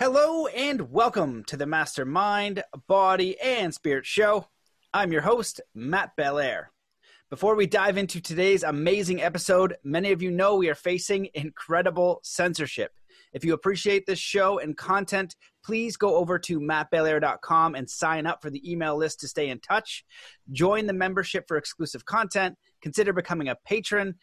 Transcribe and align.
Hello 0.00 0.46
and 0.46 0.92
welcome 0.92 1.42
to 1.48 1.56
the 1.56 1.66
Mastermind, 1.66 2.62
Body, 2.86 3.36
and 3.40 3.74
Spirit 3.74 4.06
Show. 4.06 4.46
I'm 4.94 5.10
your 5.10 5.22
host, 5.22 5.60
Matt 5.74 6.14
Belair. 6.16 6.70
Before 7.30 7.56
we 7.56 7.66
dive 7.66 7.98
into 7.98 8.20
today's 8.20 8.62
amazing 8.62 9.20
episode, 9.20 9.74
many 9.82 10.12
of 10.12 10.22
you 10.22 10.30
know 10.30 10.54
we 10.54 10.68
are 10.68 10.76
facing 10.76 11.30
incredible 11.34 12.20
censorship. 12.22 12.92
If 13.32 13.44
you 13.44 13.54
appreciate 13.54 14.06
this 14.06 14.20
show 14.20 14.60
and 14.60 14.76
content, 14.76 15.34
please 15.64 15.96
go 15.96 16.14
over 16.14 16.38
to 16.38 16.60
mattbelair.com 16.60 17.74
and 17.74 17.90
sign 17.90 18.24
up 18.24 18.40
for 18.40 18.50
the 18.50 18.70
email 18.70 18.96
list 18.96 19.18
to 19.20 19.28
stay 19.28 19.48
in 19.48 19.58
touch. 19.58 20.04
Join 20.52 20.86
the 20.86 20.92
membership 20.92 21.48
for 21.48 21.56
exclusive 21.56 22.04
content, 22.04 22.56
consider 22.80 23.12
becoming 23.12 23.48
a 23.48 23.56
patron, 23.66 24.14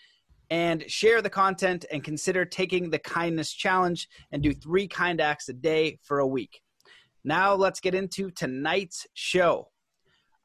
and 0.50 0.89
share 0.89 1.21
the 1.21 1.30
content 1.30 1.86
and 1.91 2.04
consider 2.04 2.46
taking 2.46 2.89
the 2.89 3.00
kindness 3.00 3.52
challenge 3.52 4.07
and 4.32 4.43
do 4.43 4.54
three 4.54 4.87
kind 4.87 5.20
acts 5.20 5.50
a 5.50 5.54
day 5.54 5.97
for 6.04 6.20
a 6.20 6.28
week. 6.28 6.61
Now, 7.24 7.56
let's 7.56 7.79
get 7.79 7.96
into 7.96 8.29
tonight's 8.29 9.07
show. 9.14 9.70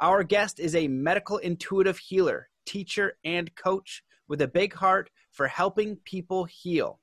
Our 0.01 0.25
guest 0.25 0.59
is 0.59 0.75
a 0.75 0.89
medical 0.89 1.37
intuitive 1.39 1.98
healer, 1.98 2.48
teacher, 2.65 3.19
and 3.25 3.55
coach 3.55 4.02
with 4.28 4.41
a 4.41 4.48
big 4.48 4.73
heart 4.73 5.11
for 5.30 5.47
helping 5.47 5.97
people 5.97 6.45
heal. 6.45 7.01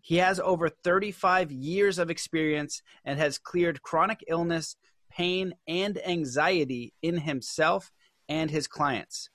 He 0.00 0.16
has 0.16 0.40
over 0.40 0.68
35 0.68 1.52
years 1.52 1.98
of 1.98 2.10
experience 2.10 2.82
and 3.04 3.18
has 3.18 3.38
cleared 3.38 3.82
chronic 3.82 4.24
illness, 4.28 4.76
pain, 5.10 5.52
and 5.68 5.98
anxiety 6.06 6.94
in 7.02 7.18
himself 7.18 7.92
and 8.28 8.50
his 8.50 8.66
clients. 8.66 9.28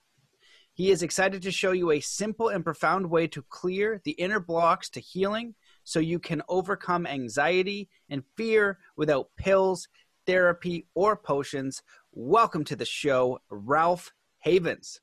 He 0.78 0.92
is 0.92 1.02
excited 1.02 1.42
to 1.42 1.52
show 1.52 1.72
you 1.72 1.90
a 1.90 2.00
simple 2.00 2.50
and 2.50 2.64
profound 2.64 3.10
way 3.10 3.26
to 3.30 3.42
clear 3.50 4.00
the 4.04 4.12
inner 4.12 4.40
blocks 4.40 4.92
to 4.92 5.00
healing 5.00 5.56
so 5.84 6.00
you 6.00 6.20
can 6.20 6.44
overcome 6.48 7.08
anxiety 7.08 7.90
and 8.12 8.22
fear 8.36 8.78
without 8.96 9.30
pills, 9.38 9.88
therapy, 10.28 10.86
or 10.94 11.18
potions. 11.18 11.82
Welcome 12.12 12.64
to 12.66 12.76
the 12.76 12.86
show, 12.86 13.40
Ralph 13.50 14.14
Havens. 14.38 15.02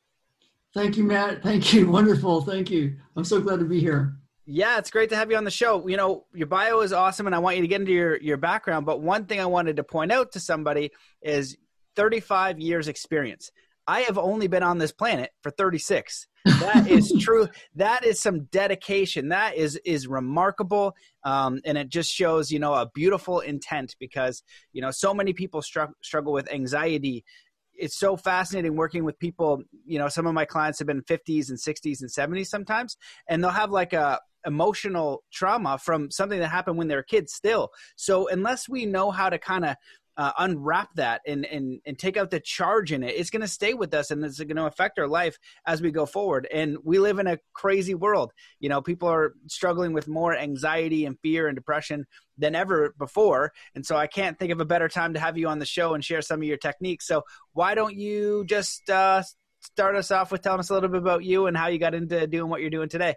Thank 0.75 0.97
you, 0.97 1.02
Matt. 1.02 1.42
Thank 1.42 1.72
you. 1.72 1.91
Wonderful. 1.91 2.42
Thank 2.42 2.70
you. 2.70 2.97
I'm 3.17 3.25
so 3.25 3.41
glad 3.41 3.58
to 3.58 3.64
be 3.64 3.80
here. 3.80 4.14
Yeah, 4.47 4.78
it's 4.78 4.92
great 4.92 5.11
to 5.11 5.17
have 5.17 5.28
you 5.28 5.36
on 5.36 5.45
the 5.45 5.50
show. 5.50 5.89
You 5.89 5.97
know, 5.97 6.27
your 6.33 6.47
bio 6.47 6.83
is 6.83 6.92
awesome 6.92 7.27
and 7.27 7.34
I 7.34 7.41
want 7.41 7.56
you 7.56 7.62
to 7.62 7.69
get 7.69 7.80
into 7.80 7.92
your, 7.92 8.17
your 8.19 8.36
background. 8.36 8.86
But 8.86 9.00
one 9.00 9.27
thing 9.27 9.41
I 9.41 9.47
wanted 9.47 9.75
to 9.75 9.83
point 9.83 10.12
out 10.12 10.30
to 10.33 10.41
somebody 10.41 10.92
is 11.20 11.56
35 11.97 12.61
years 12.61 12.86
experience. 12.86 13.50
I 13.86 14.00
have 14.02 14.18
only 14.18 14.46
been 14.46 14.62
on 14.62 14.78
this 14.78 14.92
planet 14.92 15.30
for 15.42 15.50
36. 15.50 16.28
That 16.60 16.86
is 16.90 17.10
true. 17.20 17.48
That 17.74 18.04
is 18.04 18.20
some 18.20 18.44
dedication. 18.52 19.30
That 19.30 19.56
is 19.56 19.80
is 19.86 20.06
remarkable, 20.06 20.94
um, 21.24 21.60
and 21.64 21.78
it 21.78 21.88
just 21.88 22.12
shows 22.12 22.50
you 22.50 22.58
know 22.58 22.74
a 22.74 22.90
beautiful 22.94 23.40
intent 23.40 23.96
because 23.98 24.42
you 24.74 24.82
know 24.82 24.90
so 24.90 25.14
many 25.14 25.32
people 25.32 25.62
str- 25.62 25.94
struggle 26.02 26.34
with 26.34 26.52
anxiety. 26.52 27.24
It's 27.72 27.98
so 27.98 28.18
fascinating 28.18 28.77
working 28.77 29.05
with 29.05 29.18
people. 29.18 29.62
You 29.86 29.98
know, 29.98 30.08
some 30.08 30.27
of 30.27 30.34
my 30.34 30.44
clients 30.44 30.78
have 30.80 30.86
been 30.86 31.00
50s 31.00 31.48
and 31.48 31.58
60s 31.58 32.02
and 32.02 32.10
70s 32.10 32.48
sometimes, 32.48 32.98
and 33.27 33.42
they'll 33.42 33.50
have 33.50 33.70
like 33.70 33.94
a 33.94 34.20
emotional 34.46 35.24
trauma 35.32 35.78
from 35.78 36.10
something 36.10 36.40
that 36.40 36.48
happened 36.48 36.77
when 36.77 36.88
they 36.88 36.96
were 36.96 37.02
kids 37.02 37.32
still. 37.32 37.70
So 37.96 38.28
unless 38.28 38.68
we 38.68 38.84
know 38.86 39.10
how 39.10 39.30
to 39.30 39.38
kind 39.38 39.64
of 39.64 39.77
uh, 40.17 40.33
unwrap 40.39 40.95
that 40.95 41.20
and, 41.27 41.45
and 41.47 41.81
and 41.87 41.98
take 41.98 42.17
out 42.17 42.31
the 42.31 42.41
charge 42.41 42.93
in 42.93 43.03
it. 43.03 43.15
It's 43.17 43.31
going 43.31 43.43
to 43.43 43.48
stay 43.48 43.75
with 43.75 43.93
us 43.95 44.11
and 44.11 44.25
it's 44.25 44.39
going 44.39 44.57
to 44.57 44.67
affect 44.67 44.98
our 44.98 45.09
life 45.09 45.39
as 45.67 45.83
we 45.83 45.91
go 45.91 46.07
forward. 46.07 46.47
And 46.53 46.79
we 46.84 46.98
live 46.98 47.19
in 47.19 47.27
a 47.27 47.39
crazy 47.53 47.95
world. 47.95 48.33
You 48.61 48.69
know 48.69 48.81
people 48.81 49.09
are 49.09 49.35
struggling 49.48 49.92
with 49.92 50.09
more 50.09 50.37
anxiety 50.37 51.07
and 51.07 51.19
fear 51.20 51.48
and 51.48 51.57
depression 51.57 52.07
than 52.39 52.55
ever 52.55 52.95
before. 52.98 53.53
And 53.75 53.85
so 53.85 53.97
i 53.97 54.07
can't 54.07 54.39
think 54.39 54.53
of 54.53 54.61
a 54.61 54.65
better 54.65 54.89
time 54.89 55.15
to 55.15 55.20
have 55.20 55.39
you 55.39 55.48
on 55.48 55.59
the 55.59 55.67
show 55.67 55.95
and 55.95 56.05
share 56.05 56.23
some 56.23 56.41
of 56.41 56.45
your 56.45 56.59
techniques. 56.59 57.07
So 57.07 57.23
why 57.53 57.74
don't 57.74 57.97
you 57.97 58.45
just 58.47 58.89
uh, 58.91 59.23
start 59.61 59.97
us 59.97 60.11
off 60.11 60.30
with 60.30 60.42
telling 60.42 60.61
us 60.61 60.70
a 60.70 60.74
little 60.74 60.89
bit 60.89 61.01
about 61.01 61.24
you 61.24 61.47
and 61.47 61.57
how 61.57 61.69
you 61.69 61.79
got 61.79 61.95
into 61.95 62.27
doing 62.27 62.51
what 62.51 62.61
you're 62.61 62.70
doing 62.70 62.89
today? 62.89 63.14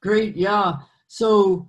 Great. 0.00 0.36
Yeah. 0.36 0.76
So 1.08 1.68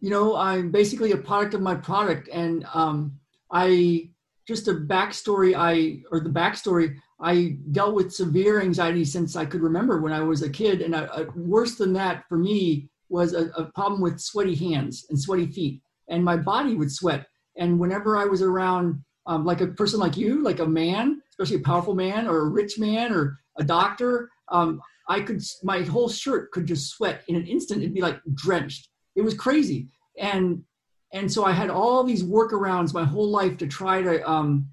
you 0.00 0.08
know 0.08 0.34
i'm 0.34 0.70
basically 0.70 1.12
a 1.12 1.16
product 1.16 1.54
of 1.54 1.60
my 1.60 1.74
product 1.74 2.28
and 2.32 2.66
um 2.72 3.19
I 3.52 4.10
just 4.46 4.68
a 4.68 4.74
backstory. 4.74 5.54
I 5.56 6.02
or 6.10 6.20
the 6.20 6.30
backstory. 6.30 6.96
I 7.20 7.56
dealt 7.72 7.94
with 7.94 8.12
severe 8.12 8.60
anxiety 8.60 9.04
since 9.04 9.36
I 9.36 9.44
could 9.44 9.60
remember 9.60 10.00
when 10.00 10.12
I 10.12 10.20
was 10.20 10.42
a 10.42 10.50
kid, 10.50 10.80
and 10.80 10.96
I, 10.96 11.04
uh, 11.04 11.26
worse 11.36 11.76
than 11.76 11.92
that 11.92 12.24
for 12.28 12.38
me 12.38 12.88
was 13.10 13.34
a, 13.34 13.50
a 13.56 13.64
problem 13.66 14.00
with 14.00 14.20
sweaty 14.20 14.54
hands 14.54 15.06
and 15.10 15.20
sweaty 15.20 15.46
feet, 15.46 15.82
and 16.08 16.24
my 16.24 16.36
body 16.36 16.74
would 16.74 16.90
sweat. 16.90 17.26
And 17.58 17.78
whenever 17.78 18.16
I 18.16 18.24
was 18.24 18.40
around, 18.40 19.02
um, 19.26 19.44
like 19.44 19.60
a 19.60 19.66
person 19.66 20.00
like 20.00 20.16
you, 20.16 20.42
like 20.42 20.60
a 20.60 20.66
man, 20.66 21.20
especially 21.30 21.56
a 21.56 21.64
powerful 21.64 21.94
man 21.94 22.26
or 22.26 22.38
a 22.38 22.48
rich 22.48 22.78
man 22.78 23.12
or 23.12 23.38
a 23.58 23.64
doctor, 23.64 24.30
um, 24.48 24.80
I 25.08 25.20
could 25.20 25.42
my 25.62 25.82
whole 25.82 26.08
shirt 26.08 26.52
could 26.52 26.66
just 26.66 26.90
sweat 26.90 27.22
in 27.28 27.36
an 27.36 27.46
instant. 27.46 27.82
It'd 27.82 27.94
be 27.94 28.00
like 28.00 28.20
drenched. 28.34 28.88
It 29.16 29.22
was 29.22 29.34
crazy, 29.34 29.88
and 30.18 30.64
and 31.12 31.30
so 31.30 31.44
I 31.44 31.52
had 31.52 31.70
all 31.70 32.04
these 32.04 32.22
workarounds 32.22 32.94
my 32.94 33.04
whole 33.04 33.28
life 33.28 33.56
to 33.58 33.66
try 33.66 34.02
to 34.02 34.28
um, 34.28 34.68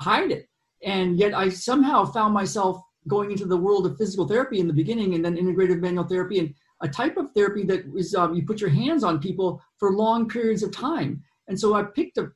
hide 0.00 0.30
it. 0.30 0.48
And 0.82 1.16
yet 1.18 1.34
I 1.34 1.48
somehow 1.48 2.04
found 2.04 2.34
myself 2.34 2.82
going 3.06 3.30
into 3.30 3.46
the 3.46 3.56
world 3.56 3.86
of 3.86 3.96
physical 3.96 4.28
therapy 4.28 4.60
in 4.60 4.66
the 4.66 4.72
beginning 4.72 5.14
and 5.14 5.24
then 5.24 5.36
integrative 5.36 5.80
manual 5.80 6.04
therapy 6.04 6.38
and 6.38 6.54
a 6.82 6.88
type 6.88 7.16
of 7.16 7.32
therapy 7.32 7.64
that 7.64 7.84
is 7.96 8.14
um, 8.14 8.34
you 8.34 8.44
put 8.44 8.60
your 8.60 8.70
hands 8.70 9.02
on 9.02 9.18
people 9.18 9.60
for 9.78 9.92
long 9.92 10.28
periods 10.28 10.62
of 10.62 10.70
time. 10.70 11.22
And 11.48 11.58
so 11.58 11.74
I 11.74 11.82
picked 11.82 12.18
a 12.18 12.30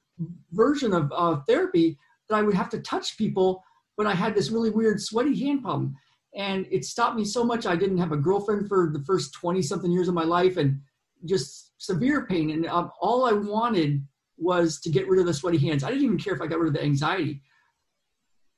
version 0.50 0.92
of 0.92 1.12
uh, 1.14 1.36
therapy 1.46 1.98
that 2.28 2.36
I 2.36 2.42
would 2.42 2.54
have 2.54 2.70
to 2.70 2.80
touch 2.80 3.18
people, 3.18 3.62
but 3.96 4.06
I 4.06 4.14
had 4.14 4.34
this 4.34 4.50
really 4.50 4.70
weird 4.70 5.00
sweaty 5.00 5.38
hand 5.38 5.62
problem. 5.62 5.94
And 6.34 6.66
it 6.70 6.84
stopped 6.84 7.16
me 7.16 7.26
so 7.26 7.44
much. 7.44 7.66
I 7.66 7.76
didn't 7.76 7.98
have 7.98 8.12
a 8.12 8.16
girlfriend 8.16 8.68
for 8.68 8.90
the 8.92 9.04
first 9.04 9.34
20 9.34 9.60
something 9.60 9.92
years 9.92 10.08
of 10.08 10.14
my 10.14 10.24
life. 10.24 10.56
And 10.56 10.80
just 11.24 11.72
severe 11.82 12.26
pain. 12.26 12.50
And 12.50 12.66
um, 12.66 12.91
all 13.00 13.25
I 13.25 13.32
wanted 13.32 14.06
was 14.38 14.81
to 14.81 14.91
get 14.91 15.09
rid 15.09 15.20
of 15.20 15.26
the 15.26 15.34
sweaty 15.34 15.59
hands. 15.59 15.82
I 15.82 15.88
didn't 15.88 16.04
even 16.04 16.19
care 16.19 16.34
if 16.34 16.41
I 16.41 16.47
got 16.47 16.60
rid 16.60 16.69
of 16.69 16.75
the 16.75 16.82
anxiety. 16.82 17.43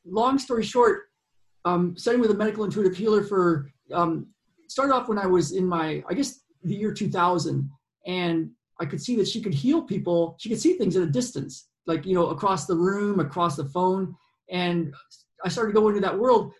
Long 0.04 0.38
story 0.38 0.62
short, 0.62 1.04
um, 1.64 1.96
studying 1.96 2.20
with 2.20 2.30
a 2.30 2.34
medical 2.34 2.64
intuitive 2.64 2.96
healer 2.96 3.22
for 3.22 3.70
um, 3.92 4.26
started 4.68 4.94
off 4.94 5.08
when 5.08 5.18
I 5.18 5.26
was 5.26 5.52
in 5.52 5.66
my, 5.66 6.04
I 6.08 6.14
guess, 6.14 6.40
the 6.62 6.74
year 6.74 6.92
2000, 6.92 7.70
and 8.06 8.50
I 8.80 8.84
could 8.84 9.00
see 9.00 9.16
that 9.16 9.28
she 9.28 9.40
could 9.40 9.54
heal 9.54 9.82
people. 9.82 10.36
She 10.38 10.50
could 10.50 10.60
see 10.60 10.74
things 10.74 10.96
at 10.96 11.02
a 11.02 11.06
distance, 11.06 11.68
like 11.86 12.04
you 12.04 12.14
know, 12.14 12.28
across 12.28 12.66
the 12.66 12.76
room, 12.76 13.20
across 13.20 13.56
the 13.56 13.64
phone, 13.66 14.14
and 14.50 14.92
I 15.44 15.48
started 15.48 15.72
to 15.72 15.80
go 15.80 15.88
into 15.88 16.00
that 16.00 16.18
world. 16.18 16.52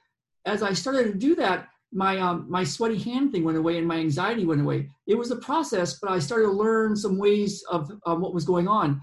As 0.47 0.63
I 0.63 0.73
started 0.73 1.05
to 1.05 1.19
do 1.19 1.35
that, 1.37 1.69
my 1.95 2.19
um, 2.19 2.47
my 2.49 2.65
sweaty 2.65 2.99
hand 2.99 3.31
thing 3.31 3.45
went 3.45 3.57
away 3.57 3.79
and 3.79 3.87
my 3.87 3.97
anxiety 3.97 4.45
went 4.45 4.61
away. 4.61 4.89
It 5.07 5.15
was 5.15 5.31
a 5.31 5.37
process, 5.37 5.99
but 6.01 6.11
I 6.11 6.19
started 6.19 6.47
to 6.47 6.53
learn 6.53 6.97
some 6.97 7.17
ways 7.17 7.65
of 7.71 7.91
um, 8.05 8.21
what 8.21 8.35
was 8.35 8.45
going 8.45 8.67
on, 8.67 9.01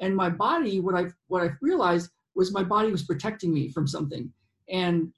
and 0.00 0.14
my 0.14 0.28
body. 0.28 0.78
What 0.78 0.94
I 0.94 1.06
what 1.28 1.42
I 1.42 1.50
realized 1.62 2.10
was 2.34 2.52
my 2.52 2.62
body 2.62 2.92
was 2.92 3.04
protecting 3.04 3.52
me 3.52 3.70
from 3.70 3.86
something. 3.86 4.30
And 4.68 5.12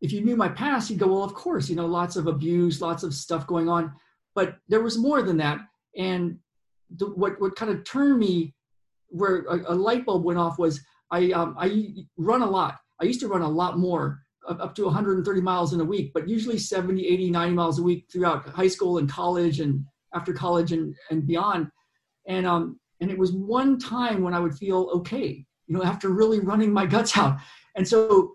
if 0.00 0.12
you 0.12 0.20
knew 0.20 0.36
my 0.36 0.48
past, 0.48 0.90
you'd 0.90 0.98
go, 0.98 1.08
well, 1.08 1.24
of 1.24 1.34
course, 1.34 1.68
you 1.68 1.76
know, 1.76 1.86
lots 1.86 2.16
of 2.16 2.26
abuse, 2.26 2.80
lots 2.80 3.02
of 3.02 3.14
stuff 3.14 3.46
going 3.46 3.68
on, 3.68 3.92
but 4.34 4.56
there 4.68 4.82
was 4.82 4.98
more 4.98 5.22
than 5.22 5.38
that. 5.38 5.60
And 5.96 6.38
the, 6.96 7.06
what 7.06 7.40
what 7.40 7.56
kind 7.56 7.72
of 7.72 7.82
turned 7.84 8.18
me, 8.18 8.54
where 9.08 9.44
a, 9.48 9.72
a 9.72 9.74
light 9.74 10.04
bulb 10.04 10.24
went 10.24 10.38
off 10.38 10.58
was 10.58 10.80
I 11.10 11.32
um, 11.32 11.56
I 11.58 11.94
run 12.18 12.42
a 12.42 12.50
lot. 12.50 12.76
I 13.00 13.04
used 13.04 13.20
to 13.20 13.28
run 13.28 13.42
a 13.42 13.48
lot 13.48 13.78
more 13.78 14.20
up 14.48 14.74
to 14.74 14.84
130 14.84 15.40
miles 15.40 15.72
in 15.72 15.80
a 15.80 15.84
week, 15.84 16.12
but 16.14 16.28
usually 16.28 16.58
70, 16.58 17.06
80, 17.06 17.30
90 17.30 17.54
miles 17.54 17.78
a 17.78 17.82
week 17.82 18.06
throughout 18.10 18.48
high 18.48 18.68
school 18.68 18.98
and 18.98 19.08
college 19.08 19.60
and 19.60 19.84
after 20.14 20.32
college 20.32 20.72
and, 20.72 20.94
and 21.10 21.26
beyond. 21.26 21.68
And, 22.26 22.46
um, 22.46 22.80
and 23.00 23.10
it 23.10 23.18
was 23.18 23.32
one 23.32 23.78
time 23.78 24.22
when 24.22 24.34
I 24.34 24.40
would 24.40 24.56
feel 24.56 24.90
okay, 24.94 25.44
you 25.66 25.76
know, 25.76 25.82
after 25.82 26.10
really 26.10 26.40
running 26.40 26.72
my 26.72 26.86
guts 26.86 27.16
out. 27.16 27.38
And 27.76 27.86
so, 27.86 28.34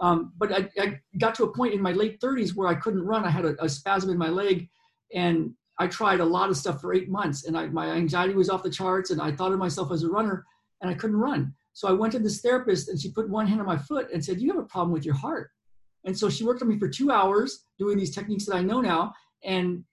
um, 0.00 0.32
but 0.36 0.52
I, 0.52 0.68
I, 0.78 1.00
got 1.18 1.34
to 1.36 1.44
a 1.44 1.52
point 1.52 1.72
in 1.72 1.80
my 1.80 1.92
late 1.92 2.20
30s 2.20 2.54
where 2.54 2.68
I 2.68 2.74
couldn't 2.74 3.04
run. 3.04 3.24
I 3.24 3.30
had 3.30 3.44
a, 3.44 3.64
a 3.64 3.68
spasm 3.68 4.10
in 4.10 4.18
my 4.18 4.28
leg 4.28 4.68
and 5.14 5.52
I 5.78 5.86
tried 5.86 6.20
a 6.20 6.24
lot 6.24 6.50
of 6.50 6.56
stuff 6.56 6.80
for 6.80 6.92
eight 6.92 7.08
months 7.08 7.46
and 7.46 7.56
I, 7.56 7.66
my 7.66 7.90
anxiety 7.90 8.34
was 8.34 8.50
off 8.50 8.62
the 8.62 8.70
charts 8.70 9.10
and 9.10 9.20
I 9.20 9.32
thought 9.32 9.52
of 9.52 9.58
myself 9.58 9.92
as 9.92 10.02
a 10.02 10.08
runner 10.08 10.44
and 10.80 10.90
I 10.90 10.94
couldn't 10.94 11.16
run. 11.16 11.54
So 11.74 11.88
I 11.88 11.92
went 11.92 12.12
to 12.14 12.18
this 12.18 12.40
therapist 12.40 12.88
and 12.88 13.00
she 13.00 13.10
put 13.10 13.28
one 13.28 13.46
hand 13.46 13.60
on 13.60 13.66
my 13.66 13.76
foot 13.76 14.08
and 14.12 14.24
said, 14.24 14.40
You 14.40 14.52
have 14.52 14.62
a 14.62 14.66
problem 14.66 14.92
with 14.92 15.04
your 15.04 15.14
heart. 15.14 15.50
And 16.04 16.16
so 16.16 16.30
she 16.30 16.44
worked 16.44 16.62
on 16.62 16.68
me 16.68 16.78
for 16.78 16.88
two 16.88 17.10
hours 17.10 17.66
doing 17.78 17.98
these 17.98 18.14
techniques 18.14 18.46
that 18.46 18.56
I 18.56 18.62
know 18.62 18.80
now. 18.80 19.12
And 19.42 19.84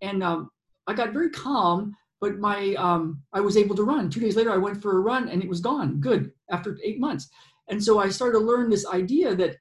and 0.00 0.22
um, 0.22 0.50
I 0.86 0.94
got 0.94 1.12
very 1.12 1.30
calm, 1.30 1.94
but 2.20 2.38
my 2.38 2.74
um, 2.74 3.22
I 3.32 3.40
was 3.40 3.56
able 3.56 3.76
to 3.76 3.84
run. 3.84 4.10
Two 4.10 4.20
days 4.20 4.36
later, 4.36 4.50
I 4.50 4.56
went 4.56 4.82
for 4.82 4.96
a 4.96 5.00
run 5.00 5.28
and 5.28 5.42
it 5.42 5.48
was 5.48 5.60
gone. 5.60 6.00
Good 6.00 6.32
after 6.50 6.78
eight 6.82 6.98
months. 6.98 7.28
And 7.68 7.82
so 7.82 7.98
I 7.98 8.08
started 8.08 8.38
to 8.38 8.44
learn 8.44 8.70
this 8.70 8.86
idea 8.86 9.34
that 9.36 9.56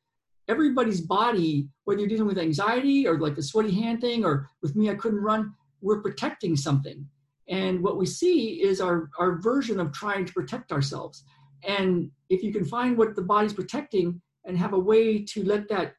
everybody's 0.48 1.02
body, 1.02 1.68
whether 1.84 2.00
you're 2.00 2.10
dealing 2.10 2.28
with 2.28 2.38
anxiety 2.38 3.06
or 3.08 3.20
like 3.20 3.36
the 3.36 3.44
sweaty 3.44 3.72
hand 3.72 4.00
thing, 4.00 4.24
or 4.24 4.50
with 4.62 4.76
me, 4.76 4.90
I 4.90 4.96
couldn't 4.96 5.20
run, 5.20 5.54
we're 5.82 6.02
protecting 6.02 6.56
something. 6.56 7.06
And 7.50 7.82
what 7.82 7.98
we 7.98 8.06
see 8.06 8.62
is 8.62 8.82
our, 8.82 9.10
our 9.20 9.40
version 9.42 9.80
of 9.80 9.92
trying 9.92 10.26
to 10.26 10.34
protect 10.34 10.72
ourselves. 10.72 11.24
And 11.66 12.12
if 12.30 12.44
you 12.44 12.52
can 12.52 12.66
find 12.66 12.98
what 12.98 13.16
the 13.16 13.22
body's 13.22 13.54
protecting 13.54 14.22
and 14.46 14.58
have 14.58 14.74
a 14.74 14.80
way 14.80 15.24
to 15.24 15.44
let 15.44 15.68
that 15.70 15.96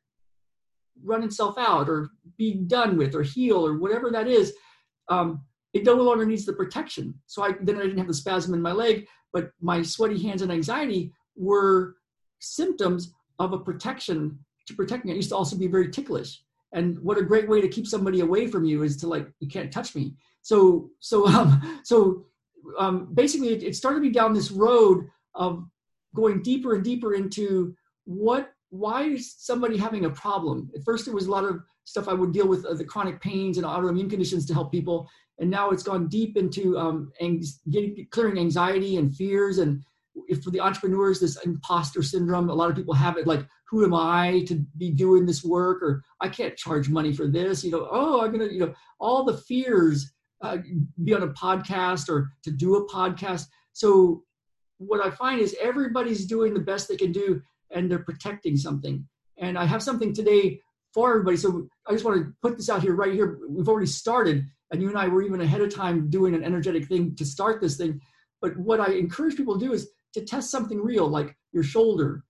run 1.03 1.23
itself 1.23 1.57
out 1.59 1.89
or 1.89 2.11
be 2.37 2.55
done 2.55 2.97
with 2.97 3.15
or 3.15 3.23
heal 3.23 3.65
or 3.67 3.79
whatever 3.79 4.11
that 4.11 4.29
is, 4.29 4.53
um, 5.09 5.43
it 5.75 5.85
no 5.85 5.95
longer 5.95 6.27
needs 6.27 6.45
the 6.45 6.53
protection. 6.53 7.15
So 7.27 7.43
I 7.43 7.53
then 7.61 7.77
I 7.77 7.83
didn't 7.83 7.99
have 7.99 8.07
the 8.07 8.15
spasm 8.15 8.55
in 8.55 8.63
my 8.63 8.73
leg, 8.73 9.07
but 9.33 9.51
my 9.61 9.83
sweaty 9.83 10.21
hands 10.23 10.43
and 10.43 10.51
anxiety 10.51 11.13
were 11.37 11.97
symptoms 12.41 13.13
of 13.39 13.53
a 13.53 13.59
protection 13.59 14.39
to 14.67 14.75
protect 14.75 15.05
me. 15.05 15.13
I 15.13 15.17
used 15.17 15.31
to 15.31 15.37
also 15.37 15.57
be 15.57 15.67
very 15.67 15.91
ticklish. 15.91 16.43
And 16.73 16.99
what 17.01 17.19
a 17.19 17.23
great 17.23 17.49
way 17.49 17.61
to 17.61 17.69
keep 17.69 17.87
somebody 17.87 18.21
away 18.21 18.47
from 18.47 18.65
you 18.65 18.83
is 18.83 18.97
to 18.99 19.07
like, 19.07 19.29
you 19.41 19.49
can't 19.49 19.73
touch 19.73 19.95
me. 19.95 20.15
So, 20.43 20.91
so, 21.01 21.27
um, 21.35 21.81
so 21.85 22.27
um, 22.79 23.09
basically 23.15 23.49
it, 23.55 23.63
it 23.63 23.77
started 23.77 24.03
me 24.03 24.11
down 24.11 24.33
this 24.33 24.51
road 24.51 25.09
of 25.39 25.65
going 26.15 26.43
deeper 26.43 26.75
and 26.75 26.85
deeper 26.85 27.15
into 27.15 27.75
what, 28.05 28.53
why 28.69 29.05
is 29.05 29.35
somebody 29.39 29.79
having 29.79 30.05
a 30.05 30.11
problem? 30.11 30.71
At 30.75 30.85
first 30.85 31.09
it 31.09 31.15
was 31.15 31.27
a 31.27 31.31
lot 31.31 31.45
of 31.45 31.61
stuff 31.85 32.09
I 32.09 32.13
would 32.13 32.33
deal 32.33 32.47
with 32.47 32.67
uh, 32.67 32.75
the 32.75 32.85
chronic 32.85 33.21
pains 33.23 33.57
and 33.57 33.67
autoimmune 33.67 34.11
conditions 34.11 34.45
to 34.47 34.55
help 34.55 34.71
people. 34.71 35.09
And 35.39 35.49
now 35.49 35.71
it's 35.71 35.83
gone 35.83 36.09
deep 36.09 36.37
into 36.37 36.77
um, 36.77 37.11
ang- 37.21 37.43
getting, 37.71 38.07
clearing 38.11 38.39
anxiety 38.39 38.99
and 38.99 39.15
fears 39.15 39.59
and 39.59 39.83
if 40.29 40.43
for 40.43 40.51
the 40.51 40.61
entrepreneurs, 40.61 41.21
this 41.21 41.37
imposter 41.45 42.03
syndrome, 42.03 42.51
a 42.51 42.55
lot 42.55 42.71
of 42.71 42.77
people 42.77 42.95
have 42.95 43.17
it 43.17 43.27
like, 43.27 43.47
who 43.69 43.85
am 43.85 43.95
I 43.95 44.45
to 44.49 44.65
be 44.77 44.91
doing 44.91 45.27
this 45.27 45.45
work? 45.45 45.83
Or 45.83 46.03
I 46.21 46.29
can't 46.29 46.57
charge 46.57 46.89
money 46.89 47.13
for 47.13 47.29
this. 47.29 47.63
You 47.63 47.71
know, 47.71 47.89
oh, 47.91 48.25
I'm 48.25 48.37
to, 48.39 48.53
you 48.53 48.61
know, 48.61 48.75
all 48.99 49.25
the 49.25 49.37
fears, 49.37 50.13
uh, 50.41 50.59
be 51.05 51.15
on 51.15 51.23
a 51.23 51.29
podcast 51.29 52.09
or 52.09 52.33
to 52.43 52.51
do 52.51 52.77
a 52.77 52.89
podcast. 52.89 53.47
So 53.73 54.23
what 54.79 55.05
I 55.05 55.11
find 55.11 55.41
is 55.41 55.57
everybody's 55.61 56.27
doing 56.27 56.55
the 56.55 56.61
best 56.61 56.89
they 56.89 56.97
can 56.97 57.13
do 57.13 57.43
and 57.71 57.91
they're 57.91 57.99
protecting 57.99 58.57
something. 58.57 59.07
And 59.37 59.59
I 59.59 59.65
have 59.67 59.83
something 59.83 60.13
today 60.13 60.61
for 60.95 61.11
everybody. 61.11 61.37
So 61.37 61.69
I 61.87 61.93
just 61.93 62.05
want 62.05 62.19
to 62.19 62.33
put 62.43 62.57
this 62.57 62.71
out 62.71 62.83
here 62.83 62.95
right 62.95 63.13
here. 63.13 63.39
We've 63.49 63.69
already 63.69 63.87
started, 63.87 64.47
and 64.71 64.81
you 64.81 64.89
and 64.89 64.99
I 64.99 65.09
were 65.09 65.23
even 65.23 65.41
ahead 65.41 65.61
of 65.61 65.75
time 65.75 66.09
doing 66.09 66.35
an 66.35 66.43
energetic 66.45 66.87
thing 66.87 67.15
to 67.17 67.25
start 67.25 67.61
this 67.61 67.77
thing. 67.77 68.01
But 68.41 68.57
what 68.57 68.81
I 68.81 68.93
encourage 68.93 69.37
people 69.37 69.59
to 69.59 69.65
do 69.65 69.73
is 69.73 69.91
to 70.15 70.25
test 70.25 70.51
something 70.51 70.81
real 70.81 71.07
like 71.07 71.37
your 71.53 71.63
shoulder 71.63 72.25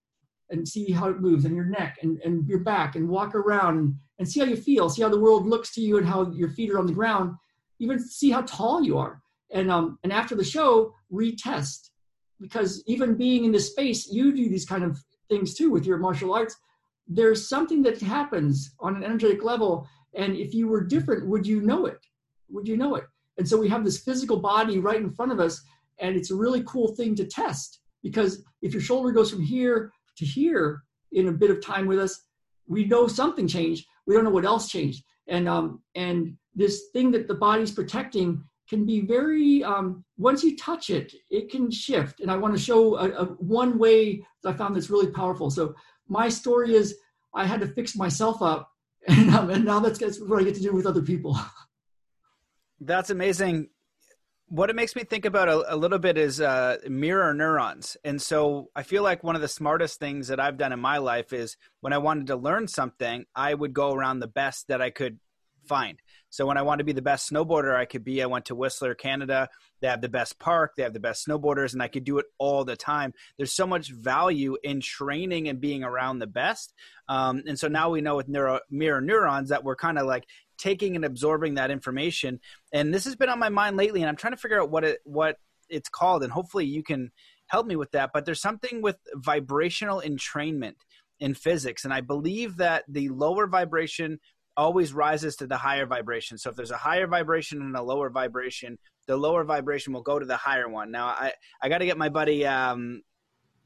and 0.50 0.66
see 0.66 0.90
how 0.90 1.08
it 1.08 1.20
moves 1.20 1.44
and 1.44 1.54
your 1.54 1.66
neck 1.66 1.98
and, 2.02 2.18
and 2.24 2.48
your 2.48 2.60
back 2.60 2.96
and 2.96 3.08
walk 3.08 3.34
around 3.34 3.78
and, 3.78 3.94
and 4.18 4.28
see 4.28 4.40
how 4.40 4.46
you 4.46 4.56
feel 4.56 4.88
see 4.88 5.02
how 5.02 5.08
the 5.08 5.20
world 5.20 5.46
looks 5.46 5.74
to 5.74 5.80
you 5.80 5.98
and 5.98 6.06
how 6.06 6.30
your 6.32 6.48
feet 6.48 6.70
are 6.70 6.78
on 6.78 6.86
the 6.86 6.92
ground 6.92 7.34
even 7.78 7.98
see 7.98 8.30
how 8.30 8.40
tall 8.42 8.82
you 8.82 8.96
are 8.96 9.20
and 9.52 9.70
um 9.70 9.98
and 10.02 10.12
after 10.12 10.34
the 10.34 10.44
show 10.44 10.94
retest 11.12 11.90
because 12.40 12.82
even 12.86 13.16
being 13.16 13.44
in 13.44 13.52
this 13.52 13.70
space 13.70 14.08
you 14.10 14.32
do 14.32 14.48
these 14.48 14.66
kind 14.66 14.84
of 14.84 15.02
things 15.28 15.54
too 15.54 15.70
with 15.70 15.86
your 15.86 15.98
martial 15.98 16.32
arts 16.32 16.56
there's 17.06 17.48
something 17.48 17.82
that 17.82 18.00
happens 18.00 18.74
on 18.80 18.96
an 18.96 19.04
energetic 19.04 19.42
level 19.42 19.86
and 20.14 20.36
if 20.36 20.54
you 20.54 20.68
were 20.68 20.82
different 20.82 21.26
would 21.26 21.46
you 21.46 21.60
know 21.60 21.86
it 21.86 21.98
would 22.48 22.68
you 22.68 22.76
know 22.76 22.94
it 22.94 23.04
and 23.38 23.48
so 23.48 23.58
we 23.58 23.68
have 23.68 23.84
this 23.84 24.02
physical 24.02 24.38
body 24.38 24.78
right 24.78 25.00
in 25.00 25.12
front 25.12 25.32
of 25.32 25.40
us 25.40 25.62
and 26.00 26.16
it's 26.16 26.30
a 26.30 26.36
really 26.36 26.62
cool 26.66 26.94
thing 26.94 27.14
to 27.14 27.24
test 27.24 27.80
because 28.02 28.42
if 28.62 28.72
your 28.72 28.82
shoulder 28.82 29.12
goes 29.12 29.30
from 29.30 29.42
here 29.42 29.92
to 30.16 30.24
here 30.24 30.82
in 31.12 31.28
a 31.28 31.32
bit 31.32 31.50
of 31.50 31.64
time 31.64 31.86
with 31.86 31.98
us, 31.98 32.24
we 32.66 32.84
know 32.84 33.06
something 33.06 33.48
changed. 33.48 33.86
We 34.06 34.14
don't 34.14 34.24
know 34.24 34.30
what 34.30 34.44
else 34.44 34.68
changed. 34.68 35.04
And 35.26 35.48
um, 35.48 35.82
and 35.94 36.36
this 36.54 36.88
thing 36.92 37.10
that 37.12 37.28
the 37.28 37.34
body's 37.34 37.70
protecting 37.70 38.42
can 38.68 38.84
be 38.84 39.00
very 39.00 39.64
um, 39.64 40.04
once 40.16 40.44
you 40.44 40.56
touch 40.56 40.90
it, 40.90 41.12
it 41.30 41.50
can 41.50 41.70
shift. 41.70 42.20
And 42.20 42.30
I 42.30 42.36
want 42.36 42.54
to 42.56 42.62
show 42.62 42.96
a, 42.96 43.08
a 43.10 43.24
one 43.24 43.78
way 43.78 44.24
that 44.42 44.54
I 44.54 44.56
found 44.56 44.76
that's 44.76 44.90
really 44.90 45.10
powerful. 45.10 45.50
So 45.50 45.74
my 46.08 46.28
story 46.28 46.74
is 46.74 46.96
I 47.34 47.46
had 47.46 47.60
to 47.60 47.66
fix 47.66 47.96
myself 47.96 48.42
up, 48.42 48.70
and, 49.08 49.30
um, 49.30 49.50
and 49.50 49.64
now 49.64 49.80
that's, 49.80 49.98
that's 49.98 50.20
what 50.20 50.40
I 50.40 50.44
get 50.44 50.54
to 50.56 50.62
do 50.62 50.72
with 50.72 50.86
other 50.86 51.02
people. 51.02 51.38
That's 52.80 53.10
amazing 53.10 53.70
what 54.48 54.70
it 54.70 54.76
makes 54.76 54.96
me 54.96 55.04
think 55.04 55.24
about 55.24 55.48
a, 55.48 55.74
a 55.74 55.76
little 55.76 55.98
bit 55.98 56.16
is 56.16 56.40
uh, 56.40 56.78
mirror 56.88 57.34
neurons. 57.34 57.96
And 58.02 58.20
so 58.20 58.70
I 58.74 58.82
feel 58.82 59.02
like 59.02 59.22
one 59.22 59.36
of 59.36 59.42
the 59.42 59.48
smartest 59.48 60.00
things 60.00 60.28
that 60.28 60.40
I've 60.40 60.56
done 60.56 60.72
in 60.72 60.80
my 60.80 60.98
life 60.98 61.32
is 61.32 61.56
when 61.80 61.92
I 61.92 61.98
wanted 61.98 62.28
to 62.28 62.36
learn 62.36 62.66
something, 62.66 63.26
I 63.34 63.52
would 63.52 63.74
go 63.74 63.92
around 63.92 64.20
the 64.20 64.26
best 64.26 64.68
that 64.68 64.80
I 64.80 64.90
could 64.90 65.18
find. 65.66 66.00
So 66.30 66.46
when 66.46 66.56
I 66.56 66.62
wanted 66.62 66.78
to 66.78 66.84
be 66.84 66.92
the 66.92 67.02
best 67.02 67.30
snowboarder 67.30 67.74
I 67.74 67.84
could 67.84 68.04
be, 68.04 68.22
I 68.22 68.26
went 68.26 68.46
to 68.46 68.54
Whistler, 68.54 68.94
Canada. 68.94 69.48
They 69.80 69.88
have 69.88 70.00
the 70.00 70.08
best 70.08 70.38
park, 70.38 70.72
they 70.76 70.82
have 70.82 70.92
the 70.92 71.00
best 71.00 71.26
snowboarders, 71.26 71.72
and 71.72 71.82
I 71.82 71.88
could 71.88 72.04
do 72.04 72.18
it 72.18 72.26
all 72.38 72.64
the 72.64 72.76
time. 72.76 73.14
There's 73.36 73.54
so 73.54 73.66
much 73.66 73.92
value 73.92 74.56
in 74.62 74.80
training 74.80 75.48
and 75.48 75.60
being 75.60 75.84
around 75.84 76.18
the 76.18 76.26
best. 76.26 76.74
Um, 77.08 77.42
and 77.46 77.58
so 77.58 77.68
now 77.68 77.90
we 77.90 78.00
know 78.00 78.16
with 78.16 78.28
neuro, 78.28 78.60
mirror 78.70 79.00
neurons 79.00 79.50
that 79.50 79.64
we're 79.64 79.76
kind 79.76 79.98
of 79.98 80.06
like 80.06 80.24
taking 80.58 80.96
and 80.96 81.04
absorbing 81.04 81.54
that 81.54 81.70
information. 81.70 82.40
And 82.72 82.92
this 82.92 83.04
has 83.04 83.16
been 83.16 83.28
on 83.28 83.38
my 83.38 83.48
mind 83.48 83.76
lately, 83.76 84.02
and 84.02 84.08
I'm 84.08 84.16
trying 84.16 84.34
to 84.34 84.40
figure 84.40 84.60
out 84.60 84.70
what 84.70 84.84
it 84.84 84.98
what 85.04 85.36
it's 85.70 85.88
called, 85.88 86.22
and 86.22 86.32
hopefully 86.32 86.66
you 86.66 86.82
can 86.82 87.10
help 87.46 87.66
me 87.66 87.76
with 87.76 87.92
that. 87.92 88.10
But 88.12 88.24
there's 88.24 88.40
something 88.40 88.82
with 88.82 88.96
vibrational 89.14 90.02
entrainment 90.04 90.74
in 91.20 91.34
physics, 91.34 91.84
and 91.84 91.94
I 91.94 92.00
believe 92.00 92.56
that 92.56 92.84
the 92.88 93.08
lower 93.08 93.46
vibration 93.46 94.18
always 94.58 94.92
rises 94.92 95.36
to 95.36 95.46
the 95.46 95.56
higher 95.56 95.86
vibration. 95.86 96.36
So 96.36 96.50
if 96.50 96.56
there's 96.56 96.72
a 96.72 96.76
higher 96.76 97.06
vibration 97.06 97.62
and 97.62 97.76
a 97.76 97.82
lower 97.82 98.10
vibration, 98.10 98.76
the 99.06 99.16
lower 99.16 99.44
vibration 99.44 99.92
will 99.92 100.02
go 100.02 100.18
to 100.18 100.26
the 100.26 100.36
higher 100.36 100.68
one. 100.68 100.90
Now 100.90 101.06
I 101.06 101.32
I 101.62 101.68
got 101.68 101.78
to 101.78 101.86
get 101.86 101.96
my 101.96 102.08
buddy 102.08 102.44
um, 102.44 103.02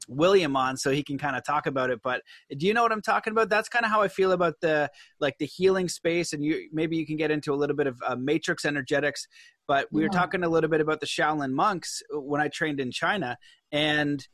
William 0.06 0.54
on 0.54 0.76
so 0.76 0.90
he 0.90 1.02
can 1.02 1.16
kind 1.16 1.34
of 1.34 1.44
talk 1.44 1.66
about 1.66 1.90
it. 1.90 2.00
But 2.02 2.20
do 2.58 2.66
you 2.66 2.74
know 2.74 2.82
what 2.82 2.92
I'm 2.92 3.02
talking 3.02 3.32
about? 3.32 3.48
That's 3.48 3.70
kind 3.70 3.86
of 3.86 3.90
how 3.90 4.02
I 4.02 4.08
feel 4.08 4.32
about 4.32 4.60
the 4.60 4.90
like 5.18 5.38
the 5.38 5.46
healing 5.46 5.88
space, 5.88 6.34
and 6.34 6.44
you 6.44 6.68
maybe 6.72 6.96
you 6.96 7.06
can 7.06 7.16
get 7.16 7.30
into 7.30 7.54
a 7.54 7.56
little 7.56 7.74
bit 7.74 7.86
of 7.86 8.00
uh, 8.06 8.16
matrix 8.16 8.66
energetics. 8.66 9.26
But 9.66 9.88
we 9.90 10.02
yeah. 10.02 10.08
were 10.08 10.12
talking 10.12 10.44
a 10.44 10.48
little 10.48 10.68
bit 10.68 10.82
about 10.82 11.00
the 11.00 11.06
Shaolin 11.06 11.52
monks 11.52 12.02
when 12.10 12.40
I 12.40 12.48
trained 12.48 12.80
in 12.80 12.90
China, 12.90 13.38
and 13.70 14.26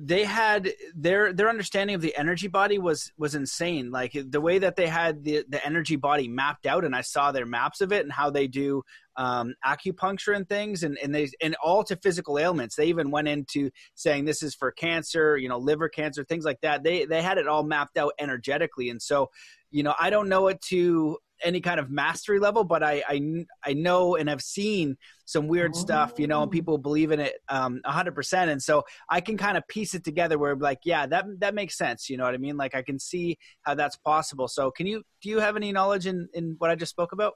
they 0.00 0.24
had 0.24 0.70
their 0.94 1.32
their 1.32 1.48
understanding 1.48 1.96
of 1.96 2.02
the 2.02 2.16
energy 2.16 2.48
body 2.48 2.78
was 2.78 3.10
was 3.16 3.34
insane. 3.34 3.90
Like 3.90 4.12
the 4.14 4.40
way 4.40 4.58
that 4.58 4.76
they 4.76 4.86
had 4.86 5.24
the 5.24 5.44
the 5.48 5.64
energy 5.64 5.96
body 5.96 6.28
mapped 6.28 6.66
out 6.66 6.84
and 6.84 6.94
i 6.94 7.00
saw 7.00 7.32
their 7.32 7.46
maps 7.46 7.80
of 7.80 7.92
it 7.92 8.04
and 8.04 8.12
how 8.12 8.30
they 8.30 8.46
do 8.46 8.82
um, 9.16 9.54
acupuncture 9.66 10.36
and 10.36 10.48
things 10.48 10.82
and 10.82 10.98
and 11.02 11.14
they 11.14 11.28
and 11.42 11.56
all 11.62 11.82
to 11.84 11.96
physical 11.96 12.38
ailments. 12.38 12.76
They 12.76 12.86
even 12.86 13.10
went 13.10 13.28
into 13.28 13.70
saying 13.94 14.24
this 14.24 14.42
is 14.42 14.54
for 14.54 14.70
cancer 14.70 15.36
you 15.36 15.48
know 15.48 15.58
liver 15.58 15.88
cancer 15.88 16.24
things 16.24 16.44
like 16.44 16.60
that. 16.62 16.84
They 16.84 17.04
they 17.04 17.22
had 17.22 17.38
it 17.38 17.48
all 17.48 17.64
mapped 17.64 17.96
out 17.96 18.12
energetically. 18.18 18.90
And 18.90 19.02
so 19.02 19.30
you 19.70 19.82
know 19.82 19.94
i 20.00 20.10
don't 20.10 20.28
know 20.28 20.48
it 20.48 20.60
to 20.62 21.18
any 21.42 21.60
kind 21.60 21.78
of 21.80 21.90
mastery 21.90 22.38
level, 22.38 22.64
but 22.64 22.82
I 22.82 23.02
I, 23.08 23.44
I 23.64 23.72
know 23.74 24.16
and 24.16 24.28
have 24.28 24.42
seen 24.42 24.96
some 25.24 25.46
weird 25.46 25.72
oh. 25.74 25.78
stuff, 25.78 26.14
you 26.18 26.26
know, 26.26 26.42
and 26.42 26.48
oh. 26.48 26.50
people 26.50 26.78
believe 26.78 27.10
in 27.12 27.20
it 27.20 27.34
um, 27.48 27.80
100%. 27.86 28.48
And 28.48 28.62
so 28.62 28.82
I 29.10 29.20
can 29.20 29.36
kind 29.36 29.56
of 29.56 29.66
piece 29.68 29.94
it 29.94 30.04
together 30.04 30.38
where 30.38 30.56
like, 30.56 30.80
yeah, 30.84 31.06
that 31.06 31.26
that 31.40 31.54
makes 31.54 31.76
sense. 31.76 32.08
You 32.08 32.16
know 32.16 32.24
what 32.24 32.34
I 32.34 32.38
mean? 32.38 32.56
Like 32.56 32.74
I 32.74 32.82
can 32.82 32.98
see 32.98 33.36
how 33.62 33.74
that's 33.74 33.96
possible. 33.96 34.48
So 34.48 34.70
can 34.70 34.86
you 34.86 35.02
do 35.22 35.28
you 35.28 35.38
have 35.38 35.56
any 35.56 35.72
knowledge 35.72 36.06
in 36.06 36.28
in 36.34 36.56
what 36.58 36.70
I 36.70 36.74
just 36.74 36.90
spoke 36.90 37.12
about? 37.12 37.34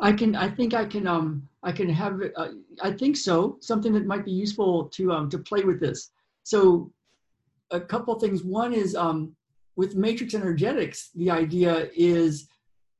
I 0.00 0.12
can. 0.12 0.36
I 0.36 0.48
think 0.48 0.74
I 0.74 0.84
can. 0.84 1.06
Um, 1.06 1.48
I 1.62 1.72
can 1.72 1.88
have. 1.88 2.20
Uh, 2.36 2.48
I 2.82 2.92
think 2.92 3.16
so. 3.16 3.58
Something 3.60 3.92
that 3.94 4.06
might 4.06 4.24
be 4.24 4.30
useful 4.30 4.84
to 4.90 5.12
um 5.12 5.28
to 5.30 5.38
play 5.38 5.64
with 5.64 5.80
this. 5.80 6.10
So, 6.44 6.92
a 7.72 7.80
couple 7.80 8.18
things. 8.18 8.44
One 8.44 8.72
is 8.72 8.94
um 8.94 9.34
with 9.76 9.96
matrix 9.96 10.34
energetics. 10.34 11.10
The 11.14 11.30
idea 11.30 11.88
is 11.96 12.48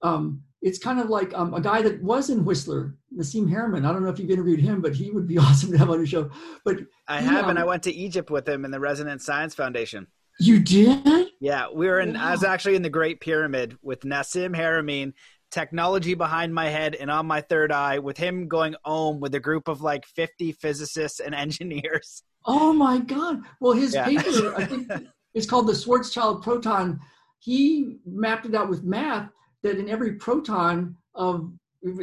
um, 0.02 0.42
it's 0.60 0.78
kind 0.78 0.98
of 0.98 1.08
like 1.08 1.32
um, 1.34 1.54
a 1.54 1.60
guy 1.60 1.82
that 1.82 2.02
was 2.02 2.30
in 2.30 2.44
Whistler, 2.44 2.96
Nassim 3.16 3.48
Haramein. 3.48 3.86
I 3.86 3.92
don't 3.92 4.02
know 4.02 4.08
if 4.08 4.18
you've 4.18 4.30
interviewed 4.30 4.60
him, 4.60 4.80
but 4.80 4.94
he 4.94 5.10
would 5.10 5.26
be 5.26 5.38
awesome 5.38 5.70
to 5.72 5.78
have 5.78 5.90
on 5.90 5.98
your 5.98 6.06
show. 6.06 6.30
But 6.64 6.78
I 7.06 7.20
have, 7.20 7.44
um, 7.44 7.50
and 7.50 7.58
I 7.58 7.64
went 7.64 7.82
to 7.84 7.92
Egypt 7.92 8.30
with 8.30 8.48
him 8.48 8.64
in 8.64 8.70
the 8.70 8.80
Resonance 8.80 9.24
Science 9.24 9.54
Foundation. 9.54 10.06
You 10.40 10.60
did? 10.60 11.28
Yeah, 11.40 11.66
we 11.72 11.86
were 11.86 12.00
in. 12.00 12.14
Wow. 12.14 12.28
I 12.28 12.30
was 12.32 12.44
actually 12.44 12.76
in 12.76 12.82
the 12.82 12.90
Great 12.90 13.20
Pyramid 13.20 13.76
with 13.82 14.00
Nassim 14.00 14.56
Haramein, 14.56 15.12
technology 15.50 16.14
behind 16.14 16.54
my 16.54 16.68
head 16.68 16.94
and 16.94 17.10
on 17.10 17.26
my 17.26 17.40
third 17.40 17.72
eye, 17.72 17.98
with 17.98 18.16
him 18.16 18.46
going 18.46 18.76
home 18.84 19.18
with 19.18 19.34
a 19.34 19.40
group 19.40 19.66
of 19.66 19.80
like 19.80 20.06
fifty 20.06 20.52
physicists 20.52 21.18
and 21.18 21.34
engineers. 21.34 22.22
Oh 22.44 22.72
my 22.72 22.98
God! 22.98 23.40
Well, 23.60 23.72
his 23.72 23.94
yeah. 23.94 24.04
paper, 24.04 24.54
I 24.56 24.64
think, 24.66 24.88
it's 25.34 25.46
called 25.46 25.66
the 25.66 25.72
Schwarzschild 25.72 26.42
proton. 26.42 27.00
He 27.40 27.98
mapped 28.06 28.46
it 28.46 28.54
out 28.54 28.68
with 28.68 28.84
math 28.84 29.30
that 29.62 29.78
in 29.78 29.88
every 29.88 30.14
proton 30.14 30.96
of 31.14 31.52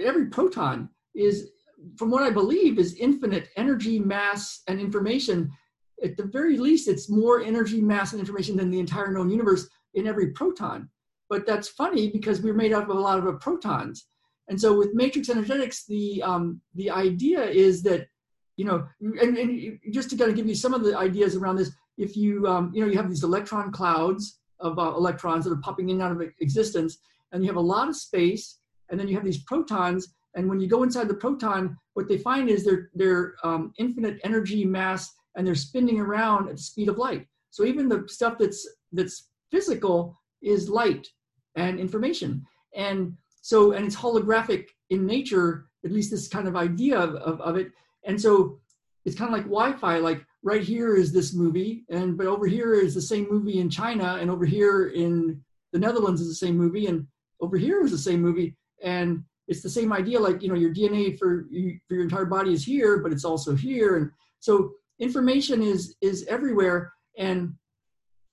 every 0.03 0.27
proton 0.27 0.89
is 1.13 1.49
from 1.97 2.09
what 2.09 2.23
i 2.23 2.29
believe 2.29 2.79
is 2.79 2.95
infinite 2.95 3.49
energy 3.57 3.99
mass 3.99 4.61
and 4.67 4.79
information. 4.79 5.51
At 6.03 6.17
the 6.17 6.23
very 6.23 6.57
least 6.57 6.87
it's 6.87 7.09
more 7.09 7.41
energy 7.41 7.81
mass 7.81 8.11
and 8.11 8.19
information 8.19 8.57
than 8.57 8.69
the 8.69 8.79
entire 8.79 9.11
known 9.11 9.29
universe 9.29 9.67
in 9.93 10.07
every 10.07 10.31
proton. 10.31 10.89
But 11.29 11.45
that's 11.45 11.69
funny 11.69 12.11
because 12.11 12.41
we're 12.41 12.53
made 12.53 12.73
up 12.73 12.89
of 12.89 12.95
a 12.95 12.99
lot 12.99 13.25
of 13.25 13.39
protons. 13.39 14.07
And 14.47 14.59
so 14.59 14.77
with 14.77 14.93
matrix 14.93 15.29
energetics, 15.29 15.85
the 15.85 16.21
um, 16.21 16.61
the 16.75 16.91
idea 16.91 17.43
is 17.43 17.81
that 17.83 18.07
you 18.57 18.63
know, 18.63 18.87
and, 19.01 19.37
and 19.37 19.79
just 19.91 20.09
to 20.09 20.17
kind 20.17 20.29
of 20.29 20.37
give 20.37 20.47
you 20.47 20.55
some 20.55 20.73
of 20.73 20.83
the 20.83 20.97
ideas 20.97 21.35
around 21.35 21.57
this, 21.57 21.71
if 21.97 22.15
you 22.15 22.47
um, 22.47 22.71
you 22.73 22.81
know 22.81 22.91
you 22.91 22.97
have 22.97 23.09
these 23.09 23.23
electron 23.23 23.71
clouds 23.71 24.39
of 24.59 24.77
uh, 24.79 24.93
electrons 24.95 25.45
that 25.45 25.51
are 25.51 25.61
popping 25.61 25.89
in 25.89 25.95
and 25.95 26.03
out 26.03 26.11
of 26.11 26.21
existence, 26.39 26.99
and 27.35 27.43
you 27.43 27.49
have 27.49 27.57
a 27.57 27.71
lot 27.75 27.89
of 27.89 27.95
space, 27.95 28.59
and 28.89 28.99
then 28.99 29.07
you 29.07 29.15
have 29.15 29.25
these 29.25 29.43
protons, 29.43 30.15
and 30.35 30.49
when 30.49 30.59
you 30.59 30.67
go 30.67 30.83
inside 30.83 31.07
the 31.07 31.13
proton, 31.13 31.77
what 31.93 32.07
they 32.07 32.17
find 32.17 32.49
is 32.49 32.63
they're 32.63 32.89
they're 32.93 33.35
um, 33.43 33.73
infinite 33.77 34.19
energy 34.23 34.65
mass, 34.65 35.11
and 35.35 35.45
they're 35.45 35.55
spinning 35.55 35.99
around 35.99 36.49
at 36.49 36.55
the 36.55 36.61
speed 36.61 36.89
of 36.89 36.97
light. 36.97 37.27
So 37.51 37.65
even 37.65 37.87
the 37.87 38.05
stuff 38.07 38.37
that's 38.39 38.67
that's 38.91 39.29
physical 39.51 40.19
is 40.41 40.69
light 40.69 41.07
and 41.55 41.79
information, 41.79 42.45
and 42.75 43.13
so 43.41 43.73
and 43.73 43.85
it's 43.85 43.95
holographic 43.95 44.67
in 44.89 45.05
nature. 45.05 45.67
At 45.83 45.91
least 45.91 46.09
this 46.09 46.27
kind 46.27 46.47
of 46.47 46.55
idea 46.55 46.97
of, 46.97 47.13
of, 47.15 47.39
of 47.41 47.57
it 47.57 47.71
and 48.05 48.19
so 48.19 48.59
it's 49.03 49.15
kind 49.15 49.29
of 49.29 49.33
like 49.33 49.43
Wi-Fi. 49.43 49.97
Like 49.97 50.25
right 50.43 50.63
here 50.63 50.95
is 50.95 51.11
this 51.11 51.33
movie, 51.33 51.85
and 51.89 52.17
but 52.17 52.27
over 52.27 52.47
here 52.47 52.73
is 52.73 52.95
the 52.95 53.01
same 53.01 53.27
movie 53.29 53.59
in 53.59 53.69
China, 53.69 54.17
and 54.21 54.31
over 54.31 54.45
here 54.45 54.87
in 54.87 55.41
the 55.73 55.79
Netherlands 55.79 56.21
is 56.21 56.27
the 56.27 56.45
same 56.45 56.57
movie, 56.57 56.87
and 56.87 57.05
over 57.41 57.57
here 57.57 57.83
is 57.83 57.91
the 57.91 57.97
same 57.97 58.21
movie, 58.21 58.55
and 58.83 59.23
it's 59.47 59.61
the 59.61 59.69
same 59.69 59.93
idea. 59.93 60.19
Like 60.19 60.41
you 60.41 60.49
know, 60.49 60.55
your 60.55 60.73
DNA 60.73 61.17
for 61.17 61.47
for 61.87 61.93
your 61.93 62.03
entire 62.03 62.25
body 62.25 62.53
is 62.53 62.63
here, 62.63 62.99
but 62.99 63.11
it's 63.11 63.25
also 63.25 63.55
here, 63.55 63.97
and 63.97 64.11
so 64.39 64.71
information 64.99 65.61
is 65.61 65.95
is 66.01 66.25
everywhere. 66.27 66.93
And 67.17 67.53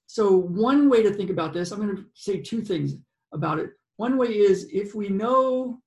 so 0.07 0.37
one 0.37 0.91
way 0.91 1.03
to 1.03 1.13
think 1.13 1.31
about 1.31 1.53
this, 1.53 1.71
I'm 1.71 1.81
going 1.81 1.97
to 1.97 2.05
say 2.15 2.41
two 2.41 2.61
things 2.61 2.97
about 3.33 3.59
it. 3.59 3.71
One 3.97 4.17
way 4.17 4.29
is 4.29 4.69
if 4.73 4.95
we 4.95 5.09
know 5.09 5.81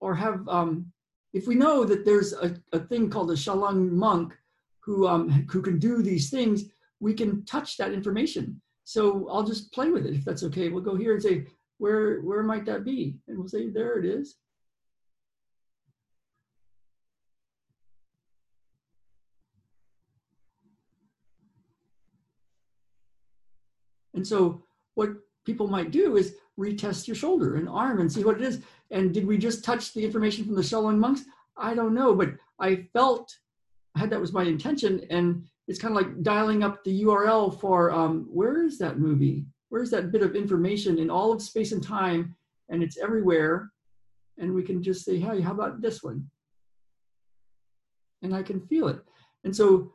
or 0.00 0.14
have 0.14 0.46
um, 0.48 0.92
if 1.32 1.46
we 1.46 1.54
know 1.54 1.84
that 1.84 2.04
there's 2.04 2.32
a, 2.32 2.56
a 2.72 2.78
thing 2.78 3.10
called 3.10 3.30
a 3.30 3.34
Shaolin 3.34 3.90
monk 3.90 4.36
who, 4.80 5.06
um, 5.06 5.28
who 5.50 5.60
can 5.60 5.78
do 5.78 6.02
these 6.02 6.30
things, 6.30 6.64
we 7.00 7.14
can 7.14 7.44
touch 7.44 7.76
that 7.76 7.92
information. 7.92 8.60
So 8.84 9.28
I'll 9.28 9.42
just 9.42 9.72
play 9.72 9.90
with 9.90 10.06
it 10.06 10.14
if 10.14 10.24
that's 10.24 10.42
okay. 10.44 10.68
We'll 10.68 10.82
go 10.82 10.96
here 10.96 11.12
and 11.12 11.22
say, 11.22 11.44
where, 11.78 12.20
where 12.20 12.42
might 12.42 12.66
that 12.66 12.84
be? 12.84 13.16
And 13.26 13.38
we'll 13.38 13.48
say, 13.48 13.68
there 13.68 13.98
it 13.98 14.04
is. 14.04 14.36
And 24.14 24.26
so 24.26 24.64
what 24.94 25.10
people 25.46 25.68
might 25.68 25.92
do 25.92 26.16
is 26.16 26.34
retest 26.58 27.06
your 27.06 27.14
shoulder 27.14 27.54
and 27.54 27.68
arm 27.68 28.00
and 28.00 28.12
see 28.12 28.24
what 28.24 28.34
it 28.36 28.42
is. 28.42 28.62
And 28.90 29.14
did 29.14 29.24
we 29.24 29.38
just 29.38 29.64
touch 29.64 29.94
the 29.94 30.04
information 30.04 30.44
from 30.44 30.56
the 30.56 30.62
Shaolin 30.62 30.98
monks? 30.98 31.22
I 31.56 31.74
don't 31.74 31.94
know, 31.94 32.14
but 32.14 32.30
I 32.58 32.88
felt 32.92 33.32
I 33.94 34.00
had 34.00 34.10
that 34.10 34.20
was 34.20 34.32
my 34.32 34.42
intention. 34.42 35.06
And 35.08 35.44
it's 35.68 35.78
kind 35.78 35.96
of 35.96 36.02
like 36.02 36.22
dialing 36.22 36.64
up 36.64 36.82
the 36.82 37.02
URL 37.04 37.60
for 37.60 37.92
um, 37.92 38.26
where 38.28 38.64
is 38.64 38.76
that 38.78 38.98
movie? 38.98 39.46
Where's 39.70 39.90
that 39.90 40.12
bit 40.12 40.22
of 40.22 40.34
information 40.34 40.98
in 40.98 41.10
all 41.10 41.32
of 41.32 41.42
space 41.42 41.72
and 41.72 41.82
time? 41.82 42.34
And 42.68 42.82
it's 42.82 42.98
everywhere. 42.98 43.70
And 44.38 44.54
we 44.54 44.62
can 44.62 44.82
just 44.82 45.04
say, 45.04 45.18
hey, 45.18 45.40
how 45.40 45.52
about 45.52 45.80
this 45.80 46.02
one? 46.02 46.28
And 48.22 48.34
I 48.34 48.42
can 48.42 48.60
feel 48.66 48.88
it. 48.88 48.98
And 49.44 49.54
so, 49.54 49.92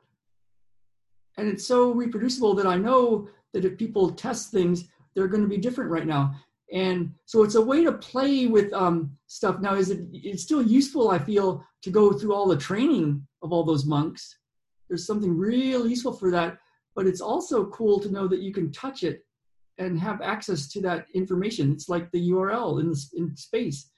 and 1.38 1.48
it's 1.48 1.66
so 1.66 1.92
reproducible 1.92 2.54
that 2.56 2.68
I 2.68 2.78
know 2.78 3.28
that 3.54 3.66
if 3.66 3.78
people 3.78 4.12
test 4.12 4.52
things, 4.52 4.86
they're 5.16 5.28
going 5.28 5.44
to 5.44 5.50
be 5.50 5.58
different 5.58 5.92
right 5.92 6.08
now 6.08 6.36
and 6.74 7.14
so 7.26 7.44
it's 7.44 7.56
a 7.56 7.62
way 7.62 7.84
to 7.84 7.92
play 7.92 8.48
with 8.48 8.74
um, 8.74 9.16
stuff 9.28 9.60
now 9.60 9.76
is 9.76 9.92
it 9.92 10.08
it's 10.12 10.44
still 10.44 10.62
useful 10.62 11.10
i 11.10 11.20
feel 11.20 11.64
to 11.82 11.90
go 11.90 12.12
through 12.12 12.34
all 12.34 12.48
the 12.48 12.58
training 12.58 13.26
of 13.42 13.54
all 13.54 13.64
those 13.64 13.86
monks 13.86 14.38
there's 14.90 15.06
something 15.06 15.38
real 15.38 15.88
useful 15.88 16.12
for 16.12 16.32
that 16.32 16.58
but 16.96 17.08
it's 17.08 17.22
also 17.22 17.66
cool 17.68 18.00
to 18.00 18.12
know 18.12 18.28
that 18.28 18.42
you 18.42 18.52
can 18.52 18.72
touch 18.72 19.04
it 19.04 19.26
and 19.78 20.00
have 20.00 20.22
access 20.22 20.68
to 20.70 20.82
that 20.82 21.08
information. 21.14 21.72
It's 21.72 21.90
like 21.90 22.12
the 22.12 22.30
url 22.32 22.80
in, 22.80 22.90
the, 22.90 23.06
in 23.16 23.36
space. 23.36 23.90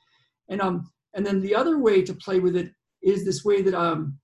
And 0.49 0.61
um 0.61 0.89
and 1.13 1.25
then 1.25 1.39
the 1.39 1.55
other 1.55 1.79
way 1.79 2.01
to 2.01 2.13
play 2.13 2.39
with 2.39 2.55
it 2.55 2.71
is 3.01 3.23
this 3.23 3.43
way 3.43 3.61
that 3.61 3.73
um 3.73 4.17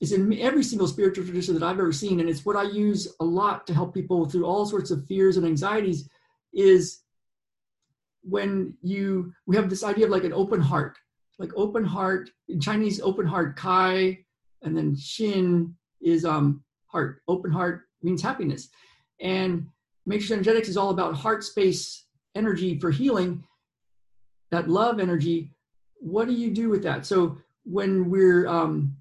is 0.00 0.12
in 0.12 0.32
every 0.40 0.64
single 0.64 0.88
spiritual 0.88 1.24
tradition 1.24 1.54
that 1.54 1.62
i've 1.62 1.78
ever 1.78 1.92
seen. 1.92 2.20
And 2.20 2.28
it's 2.28 2.44
what 2.44 2.56
i 2.56 2.64
use 2.64 3.14
a 3.20 3.24
lot 3.24 3.66
to 3.66 3.74
help 3.74 3.94
people 3.94 4.28
through 4.28 4.46
all 4.46 4.66
sorts 4.66 4.90
of 4.90 5.06
fears 5.06 5.36
and 5.36 5.46
anxieties 5.46 6.08
is 6.52 7.00
when 8.22 8.74
you 8.82 9.32
we 9.46 9.56
have 9.56 9.70
this 9.70 9.84
idea 9.84 10.04
of 10.04 10.10
like 10.10 10.24
an 10.24 10.32
open 10.32 10.60
heart 10.60 10.96
like 11.40 11.50
open 11.56 11.84
heart 11.84 12.30
in 12.48 12.60
chinese 12.60 13.00
open 13.00 13.26
heart 13.26 13.56
kai 13.56 14.16
and 14.62 14.76
then 14.76 14.94
shin 14.94 15.74
is 16.00 16.24
um 16.24 16.62
heart. 16.92 17.22
Open 17.26 17.50
heart 17.50 17.82
means 18.02 18.22
happiness. 18.22 18.68
And 19.20 19.66
matrix 20.06 20.30
energetics 20.30 20.68
is 20.68 20.76
all 20.76 20.90
about 20.90 21.14
heart 21.14 21.44
space 21.44 22.06
energy 22.34 22.78
for 22.78 22.90
healing 22.90 23.42
that 24.50 24.68
love 24.68 25.00
energy 25.00 25.50
what 25.98 26.26
do 26.26 26.34
you 26.34 26.50
do 26.50 26.68
with 26.68 26.82
that 26.82 27.06
so 27.06 27.36
when 27.64 28.10
we're 28.10 28.46
um 28.48 28.96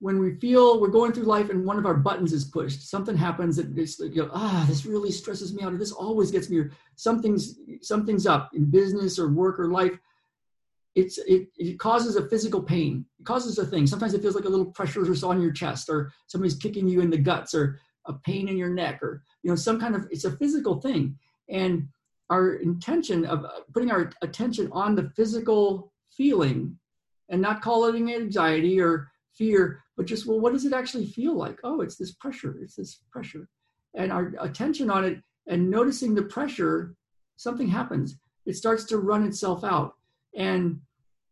when 0.00 0.18
we 0.18 0.34
feel 0.36 0.80
we're 0.80 0.88
going 0.88 1.12
through 1.12 1.24
life 1.24 1.50
and 1.50 1.64
one 1.64 1.78
of 1.78 1.84
our 1.84 1.94
buttons 1.94 2.32
is 2.32 2.46
pushed, 2.46 2.88
something 2.88 3.16
happens 3.16 3.56
that 3.56 3.76
it's 3.78 4.00
like, 4.00 4.14
you 4.14 4.22
know, 4.22 4.30
ah, 4.32 4.64
this 4.66 4.86
really 4.86 5.12
stresses 5.12 5.54
me 5.54 5.62
out, 5.62 5.74
or 5.74 5.76
this 5.76 5.92
always 5.92 6.30
gets 6.30 6.48
me, 6.48 6.58
or 6.58 6.72
something's 6.96 7.56
something's 7.82 8.26
up 8.26 8.50
in 8.54 8.70
business 8.70 9.18
or 9.18 9.28
work 9.28 9.60
or 9.60 9.70
life. 9.70 9.92
It's 10.94 11.18
it, 11.18 11.48
it 11.56 11.78
causes 11.78 12.16
a 12.16 12.28
physical 12.28 12.62
pain. 12.62 13.04
It 13.20 13.26
causes 13.26 13.58
a 13.58 13.66
thing. 13.66 13.86
Sometimes 13.86 14.14
it 14.14 14.22
feels 14.22 14.34
like 14.34 14.46
a 14.46 14.48
little 14.48 14.72
pressure 14.72 15.04
on 15.24 15.42
your 15.42 15.52
chest, 15.52 15.90
or 15.90 16.10
somebody's 16.26 16.56
kicking 16.56 16.88
you 16.88 17.02
in 17.02 17.10
the 17.10 17.18
guts, 17.18 17.54
or 17.54 17.78
a 18.06 18.14
pain 18.14 18.48
in 18.48 18.56
your 18.56 18.70
neck, 18.70 19.02
or 19.02 19.22
you 19.42 19.50
know, 19.50 19.56
some 19.56 19.80
kind 19.80 19.94
of 19.94 20.06
it's 20.10 20.24
a 20.24 20.36
physical 20.36 20.80
thing. 20.80 21.16
And 21.48 21.88
our 22.30 22.54
intention 22.54 23.24
of 23.26 23.44
putting 23.74 23.90
our 23.90 24.12
attention 24.22 24.68
on 24.72 24.94
the 24.94 25.10
physical 25.16 25.92
feeling 26.16 26.78
and 27.28 27.42
not 27.42 27.60
calling 27.60 28.08
it 28.08 28.20
anxiety 28.20 28.80
or 28.80 29.10
fear, 29.32 29.82
but 29.96 30.06
just, 30.06 30.26
well, 30.26 30.40
what 30.40 30.52
does 30.52 30.64
it 30.64 30.72
actually 30.72 31.06
feel 31.06 31.34
like? 31.34 31.58
Oh, 31.64 31.80
it's 31.80 31.96
this 31.96 32.12
pressure, 32.12 32.56
it's 32.62 32.76
this 32.76 33.00
pressure. 33.10 33.48
And 33.94 34.12
our 34.12 34.32
attention 34.38 34.90
on 34.90 35.04
it 35.04 35.22
and 35.48 35.68
noticing 35.70 36.14
the 36.14 36.22
pressure, 36.22 36.94
something 37.36 37.68
happens. 37.68 38.16
It 38.46 38.56
starts 38.56 38.84
to 38.84 38.98
run 38.98 39.24
itself 39.24 39.64
out. 39.64 39.94
And 40.36 40.80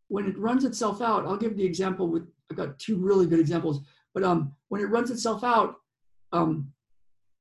when 0.08 0.26
it 0.26 0.38
runs 0.38 0.64
itself 0.64 1.00
out, 1.00 1.26
I'll 1.26 1.36
give 1.36 1.56
the 1.56 1.64
example 1.64 2.08
with, 2.08 2.26
I've 2.50 2.56
got 2.56 2.78
two 2.78 2.96
really 2.96 3.26
good 3.26 3.40
examples, 3.40 3.80
but 4.14 4.24
um, 4.24 4.52
when 4.68 4.80
it 4.80 4.90
runs 4.90 5.10
itself 5.10 5.44
out, 5.44 5.76
um, 6.32 6.72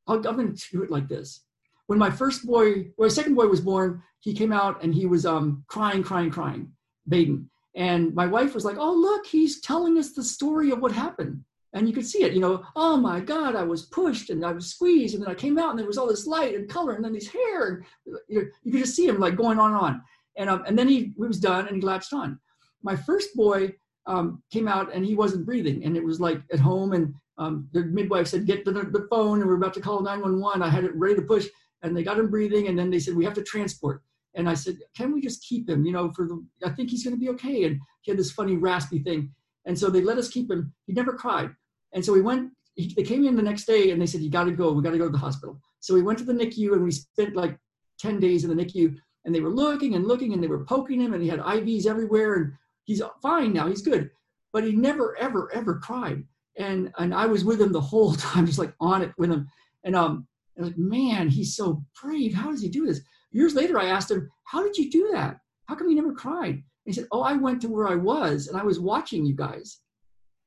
I'll, 0.08 0.17
I'm 0.27 0.36
going 0.36 0.56
to 0.56 0.70
do 0.72 0.84
it 0.84 0.91
like 0.91 1.08
this. 1.08 1.44
When 1.88 2.00
my 2.00 2.10
first 2.10 2.46
boy, 2.46 2.91
my 2.98 3.08
second 3.08 3.36
boy 3.36 3.48
was 3.48 3.62
born, 3.62 4.01
he 4.20 4.34
came 4.34 4.51
out 4.51 4.84
and 4.84 4.94
he 4.94 5.06
was 5.06 5.25
um, 5.25 5.63
crying, 5.67 6.03
crying, 6.03 6.29
crying, 6.29 6.72
Baden. 7.08 7.50
And 7.75 8.13
my 8.13 8.25
wife 8.25 8.53
was 8.56 8.65
like, 8.65 8.77
oh, 8.77 8.94
look, 8.94 9.25
he's 9.25 9.62
telling 9.62 9.98
us 9.98 10.13
the 10.13 10.24
story 10.24 10.72
of 10.72 10.79
what 10.79 10.91
happened. 10.91 11.44
And 11.74 11.88
you 11.88 11.94
could 11.94 12.08
see 12.08 12.24
it, 12.24 12.34
you 12.34 12.39
know, 12.39 12.65
oh 12.75 12.98
my 12.98 13.20
God, 13.20 13.56
I 13.56 13.63
was 13.63 13.84
pushed 13.84 14.29
and 14.29 14.44
I 14.44 14.51
was 14.51 14.72
squeezed. 14.72 15.13
And 15.13 15.24
then 15.24 15.29
I 15.29 15.36
came 15.36 15.60
out 15.60 15.70
and 15.70 15.79
there 15.79 15.86
was 15.86 15.98
all 15.98 16.08
this 16.08 16.25
light 16.25 16.56
and 16.56 16.67
color 16.67 16.94
and 16.94 17.06
then 17.06 17.13
these 17.13 17.29
hair. 17.29 17.67
And 17.67 17.86
you, 18.27 18.41
know, 18.41 18.48
you 18.63 18.72
could 18.72 18.82
just 18.82 18.96
see 18.96 19.08
him 19.08 19.20
like 19.20 19.36
going 19.36 19.60
on 19.60 19.74
and 19.74 19.79
on. 19.79 20.01
And, 20.38 20.50
um, 20.50 20.63
and 20.65 20.77
then 20.77 20.88
he, 20.88 21.13
he 21.15 21.24
was 21.24 21.39
done 21.39 21.67
and 21.67 21.75
he 21.75 21.82
latched 21.82 22.13
on. 22.13 22.39
My 22.84 22.96
first 22.96 23.36
boy 23.36 23.74
um, 24.08 24.41
came 24.51 24.67
out 24.67 24.94
and 24.94 25.06
he 25.06 25.13
wasn't 25.13 25.46
breathing. 25.46 25.84
And 25.84 25.96
it 25.96 26.03
was 26.03 26.20
like 26.20 26.41
at 26.51 26.60
home. 26.60 26.94
And 26.94 27.13
um, 27.38 27.70
the 27.72 27.84
midwife 27.84 28.27
said, 28.27 28.46
get 28.46 28.65
the, 28.65 28.72
the 28.72 29.08
phone. 29.10 29.41
And 29.41 29.48
we're 29.48 29.58
about 29.58 29.74
to 29.75 29.82
call 29.82 30.01
911. 30.01 30.62
I 30.62 30.70
had 30.70 30.84
it 30.84 30.96
ready 30.96 31.15
to 31.15 31.22
push. 31.22 31.48
And 31.84 31.96
they 31.96 32.03
got 32.03 32.20
him 32.20 32.29
breathing. 32.29 32.67
And 32.67 32.77
then 32.77 32.89
they 32.89 33.00
said, 33.00 33.15
we 33.15 33.25
have 33.25 33.36
to 33.36 33.44
transport. 33.44 34.01
And 34.34 34.50
I 34.50 34.53
said, 34.53 34.77
can 34.96 35.13
we 35.13 35.22
just 35.22 35.44
keep 35.44 35.70
him? 35.70 35.86
You 35.86 35.91
know, 35.91 36.12
for 36.13 36.27
the, 36.27 36.44
I 36.63 36.70
think 36.70 36.89
he's 36.89 37.03
going 37.03 37.15
to 37.15 37.20
be 37.20 37.29
okay. 37.29 37.63
And 37.65 37.79
he 38.01 38.12
had 38.12 38.20
this 38.20 38.32
funny 38.32 38.56
raspy 38.56 39.00
thing. 39.00 39.32
And 39.65 39.77
so 39.77 39.89
they 39.89 40.01
let 40.01 40.17
us 40.17 40.29
keep 40.29 40.50
him. 40.50 40.74
He 40.86 40.94
never 40.94 41.13
cried. 41.13 41.50
And 41.94 42.03
so 42.03 42.13
we 42.13 42.22
went, 42.22 42.51
he, 42.75 42.94
they 42.96 43.03
came 43.03 43.25
in 43.25 43.36
the 43.36 43.41
next 43.41 43.65
day 43.65 43.91
and 43.91 44.01
they 44.01 44.06
said, 44.06 44.22
you 44.22 44.29
got 44.29 44.46
to 44.46 44.51
go. 44.51 44.72
We 44.72 44.84
got 44.84 44.91
to 44.91 44.98
go 44.98 45.06
to 45.06 45.12
the 45.12 45.17
hospital. 45.17 45.60
So 45.79 45.94
we 45.94 46.03
went 46.03 46.20
to 46.20 46.25
the 46.25 46.34
NICU 46.34 46.74
and 46.74 46.84
we 46.84 46.91
spent 46.91 47.36
like 47.36 47.58
10 48.00 48.20
days 48.20 48.44
in 48.44 48.56
the 48.56 48.63
NICU 48.63 48.96
and 49.25 49.34
they 49.34 49.41
were 49.41 49.50
looking 49.50 49.96
and 49.96 50.08
looking 50.08 50.34
and 50.34 50.41
they 50.41 50.48
were 50.48 50.63
poking 50.63 51.01
him 51.01 51.13
and 51.13 51.22
he 51.22 51.29
had 51.29 51.39
IVs 51.39 51.86
everywhere 51.86 52.36
and 52.36 52.53
he's 52.86 53.01
fine 53.22 53.53
now. 53.53 53.67
He's 53.67 53.82
good. 53.82 54.10
But 54.53 54.63
he 54.63 54.72
never, 54.72 55.17
ever, 55.17 55.51
ever 55.53 55.79
cried. 55.79 56.24
And, 56.58 56.92
and 56.98 57.14
I 57.14 57.26
was 57.28 57.46
with 57.46 57.62
him 57.62 57.72
the 57.72 57.82
whole 57.82 58.14
time, 58.16 58.46
just 58.46 58.60
like 58.60 58.74
on 58.80 59.02
it 59.02 59.12
with 59.18 59.32
him. 59.32 59.48
And 59.84 59.96
um, 59.96 60.28
I 60.58 60.62
was 60.62 60.70
like, 60.70 60.78
man, 60.78 61.30
he's 61.30 61.56
so 61.56 61.84
brave. 62.02 62.34
How 62.34 62.52
does 62.52 62.62
he 62.62 62.70
do 62.70 62.86
this? 62.86 63.02
Years 63.32 63.56
later, 63.56 63.80
I 63.80 63.86
asked 63.86 64.12
him, 64.12 64.30
How 64.46 64.64
did 64.64 64.78
you 64.78 64.90
do 64.90 65.10
that? 65.12 65.38
How 65.66 65.76
come 65.76 65.90
you 65.90 65.96
never 65.96 66.14
cried? 66.14 66.56
And 66.56 66.64
he 66.86 66.94
said, 66.94 67.08
Oh, 67.12 67.22
I 67.22 67.34
went 67.34 67.62
to 67.62 67.70
where 67.70 67.88
I 67.88 67.96
was 67.96 68.48
and 68.48 68.58
I 68.58 68.64
was 68.64 68.80
watching 68.80 69.26
you 69.26 69.36
guys. 69.36 69.80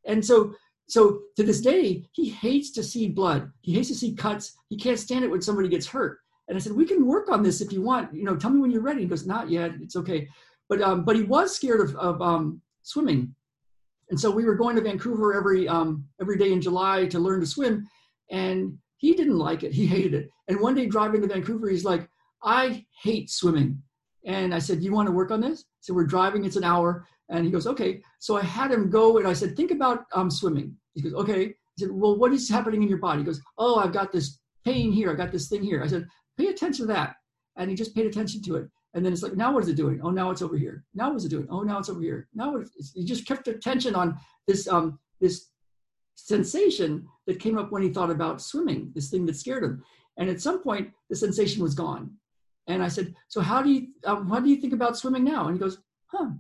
And 0.07 0.25
so, 0.25 0.55
so 0.88 1.21
to 1.37 1.43
this 1.43 1.61
day, 1.61 2.05
he 2.12 2.31
hates 2.31 2.73
to 2.73 2.83
see 2.83 3.09
blood. 3.09 3.50
He 3.61 3.75
hates 3.75 3.88
to 3.88 3.95
see 3.95 4.14
cuts. 4.14 4.57
He 4.69 4.76
can't 4.76 4.99
stand 4.99 5.25
it 5.25 5.31
when 5.31 5.43
somebody 5.43 5.69
gets 5.69 5.87
hurt. 5.87 6.19
And 6.49 6.57
I 6.57 6.61
said, 6.61 6.73
We 6.73 6.87
can 6.87 7.07
work 7.07 7.31
on 7.31 7.43
this 7.43 7.61
if 7.61 7.73
you 7.73 7.83
want. 7.83 8.12
You 8.14 8.25
know, 8.25 8.37
tell 8.37 8.50
me 8.50 8.61
when 8.61 8.71
you're 8.71 8.83
ready. 8.83 9.02
He 9.02 9.07
goes, 9.07 9.26
Not 9.26 9.50
yet. 9.50 9.73
It's 9.81 9.97
okay. 9.97 10.29
but 10.69 10.81
um, 10.83 11.05
but 11.05 11.17
he 11.17 11.23
was 11.23 11.55
scared 11.55 11.81
of, 11.81 11.95
of 11.97 12.21
um, 12.21 12.61
swimming, 12.83 13.35
and 14.11 14.19
so 14.19 14.31
we 14.31 14.45
were 14.45 14.57
going 14.57 14.76
to 14.76 14.83
Vancouver 14.83 15.35
every 15.35 15.67
um, 15.69 16.05
every 16.21 16.37
day 16.37 16.52
in 16.52 16.61
July 16.61 17.07
to 17.07 17.19
learn 17.19 17.40
to 17.40 17.47
swim, 17.47 17.88
and 18.31 18.76
he 18.97 19.14
didn't 19.14 19.38
like 19.38 19.62
it. 19.62 19.73
He 19.81 19.87
hated 19.87 20.14
it. 20.14 20.29
And 20.49 20.61
one 20.61 20.75
day 20.75 20.87
driving 20.87 21.23
to 21.23 21.29
Vancouver, 21.29 21.69
he's 21.71 21.85
like, 21.85 22.09
"I 22.43 22.85
hate 23.02 23.31
swimming." 23.31 23.81
And 24.26 24.55
I 24.55 24.59
said, 24.59 24.83
"You 24.83 24.93
want 24.93 25.07
to 25.07 25.12
work 25.12 25.31
on 25.31 25.40
this?" 25.40 25.64
So 25.81 25.95
we're 25.95 26.07
driving. 26.07 26.45
It's 26.45 26.57
an 26.57 26.64
hour, 26.64 27.07
and 27.29 27.45
he 27.45 27.52
goes, 27.52 27.67
"Okay." 27.67 28.02
So 28.19 28.37
I 28.37 28.43
had 28.43 28.73
him 28.73 28.90
go, 28.90 29.19
and 29.19 29.26
I 29.26 29.33
said, 29.33 29.57
"Think 29.57 29.71
about 29.71 30.05
um, 30.14 30.31
swimming." 30.31 30.76
He 30.95 31.02
goes, 31.02 31.14
"Okay." 31.14 31.47
I 31.47 31.55
said, 31.79 31.90
"Well, 31.93 32.19
what 32.19 32.33
is 32.33 32.49
happening 32.49 32.83
in 32.83 32.88
your 32.88 32.99
body?" 32.99 33.21
He 33.21 33.26
goes, 33.26 33.40
"Oh, 33.59 33.76
I've 33.76 33.93
got 33.93 34.12
this 34.12 34.40
pain 34.64 34.90
here. 34.93 35.11
I 35.12 35.14
got 35.14 35.31
this 35.31 35.49
thing 35.49 35.62
here." 35.62 35.83
I 35.83 35.87
said, 35.87 36.07
"Pay 36.37 36.49
attention 36.49 36.87
to 36.87 36.93
that." 36.93 37.14
And 37.57 37.71
he 37.71 37.76
just 37.76 37.95
paid 37.95 38.07
attention 38.07 38.43
to 38.43 38.57
it. 38.57 38.69
And 38.94 39.04
then 39.04 39.12
it's 39.12 39.23
like, 39.23 39.37
now 39.37 39.52
what 39.52 39.62
is 39.62 39.68
it 39.68 39.76
doing? 39.76 40.00
Oh, 40.02 40.11
now 40.11 40.30
it's 40.30 40.42
over 40.42 40.56
here. 40.56 40.85
Now 40.94 41.09
what 41.11 41.16
is 41.16 41.25
it 41.25 41.28
doing? 41.28 41.47
Oh, 41.49 41.62
now 41.62 41.78
it's 41.78 41.88
over 41.88 42.00
here. 42.00 42.28
Now 42.35 42.56
it's, 42.56 42.92
he 42.92 43.04
just 43.04 43.26
kept 43.26 43.47
attention 43.47 43.94
on 43.94 44.18
this 44.47 44.66
um, 44.66 44.99
this 45.20 45.50
sensation 46.16 47.06
that 47.26 47.40
came 47.40 47.56
up 47.56 47.70
when 47.70 47.82
he 47.82 47.90
thought 47.90 48.11
about 48.11 48.42
swimming, 48.42 48.90
this 48.94 49.11
thing 49.11 49.26
that 49.26 49.37
scared 49.37 49.64
him. 49.64 49.82
And 50.16 50.28
at 50.28 50.40
some 50.40 50.62
point, 50.62 50.90
the 51.09 51.16
sensation 51.16 51.62
was 51.62 51.75
gone. 51.75 52.11
And 52.66 52.82
I 52.82 52.88
said, 52.88 53.14
so 53.28 53.40
how 53.40 53.62
do 53.62 53.70
you 53.70 53.88
um, 54.04 54.28
how 54.28 54.40
do 54.40 54.50
you 54.50 54.56
think 54.56 54.73
about 54.73 54.97
swimming 54.97 55.25
now? 55.25 55.47
And 55.47 55.54
he 55.54 55.61
goes, 55.61 55.78
huh, 56.06 56.30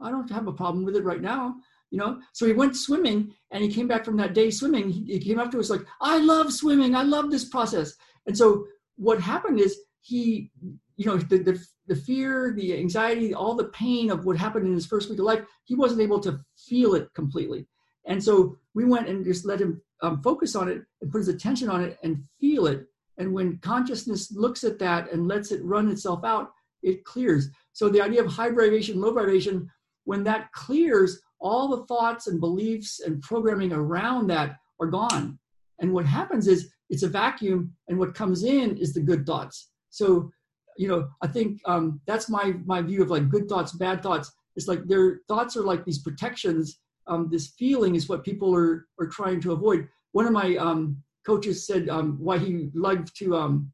I 0.00 0.10
don't 0.10 0.30
have 0.30 0.48
a 0.48 0.52
problem 0.52 0.84
with 0.84 0.96
it 0.96 1.04
right 1.04 1.22
now. 1.22 1.56
You 1.90 1.98
know, 1.98 2.20
so 2.32 2.46
he 2.46 2.52
went 2.54 2.74
swimming 2.74 3.34
and 3.50 3.62
he 3.62 3.68
came 3.70 3.86
back 3.86 4.04
from 4.04 4.16
that 4.16 4.32
day 4.34 4.50
swimming. 4.50 4.88
He, 4.90 5.04
he 5.04 5.18
came 5.18 5.38
up 5.38 5.50
to 5.50 5.60
us 5.60 5.68
like, 5.68 5.84
I 6.00 6.18
love 6.18 6.52
swimming. 6.52 6.94
I 6.94 7.02
love 7.02 7.30
this 7.30 7.44
process. 7.44 7.94
And 8.26 8.36
so 8.36 8.66
what 8.96 9.20
happened 9.20 9.60
is 9.60 9.78
he 10.02 10.50
you 10.96 11.06
know 11.06 11.16
the, 11.16 11.38
the, 11.38 11.64
the 11.86 11.96
fear 11.96 12.52
the 12.56 12.76
anxiety 12.76 13.32
all 13.32 13.54
the 13.54 13.64
pain 13.64 14.10
of 14.10 14.24
what 14.24 14.36
happened 14.36 14.66
in 14.66 14.74
his 14.74 14.86
first 14.86 15.08
week 15.08 15.18
of 15.18 15.24
life 15.24 15.44
he 15.64 15.74
wasn't 15.74 16.00
able 16.00 16.20
to 16.20 16.40
feel 16.56 16.94
it 16.94 17.12
completely. 17.14 17.66
And 18.06 18.22
so 18.22 18.56
we 18.74 18.84
went 18.84 19.08
and 19.08 19.24
just 19.24 19.46
let 19.46 19.60
him 19.60 19.80
um, 20.02 20.20
focus 20.22 20.56
on 20.56 20.68
it 20.68 20.82
and 21.00 21.10
put 21.10 21.18
his 21.18 21.28
attention 21.28 21.68
on 21.70 21.82
it 21.84 21.98
and 22.02 22.22
feel 22.40 22.66
it. 22.66 22.86
And 23.18 23.32
when 23.32 23.58
consciousness 23.58 24.32
looks 24.32 24.64
at 24.64 24.78
that 24.80 25.12
and 25.12 25.28
lets 25.28 25.52
it 25.52 25.64
run 25.64 25.88
itself 25.88 26.24
out 26.24 26.50
it 26.82 27.04
clears. 27.04 27.48
So 27.72 27.88
the 27.88 28.02
idea 28.02 28.22
of 28.22 28.26
high 28.26 28.48
vibration 28.48 29.00
low 29.00 29.12
vibration 29.12 29.70
when 30.04 30.24
that 30.24 30.50
clears 30.52 31.20
all 31.40 31.68
the 31.68 31.86
thoughts 31.86 32.26
and 32.26 32.40
beliefs 32.40 33.00
and 33.00 33.22
programming 33.22 33.72
around 33.72 34.26
that 34.28 34.56
are 34.80 34.88
gone. 34.88 35.38
And 35.78 35.92
what 35.92 36.06
happens 36.06 36.48
is 36.48 36.72
it's 36.90 37.04
a 37.04 37.08
vacuum 37.08 37.72
and 37.88 37.98
what 37.98 38.14
comes 38.14 38.42
in 38.42 38.76
is 38.76 38.92
the 38.92 39.00
good 39.00 39.24
thoughts 39.24 39.70
so 39.92 40.32
you 40.76 40.88
know, 40.88 41.08
I 41.20 41.26
think 41.26 41.60
um, 41.66 42.00
that's 42.06 42.28
my 42.28 42.54
my 42.64 42.82
view 42.82 43.02
of 43.02 43.10
like 43.10 43.28
good 43.28 43.48
thoughts, 43.48 43.72
bad 43.72 44.02
thoughts. 44.02 44.32
It's 44.56 44.68
like 44.68 44.84
their 44.86 45.20
thoughts 45.28 45.56
are 45.56 45.62
like 45.62 45.84
these 45.84 46.00
protections. 46.00 46.80
Um, 47.06 47.28
this 47.30 47.48
feeling 47.58 47.94
is 47.94 48.08
what 48.08 48.24
people 48.24 48.54
are 48.54 48.86
are 48.98 49.06
trying 49.06 49.40
to 49.42 49.52
avoid. 49.52 49.88
One 50.12 50.26
of 50.26 50.32
my 50.32 50.56
um, 50.56 51.02
coaches 51.26 51.66
said 51.66 51.88
um, 51.88 52.16
why 52.18 52.38
he 52.38 52.70
liked 52.74 53.14
to 53.16 53.36
um, 53.36 53.72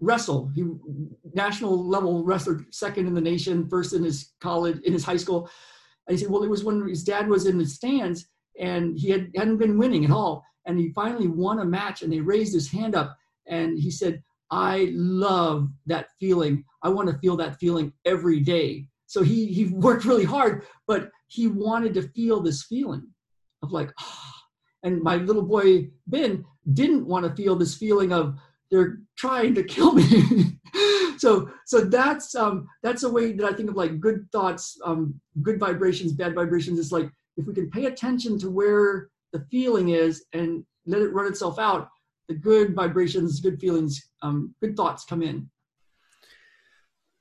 wrestle. 0.00 0.50
He 0.54 0.64
national 1.34 1.86
level 1.86 2.24
wrestler, 2.24 2.64
second 2.70 3.06
in 3.06 3.14
the 3.14 3.20
nation, 3.20 3.68
first 3.68 3.92
in 3.92 4.04
his 4.04 4.32
college, 4.40 4.80
in 4.82 4.92
his 4.92 5.04
high 5.04 5.16
school. 5.16 5.50
And 6.06 6.16
he 6.16 6.22
said, 6.22 6.30
well, 6.30 6.42
it 6.42 6.50
was 6.50 6.64
when 6.64 6.88
his 6.88 7.04
dad 7.04 7.28
was 7.28 7.46
in 7.46 7.58
the 7.58 7.66
stands 7.66 8.26
and 8.58 8.98
he 8.98 9.10
had, 9.10 9.30
hadn't 9.36 9.58
been 9.58 9.76
winning 9.76 10.04
at 10.06 10.10
all. 10.10 10.42
And 10.64 10.78
he 10.78 10.90
finally 10.92 11.28
won 11.28 11.58
a 11.58 11.64
match 11.64 12.02
and 12.02 12.12
they 12.12 12.20
raised 12.20 12.54
his 12.54 12.70
hand 12.70 12.94
up 12.94 13.16
and 13.46 13.78
he 13.78 13.90
said, 13.90 14.22
I 14.50 14.90
love 14.92 15.68
that 15.86 16.08
feeling. 16.18 16.64
I 16.82 16.88
want 16.88 17.08
to 17.08 17.18
feel 17.18 17.36
that 17.36 17.58
feeling 17.58 17.92
every 18.04 18.40
day. 18.40 18.88
So 19.06 19.22
he 19.22 19.46
he 19.46 19.66
worked 19.66 20.04
really 20.04 20.24
hard, 20.24 20.64
but 20.86 21.10
he 21.26 21.46
wanted 21.46 21.94
to 21.94 22.08
feel 22.08 22.40
this 22.40 22.64
feeling 22.64 23.06
of 23.62 23.72
like, 23.72 23.92
oh. 24.00 24.32
and 24.82 25.02
my 25.02 25.16
little 25.16 25.42
boy 25.42 25.90
Ben 26.06 26.44
didn't 26.72 27.06
want 27.06 27.24
to 27.24 27.42
feel 27.42 27.56
this 27.56 27.74
feeling 27.74 28.12
of 28.12 28.38
they're 28.70 28.98
trying 29.16 29.54
to 29.54 29.62
kill 29.62 29.92
me. 29.92 30.58
so 31.18 31.50
so 31.66 31.80
that's 31.80 32.34
um 32.34 32.66
that's 32.82 33.02
a 33.02 33.10
way 33.10 33.32
that 33.32 33.46
I 33.46 33.54
think 33.54 33.70
of 33.70 33.76
like 33.76 34.00
good 34.00 34.26
thoughts, 34.32 34.78
um, 34.84 35.20
good 35.42 35.58
vibrations, 35.58 36.12
bad 36.12 36.34
vibrations. 36.34 36.78
It's 36.78 36.92
like 36.92 37.10
if 37.36 37.46
we 37.46 37.54
can 37.54 37.70
pay 37.70 37.86
attention 37.86 38.38
to 38.40 38.50
where 38.50 39.08
the 39.32 39.44
feeling 39.50 39.90
is 39.90 40.24
and 40.32 40.64
let 40.86 41.02
it 41.02 41.12
run 41.12 41.26
itself 41.26 41.58
out, 41.58 41.88
the 42.28 42.34
good 42.34 42.74
vibrations, 42.74 43.40
good 43.40 43.58
feelings, 43.58 44.10
um, 44.22 44.54
good 44.60 44.76
thoughts 44.76 45.04
come 45.04 45.22
in. 45.22 45.48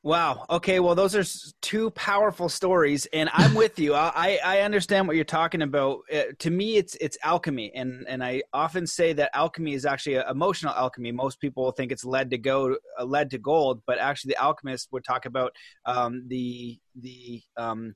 Wow. 0.04 0.46
Okay. 0.50 0.80
Well, 0.80 0.96
those 0.96 1.16
are 1.16 1.52
two 1.62 1.90
powerful 1.92 2.48
stories, 2.48 3.08
and 3.12 3.30
I'm 3.34 3.54
with 3.56 3.78
you. 3.78 3.94
I 3.94 4.40
I 4.42 4.62
understand 4.62 5.06
what 5.06 5.18
you're 5.18 5.26
talking 5.26 5.64
about. 5.64 6.00
Uh, 6.14 6.24
to 6.40 6.50
me, 6.50 6.78
it's 6.78 6.96
it's 7.02 7.18
alchemy, 7.24 7.74
and 7.74 8.06
and 8.08 8.24
I 8.24 8.44
often 8.54 8.88
say 8.88 9.12
that 9.14 9.32
alchemy 9.34 9.74
is 9.74 9.86
actually 9.86 10.16
emotional 10.16 10.74
alchemy. 10.74 11.12
Most 11.12 11.42
people 11.42 11.72
think 11.72 11.92
it's 11.92 12.06
lead 12.06 12.30
to 12.30 12.38
go, 12.38 12.78
uh, 12.98 13.04
lead 13.04 13.32
to 13.32 13.38
gold, 13.38 13.82
but 13.86 13.98
actually, 13.98 14.30
the 14.30 14.42
alchemist 14.42 14.88
would 14.92 15.04
talk 15.04 15.26
about 15.26 15.52
um, 15.86 16.24
the 16.28 16.80
the 16.96 17.42
um, 17.58 17.94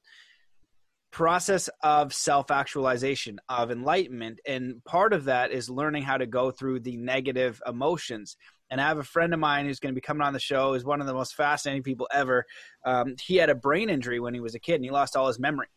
process 1.11 1.69
of 1.83 2.13
self 2.13 2.51
actualization, 2.51 3.39
of 3.49 3.71
enlightenment. 3.71 4.39
And 4.45 4.83
part 4.85 5.13
of 5.13 5.25
that 5.25 5.51
is 5.51 5.69
learning 5.69 6.03
how 6.03 6.17
to 6.17 6.25
go 6.25 6.51
through 6.51 6.79
the 6.81 6.97
negative 6.97 7.61
emotions. 7.67 8.37
And 8.69 8.79
I 8.79 8.87
have 8.87 8.99
a 8.99 9.03
friend 9.03 9.33
of 9.33 9.39
mine 9.39 9.65
who's 9.65 9.79
going 9.79 9.93
to 9.93 9.99
be 9.99 10.05
coming 10.05 10.21
on 10.21 10.33
the 10.33 10.39
show, 10.39 10.73
is 10.73 10.85
one 10.85 11.01
of 11.01 11.07
the 11.07 11.13
most 11.13 11.35
fascinating 11.35 11.83
people 11.83 12.07
ever. 12.13 12.45
Um, 12.85 13.15
he 13.21 13.35
had 13.35 13.49
a 13.49 13.55
brain 13.55 13.89
injury 13.89 14.19
when 14.21 14.33
he 14.33 14.39
was 14.39 14.55
a 14.55 14.59
kid 14.59 14.75
and 14.75 14.85
he 14.85 14.91
lost 14.91 15.17
all 15.17 15.27
his 15.27 15.39
memory. 15.39 15.67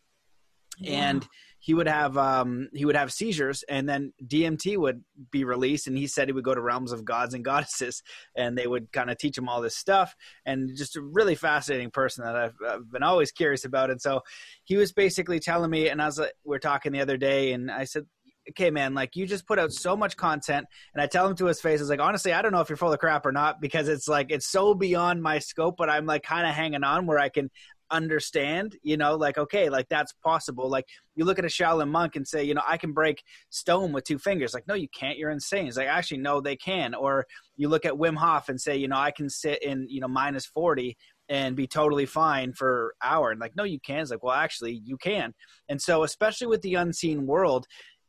And 0.85 1.25
he 1.65 1.73
would 1.73 1.87
have 1.87 2.15
um, 2.15 2.69
he 2.73 2.85
would 2.85 2.95
have 2.95 3.11
seizures, 3.11 3.63
and 3.63 3.89
then 3.89 4.13
DMT 4.23 4.77
would 4.77 5.03
be 5.31 5.43
released, 5.43 5.87
and 5.87 5.97
he 5.97 6.05
said 6.05 6.27
he 6.27 6.31
would 6.31 6.43
go 6.43 6.53
to 6.53 6.61
realms 6.61 6.91
of 6.91 7.03
gods 7.03 7.33
and 7.33 7.43
goddesses, 7.43 8.03
and 8.37 8.55
they 8.55 8.67
would 8.67 8.91
kind 8.91 9.09
of 9.09 9.17
teach 9.17 9.35
him 9.35 9.49
all 9.49 9.61
this 9.61 9.75
stuff, 9.75 10.15
and 10.45 10.69
just 10.77 10.95
a 10.95 11.01
really 11.01 11.33
fascinating 11.33 11.89
person 11.89 12.23
that 12.23 12.35
I've, 12.35 12.53
I've 12.69 12.91
been 12.91 13.01
always 13.01 13.31
curious 13.31 13.65
about. 13.65 13.89
And 13.89 13.99
so 13.99 14.21
he 14.63 14.77
was 14.77 14.93
basically 14.93 15.39
telling 15.39 15.71
me, 15.71 15.89
and 15.89 16.03
I 16.03 16.05
was 16.05 16.19
like, 16.19 16.33
we 16.43 16.55
are 16.55 16.59
talking 16.59 16.91
the 16.91 17.01
other 17.01 17.17
day, 17.17 17.53
and 17.53 17.71
I 17.71 17.85
said, 17.85 18.05
okay, 18.51 18.69
man, 18.69 18.93
like 18.93 19.15
you 19.15 19.25
just 19.25 19.47
put 19.47 19.57
out 19.57 19.71
so 19.71 19.97
much 19.97 20.15
content. 20.15 20.67
And 20.93 21.01
I 21.01 21.07
tell 21.07 21.27
him 21.27 21.35
to 21.37 21.45
his 21.45 21.59
face, 21.59 21.79
I 21.79 21.81
was 21.81 21.89
like, 21.89 21.99
honestly, 21.99 22.31
I 22.31 22.43
don't 22.43 22.51
know 22.51 22.61
if 22.61 22.69
you're 22.69 22.77
full 22.77 22.93
of 22.93 22.99
crap 22.99 23.25
or 23.25 23.31
not 23.31 23.59
because 23.59 23.87
it's 23.87 24.07
like, 24.07 24.27
it's 24.29 24.47
so 24.47 24.75
beyond 24.75 25.23
my 25.23 25.39
scope, 25.39 25.77
but 25.77 25.89
I'm 25.89 26.05
like 26.05 26.21
kind 26.21 26.47
of 26.47 26.53
hanging 26.53 26.83
on 26.83 27.07
where 27.07 27.17
I 27.17 27.29
can 27.29 27.49
understand, 27.91 28.77
you 28.83 28.97
know, 28.97 29.15
like, 29.15 29.37
okay, 29.37 29.69
like 29.69 29.87
that's 29.89 30.13
possible. 30.23 30.69
Like 30.69 30.85
you 31.15 31.25
look 31.25 31.39
at 31.39 31.45
a 31.45 31.49
Shaolin 31.49 31.89
monk 31.89 32.15
and 32.15 32.27
say, 32.27 32.43
you 32.43 32.53
know, 32.53 32.61
I 32.67 32.77
can 32.77 32.91
break 32.91 33.23
stone 33.49 33.91
with 33.91 34.03
two 34.03 34.17
fingers. 34.17 34.53
Like, 34.53 34.67
no, 34.67 34.73
you 34.73 34.87
can't. 34.89 35.17
You're 35.17 35.31
insane. 35.31 35.67
It's 35.67 35.77
like, 35.77 35.87
actually, 35.87 36.17
no, 36.17 36.41
they 36.41 36.55
can. 36.55 36.93
Or 36.93 37.25
you 37.57 37.69
look 37.69 37.85
at 37.85 37.93
Wim 37.93 38.15
Hof 38.15 38.49
and 38.49 38.59
say, 38.59 38.75
you 38.75 38.87
know, 38.87 38.97
I 38.97 39.11
can 39.11 39.29
sit 39.29 39.61
in, 39.63 39.87
you 39.89 40.01
know, 40.01 40.07
minus 40.07 40.45
40 40.45 40.97
and 41.29 41.55
be 41.55 41.67
totally 41.67 42.05
fine 42.05 42.53
for 42.53 42.95
hour. 43.01 43.31
And 43.31 43.39
like, 43.39 43.55
no, 43.55 43.63
you 43.63 43.79
can't. 43.79 44.01
It's 44.01 44.11
like, 44.11 44.23
well, 44.23 44.35
actually, 44.35 44.81
you 44.83 44.97
can. 44.97 45.33
And 45.69 45.81
so, 45.81 46.03
especially 46.03 46.47
with 46.47 46.61
the 46.61 46.75
unseen 46.75 47.25
world, 47.25 47.65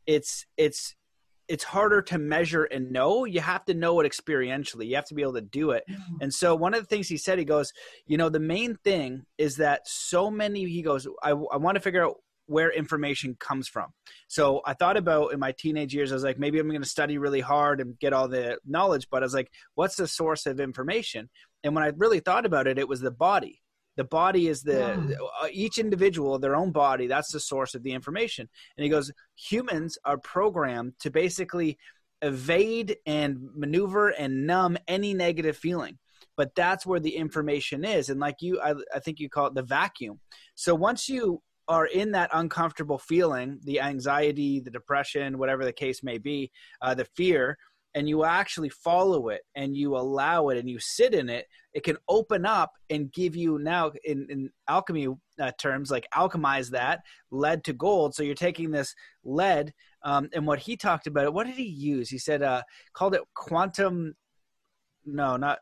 it's, 0.07 0.47
it's, 0.57 0.95
it's 1.49 1.65
harder 1.65 2.03
to 2.03 2.19
measure 2.19 2.65
and 2.65 2.91
know. 2.91 3.25
You 3.25 3.41
have 3.41 3.65
to 3.67 3.75
know 3.75 4.01
it 4.01 4.11
experientially. 4.11 4.87
You 4.87 4.97
have 4.97 5.07
to 5.07 5.15
be 5.15 5.23
able 5.23 5.35
to 5.35 5.41
do 5.41 5.71
it. 5.71 5.85
Mm-hmm. 5.89 6.17
And 6.23 6.35
so 6.35 6.55
one 6.55 6.75
of 6.75 6.81
the 6.81 6.87
things 6.87 7.09
he 7.09 7.17
said, 7.17 7.39
he 7.39 7.45
goes, 7.45 7.73
you 8.07 8.17
know, 8.17 8.29
the 8.29 8.41
main 8.41 8.77
thing 8.77 9.25
is 9.39 9.57
that 9.57 9.87
so 9.87 10.31
many. 10.31 10.65
He 10.67 10.83
goes, 10.83 11.07
I, 11.23 11.31
I 11.31 11.57
want 11.57 11.77
to 11.77 11.81
figure 11.81 12.05
out 12.05 12.17
where 12.47 12.71
information 12.71 13.37
comes 13.39 13.69
from. 13.69 13.89
So 14.29 14.61
I 14.65 14.75
thought 14.75 14.97
about 14.97 15.33
in 15.33 15.41
my 15.41 15.53
teenage 15.53 15.95
years, 15.95 16.13
I 16.13 16.15
was 16.15 16.25
like, 16.25 16.39
maybe 16.39 16.59
I'm 16.59 16.69
going 16.69 16.83
to 16.83 16.89
study 16.89 17.19
really 17.19 17.41
hard 17.41 17.81
and 17.81 17.99
get 17.99 18.13
all 18.13 18.29
the 18.29 18.59
knowledge. 18.65 19.09
But 19.11 19.23
I 19.23 19.27
was 19.27 19.35
like, 19.35 19.51
what's 19.75 19.97
the 19.97 20.07
source 20.07 20.47
of 20.47 20.61
information? 20.61 21.29
And 21.65 21.75
when 21.75 21.83
I 21.83 21.93
really 21.97 22.21
thought 22.21 22.47
about 22.47 22.69
it, 22.69 22.79
it 22.79 22.89
was 22.89 23.01
the 23.01 23.11
body 23.11 23.63
the 23.97 24.05
body 24.05 24.49
is 24.49 24.63
the 24.63 25.07
yeah. 25.09 25.17
Uh, 25.43 25.49
each 25.51 25.79
individual 25.79 26.39
their 26.39 26.57
own 26.57 26.71
body 26.71 27.07
that's 27.07 27.33
the 27.33 27.41
source 27.41 27.75
of 27.75 27.83
the 27.83 27.93
information. 27.93 28.49
And 28.77 28.85
he 28.85 28.91
goes 28.91 29.13
humans 29.37 29.99
are 30.05 30.19
programmed 30.19 30.95
to 31.01 31.11
basically 31.11 31.79
evade 32.23 32.97
and 33.07 33.39
maneuver 33.55 34.09
and 34.11 34.47
numb 34.47 34.77
any 34.89 35.15
negative 35.15 35.57
feeling. 35.57 35.99
But 36.37 36.55
that's 36.55 36.85
where 36.85 37.01
the 37.01 37.17
information 37.17 37.85
is. 37.85 38.09
And 38.11 38.21
like 38.21 38.37
you 38.41 38.61
I, 38.61 38.75
I 38.95 38.99
think 39.01 39.19
you 39.19 39.29
call 39.29 39.47
it 39.47 39.55
the 39.55 39.63
vacuum. 39.63 40.21
So 40.55 40.75
once 40.75 41.09
you 41.09 41.43
are 41.69 41.87
in 41.87 42.13
that 42.13 42.31
uncomfortable 42.33 42.99
feeling 42.99 43.59
the 43.65 43.81
anxiety 43.81 44.61
the 44.61 44.71
depression 44.71 45.37
whatever 45.37 45.65
the 45.65 45.73
case 45.73 46.01
may 46.03 46.17
be 46.17 46.51
uh, 46.81 46.95
the 46.95 47.05
fear 47.17 47.59
and 47.97 48.07
you 48.07 48.25
actually 48.25 48.69
follow 48.69 49.31
it 49.31 49.41
and 49.55 49.75
you 49.75 49.97
allow 49.97 50.51
it 50.51 50.59
and 50.59 50.69
you 50.69 50.79
sit 50.79 51.15
in 51.15 51.31
it, 51.31 51.47
it 51.73 51.83
can 51.83 51.97
open 52.11 52.45
up 52.45 52.73
and 52.91 53.11
give 53.11 53.35
you 53.35 53.59
now 53.59 53.91
in, 54.05 54.27
in 54.29 54.51
alchemy 54.69 55.09
uh, 55.41 55.51
terms 55.59 55.91
like 55.91 56.07
alchemize 56.15 56.69
that 56.69 57.01
lead 57.31 57.65
to 57.65 57.73
gold. 57.73 58.15
So 58.15 58.23
you're 58.23 58.35
taking 58.35 58.71
this 58.71 58.95
lead 59.25 59.73
um, 60.03 60.29
and 60.35 60.47
what 60.47 60.59
he 60.59 60.77
talked 60.77 61.07
about 61.07 61.25
it. 61.25 61.33
What 61.33 61.47
did 61.47 61.57
he 61.57 61.65
use? 61.65 62.11
He 62.11 62.19
said 62.19 62.43
uh, 62.43 62.63
called 62.93 63.15
it 63.15 63.23
quantum. 63.35 64.15
No, 65.07 65.39
not 65.39 65.61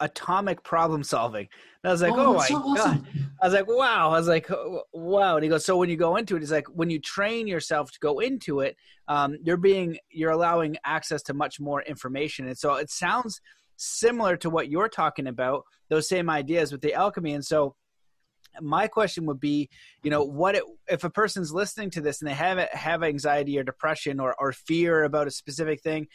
atomic 0.00 0.62
problem 0.62 1.02
solving. 1.02 1.48
And 1.82 1.90
I 1.90 1.92
was 1.92 2.02
like, 2.02 2.12
oh, 2.12 2.26
oh 2.26 2.34
my 2.34 2.46
so 2.46 2.74
god! 2.74 3.06
I 3.40 3.46
was 3.46 3.54
like, 3.54 3.68
wow! 3.68 4.10
I 4.10 4.18
was 4.18 4.28
like, 4.28 4.50
oh, 4.50 4.82
wow! 4.92 5.36
And 5.36 5.44
he 5.44 5.48
goes, 5.48 5.64
so 5.64 5.76
when 5.76 5.88
you 5.88 5.96
go 5.96 6.16
into 6.16 6.36
it, 6.36 6.40
he's 6.40 6.52
like, 6.52 6.66
when 6.68 6.90
you 6.90 6.98
train 6.98 7.46
yourself 7.46 7.92
to 7.92 7.98
go 8.00 8.18
into 8.18 8.60
it, 8.60 8.76
um, 9.08 9.36
you're 9.42 9.56
being 9.56 9.98
you're 10.10 10.32
allowing 10.32 10.76
access 10.84 11.22
to 11.24 11.34
much 11.34 11.60
more 11.60 11.82
information, 11.82 12.46
and 12.46 12.58
so 12.58 12.74
it 12.74 12.90
sounds 12.90 13.40
similar 13.76 14.36
to 14.38 14.50
what 14.50 14.68
you're 14.68 14.88
talking 14.88 15.26
about. 15.26 15.64
Those 15.88 16.08
same 16.08 16.28
ideas 16.28 16.72
with 16.72 16.82
the 16.82 16.94
alchemy, 16.94 17.34
and 17.34 17.44
so 17.44 17.76
my 18.60 18.88
question 18.88 19.26
would 19.26 19.40
be 19.40 19.68
you 20.02 20.10
know 20.10 20.24
what 20.24 20.54
it, 20.56 20.64
if 20.88 21.04
a 21.04 21.10
person's 21.10 21.52
listening 21.52 21.90
to 21.90 22.00
this 22.00 22.20
and 22.20 22.28
they 22.28 22.34
have 22.34 22.58
have 22.70 23.02
anxiety 23.02 23.58
or 23.58 23.62
depression 23.62 24.18
or, 24.18 24.34
or 24.38 24.52
fear 24.52 25.04
about 25.04 25.28
a 25.28 25.30
specific 25.30 25.80
thing 25.82 26.06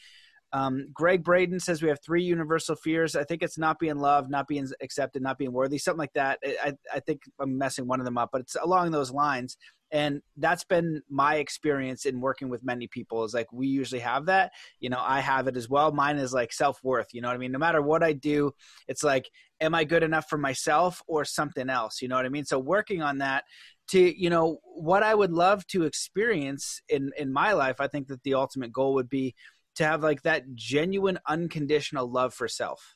um, 0.55 0.87
Gregg 0.93 1.21
Braden 1.21 1.59
says 1.59 1.81
we 1.81 1.89
have 1.89 1.99
three 2.01 2.23
universal 2.23 2.77
fears. 2.77 3.17
I 3.17 3.25
think 3.25 3.43
it's 3.43 3.57
not 3.57 3.77
being 3.77 3.97
loved 3.97 4.31
not 4.31 4.47
being 4.47 4.65
accepted 4.81 5.21
not 5.21 5.37
being 5.37 5.51
worthy 5.51 5.77
something 5.77 5.99
like 5.99 6.13
that. 6.13 6.39
I, 6.45 6.73
I 6.93 7.01
think 7.01 7.23
i'm 7.41 7.57
messing 7.57 7.87
one 7.87 7.99
of 7.99 8.05
them 8.05 8.17
up 8.17 8.29
but 8.31 8.39
it's 8.41 8.55
along 8.55 8.91
those 8.91 9.11
lines. 9.11 9.57
And 9.91 10.21
that's 10.37 10.63
been 10.63 11.01
my 11.09 11.35
experience 11.35 12.05
in 12.05 12.21
working 12.21 12.49
with 12.49 12.63
many 12.63 12.87
people 12.87 13.23
is 13.25 13.33
like 13.33 13.51
we 13.51 13.67
usually 13.67 13.99
have 13.99 14.27
that. 14.27 14.53
You 14.79 14.89
know 14.89 15.01
i 15.05 15.19
have 15.19 15.47
it 15.47 15.57
as 15.57 15.69
well. 15.69 15.91
Mine 15.91 16.17
is 16.17 16.31
like 16.31 16.53
self-worth 16.53 17.07
you 17.11 17.19
know 17.19 17.27
what 17.27 17.35
i 17.35 17.39
mean? 17.39 17.51
No 17.51 17.59
matter 17.59 17.81
what 17.81 18.01
i 18.01 18.13
do 18.13 18.53
it's 18.87 19.03
like 19.03 19.29
am 19.59 19.75
i 19.75 19.83
good 19.83 20.03
enough 20.03 20.27
for 20.29 20.37
myself 20.37 21.01
or 21.05 21.25
something 21.25 21.69
else? 21.69 22.01
You 22.01 22.07
know 22.07 22.15
what 22.15 22.25
i 22.25 22.29
mean? 22.29 22.45
So 22.45 22.59
working 22.59 23.01
on 23.01 23.17
that 23.17 23.43
to 23.87 24.19
you 24.19 24.29
know 24.29 24.59
what 24.63 25.03
i 25.03 25.13
would 25.13 25.31
love 25.31 25.65
to 25.67 25.83
experience 25.83 26.81
in 26.89 27.11
in 27.17 27.31
my 27.31 27.53
life 27.53 27.75
i 27.79 27.87
think 27.87 28.07
that 28.07 28.21
the 28.23 28.33
ultimate 28.33 28.71
goal 28.71 28.95
would 28.95 29.09
be 29.09 29.35
to 29.75 29.85
have 29.85 30.03
like 30.03 30.21
that 30.23 30.55
genuine 30.55 31.19
unconditional 31.27 32.09
love 32.09 32.33
for 32.33 32.47
self 32.47 32.95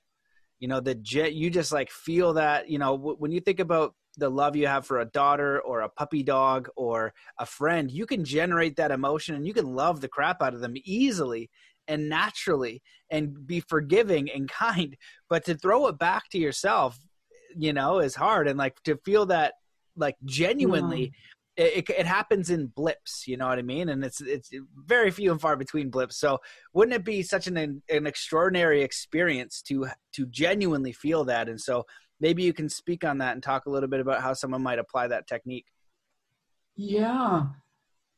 you 0.59 0.67
know 0.67 0.79
the 0.79 0.95
jet 0.95 1.33
you 1.33 1.49
just 1.49 1.71
like 1.71 1.89
feel 1.89 2.33
that 2.33 2.69
you 2.69 2.77
know 2.77 2.95
when 2.95 3.31
you 3.31 3.39
think 3.39 3.59
about 3.59 3.93
the 4.19 4.29
love 4.29 4.55
you 4.55 4.67
have 4.67 4.85
for 4.85 4.99
a 4.99 5.05
daughter 5.05 5.59
or 5.61 5.81
a 5.81 5.89
puppy 5.89 6.21
dog 6.23 6.69
or 6.75 7.13
a 7.39 7.45
friend, 7.45 7.89
you 7.89 8.05
can 8.05 8.23
generate 8.23 8.75
that 8.75 8.91
emotion 8.91 9.35
and 9.35 9.47
you 9.47 9.53
can 9.53 9.73
love 9.73 10.01
the 10.01 10.07
crap 10.07 10.41
out 10.41 10.53
of 10.53 10.59
them 10.59 10.73
easily 10.83 11.49
and 11.87 12.09
naturally 12.09 12.81
and 13.09 13.47
be 13.47 13.59
forgiving 13.61 14.29
and 14.29 14.49
kind. 14.51 14.95
But 15.29 15.45
to 15.45 15.55
throw 15.55 15.87
it 15.87 15.97
back 15.97 16.29
to 16.31 16.37
yourself, 16.37 16.99
you 17.55 17.73
know, 17.73 17.99
is 17.99 18.15
hard. 18.15 18.47
And 18.47 18.59
like 18.59 18.81
to 18.83 18.97
feel 18.97 19.25
that 19.27 19.53
like 19.95 20.15
genuinely 20.25 21.13
it, 21.59 21.89
it, 21.89 22.05
happens 22.05 22.49
in 22.49 22.67
blips 22.67 23.27
you 23.27 23.35
know 23.35 23.47
what 23.47 23.59
i 23.59 23.61
mean? 23.61 23.89
And 23.89 24.03
it's 24.03 24.21
it's 24.21 24.49
very 24.85 25.11
few 25.11 25.31
and 25.31 25.41
far 25.41 25.57
between 25.57 25.89
blips. 25.89 26.17
So 26.17 26.39
wouldn't 26.73 26.95
it 26.95 27.03
be 27.03 27.21
such 27.21 27.47
an 27.47 27.57
an 27.57 28.07
extraordinary 28.07 28.81
experience 28.81 29.61
to 29.63 29.87
to 30.13 30.25
genuinely 30.27 30.93
feel 30.93 31.25
that? 31.25 31.49
And 31.49 31.59
so 31.59 31.85
maybe 32.19 32.43
you 32.43 32.53
can 32.53 32.69
speak 32.69 33.03
on 33.03 33.17
that 33.19 33.33
and 33.33 33.43
talk 33.43 33.65
a 33.65 33.69
little 33.69 33.89
bit 33.89 33.99
about 33.99 34.21
how 34.21 34.33
someone 34.33 34.63
might 34.63 34.79
apply 34.79 35.07
that 35.07 35.27
technique. 35.27 35.65
Yeah. 36.75 37.47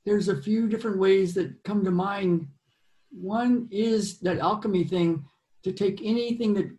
There's 0.05 0.29
a 0.29 0.41
few 0.41 0.67
different 0.67 0.97
ways 0.97 1.33
that 1.35 1.63
come 1.63 1.83
to 1.85 1.91
mind. 1.91 2.47
One 3.11 3.67
is 3.71 4.19
that 4.19 4.39
alchemy 4.39 4.83
thing 4.83 5.25
to 5.63 5.71
take 5.71 6.01
anything 6.03 6.53
that 6.55 6.71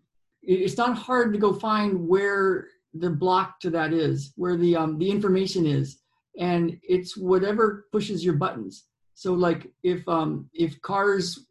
it's 0.43 0.77
not 0.77 0.97
hard 0.97 1.33
to 1.33 1.39
go 1.39 1.53
find 1.53 2.09
where 2.09 2.69
the 2.95 3.11
block 3.11 3.61
to 3.61 3.71
that 3.71 3.93
is 3.93 4.33
where 4.37 4.57
the 4.57 4.77
um, 4.77 4.99
the 4.99 5.11
information 5.11 5.67
is 5.67 6.02
and 6.39 6.79
it's 6.83 7.17
whatever 7.17 7.87
pushes 7.93 8.25
your 8.25 8.35
buttons. 8.35 8.85
So 9.15 9.35
like 9.35 9.71
if 9.83 10.07
um 10.09 10.49
if 10.55 10.81
cars 10.83 11.47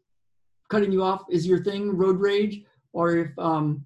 cutting 0.70 0.92
you 0.92 1.02
off 1.02 1.24
is 1.30 1.46
your 1.46 1.62
thing 1.62 1.96
road 1.96 2.18
rage 2.18 2.62
or 2.92 3.16
if 3.16 3.38
um 3.38 3.84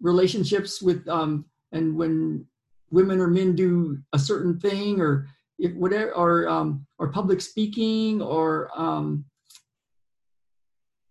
relationships 0.00 0.80
with 0.80 1.06
um 1.08 1.44
and 1.72 1.96
when 1.96 2.46
women 2.90 3.20
or 3.20 3.26
men 3.26 3.56
do 3.56 3.98
a 4.12 4.18
certain 4.18 4.58
thing 4.60 5.00
or 5.00 5.28
if 5.58 5.74
whatever 5.74 6.12
or 6.14 6.48
um 6.48 6.86
or 6.98 7.10
public 7.10 7.40
speaking 7.40 8.22
or 8.22 8.70
um 8.78 9.24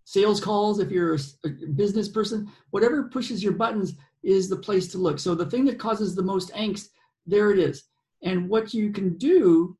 sales 0.05 0.39
calls 0.39 0.79
if 0.79 0.91
you're 0.91 1.15
a, 1.15 1.49
business 1.75 2.07
person 2.07 2.49
whatever 2.71 3.03
pushes 3.03 3.43
your 3.43 3.53
buttons 3.53 3.95
is 4.23 4.47
the 4.47 4.55
place 4.55 4.87
to 4.87 4.97
look. 4.97 5.19
So 5.19 5.35
the 5.35 5.49
thing 5.49 5.65
that 5.65 5.77
causes 5.77 6.15
the 6.15 6.23
most 6.23 6.53
angst 6.53 6.89
there 7.25 7.51
it 7.51 7.59
is 7.59 7.83
and 8.23 8.49
what 8.49 8.73
you 8.73 8.91
can 8.91 9.17
do 9.17 9.77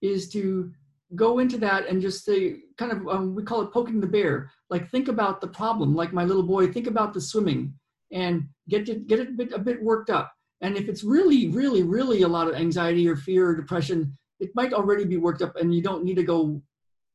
is 0.00 0.28
to 0.30 0.72
go 1.14 1.38
into 1.38 1.58
that 1.58 1.86
and 1.86 2.00
just 2.00 2.24
say, 2.24 2.56
kind 2.78 2.90
of, 2.90 3.06
um, 3.06 3.34
we 3.34 3.42
call 3.42 3.60
it 3.62 3.72
poking 3.72 4.00
the 4.00 4.06
bear. 4.06 4.50
Like 4.70 4.90
think 4.90 5.08
about 5.08 5.40
the 5.40 5.46
problem. 5.48 5.94
Like 5.94 6.12
my 6.12 6.24
little 6.24 6.42
boy, 6.42 6.72
think 6.72 6.86
about 6.86 7.12
the 7.12 7.20
swimming 7.20 7.74
and 8.10 8.48
get 8.68 8.88
it, 8.88 9.06
get 9.06 9.20
it 9.20 9.28
a 9.28 9.32
bit, 9.32 9.52
a 9.52 9.58
bit 9.58 9.82
worked 9.82 10.10
up. 10.10 10.32
And 10.62 10.76
if 10.76 10.88
it's 10.88 11.04
really, 11.04 11.48
really, 11.48 11.82
really 11.82 12.22
a 12.22 12.28
lot 12.28 12.48
of 12.48 12.54
anxiety 12.54 13.06
or 13.08 13.16
fear 13.16 13.48
or 13.48 13.56
depression, 13.56 14.16
it 14.40 14.50
might 14.54 14.72
already 14.72 15.04
be 15.04 15.16
worked 15.16 15.42
up, 15.42 15.56
and 15.56 15.74
you 15.74 15.82
don't 15.82 16.04
need 16.04 16.16
to 16.16 16.22
go 16.22 16.62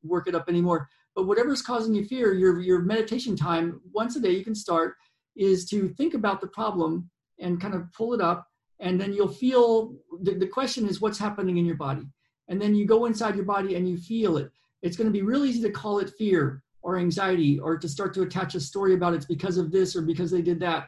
work 0.03 0.27
it 0.27 0.35
up 0.35 0.47
anymore. 0.47 0.87
But 1.15 1.27
whatever's 1.27 1.61
causing 1.61 1.95
you 1.95 2.05
fear, 2.05 2.33
your 2.33 2.59
your 2.59 2.81
meditation 2.81 3.35
time 3.35 3.81
once 3.93 4.15
a 4.15 4.19
day 4.19 4.31
you 4.31 4.43
can 4.43 4.55
start 4.55 4.95
is 5.35 5.65
to 5.69 5.89
think 5.89 6.13
about 6.13 6.41
the 6.41 6.47
problem 6.47 7.09
and 7.39 7.61
kind 7.61 7.73
of 7.73 7.91
pull 7.93 8.13
it 8.13 8.21
up 8.21 8.47
and 8.79 8.99
then 8.99 9.13
you'll 9.13 9.27
feel 9.27 9.95
the, 10.21 10.33
the 10.33 10.47
question 10.47 10.87
is 10.87 11.01
what's 11.01 11.17
happening 11.17 11.57
in 11.57 11.65
your 11.65 11.75
body. 11.75 12.07
And 12.47 12.61
then 12.61 12.75
you 12.75 12.85
go 12.85 13.05
inside 13.05 13.35
your 13.35 13.45
body 13.45 13.75
and 13.75 13.89
you 13.89 13.97
feel 13.97 14.37
it. 14.37 14.51
It's 14.81 14.95
going 14.95 15.07
to 15.07 15.13
be 15.13 15.23
real 15.23 15.45
easy 15.45 15.61
to 15.63 15.71
call 15.71 15.99
it 15.99 16.13
fear 16.17 16.61
or 16.81 16.97
anxiety 16.97 17.59
or 17.59 17.77
to 17.77 17.89
start 17.89 18.13
to 18.13 18.21
attach 18.21 18.55
a 18.55 18.59
story 18.59 18.93
about 18.93 19.13
it's 19.13 19.25
because 19.25 19.57
of 19.57 19.71
this 19.71 19.95
or 19.95 20.01
because 20.01 20.31
they 20.31 20.41
did 20.41 20.59
that. 20.61 20.87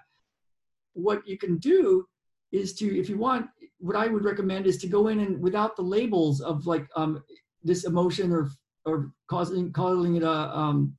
What 0.93 1.28
you 1.28 1.38
can 1.38 1.58
do 1.58 2.06
is 2.52 2.73
to 2.75 2.99
if 2.99 3.10
you 3.10 3.17
want 3.17 3.47
what 3.80 3.95
i 3.95 4.08
would 4.08 4.23
recommend 4.23 4.65
is 4.65 4.78
to 4.78 4.88
go 4.88 5.08
in 5.08 5.19
and 5.19 5.39
without 5.39 5.75
the 5.75 5.82
labels 5.82 6.41
of 6.41 6.65
like 6.65 6.88
um, 6.95 7.23
this 7.63 7.86
emotion 7.86 8.32
or 8.32 8.49
or 8.86 9.12
causing 9.28 9.71
calling 9.71 10.15
it 10.15 10.23
a 10.23 10.58
um, 10.58 10.95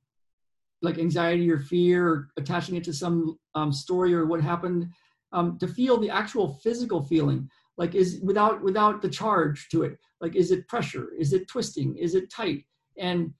like 0.81 0.97
anxiety 0.97 1.49
or 1.51 1.59
fear 1.59 2.07
or 2.07 2.29
attaching 2.37 2.75
it 2.75 2.83
to 2.83 2.93
some 2.93 3.37
um, 3.55 3.71
story 3.71 4.13
or 4.13 4.25
what 4.25 4.41
happened 4.41 4.87
um, 5.33 5.57
to 5.59 5.67
feel 5.67 5.97
the 5.97 6.09
actual 6.09 6.59
physical 6.63 7.03
feeling. 7.03 7.49
Like 7.77 7.95
is 7.95 8.19
without 8.21 8.61
without 8.61 9.01
the 9.01 9.09
charge 9.09 9.69
to 9.69 9.83
it 9.83 9.97
like 10.19 10.35
is 10.35 10.51
it 10.51 10.67
pressure? 10.67 11.09
Is 11.17 11.33
it 11.33 11.47
twisting? 11.47 11.97
Is 11.97 12.15
it 12.15 12.29
tight? 12.29 12.65
And 12.97 13.33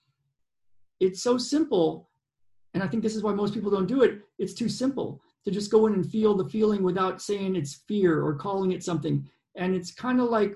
it's 1.00 1.24
so 1.24 1.38
simple 1.38 2.10
and 2.74 2.84
i 2.84 2.88
think 2.88 3.02
this 3.02 3.16
is 3.16 3.24
why 3.24 3.34
most 3.34 3.56
people 3.56 3.72
don't 3.72 3.88
do 3.88 4.04
it 4.04 4.22
it's 4.38 4.54
too 4.54 4.70
simple 4.70 5.20
to 5.46 5.52
just 5.52 5.72
go 5.72 5.88
in 5.88 5.94
and 5.94 6.10
feel 6.10 6.36
the 6.36 6.50
feeling 6.50 6.84
without 6.84 7.22
saying 7.22 7.56
it's 7.56 7.82
fear 7.88 8.24
or 8.24 8.36
calling 8.36 8.72
it 8.72 8.84
something. 8.84 9.28
And 9.56 9.76
it's 9.76 9.92
kind 9.92 10.22
of 10.22 10.30
like 10.30 10.56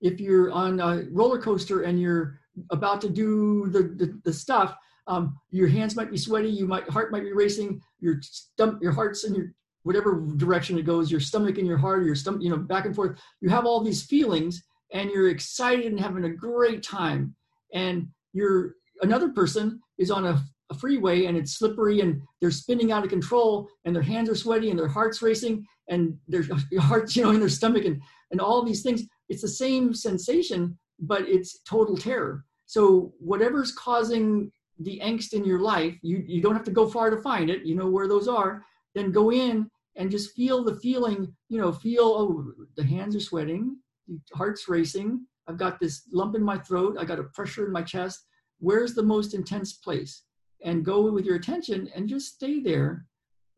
if 0.00 0.20
you're 0.20 0.50
on 0.52 0.80
a 0.80 1.04
roller 1.10 1.40
coaster 1.40 1.82
and 1.82 2.00
you're 2.00 2.38
about 2.70 3.00
to 3.02 3.08
do 3.08 3.68
the, 3.68 3.82
the, 3.82 4.20
the 4.24 4.32
stuff 4.32 4.76
um, 5.08 5.38
your 5.50 5.68
hands 5.68 5.94
might 5.94 6.10
be 6.10 6.16
sweaty 6.16 6.48
you 6.48 6.66
might 6.66 6.88
heart 6.88 7.12
might 7.12 7.22
be 7.22 7.32
racing 7.32 7.80
your 8.00 8.18
stump 8.22 8.82
your 8.82 8.92
heart's 8.92 9.24
in 9.24 9.34
your 9.34 9.52
whatever 9.86 10.26
direction 10.36 10.76
it 10.76 10.84
goes, 10.84 11.12
your 11.12 11.20
stomach 11.20 11.58
and 11.58 11.66
your 11.66 11.78
heart, 11.78 12.00
or 12.00 12.02
your 12.02 12.16
stomach, 12.16 12.42
you 12.42 12.50
know, 12.50 12.56
back 12.56 12.86
and 12.86 12.96
forth. 12.96 13.20
You 13.40 13.48
have 13.50 13.66
all 13.66 13.80
these 13.80 14.02
feelings 14.02 14.64
and 14.92 15.10
you're 15.10 15.28
excited 15.28 15.86
and 15.86 16.00
having 16.00 16.24
a 16.24 16.28
great 16.28 16.82
time. 16.82 17.36
And 17.72 18.08
you're 18.32 18.74
another 19.02 19.28
person 19.28 19.80
is 19.96 20.10
on 20.10 20.26
a, 20.26 20.42
a 20.70 20.74
freeway 20.74 21.26
and 21.26 21.36
it's 21.36 21.56
slippery 21.56 22.00
and 22.00 22.20
they're 22.40 22.50
spinning 22.50 22.90
out 22.90 23.04
of 23.04 23.10
control 23.10 23.68
and 23.84 23.94
their 23.94 24.02
hands 24.02 24.28
are 24.28 24.34
sweaty 24.34 24.70
and 24.70 24.78
their 24.78 24.88
heart's 24.88 25.22
racing 25.22 25.64
and 25.88 26.18
their 26.26 26.42
hearts, 26.80 27.14
you 27.14 27.22
know, 27.22 27.30
in 27.30 27.38
their 27.38 27.48
stomach 27.48 27.84
and, 27.84 28.02
and 28.32 28.40
all 28.40 28.64
these 28.64 28.82
things. 28.82 29.04
It's 29.28 29.42
the 29.42 29.48
same 29.48 29.94
sensation, 29.94 30.76
but 30.98 31.28
it's 31.28 31.60
total 31.62 31.96
terror. 31.96 32.44
So 32.66 33.12
whatever's 33.20 33.70
causing 33.70 34.50
the 34.80 35.00
angst 35.00 35.32
in 35.32 35.44
your 35.44 35.60
life, 35.60 35.96
you, 36.02 36.24
you 36.26 36.42
don't 36.42 36.56
have 36.56 36.64
to 36.64 36.72
go 36.72 36.88
far 36.88 37.08
to 37.10 37.22
find 37.22 37.50
it. 37.50 37.64
You 37.64 37.76
know 37.76 37.88
where 37.88 38.08
those 38.08 38.26
are. 38.26 38.64
Then 38.96 39.12
go 39.12 39.30
in 39.30 39.70
and 39.96 40.10
just 40.10 40.34
feel 40.34 40.62
the 40.62 40.76
feeling, 40.76 41.34
you 41.48 41.58
know, 41.60 41.72
feel, 41.72 42.04
oh, 42.04 42.52
the 42.76 42.84
hands 42.84 43.16
are 43.16 43.20
sweating, 43.20 43.76
the 44.06 44.18
heart's 44.34 44.68
racing, 44.68 45.26
I've 45.48 45.58
got 45.58 45.80
this 45.80 46.02
lump 46.12 46.34
in 46.34 46.42
my 46.42 46.58
throat, 46.58 46.96
I 46.98 47.04
got 47.04 47.18
a 47.18 47.24
pressure 47.24 47.66
in 47.66 47.72
my 47.72 47.82
chest. 47.82 48.26
Where's 48.58 48.94
the 48.94 49.02
most 49.02 49.34
intense 49.34 49.74
place? 49.74 50.22
And 50.64 50.84
go 50.84 51.10
with 51.10 51.24
your 51.24 51.36
attention 51.36 51.88
and 51.94 52.08
just 52.08 52.34
stay 52.34 52.60
there 52.60 53.06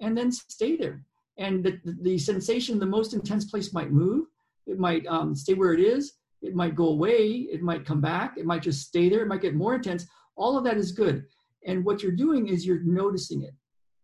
and 0.00 0.16
then 0.16 0.30
stay 0.30 0.76
there. 0.76 1.02
And 1.38 1.64
the, 1.64 1.80
the 2.02 2.18
sensation, 2.18 2.78
the 2.78 2.86
most 2.86 3.14
intense 3.14 3.44
place 3.46 3.72
might 3.72 3.92
move, 3.92 4.26
it 4.66 4.78
might 4.78 5.06
um, 5.06 5.34
stay 5.34 5.54
where 5.54 5.72
it 5.72 5.80
is, 5.80 6.14
it 6.42 6.54
might 6.54 6.74
go 6.74 6.88
away, 6.88 7.46
it 7.52 7.62
might 7.62 7.86
come 7.86 8.00
back, 8.00 8.36
it 8.36 8.44
might 8.44 8.62
just 8.62 8.86
stay 8.86 9.08
there, 9.08 9.22
it 9.22 9.28
might 9.28 9.40
get 9.40 9.54
more 9.54 9.74
intense. 9.74 10.06
All 10.36 10.58
of 10.58 10.64
that 10.64 10.76
is 10.76 10.92
good. 10.92 11.24
And 11.66 11.84
what 11.84 12.02
you're 12.02 12.12
doing 12.12 12.48
is 12.48 12.66
you're 12.66 12.82
noticing 12.82 13.42
it. 13.42 13.54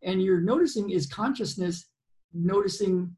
And 0.03 0.23
you're 0.23 0.41
noticing 0.41 0.91
is 0.91 1.07
consciousness 1.07 1.87
noticing 2.35 3.17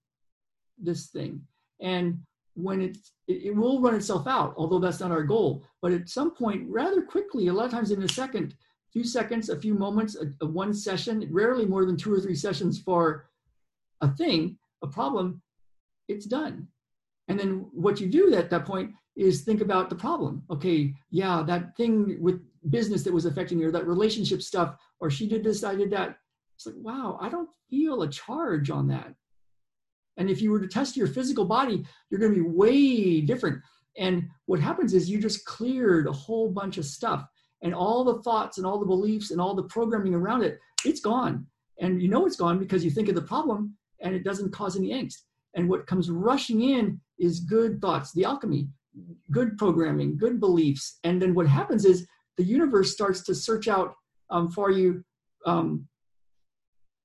this 0.78 1.06
thing. 1.06 1.40
And 1.80 2.20
when 2.54 2.80
it, 2.80 2.96
it 3.28 3.54
will 3.54 3.80
run 3.80 3.94
itself 3.94 4.26
out, 4.26 4.54
although 4.56 4.78
that's 4.78 5.00
not 5.00 5.10
our 5.10 5.24
goal. 5.24 5.64
But 5.82 5.92
at 5.92 6.08
some 6.08 6.30
point, 6.30 6.64
rather 6.68 7.02
quickly, 7.02 7.48
a 7.48 7.52
lot 7.52 7.66
of 7.66 7.70
times 7.70 7.90
in 7.90 8.02
a 8.02 8.08
second, 8.08 8.54
few 8.92 9.04
seconds, 9.04 9.48
a 9.48 9.60
few 9.60 9.74
moments, 9.74 10.16
a, 10.16 10.26
a 10.44 10.46
one 10.46 10.72
session, 10.72 11.28
rarely 11.30 11.66
more 11.66 11.84
than 11.84 11.96
two 11.96 12.12
or 12.12 12.20
three 12.20 12.34
sessions 12.34 12.80
for 12.80 13.26
a 14.00 14.08
thing, 14.08 14.56
a 14.82 14.86
problem, 14.86 15.42
it's 16.08 16.26
done. 16.26 16.68
And 17.28 17.38
then 17.38 17.66
what 17.72 18.00
you 18.00 18.06
do 18.06 18.32
at 18.34 18.50
that 18.50 18.64
point 18.64 18.92
is 19.16 19.42
think 19.42 19.60
about 19.60 19.90
the 19.90 19.96
problem. 19.96 20.42
Okay, 20.50 20.94
yeah, 21.10 21.42
that 21.46 21.76
thing 21.76 22.16
with 22.20 22.40
business 22.70 23.02
that 23.02 23.12
was 23.12 23.26
affecting 23.26 23.58
you, 23.58 23.68
or 23.68 23.72
that 23.72 23.86
relationship 23.86 24.42
stuff, 24.42 24.76
or 25.00 25.10
she 25.10 25.28
did 25.28 25.42
this, 25.42 25.64
I 25.64 25.74
did 25.74 25.90
that. 25.90 26.18
It's 26.56 26.66
like, 26.66 26.74
wow, 26.78 27.18
I 27.20 27.28
don't 27.28 27.50
feel 27.70 28.02
a 28.02 28.10
charge 28.10 28.70
on 28.70 28.88
that. 28.88 29.14
And 30.16 30.30
if 30.30 30.40
you 30.40 30.50
were 30.50 30.60
to 30.60 30.66
test 30.66 30.96
your 30.96 31.06
physical 31.06 31.44
body, 31.44 31.84
you're 32.10 32.20
going 32.20 32.34
to 32.34 32.42
be 32.42 32.48
way 32.48 33.20
different. 33.20 33.62
And 33.98 34.28
what 34.46 34.60
happens 34.60 34.94
is 34.94 35.10
you 35.10 35.20
just 35.20 35.44
cleared 35.44 36.06
a 36.06 36.12
whole 36.12 36.50
bunch 36.50 36.78
of 36.78 36.84
stuff, 36.84 37.24
and 37.62 37.74
all 37.74 38.04
the 38.04 38.22
thoughts 38.22 38.58
and 38.58 38.66
all 38.66 38.78
the 38.78 38.86
beliefs 38.86 39.30
and 39.30 39.40
all 39.40 39.54
the 39.54 39.62
programming 39.64 40.14
around 40.14 40.42
it, 40.42 40.58
it's 40.84 41.00
gone. 41.00 41.46
And 41.80 42.00
you 42.00 42.08
know 42.08 42.26
it's 42.26 42.36
gone 42.36 42.58
because 42.58 42.84
you 42.84 42.90
think 42.90 43.08
of 43.08 43.14
the 43.14 43.22
problem 43.22 43.76
and 44.00 44.14
it 44.14 44.24
doesn't 44.24 44.52
cause 44.52 44.76
any 44.76 44.90
angst. 44.90 45.22
And 45.54 45.68
what 45.68 45.86
comes 45.86 46.10
rushing 46.10 46.62
in 46.62 47.00
is 47.18 47.40
good 47.40 47.80
thoughts, 47.80 48.12
the 48.12 48.24
alchemy, 48.24 48.68
good 49.30 49.56
programming, 49.56 50.16
good 50.18 50.38
beliefs. 50.38 50.98
And 51.04 51.20
then 51.20 51.34
what 51.34 51.46
happens 51.46 51.84
is 51.84 52.06
the 52.36 52.44
universe 52.44 52.92
starts 52.92 53.22
to 53.24 53.34
search 53.34 53.68
out 53.68 53.94
um, 54.30 54.50
for 54.50 54.70
you 54.70 55.02
um, 55.46 55.86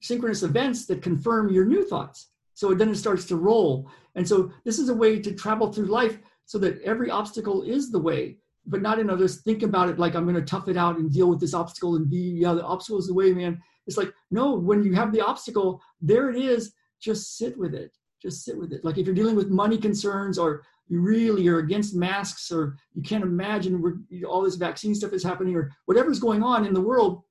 synchronous 0.01 0.43
events 0.43 0.85
that 0.87 1.01
confirm 1.01 1.51
your 1.51 1.65
new 1.65 1.87
thoughts. 1.87 2.29
So 2.53 2.73
then 2.73 2.89
it 2.89 2.97
starts 2.97 3.25
to 3.25 3.37
roll. 3.37 3.89
And 4.15 4.27
so 4.27 4.51
this 4.65 4.77
is 4.77 4.89
a 4.89 4.93
way 4.93 5.19
to 5.19 5.33
travel 5.33 5.71
through 5.71 5.85
life 5.85 6.19
so 6.45 6.57
that 6.59 6.81
every 6.81 7.09
obstacle 7.09 7.63
is 7.63 7.91
the 7.91 7.99
way, 7.99 8.37
but 8.65 8.81
not 8.81 8.99
in 8.99 9.09
others. 9.09 9.41
Think 9.41 9.63
about 9.63 9.89
it 9.89 9.99
like 9.99 10.15
I'm 10.15 10.25
going 10.25 10.35
to 10.35 10.41
tough 10.41 10.67
it 10.67 10.77
out 10.77 10.97
and 10.97 11.11
deal 11.11 11.29
with 11.29 11.39
this 11.39 11.53
obstacle 11.53 11.95
and 11.95 12.09
be, 12.09 12.39
yeah, 12.41 12.53
the 12.53 12.63
obstacle 12.63 12.99
is 12.99 13.07
the 13.07 13.13
way, 13.13 13.33
man. 13.33 13.61
It's 13.87 13.97
like, 13.97 14.13
no, 14.29 14.53
when 14.53 14.83
you 14.83 14.93
have 14.93 15.11
the 15.11 15.21
obstacle, 15.21 15.81
there 16.01 16.29
it 16.29 16.35
is. 16.35 16.73
Just 16.99 17.37
sit 17.37 17.57
with 17.57 17.73
it. 17.73 17.95
Just 18.21 18.43
sit 18.43 18.57
with 18.57 18.73
it. 18.73 18.83
Like 18.83 18.97
if 18.97 19.05
you're 19.05 19.15
dealing 19.15 19.35
with 19.35 19.49
money 19.49 19.77
concerns 19.77 20.37
or 20.37 20.63
you 20.87 20.99
really 20.99 21.47
are 21.47 21.59
against 21.59 21.95
masks 21.95 22.51
or 22.51 22.75
you 22.93 23.01
can't 23.01 23.23
imagine 23.23 23.81
where 23.81 23.95
all 24.27 24.41
this 24.43 24.55
vaccine 24.55 24.93
stuff 24.93 25.13
is 25.13 25.23
happening 25.23 25.55
or 25.55 25.71
whatever's 25.85 26.19
going 26.19 26.43
on 26.43 26.65
in 26.65 26.73
the 26.73 26.81
world, 26.81 27.23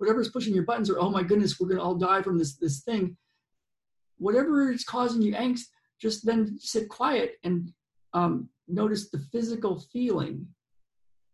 whatever's 0.00 0.30
pushing 0.30 0.54
your 0.54 0.64
buttons 0.64 0.88
or, 0.88 0.98
oh 0.98 1.10
my 1.10 1.22
goodness, 1.22 1.60
we're 1.60 1.68
to 1.74 1.80
all 1.80 1.94
die 1.94 2.22
from 2.22 2.38
this, 2.38 2.56
this 2.56 2.80
thing. 2.80 3.14
Whatever 4.16 4.70
is 4.72 4.82
causing 4.82 5.20
you 5.20 5.34
angst, 5.34 5.66
just 6.00 6.24
then 6.24 6.58
sit 6.58 6.88
quiet 6.88 7.34
and 7.44 7.70
um, 8.14 8.48
notice 8.66 9.10
the 9.10 9.18
physical 9.30 9.78
feeling. 9.92 10.46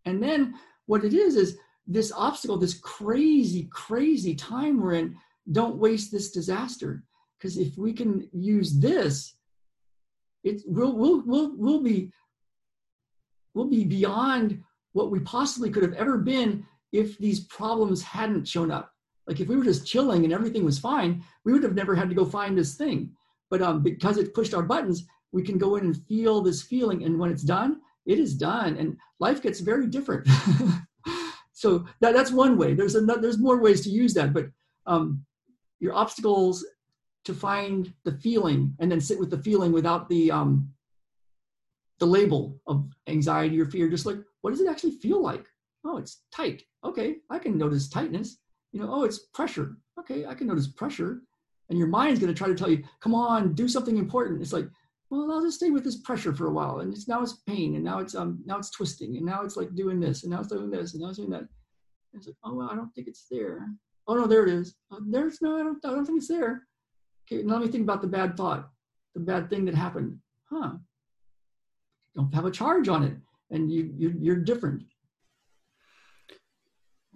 And 0.04 0.20
then 0.20 0.54
what 0.86 1.04
it 1.04 1.14
is 1.14 1.36
is 1.36 1.56
this 1.86 2.10
obstacle, 2.10 2.58
this 2.58 2.78
crazy, 2.80 3.68
crazy 3.72 4.34
time 4.34 4.80
we're 4.80 4.94
in, 4.94 5.16
don't 5.52 5.76
waste 5.76 6.10
this 6.10 6.32
disaster. 6.32 7.04
Because 7.38 7.58
if 7.58 7.78
we 7.78 7.92
can 7.92 8.28
use 8.32 8.80
this, 8.80 9.36
it 10.42 10.62
we'll, 10.66 10.96
we'll, 10.96 11.22
we'll, 11.24 11.56
we'll 11.56 11.82
be 11.82 12.10
we'll 13.54 13.68
be 13.68 13.84
beyond 13.84 14.60
what 14.92 15.10
we 15.10 15.20
possibly 15.20 15.70
could 15.70 15.84
have 15.84 15.94
ever 15.94 16.18
been 16.18 16.66
if 16.92 17.18
these 17.18 17.40
problems 17.46 18.02
hadn't 18.02 18.48
shown 18.48 18.70
up. 18.70 18.92
Like 19.26 19.40
if 19.40 19.48
we 19.48 19.56
were 19.56 19.64
just 19.64 19.86
chilling 19.86 20.24
and 20.24 20.32
everything 20.32 20.64
was 20.64 20.78
fine, 20.78 21.22
we 21.44 21.52
would 21.52 21.62
have 21.62 21.74
never 21.74 21.94
had 21.94 22.08
to 22.08 22.14
go 22.14 22.24
find 22.24 22.56
this 22.56 22.76
thing. 22.76 23.10
But 23.50 23.62
um, 23.62 23.82
because 23.82 24.18
it 24.18 24.34
pushed 24.34 24.54
our 24.54 24.62
buttons, 24.62 25.06
we 25.32 25.42
can 25.42 25.58
go 25.58 25.76
in 25.76 25.84
and 25.84 26.06
feel 26.06 26.40
this 26.40 26.62
feeling. 26.62 27.04
And 27.04 27.18
when 27.18 27.30
it's 27.30 27.42
done, 27.42 27.80
it 28.06 28.18
is 28.18 28.34
done. 28.34 28.76
And 28.76 28.96
life 29.18 29.42
gets 29.42 29.60
very 29.60 29.86
different. 29.86 30.28
so 31.52 31.84
that, 32.00 32.14
that's 32.14 32.30
one 32.30 32.56
way. 32.56 32.74
There's 32.74 32.94
another, 32.94 33.20
there's 33.20 33.38
more 33.38 33.60
ways 33.60 33.82
to 33.82 33.90
use 33.90 34.14
that, 34.14 34.32
but 34.32 34.46
um, 34.86 35.24
your 35.80 35.94
obstacles 35.94 36.64
to 37.24 37.34
find 37.34 37.92
the 38.04 38.12
feeling 38.12 38.74
and 38.78 38.90
then 38.90 39.00
sit 39.00 39.18
with 39.18 39.30
the 39.30 39.38
feeling 39.38 39.72
without 39.72 40.08
the 40.08 40.30
um, 40.30 40.70
the 41.98 42.06
label 42.06 42.60
of 42.66 42.88
anxiety 43.08 43.60
or 43.60 43.64
fear. 43.64 43.88
Just 43.88 44.06
like, 44.06 44.18
what 44.42 44.50
does 44.50 44.60
it 44.60 44.68
actually 44.68 44.92
feel 44.92 45.20
like? 45.20 45.46
Oh, 45.86 45.98
it's 45.98 46.22
tight. 46.34 46.64
Okay, 46.84 47.16
I 47.30 47.38
can 47.38 47.56
notice 47.56 47.88
tightness. 47.88 48.38
You 48.72 48.80
know, 48.80 48.92
oh, 48.92 49.04
it's 49.04 49.26
pressure. 49.32 49.76
Okay, 50.00 50.26
I 50.26 50.34
can 50.34 50.48
notice 50.48 50.66
pressure. 50.66 51.20
And 51.68 51.78
your 51.78 51.88
mind's 51.88 52.20
going 52.20 52.32
to 52.32 52.38
try 52.38 52.48
to 52.48 52.54
tell 52.54 52.70
you, 52.70 52.82
come 53.00 53.14
on, 53.14 53.54
do 53.54 53.68
something 53.68 53.96
important. 53.96 54.42
It's 54.42 54.52
like, 54.52 54.68
well, 55.10 55.30
I'll 55.30 55.42
just 55.42 55.58
stay 55.58 55.70
with 55.70 55.84
this 55.84 56.00
pressure 56.00 56.34
for 56.34 56.46
a 56.46 56.52
while. 56.52 56.80
And 56.80 56.92
it's 56.92 57.08
now 57.08 57.22
it's 57.22 57.42
pain, 57.46 57.76
and 57.76 57.84
now 57.84 58.00
it's 58.00 58.14
um 58.14 58.42
now 58.44 58.58
it's 58.58 58.70
twisting, 58.70 59.16
and 59.16 59.24
now 59.24 59.42
it's 59.42 59.56
like 59.56 59.74
doing 59.74 60.00
this, 60.00 60.24
and 60.24 60.32
now 60.32 60.40
it's 60.40 60.48
doing 60.48 60.70
this, 60.70 60.94
and 60.94 61.02
now 61.02 61.08
it's 61.08 61.18
doing 61.18 61.30
that. 61.30 61.40
And 61.40 61.48
it's 62.14 62.26
like, 62.26 62.36
oh 62.44 62.54
well, 62.54 62.68
I 62.70 62.74
don't 62.74 62.92
think 62.94 63.06
it's 63.06 63.26
there. 63.30 63.66
Oh 64.08 64.14
no, 64.14 64.26
there 64.26 64.42
it 64.42 64.48
is. 64.48 64.74
Oh, 64.90 65.00
there's 65.08 65.40
no, 65.42 65.56
I 65.56 65.62
don't, 65.62 65.84
I 65.84 65.90
don't 65.90 66.04
think 66.04 66.18
it's 66.18 66.28
there. 66.28 66.62
Okay, 67.30 67.42
now 67.42 67.54
let 67.54 67.66
me 67.66 67.68
think 67.68 67.84
about 67.84 68.02
the 68.02 68.08
bad 68.08 68.36
thought, 68.36 68.68
the 69.14 69.20
bad 69.20 69.48
thing 69.48 69.64
that 69.66 69.74
happened. 69.74 70.18
Huh? 70.50 70.72
Don't 72.14 72.34
have 72.34 72.44
a 72.44 72.50
charge 72.50 72.88
on 72.88 73.02
it, 73.04 73.16
and 73.50 73.70
you, 73.70 73.92
you 73.96 74.14
you're 74.18 74.36
different. 74.36 74.82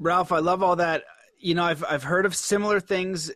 Ralph, 0.00 0.32
I 0.32 0.38
love 0.38 0.62
all 0.62 0.76
that. 0.76 1.04
You 1.38 1.54
know, 1.54 1.62
I've 1.62 1.84
I've 1.84 2.02
heard 2.02 2.26
of 2.26 2.34
similar 2.34 2.80
things, 2.80 3.30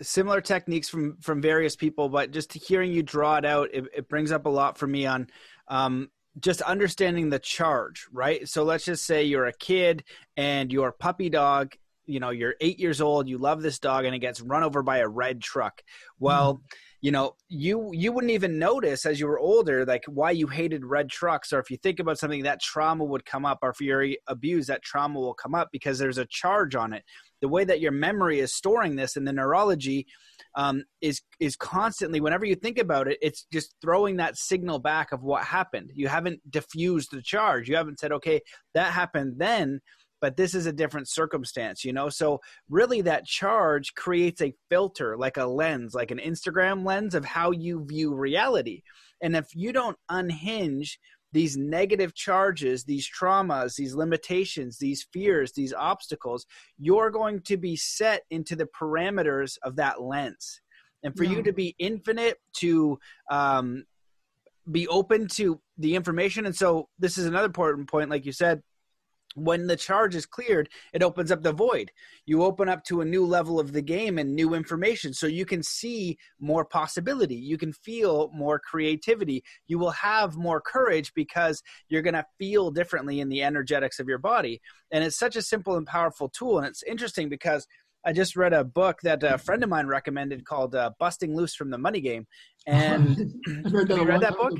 similar 0.00 0.40
techniques 0.40 0.88
from 0.88 1.16
from 1.20 1.40
various 1.40 1.74
people, 1.74 2.08
but 2.08 2.30
just 2.30 2.52
hearing 2.52 2.92
you 2.92 3.02
draw 3.02 3.36
it 3.36 3.44
out, 3.44 3.70
it, 3.72 3.84
it 3.96 4.08
brings 4.08 4.30
up 4.30 4.46
a 4.46 4.50
lot 4.50 4.78
for 4.78 4.86
me 4.86 5.06
on 5.06 5.28
um, 5.68 6.10
just 6.38 6.60
understanding 6.60 7.30
the 7.30 7.38
charge, 7.38 8.06
right? 8.12 8.46
So 8.46 8.64
let's 8.64 8.84
just 8.84 9.06
say 9.06 9.24
you're 9.24 9.46
a 9.46 9.52
kid 9.52 10.04
and 10.36 10.70
your 10.70 10.92
puppy 10.92 11.30
dog 11.30 11.74
you 12.06 12.20
know 12.20 12.30
you're 12.30 12.54
eight 12.60 12.78
years 12.78 13.00
old 13.00 13.28
you 13.28 13.38
love 13.38 13.62
this 13.62 13.78
dog 13.78 14.04
and 14.04 14.14
it 14.14 14.18
gets 14.18 14.40
run 14.40 14.62
over 14.62 14.82
by 14.82 14.98
a 14.98 15.08
red 15.08 15.40
truck 15.40 15.82
well 16.18 16.56
mm. 16.56 16.60
You 17.04 17.10
know 17.10 17.36
you 17.50 17.90
you 17.92 18.12
wouldn't 18.12 18.32
even 18.32 18.58
notice 18.58 19.04
as 19.04 19.20
you 19.20 19.26
were 19.26 19.38
older 19.38 19.84
like 19.84 20.02
why 20.06 20.30
you 20.30 20.46
hated 20.46 20.86
red 20.86 21.10
trucks 21.10 21.52
or 21.52 21.58
if 21.58 21.70
you 21.70 21.76
think 21.76 22.00
about 22.00 22.18
something 22.18 22.42
that 22.42 22.62
trauma 22.62 23.04
would 23.04 23.26
come 23.26 23.44
up 23.44 23.58
or 23.60 23.68
if 23.68 23.78
you're 23.78 24.06
abused 24.26 24.70
that 24.70 24.82
trauma 24.82 25.20
will 25.20 25.34
come 25.34 25.54
up 25.54 25.68
because 25.70 25.98
there's 25.98 26.16
a 26.16 26.24
charge 26.30 26.74
on 26.74 26.94
it. 26.94 27.04
The 27.42 27.48
way 27.48 27.62
that 27.64 27.82
your 27.82 27.92
memory 27.92 28.40
is 28.40 28.54
storing 28.54 28.96
this 28.96 29.16
in 29.18 29.24
the 29.26 29.34
neurology 29.34 30.06
um, 30.54 30.82
is 31.02 31.20
is 31.40 31.56
constantly 31.56 32.22
whenever 32.22 32.46
you 32.46 32.54
think 32.54 32.78
about 32.78 33.06
it 33.06 33.18
it's 33.20 33.44
just 33.52 33.74
throwing 33.82 34.16
that 34.16 34.38
signal 34.38 34.78
back 34.78 35.12
of 35.12 35.22
what 35.22 35.44
happened. 35.44 35.90
You 35.94 36.08
haven't 36.08 36.40
diffused 36.50 37.10
the 37.12 37.20
charge. 37.20 37.68
You 37.68 37.76
haven't 37.76 38.00
said 38.00 38.12
okay 38.12 38.40
that 38.72 38.94
happened 38.94 39.34
then 39.36 39.82
but 40.24 40.38
this 40.38 40.54
is 40.54 40.64
a 40.64 40.72
different 40.72 41.06
circumstance, 41.06 41.84
you 41.84 41.92
know? 41.92 42.08
So, 42.08 42.40
really, 42.70 43.02
that 43.02 43.26
charge 43.26 43.92
creates 43.92 44.40
a 44.40 44.54
filter, 44.70 45.18
like 45.18 45.36
a 45.36 45.44
lens, 45.44 45.92
like 45.92 46.10
an 46.10 46.18
Instagram 46.18 46.82
lens 46.82 47.14
of 47.14 47.26
how 47.26 47.50
you 47.50 47.84
view 47.84 48.14
reality. 48.14 48.80
And 49.20 49.36
if 49.36 49.54
you 49.54 49.70
don't 49.70 49.98
unhinge 50.08 50.98
these 51.32 51.58
negative 51.58 52.14
charges, 52.14 52.84
these 52.84 53.06
traumas, 53.06 53.76
these 53.76 53.94
limitations, 53.94 54.78
these 54.78 55.06
fears, 55.12 55.52
these 55.52 55.74
obstacles, 55.74 56.46
you're 56.78 57.10
going 57.10 57.42
to 57.42 57.58
be 57.58 57.76
set 57.76 58.22
into 58.30 58.56
the 58.56 58.68
parameters 58.80 59.58
of 59.62 59.76
that 59.76 60.00
lens. 60.00 60.62
And 61.02 61.14
for 61.14 61.24
yeah. 61.24 61.32
you 61.32 61.42
to 61.42 61.52
be 61.52 61.76
infinite, 61.78 62.38
to 62.60 62.98
um, 63.30 63.84
be 64.72 64.88
open 64.88 65.28
to 65.34 65.60
the 65.76 65.94
information. 65.94 66.46
And 66.46 66.56
so, 66.56 66.88
this 66.98 67.18
is 67.18 67.26
another 67.26 67.44
important 67.44 67.90
point, 67.90 68.08
like 68.08 68.24
you 68.24 68.32
said 68.32 68.62
when 69.34 69.66
the 69.66 69.76
charge 69.76 70.14
is 70.14 70.26
cleared, 70.26 70.68
it 70.92 71.02
opens 71.02 71.30
up 71.30 71.42
the 71.42 71.52
void. 71.52 71.90
You 72.26 72.42
open 72.42 72.68
up 72.68 72.84
to 72.84 73.00
a 73.00 73.04
new 73.04 73.26
level 73.26 73.60
of 73.60 73.72
the 73.72 73.82
game 73.82 74.18
and 74.18 74.34
new 74.34 74.54
information. 74.54 75.12
So 75.12 75.26
you 75.26 75.44
can 75.44 75.62
see 75.62 76.16
more 76.40 76.64
possibility. 76.64 77.34
You 77.34 77.58
can 77.58 77.72
feel 77.72 78.30
more 78.32 78.58
creativity. 78.58 79.42
You 79.66 79.78
will 79.78 79.90
have 79.90 80.36
more 80.36 80.60
courage 80.60 81.12
because 81.14 81.62
you're 81.88 82.02
going 82.02 82.14
to 82.14 82.26
feel 82.38 82.70
differently 82.70 83.20
in 83.20 83.28
the 83.28 83.42
energetics 83.42 83.98
of 83.98 84.08
your 84.08 84.18
body. 84.18 84.60
And 84.90 85.04
it's 85.04 85.18
such 85.18 85.36
a 85.36 85.42
simple 85.42 85.76
and 85.76 85.86
powerful 85.86 86.28
tool. 86.28 86.58
And 86.58 86.66
it's 86.66 86.82
interesting 86.84 87.28
because 87.28 87.66
I 88.06 88.12
just 88.12 88.36
read 88.36 88.52
a 88.52 88.64
book 88.64 89.00
that 89.02 89.22
a 89.22 89.38
friend 89.38 89.62
of 89.62 89.70
mine 89.70 89.86
recommended 89.86 90.44
called 90.44 90.74
uh, 90.74 90.90
Busting 90.98 91.34
Loose 91.34 91.54
from 91.54 91.70
the 91.70 91.78
Money 91.78 92.00
Game. 92.00 92.26
And 92.66 93.34
have 93.46 93.90
you 93.90 94.04
read 94.04 94.22
that 94.22 94.38
book? 94.38 94.54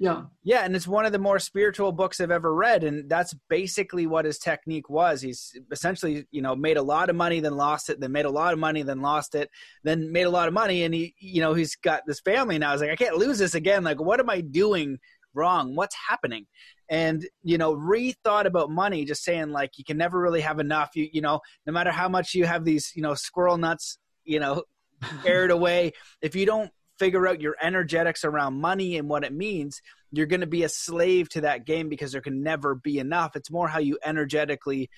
Yeah. 0.00 0.22
Yeah, 0.42 0.64
and 0.64 0.74
it's 0.74 0.88
one 0.88 1.04
of 1.04 1.12
the 1.12 1.18
more 1.18 1.38
spiritual 1.38 1.92
books 1.92 2.22
I've 2.22 2.30
ever 2.30 2.54
read 2.54 2.84
and 2.84 3.08
that's 3.08 3.34
basically 3.50 4.06
what 4.06 4.24
his 4.24 4.38
technique 4.38 4.88
was. 4.88 5.20
He's 5.20 5.54
essentially, 5.70 6.26
you 6.30 6.40
know, 6.40 6.56
made 6.56 6.78
a 6.78 6.82
lot 6.82 7.10
of 7.10 7.16
money 7.16 7.38
then 7.40 7.58
lost 7.58 7.90
it, 7.90 8.00
then 8.00 8.10
made 8.10 8.24
a 8.24 8.30
lot 8.30 8.54
of 8.54 8.58
money 8.58 8.82
then 8.82 9.02
lost 9.02 9.34
it, 9.34 9.50
then 9.84 10.10
made 10.10 10.22
a 10.22 10.30
lot 10.30 10.48
of 10.48 10.54
money 10.54 10.84
and 10.84 10.94
he 10.94 11.14
you 11.18 11.42
know, 11.42 11.52
he's 11.52 11.76
got 11.76 12.00
this 12.06 12.18
family 12.20 12.56
now. 12.56 12.72
He's 12.72 12.80
like 12.80 12.90
I 12.90 12.96
can't 12.96 13.18
lose 13.18 13.38
this 13.38 13.54
again. 13.54 13.84
Like 13.84 14.00
what 14.00 14.20
am 14.20 14.30
I 14.30 14.40
doing 14.40 14.98
wrong? 15.34 15.76
What's 15.76 15.96
happening? 16.08 16.46
And 16.88 17.28
you 17.42 17.58
know, 17.58 17.76
rethought 17.76 18.46
about 18.46 18.70
money 18.70 19.04
just 19.04 19.22
saying 19.22 19.50
like 19.50 19.76
you 19.76 19.84
can 19.84 19.98
never 19.98 20.18
really 20.18 20.40
have 20.40 20.60
enough. 20.60 20.92
You 20.94 21.10
you 21.12 21.20
know, 21.20 21.40
no 21.66 21.74
matter 21.74 21.90
how 21.90 22.08
much 22.08 22.34
you 22.34 22.46
have 22.46 22.64
these, 22.64 22.90
you 22.94 23.02
know, 23.02 23.12
squirrel 23.12 23.58
nuts, 23.58 23.98
you 24.24 24.40
know, 24.40 24.64
buried 25.24 25.50
away, 25.50 25.92
if 26.22 26.34
you 26.34 26.46
don't 26.46 26.70
figure 27.00 27.26
out 27.26 27.40
your 27.40 27.56
energetics 27.60 28.24
around 28.24 28.60
money 28.60 28.98
and 28.98 29.08
what 29.08 29.24
it 29.24 29.32
means, 29.32 29.80
you're 30.12 30.26
going 30.26 30.42
to 30.42 30.46
be 30.46 30.62
a 30.62 30.68
slave 30.68 31.28
to 31.30 31.40
that 31.40 31.64
game 31.64 31.88
because 31.88 32.12
there 32.12 32.20
can 32.20 32.42
never 32.42 32.74
be 32.74 32.98
enough. 32.98 33.34
It's 33.34 33.50
more 33.50 33.66
how 33.66 33.80
you 33.80 33.98
energetically 34.04 34.90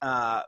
uh, 0.00 0.42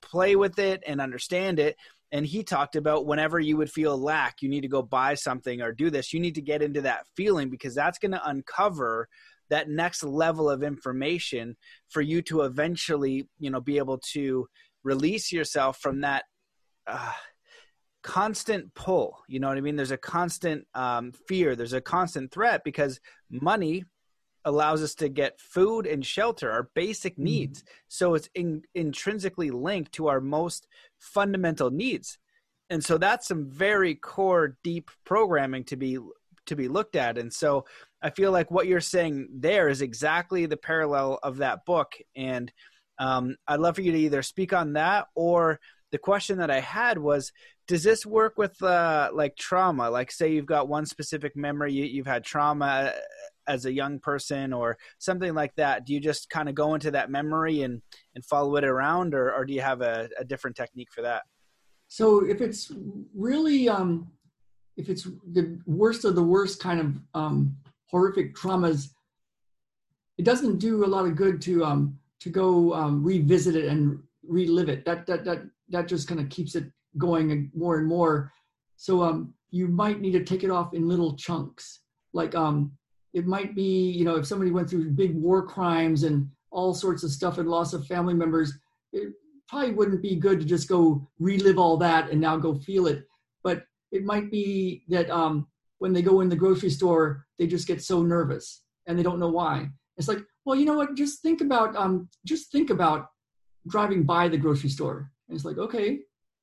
play 0.00 0.36
with 0.36 0.58
it 0.58 0.82
and 0.86 1.00
understand 1.00 1.58
it. 1.60 1.76
and 2.12 2.24
he 2.26 2.42
talked 2.42 2.76
about 2.76 3.06
whenever 3.06 3.38
you 3.38 3.56
would 3.56 3.70
feel 3.70 3.98
lack 3.98 4.40
you 4.40 4.48
need 4.48 4.60
to 4.60 4.68
go 4.68 4.82
buy 4.82 5.14
something 5.14 5.62
or 5.62 5.72
do 5.72 5.90
this 5.90 6.12
you 6.12 6.20
need 6.20 6.34
to 6.34 6.42
get 6.42 6.62
into 6.62 6.82
that 6.82 7.06
feeling 7.16 7.48
because 7.48 7.74
that's 7.74 7.98
going 7.98 8.12
to 8.12 8.28
uncover 8.28 9.08
that 9.50 9.68
next 9.68 10.04
level 10.04 10.48
of 10.48 10.62
information 10.62 11.56
for 11.88 12.02
you 12.02 12.22
to 12.22 12.42
eventually 12.42 13.28
you 13.38 13.50
know 13.50 13.60
be 13.60 13.78
able 13.78 13.98
to 13.98 14.46
release 14.84 15.32
yourself 15.32 15.78
from 15.78 16.02
that 16.02 16.24
uh, 16.86 17.12
constant 18.04 18.72
pull 18.74 19.18
you 19.26 19.40
know 19.40 19.48
what 19.48 19.56
i 19.56 19.60
mean 19.60 19.76
there's 19.76 19.90
a 19.90 19.96
constant 19.96 20.66
um, 20.74 21.10
fear 21.26 21.56
there's 21.56 21.72
a 21.72 21.80
constant 21.80 22.30
threat 22.30 22.62
because 22.62 23.00
money 23.30 23.84
allows 24.44 24.82
us 24.82 24.94
to 24.96 25.08
get 25.08 25.40
food 25.40 25.86
and 25.86 26.04
shelter, 26.04 26.50
our 26.50 26.68
basic 26.74 27.14
mm-hmm. 27.14 27.24
needs. 27.24 27.62
Mm. 27.62 27.66
So 27.88 28.14
it's 28.14 28.28
in, 28.34 28.62
intrinsically 28.74 29.50
linked 29.50 29.92
to 29.92 30.08
our 30.08 30.20
most 30.20 30.66
fundamental 30.98 31.70
needs. 31.70 32.18
And 32.70 32.84
so 32.84 32.98
that's 32.98 33.28
some 33.28 33.50
very 33.50 33.94
core 33.94 34.56
deep 34.62 34.90
programming 35.04 35.64
to 35.64 35.76
be 35.76 35.98
to 36.46 36.56
be 36.56 36.68
looked 36.68 36.94
at. 36.94 37.16
And 37.16 37.32
so 37.32 37.64
I 38.02 38.10
feel 38.10 38.30
like 38.30 38.50
what 38.50 38.66
you're 38.66 38.80
saying 38.80 39.28
there 39.32 39.68
is 39.68 39.80
exactly 39.80 40.44
the 40.44 40.58
parallel 40.58 41.18
of 41.22 41.38
that 41.38 41.64
book. 41.64 41.94
And 42.14 42.52
um, 42.98 43.36
I'd 43.48 43.60
love 43.60 43.76
for 43.76 43.80
you 43.80 43.92
to 43.92 43.98
either 43.98 44.22
speak 44.22 44.52
on 44.52 44.74
that 44.74 45.06
or 45.14 45.58
the 45.92 45.98
question 45.98 46.38
that 46.38 46.50
I 46.50 46.60
had 46.60 46.98
was, 46.98 47.32
does 47.66 47.82
this 47.82 48.04
work 48.04 48.36
with 48.36 48.60
uh, 48.62 49.10
like 49.12 49.36
trauma? 49.36 49.90
Like, 49.90 50.10
say 50.10 50.32
you've 50.32 50.46
got 50.46 50.68
one 50.68 50.86
specific 50.86 51.36
memory, 51.36 51.72
you, 51.72 52.02
have 52.02 52.12
had 52.12 52.24
trauma 52.24 52.92
as 53.46 53.64
a 53.64 53.72
young 53.72 53.98
person 53.98 54.52
or 54.52 54.76
something 54.98 55.34
like 55.34 55.54
that. 55.56 55.86
Do 55.86 55.92
you 55.92 56.00
just 56.00 56.30
kind 56.30 56.48
of 56.48 56.54
go 56.54 56.74
into 56.74 56.90
that 56.92 57.10
memory 57.10 57.62
and 57.62 57.82
and 58.14 58.24
follow 58.24 58.56
it 58.56 58.64
around 58.64 59.14
or, 59.14 59.32
or 59.32 59.44
do 59.44 59.52
you 59.52 59.60
have 59.60 59.82
a, 59.82 60.08
a 60.18 60.24
different 60.24 60.56
technique 60.56 60.88
for 60.90 61.02
that? 61.02 61.22
So 61.88 62.24
if 62.24 62.40
it's 62.40 62.72
really 63.14 63.68
um 63.68 64.08
if 64.78 64.88
it's 64.88 65.04
the 65.04 65.60
worst 65.66 66.06
of 66.06 66.14
the 66.14 66.22
worst 66.22 66.58
kind 66.58 66.80
of 66.80 66.96
um 67.12 67.54
horrific 67.90 68.34
traumas 68.34 68.88
it 70.16 70.24
doesn't 70.24 70.58
do 70.58 70.84
a 70.84 70.86
lot 70.86 71.04
of 71.04 71.16
good 71.16 71.42
to 71.42 71.64
um 71.64 71.98
to 72.24 72.30
go 72.30 72.72
um, 72.72 73.04
revisit 73.04 73.54
it 73.54 73.66
and 73.66 74.02
relive 74.26 74.70
it. 74.70 74.84
That 74.86 75.06
that 75.06 75.24
that 75.24 75.42
that 75.68 75.88
just 75.88 76.08
kind 76.08 76.20
of 76.20 76.28
keeps 76.28 76.54
it 76.54 76.64
going 76.98 77.32
and 77.32 77.50
more 77.54 77.78
and 77.78 77.86
more 77.86 78.32
so 78.76 79.02
um 79.02 79.34
you 79.50 79.68
might 79.68 80.00
need 80.00 80.12
to 80.12 80.24
take 80.24 80.44
it 80.44 80.50
off 80.50 80.74
in 80.74 80.88
little 80.88 81.16
chunks 81.16 81.80
like 82.12 82.34
um 82.34 82.72
it 83.14 83.26
might 83.26 83.54
be, 83.54 83.90
you 83.92 84.04
know, 84.04 84.16
if 84.16 84.26
somebody 84.26 84.50
went 84.50 84.68
through 84.68 84.90
big 84.90 85.14
war 85.14 85.46
crimes 85.46 86.02
and 86.02 86.28
all 86.50 86.74
sorts 86.74 87.04
of 87.04 87.12
stuff 87.12 87.38
and 87.38 87.48
loss 87.48 87.72
of 87.72 87.86
family 87.86 88.12
members, 88.12 88.52
it 88.92 89.12
probably 89.48 89.70
wouldn't 89.70 90.02
be 90.02 90.16
good 90.16 90.40
to 90.40 90.44
just 90.44 90.68
go 90.68 91.08
relive 91.20 91.58
all 91.58 91.76
that 91.76 92.10
and 92.10 92.20
now 92.20 92.36
go 92.36 92.54
feel 92.54 92.88
it. 92.88 93.06
But 93.44 93.64
it 93.92 94.04
might 94.04 94.32
be 94.32 94.82
that 94.88 95.08
um, 95.10 95.46
when 95.78 95.92
they 95.92 96.02
go 96.02 96.20
in 96.20 96.28
the 96.28 96.36
grocery 96.36 96.70
store, 96.70 97.24
they 97.38 97.46
just 97.46 97.68
get 97.68 97.82
so 97.82 98.02
nervous 98.02 98.64
and 98.88 98.98
they 98.98 99.04
don't 99.04 99.20
know 99.20 99.30
why. 99.30 99.68
It's 99.96 100.08
like, 100.08 100.18
well, 100.44 100.56
you 100.56 100.64
know 100.64 100.74
what? 100.74 100.96
Just 100.96 101.22
think 101.22 101.40
about, 101.40 101.76
um, 101.76 102.08
just 102.26 102.50
think 102.50 102.70
about 102.70 103.06
driving 103.68 104.02
by 104.02 104.28
the 104.28 104.36
grocery 104.36 104.70
store. 104.70 105.12
And 105.28 105.36
it's 105.36 105.44
like, 105.44 105.58
okay, 105.58 106.00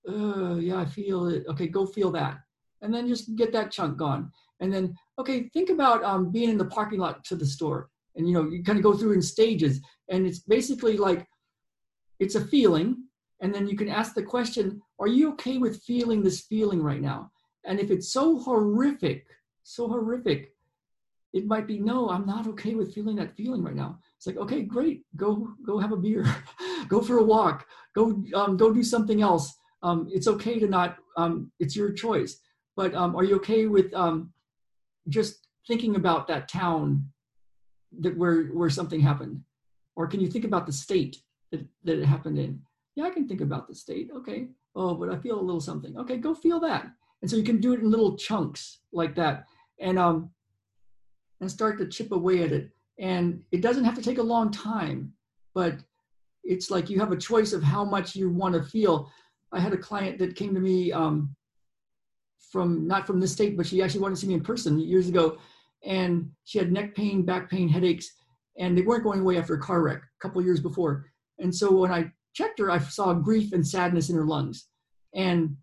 uh, 0.07 0.55
yeah, 0.55 0.79
I 0.79 0.85
feel 0.85 1.27
it. 1.27 1.45
Okay, 1.47 1.67
go 1.67 1.85
feel 1.85 2.11
that, 2.11 2.39
and 2.81 2.93
then 2.93 3.07
just 3.07 3.35
get 3.35 3.51
that 3.53 3.71
chunk 3.71 3.97
gone. 3.97 4.31
And 4.59 4.71
then 4.73 4.95
okay, 5.21 5.49
think 5.53 5.69
about 5.69 6.03
um, 6.03 6.31
being 6.31 6.49
in 6.49 6.57
the 6.57 6.65
parking 6.65 6.99
lot 6.99 7.23
to 7.25 7.35
the 7.35 7.45
store. 7.45 7.89
And, 8.15 8.27
you 8.27 8.33
know, 8.33 8.49
you 8.49 8.63
kind 8.63 8.77
of 8.77 8.83
go 8.83 8.93
through 8.93 9.13
in 9.13 9.21
stages. 9.21 9.79
And 10.09 10.25
it's 10.25 10.39
basically 10.39 10.97
like, 10.97 11.25
it's 12.19 12.35
a 12.35 12.45
feeling. 12.45 13.05
And 13.39 13.53
then 13.53 13.67
you 13.67 13.77
can 13.77 13.89
ask 13.89 14.13
the 14.13 14.23
question, 14.23 14.81
are 14.99 15.07
you 15.07 15.31
okay 15.33 15.57
with 15.57 15.81
feeling 15.83 16.21
this 16.21 16.41
feeling 16.41 16.81
right 16.81 17.01
now? 17.01 17.31
And 17.65 17.79
if 17.79 17.89
it's 17.91 18.11
so 18.11 18.39
horrific, 18.39 19.25
so 19.63 19.87
horrific, 19.87 20.53
it 21.33 21.45
might 21.45 21.65
be, 21.65 21.79
no, 21.79 22.09
I'm 22.09 22.25
not 22.25 22.47
okay 22.47 22.73
with 22.75 22.93
feeling 22.93 23.15
that 23.15 23.35
feeling 23.37 23.63
right 23.63 23.75
now. 23.75 23.99
It's 24.17 24.27
like, 24.27 24.37
okay, 24.37 24.63
great, 24.63 25.03
go 25.15 25.47
go 25.65 25.79
have 25.79 25.93
a 25.93 25.97
beer, 25.97 26.25
go 26.89 27.01
for 27.01 27.19
a 27.19 27.23
walk, 27.23 27.65
go 27.95 28.23
um, 28.33 28.57
go 28.57 28.73
do 28.73 28.83
something 28.83 29.21
else. 29.21 29.53
Um, 29.83 30.07
it's 30.11 30.27
okay 30.27 30.59
to 30.59 30.67
not, 30.67 30.97
um, 31.17 31.51
it's 31.59 31.75
your 31.75 31.91
choice. 31.91 32.39
But 32.75 32.93
um, 32.93 33.15
are 33.15 33.23
you 33.23 33.35
okay 33.37 33.65
with 33.65 33.93
um, 33.93 34.31
just 35.09 35.47
thinking 35.67 35.95
about 35.95 36.27
that 36.27 36.47
town 36.47 37.05
that 37.99 38.17
where 38.17 38.45
where 38.47 38.69
something 38.69 39.01
happened? 39.01 39.41
Or 39.95 40.07
can 40.07 40.21
you 40.21 40.29
think 40.29 40.45
about 40.45 40.65
the 40.65 40.73
state 40.73 41.17
that, 41.51 41.65
that 41.83 41.99
it 41.99 42.05
happened 42.05 42.39
in? 42.39 42.61
Yeah 42.95 43.05
i 43.05 43.09
can 43.09 43.27
think 43.27 43.41
about 43.41 43.67
the 43.67 43.75
state. 43.75 44.09
Okay. 44.15 44.47
Oh 44.75 44.95
but 44.95 45.09
i 45.09 45.17
feel 45.17 45.39
a 45.39 45.41
little 45.41 45.61
something. 45.61 45.97
Okay 45.97 46.17
go 46.17 46.33
feel 46.33 46.59
that. 46.61 46.87
And 47.21 47.29
so 47.29 47.37
you 47.37 47.43
can 47.43 47.59
do 47.59 47.73
it 47.73 47.81
in 47.81 47.91
little 47.91 48.15
chunks 48.15 48.79
like 48.93 49.15
that 49.15 49.45
and 49.79 49.99
um 49.99 50.31
and 51.41 51.51
start 51.51 51.77
to 51.79 51.87
chip 51.87 52.11
away 52.11 52.43
at 52.43 52.51
it. 52.51 52.69
And 52.99 53.43
it 53.51 53.61
doesn't 53.61 53.83
have 53.83 53.95
to 53.95 54.01
take 54.01 54.19
a 54.19 54.23
long 54.23 54.51
time 54.51 55.13
but 55.53 55.79
it's 56.43 56.71
like 56.71 56.89
you 56.89 56.99
have 56.99 57.11
a 57.11 57.17
choice 57.17 57.53
of 57.53 57.63
how 57.63 57.83
much 57.83 58.15
you 58.15 58.29
want 58.29 58.53
to 58.55 58.63
feel 58.63 59.11
i 59.51 59.59
had 59.59 59.73
a 59.73 59.77
client 59.77 60.17
that 60.17 60.35
came 60.35 60.53
to 60.53 60.59
me 60.59 60.91
um, 60.91 61.35
from 62.51 62.85
not 62.85 63.07
from 63.07 63.19
this 63.19 63.31
state, 63.31 63.55
but 63.55 63.65
she 63.65 63.81
actually 63.81 64.01
wanted 64.01 64.15
to 64.15 64.21
see 64.21 64.27
me 64.27 64.33
in 64.33 64.43
person 64.43 64.79
years 64.79 65.07
ago. 65.07 65.37
And 65.83 66.29
she 66.43 66.59
had 66.59 66.71
neck 66.71 66.93
pain, 66.95 67.23
back 67.23 67.49
pain, 67.49 67.69
headaches, 67.69 68.11
and 68.59 68.77
they 68.77 68.81
weren't 68.81 69.03
going 69.03 69.21
away 69.21 69.37
after 69.37 69.53
a 69.53 69.61
car 69.61 69.81
wreck 69.81 70.01
a 70.01 70.21
couple 70.21 70.43
years 70.43 70.59
before. 70.59 71.05
And 71.39 71.55
so 71.55 71.73
when 71.73 71.91
I 71.91 72.11
checked 72.33 72.59
her, 72.59 72.69
I 72.69 72.79
saw 72.79 73.13
grief 73.13 73.53
and 73.53 73.65
sadness 73.65 74.09
in 74.09 74.15
her 74.15 74.25
lungs. 74.25 74.67
And 75.15 75.55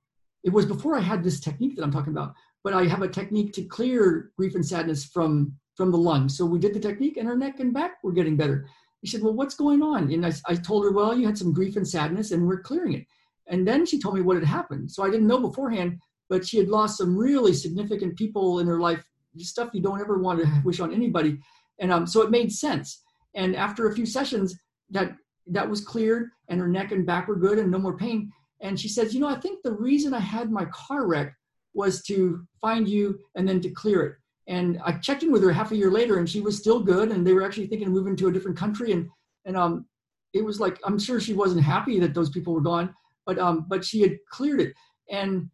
it 0.43 0.53
was 0.53 0.67
before 0.67 0.97
I 0.97 1.01
had 1.01 1.23
this 1.23 1.41
technique 1.41 1.77
that 1.77 1.83
I'm 1.83 1.93
talking 1.93 2.12
about, 2.12 2.35
but 2.64 2.73
I 2.73 2.85
have 2.87 3.03
a 3.03 3.09
technique 3.09 3.53
to 3.55 3.62
clear 3.62 4.33
grief 4.37 4.55
and 4.55 4.67
sadness 4.67 5.05
from 5.05 5.55
from 5.77 5.93
the 5.93 5.99
lungs. 5.99 6.37
So 6.37 6.45
we 6.45 6.59
did 6.59 6.75
the 6.75 6.81
technique, 6.81 7.19
and 7.19 7.29
her 7.29 7.37
neck 7.37 7.61
and 7.61 7.73
back 7.73 8.03
were 8.03 8.11
getting 8.11 8.37
better. 8.37 8.67
She 9.05 9.11
said, 9.13 9.23
"Well, 9.23 9.35
what's 9.35 9.55
going 9.55 9.83
on?" 9.83 10.11
And 10.13 10.27
I, 10.27 10.33
I 10.47 10.55
told 10.55 10.85
her, 10.85 10.93
"Well, 10.93 11.17
you 11.17 11.27
had 11.27 11.39
some 11.39 11.53
grief 11.53 11.77
and 11.77 11.87
sadness, 11.87 12.33
and 12.33 12.47
we're 12.47 12.61
clearing 12.61 12.95
it." 12.95 13.07
And 13.47 13.67
then 13.67 13.87
she 13.87 13.99
told 13.99 14.15
me 14.15 14.21
what 14.21 14.37
had 14.37 14.45
happened. 14.45 14.91
So 14.91 15.03
I 15.03 15.11
didn't 15.11 15.27
know 15.27 15.41
beforehand 15.41 15.99
but 16.29 16.47
she 16.47 16.59
had 16.59 16.69
lost 16.69 16.99
some 16.99 17.17
really 17.17 17.53
significant 17.53 18.17
people 18.17 18.61
in 18.61 18.67
her 18.67 18.81
life, 18.81 19.03
stuff 19.39 19.71
you 19.73 19.81
don't 19.81 20.01
ever 20.01 20.19
want 20.19 20.41
to 20.41 20.61
wish 20.65 20.81
on 20.81 20.93
anybody. 20.93 21.39
And 21.79 21.93
um, 21.93 22.07
so 22.07 22.23
it 22.23 22.31
made 22.31 22.53
sense. 22.53 23.03
And 23.35 23.55
after 23.57 23.89
a 23.89 23.95
few 23.95 24.07
sessions, 24.07 24.55
that 24.91 25.13
that 25.51 25.69
was 25.69 25.81
cleared, 25.81 26.29
and 26.49 26.61
her 26.61 26.69
neck 26.69 26.93
and 26.93 27.07
back 27.07 27.29
were 27.29 27.37
good, 27.37 27.59
and 27.59 27.71
no 27.71 27.79
more 27.79 27.97
pain. 27.97 28.31
And 28.61 28.79
she 28.79 28.89
says, 28.89 29.15
you 29.15 29.21
know, 29.21 29.29
I 29.29 29.41
think 29.41 29.61
the 29.63 29.73
reason 29.73 30.13
I 30.13 30.21
had 30.21 30.51
my 30.51 30.67
car 30.67 31.07
wreck 31.07 31.35
was 31.73 32.03
to 32.05 32.45
find 32.61 32.89
you 32.89 33.19
and 33.35 33.49
then 33.49 33.61
to 33.61 33.71
clear 33.71 34.03
it. 34.03 34.15
And 34.49 34.81
I 34.83 34.93
checked 34.93 35.23
in 35.23 35.31
with 35.31 35.43
her 35.43 35.53
half 35.53 35.73
a 35.73 35.77
year 35.77 35.91
later, 35.91 36.19
and 36.19 36.29
she 36.29 36.41
was 36.41 36.59
still 36.59 36.81
good. 36.81 37.11
And 37.11 37.25
they 37.25 37.35
were 37.35 37.45
actually 37.45 37.67
thinking 37.67 37.89
of 37.89 37.93
moving 37.93 38.17
to 38.17 38.29
a 38.29 38.33
different 38.33 38.57
country. 38.57 38.93
And 38.93 39.09
and 39.45 39.57
um, 39.57 39.87
it 40.33 40.45
was 40.45 40.59
like 40.59 40.79
I'm 40.85 40.99
sure 40.99 41.21
she 41.21 41.35
wasn't 41.35 41.63
happy 41.63 42.01
that 42.01 42.15
those 42.15 42.31
people 42.31 42.55
were 42.55 42.61
gone, 42.61 42.95
but 43.27 43.39
um, 43.39 43.67
but 43.69 43.85
she 43.85 44.01
had 44.01 44.19
cleared 44.31 44.61
it. 44.61 44.73
And 45.11 45.51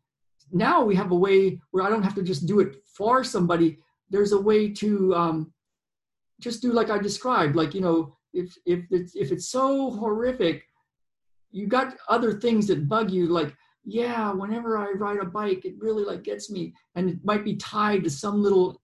now 0.52 0.84
we 0.84 0.94
have 0.94 1.10
a 1.10 1.16
way 1.16 1.60
where 1.72 1.84
I 1.84 1.90
don't 1.90 2.02
have 2.02 2.14
to 2.14 2.22
just 2.22 2.46
do 2.46 2.60
it 2.60 2.76
for 2.96 3.24
somebody. 3.24 3.78
There's 4.10 4.32
a 4.32 4.40
way 4.40 4.72
to 4.74 5.14
um, 5.14 5.52
just 6.40 6.62
do 6.62 6.72
like 6.72 6.90
I 6.90 6.98
described. 6.98 7.56
Like 7.56 7.74
you 7.74 7.80
know, 7.80 8.16
if 8.32 8.54
if 8.64 8.84
it's 8.90 9.16
if 9.16 9.32
it's 9.32 9.48
so 9.48 9.90
horrific, 9.90 10.64
you 11.50 11.66
got 11.66 11.96
other 12.08 12.32
things 12.32 12.68
that 12.68 12.88
bug 12.88 13.10
you. 13.10 13.26
Like 13.26 13.54
yeah, 13.84 14.32
whenever 14.32 14.78
I 14.78 14.92
ride 14.92 15.18
a 15.18 15.24
bike, 15.24 15.64
it 15.64 15.74
really 15.78 16.04
like 16.04 16.22
gets 16.22 16.50
me, 16.50 16.74
and 16.94 17.10
it 17.10 17.18
might 17.24 17.44
be 17.44 17.56
tied 17.56 18.04
to 18.04 18.10
some 18.10 18.42
little 18.42 18.80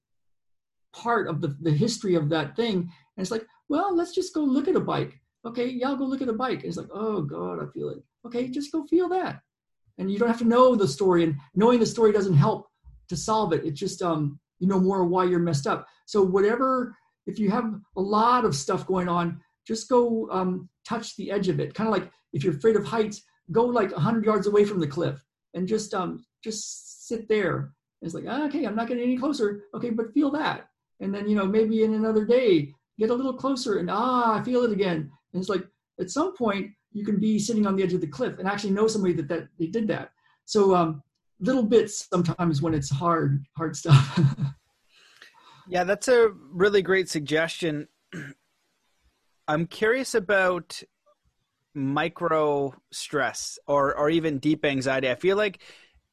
part 0.93 1.29
of 1.29 1.41
the, 1.41 1.57
the 1.61 1.71
history 1.71 2.15
of 2.15 2.29
that 2.31 2.57
thing. 2.57 2.77
And 2.77 2.91
it's 3.19 3.31
like, 3.31 3.47
well, 3.69 3.95
let's 3.95 4.15
just 4.15 4.35
go 4.35 4.43
look 4.43 4.69
at 4.69 4.77
a 4.77 4.81
bike. 4.81 5.19
Okay, 5.47 5.67
yeah, 5.67 5.89
I'll 5.89 5.97
go 5.97 6.05
look 6.05 6.23
at 6.23 6.29
a 6.29 6.35
bike. 6.35 6.59
And 6.59 6.67
it's 6.67 6.77
like, 6.77 6.91
oh 6.93 7.23
God, 7.23 7.63
I 7.63 7.67
feel 7.73 7.91
it. 7.91 7.99
Okay, 8.27 8.49
just 8.49 8.73
go 8.73 8.85
feel 8.87 9.09
that 9.11 9.41
and 10.01 10.11
you 10.11 10.19
don't 10.19 10.29
have 10.29 10.39
to 10.39 10.45
know 10.45 10.75
the 10.75 10.89
story 10.89 11.23
and 11.23 11.37
knowing 11.55 11.79
the 11.79 11.87
story 11.87 12.11
doesn't 12.11 12.35
help 12.35 12.69
to 13.09 13.17
solve 13.17 13.53
it 13.53 13.65
it 13.65 13.73
just 13.73 14.03
um 14.03 14.41
you 14.59 14.67
know 14.67 14.81
more 14.81 15.05
why 15.05 15.25
you're 15.25 15.39
messed 15.39 15.67
up 15.67 15.87
so 16.07 16.23
whatever 16.23 16.97
if 17.27 17.39
you 17.39 17.51
have 17.51 17.75
a 17.97 18.01
lot 18.01 18.45
of 18.45 18.57
stuff 18.57 18.87
going 18.87 19.09
on 19.09 19.41
just 19.67 19.89
go 19.89 20.29
um, 20.33 20.69
touch 20.89 21.15
the 21.17 21.31
edge 21.31 21.49
of 21.49 21.61
it 21.61 21.75
kind 21.75 21.87
of 21.87 21.93
like 21.93 22.11
if 22.33 22.43
you're 22.43 22.57
afraid 22.57 22.77
of 22.77 22.85
heights 22.85 23.23
go 23.53 23.65
like 23.65 23.93
100 23.93 24.25
yards 24.25 24.47
away 24.47 24.65
from 24.65 24.81
the 24.81 24.87
cliff 24.87 25.23
and 25.55 25.69
just 25.69 25.95
um 25.95 26.25
just 26.43 27.07
sit 27.07 27.29
there 27.29 27.57
and 28.01 28.09
it's 28.09 28.15
like 28.15 28.25
ah, 28.27 28.47
okay 28.47 28.65
i'm 28.65 28.75
not 28.75 28.89
getting 28.89 29.03
any 29.05 29.19
closer 29.19 29.65
okay 29.75 29.91
but 29.91 30.13
feel 30.15 30.31
that 30.31 30.70
and 31.01 31.15
then 31.15 31.29
you 31.29 31.37
know 31.37 31.47
maybe 31.47 31.83
in 31.83 31.95
another 31.95 32.25
day 32.25 32.73
get 32.99 33.11
a 33.11 33.15
little 33.15 33.35
closer 33.35 33.79
and 33.79 33.91
ah 33.91 34.39
i 34.39 34.43
feel 34.43 34.65
it 34.65 34.73
again 34.73 35.11
and 35.33 35.41
it's 35.41 35.49
like 35.49 35.67
at 35.99 36.11
some 36.11 36.37
point 36.37 36.71
you 36.93 37.05
can 37.05 37.19
be 37.19 37.39
sitting 37.39 37.67
on 37.67 37.77
the 37.77 37.83
edge 37.83 37.93
of 37.93 38.01
the 38.01 38.07
cliff 38.07 38.39
and 38.39 38.49
actually 38.49 38.73
know 38.73 38.87
somebody 38.87 39.15
that, 39.15 39.29
that 39.29 39.49
they 39.59 39.67
did 39.67 39.87
that. 39.89 40.11
So 40.45 40.75
um, 40.75 41.03
little 41.39 41.63
bits 41.63 42.09
sometimes 42.13 42.61
when 42.61 42.75
it's 42.75 42.91
hard, 42.91 43.45
hard 43.57 43.77
stuff. 43.77 44.21
yeah, 45.69 45.85
that's 45.85 46.09
a 46.09 46.31
really 46.53 46.83
great 46.83 47.09
suggestion. 47.09 47.89
I'm 49.49 49.67
curious 49.67 50.15
about 50.15 50.83
micro 51.73 52.75
stress 52.91 53.59
or 53.69 53.97
or 53.97 54.11
even 54.11 54.41
deep 54.41 54.65
anxiety 54.65 55.09
i 55.09 55.15
feel 55.15 55.37
like 55.37 55.61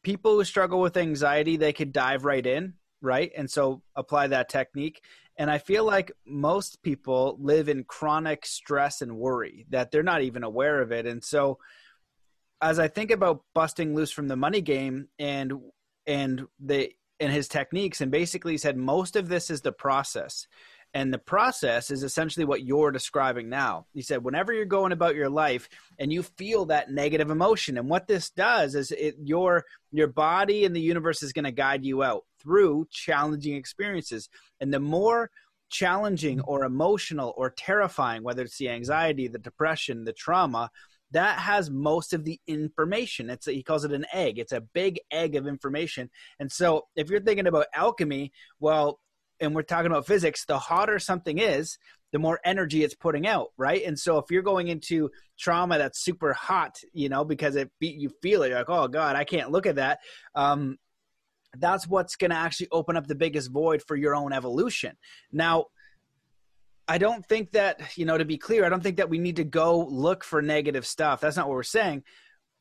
people 0.04 0.34
who 0.36 0.44
struggle 0.44 0.80
with 0.80 0.96
anxiety 0.96 1.58
they 1.58 1.74
could 1.74 1.92
dive 1.92 2.26
right 2.26 2.46
in 2.46 2.76
right? 3.02 3.32
And 3.38 3.50
so 3.50 3.82
apply 3.96 4.28
that 4.28 4.50
technique. 4.50 5.02
And 5.40 5.52
i 5.52 5.60
feel 5.60 5.84
like 5.84 6.12
most 6.26 6.82
people 6.82 7.38
live 7.40 7.70
in 7.70 7.84
chronic 7.84 8.46
stress 8.46 9.02
and 9.02 9.18
worry 9.18 9.66
that 9.70 9.92
they're 9.92 10.02
not 10.04 10.24
even 10.24 10.44
aware 10.44 10.82
of 10.82 10.92
it. 10.92 11.06
And 11.06 11.24
so 11.24 11.60
as 12.62 12.80
i 12.80 12.88
think 12.88 13.12
about 13.12 13.44
busting 13.54 13.96
loose 13.96 14.12
from 14.12 14.28
the 14.28 14.36
money 14.36 14.62
game 14.62 15.08
and 15.20 15.54
and 16.06 16.46
the 16.60 16.92
and 17.20 17.32
his 17.32 17.48
techniques 17.48 18.02
and 18.02 18.12
basically 18.12 18.58
said 18.58 18.78
most 18.78 19.16
of 19.16 19.28
this 19.28 19.50
is 19.50 19.62
the 19.62 19.72
process 19.72 20.48
and 20.94 21.14
the 21.14 21.20
process 21.20 21.92
is 21.92 22.04
essentially 22.04 22.46
what 22.46 22.64
you're 22.64 22.92
describing 22.92 23.50
now. 23.50 23.86
He 23.94 24.02
said, 24.02 24.24
whenever 24.24 24.54
you're 24.54 24.66
going 24.66 24.92
about 24.92 25.16
your 25.16 25.30
life 25.30 25.70
and 26.00 26.12
you 26.12 26.24
feel 26.24 26.66
that 26.66 26.92
negative 26.92 27.30
emotion, 27.30 27.78
and 27.78 27.90
what 27.90 28.08
this 28.08 28.30
does 28.30 28.74
is 28.74 28.92
it, 28.92 29.16
your 29.22 29.66
your 29.92 30.08
body 30.08 30.66
and 30.66 30.76
the 30.76 30.82
universe 30.82 31.22
is 31.22 31.34
going 31.34 31.46
to 31.46 31.52
guide 31.52 31.86
you 31.86 32.04
out 32.04 32.24
through 32.42 32.88
challenging 32.92 33.56
experiences. 33.56 34.30
And 34.60 34.74
the 34.74 34.80
more 34.80 35.30
challenging 35.70 36.42
or 36.42 36.64
emotional 36.64 37.34
or 37.38 37.50
terrifying, 37.50 38.24
whether 38.24 38.44
it's 38.44 38.58
the 38.58 38.70
anxiety, 38.70 39.28
the 39.28 39.40
depression, 39.40 40.06
the 40.06 40.14
trauma, 40.14 40.70
that 41.12 41.40
has 41.40 41.70
most 41.70 42.14
of 42.14 42.26
the 42.26 42.40
information. 42.48 43.30
It's 43.30 43.48
a, 43.48 43.52
he 43.52 43.64
calls 43.64 43.86
it 43.86 43.94
an 43.94 44.06
egg. 44.14 44.40
It's 44.40 44.52
a 44.52 44.62
big 44.62 45.00
egg 45.12 45.36
of 45.36 45.48
information. 45.48 46.10
And 46.40 46.52
so 46.52 46.88
if 46.96 47.10
you're 47.10 47.22
thinking 47.22 47.48
about 47.48 47.68
alchemy, 47.74 48.32
well, 48.60 49.00
and 49.40 49.56
we're 49.56 49.62
talking 49.64 49.92
about 49.92 50.08
physics, 50.08 50.46
the 50.46 50.60
hotter 50.60 51.00
something 51.00 51.40
is, 51.40 51.78
the 52.12 52.20
more 52.20 52.40
energy 52.46 52.84
it's 52.84 52.96
putting 52.96 53.28
out, 53.28 53.48
right? 53.58 53.84
And 53.86 54.00
so 54.00 54.18
if 54.18 54.26
you're 54.32 54.42
going 54.42 54.70
into 54.70 55.10
trauma 55.38 55.78
that's 55.78 56.04
super 56.04 56.34
hot, 56.34 56.78
you 56.94 57.10
know, 57.10 57.26
because 57.26 57.56
it 57.56 57.70
you 57.80 58.10
feel 58.22 58.44
it, 58.44 58.50
you're 58.50 58.58
like, 58.58 58.70
oh 58.70 58.88
god, 58.88 59.16
I 59.16 59.24
can't 59.24 59.52
look 59.52 59.66
at 59.66 59.76
that. 59.76 60.00
Um, 60.34 60.78
that's 61.58 61.88
what's 61.88 62.16
going 62.16 62.32
to 62.32 62.38
actually 62.38 62.68
open 62.72 62.98
up 62.98 63.08
the 63.08 63.16
biggest 63.16 63.52
void 63.52 63.82
for 63.88 63.96
your 63.96 64.16
own 64.16 64.32
evolution. 64.32 64.96
Now, 65.32 65.66
I 66.88 66.98
don't 66.98 67.26
think 67.26 67.52
that, 67.52 67.98
you 67.98 68.06
know, 68.06 68.18
to 68.18 68.26
be 68.26 68.38
clear, 68.38 68.64
I 68.64 68.70
don't 68.70 68.82
think 68.82 68.98
that 68.98 69.10
we 69.10 69.18
need 69.18 69.38
to 69.38 69.44
go 69.44 69.86
look 69.86 70.24
for 70.24 70.42
negative 70.42 70.86
stuff. 70.86 71.20
That's 71.20 71.36
not 71.36 71.48
what 71.48 71.56
we're 71.56 71.64
saying. 71.64 72.04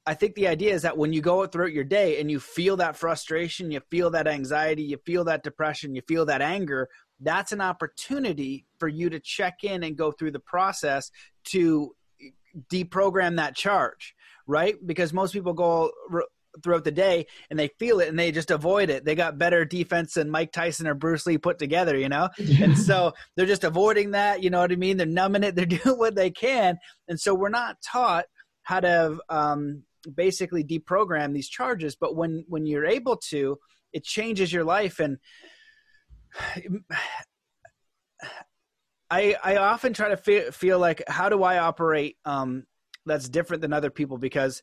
I 0.07 0.15
think 0.15 0.35
the 0.35 0.47
idea 0.47 0.73
is 0.73 0.83
that 0.83 0.97
when 0.97 1.13
you 1.13 1.21
go 1.21 1.45
throughout 1.47 1.73
your 1.73 1.85
day 1.85 2.21
and 2.21 2.31
you 2.31 2.39
feel 2.39 2.77
that 2.77 2.97
frustration, 2.97 3.73
you 3.73 3.81
feel 3.91 4.11
that 4.11 4.29
anxiety, 4.29 4.85
you 4.85 4.99
feel 5.05 5.25
that 5.25 5.43
depression, 5.43 5.95
you 5.95 6.03
feel 6.07 6.25
that 6.27 6.41
anger, 6.41 6.89
that's 7.21 7.53
an 7.53 7.61
opportunity 7.61 8.67
for 8.79 8.89
you 8.89 9.11
to 9.11 9.19
check 9.19 9.65
in 9.65 9.83
and 9.83 9.97
go 9.97 10.13
through 10.13 10.31
the 10.31 10.41
process 10.41 11.11
to 11.45 11.93
deprogram 12.71 13.37
that 13.37 13.57
charge, 13.57 14.15
right? 14.47 14.77
Because 14.87 15.13
most 15.13 15.33
people 15.33 15.55
go 15.55 15.91
throughout 16.63 16.85
the 16.85 16.91
day 16.91 17.27
and 17.51 17.59
they 17.59 17.69
feel 17.79 18.01
it 18.01 18.09
and 18.09 18.19
they 18.19 18.33
just 18.33 18.51
avoid 18.51 18.91
it. 18.91 19.05
They 19.05 19.15
got 19.15 19.39
better 19.39 19.65
defense 19.65 20.15
than 20.15 20.31
Mike 20.31 20.53
Tyson 20.53 20.87
or 20.87 20.95
Bruce 20.95 21.27
Lee 21.27 21.39
put 21.39 21.59
together, 21.59 21.99
you 21.99 22.09
know? 22.09 22.29
and 22.39 22.79
so 22.79 23.13
they're 23.35 23.47
just 23.47 23.65
avoiding 23.65 24.13
that, 24.13 24.43
you 24.43 24.51
know 24.51 24.61
what 24.61 24.73
I 24.73 24.77
mean? 24.77 24.97
They're 24.97 25.07
numbing 25.07 25.43
it, 25.43 25.55
they're 25.57 25.67
doing 25.67 25.99
what 25.99 26.15
they 26.15 26.31
can. 26.31 26.79
And 27.09 27.19
so 27.19 27.35
we're 27.35 27.49
not 27.49 27.77
taught 27.83 28.27
how 28.63 28.81
to 28.81 29.19
um, 29.29 29.85
basically 30.15 30.63
deprogram 30.63 31.33
these 31.33 31.49
charges 31.49 31.97
but 31.97 32.15
when 32.15 32.45
when 32.49 32.67
you're 32.67 32.87
able 32.87 33.17
to 33.17 33.59
it 33.97 34.05
changes 34.05 34.53
your 34.53 34.65
life. 34.65 35.01
And 35.01 35.19
i 39.09 39.37
i 39.43 39.57
often 39.57 39.93
try 39.95 40.09
to 40.09 40.17
feel, 40.17 40.51
feel 40.51 40.79
like 40.79 41.01
how 41.07 41.29
do 41.29 41.45
i 41.45 41.59
operate 41.59 42.17
um 42.25 42.65
that's 43.07 43.29
different 43.29 43.63
than 43.63 43.73
other 43.73 43.91
people? 43.91 44.19
Because 44.19 44.63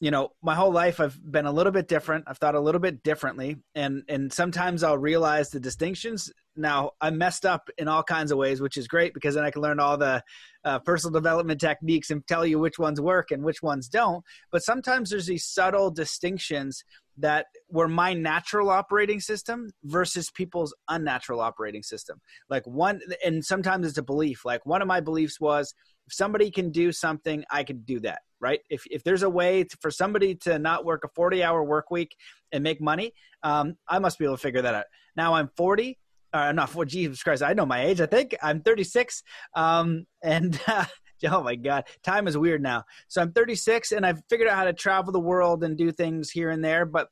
you 0.00 0.10
know 0.10 0.32
my 0.42 0.54
whole 0.56 0.72
life 0.72 0.98
i've 0.98 1.18
been 1.30 1.46
a 1.46 1.52
little 1.52 1.72
bit 1.72 1.86
different. 1.86 2.24
I've 2.26 2.38
thought 2.38 2.56
a 2.56 2.60
little 2.60 2.80
bit 2.80 3.04
differently. 3.04 3.58
And 3.76 4.02
and 4.08 4.32
sometimes 4.32 4.82
i'll 4.82 4.98
realize 4.98 5.50
the 5.50 5.60
distinctions 5.60 6.32
now 6.56 6.90
i'm 7.00 7.18
messed 7.18 7.44
up 7.44 7.68
in 7.78 7.88
all 7.88 8.02
kinds 8.02 8.30
of 8.30 8.38
ways 8.38 8.60
which 8.60 8.76
is 8.76 8.86
great 8.86 9.14
because 9.14 9.34
then 9.34 9.44
i 9.44 9.50
can 9.50 9.62
learn 9.62 9.80
all 9.80 9.96
the 9.96 10.22
uh, 10.64 10.78
personal 10.78 11.12
development 11.12 11.60
techniques 11.60 12.10
and 12.10 12.26
tell 12.26 12.46
you 12.46 12.58
which 12.58 12.78
ones 12.78 13.00
work 13.00 13.30
and 13.30 13.42
which 13.42 13.62
ones 13.62 13.88
don't 13.88 14.24
but 14.50 14.60
sometimes 14.60 15.10
there's 15.10 15.26
these 15.26 15.44
subtle 15.44 15.90
distinctions 15.90 16.84
that 17.16 17.46
were 17.70 17.88
my 17.88 18.12
natural 18.12 18.70
operating 18.70 19.20
system 19.20 19.70
versus 19.84 20.30
people's 20.30 20.74
unnatural 20.88 21.40
operating 21.40 21.82
system 21.82 22.20
like 22.48 22.66
one 22.66 23.00
and 23.24 23.44
sometimes 23.44 23.86
it's 23.86 23.98
a 23.98 24.02
belief 24.02 24.44
like 24.44 24.64
one 24.64 24.82
of 24.82 24.88
my 24.88 25.00
beliefs 25.00 25.40
was 25.40 25.74
if 26.06 26.12
somebody 26.12 26.50
can 26.50 26.70
do 26.70 26.92
something 26.92 27.44
i 27.50 27.62
can 27.62 27.80
do 27.82 28.00
that 28.00 28.20
right? 28.44 28.60
If, 28.68 28.84
if 28.90 29.02
there's 29.04 29.22
a 29.22 29.30
way 29.30 29.64
to, 29.64 29.76
for 29.80 29.90
somebody 29.90 30.34
to 30.42 30.58
not 30.58 30.84
work 30.84 31.02
a 31.02 31.08
40 31.14 31.42
hour 31.42 31.64
work 31.64 31.90
week 31.90 32.14
and 32.52 32.62
make 32.62 32.78
money, 32.78 33.14
um, 33.42 33.76
I 33.88 33.98
must 33.98 34.18
be 34.18 34.26
able 34.26 34.36
to 34.36 34.42
figure 34.42 34.60
that 34.60 34.74
out. 34.74 34.84
Now 35.16 35.34
I'm 35.34 35.48
40. 35.56 35.98
Uh, 36.34 36.50
not 36.50 36.68
for 36.68 36.84
Jesus 36.84 37.22
Christ, 37.22 37.44
I 37.44 37.52
know 37.52 37.64
my 37.64 37.84
age. 37.84 38.00
I 38.00 38.06
think 38.06 38.34
I'm 38.42 38.60
36. 38.60 39.22
Um, 39.54 40.04
and 40.20 40.60
uh, 40.66 40.84
oh 41.30 41.44
my 41.44 41.54
God, 41.54 41.84
time 42.02 42.26
is 42.26 42.36
weird 42.36 42.60
now. 42.60 42.82
So 43.06 43.22
I'm 43.22 43.32
36 43.32 43.92
and 43.92 44.04
I've 44.04 44.20
figured 44.28 44.48
out 44.48 44.56
how 44.56 44.64
to 44.64 44.72
travel 44.72 45.12
the 45.12 45.20
world 45.20 45.62
and 45.62 45.78
do 45.78 45.92
things 45.92 46.30
here 46.30 46.50
and 46.50 46.62
there, 46.62 46.84
but 46.86 47.06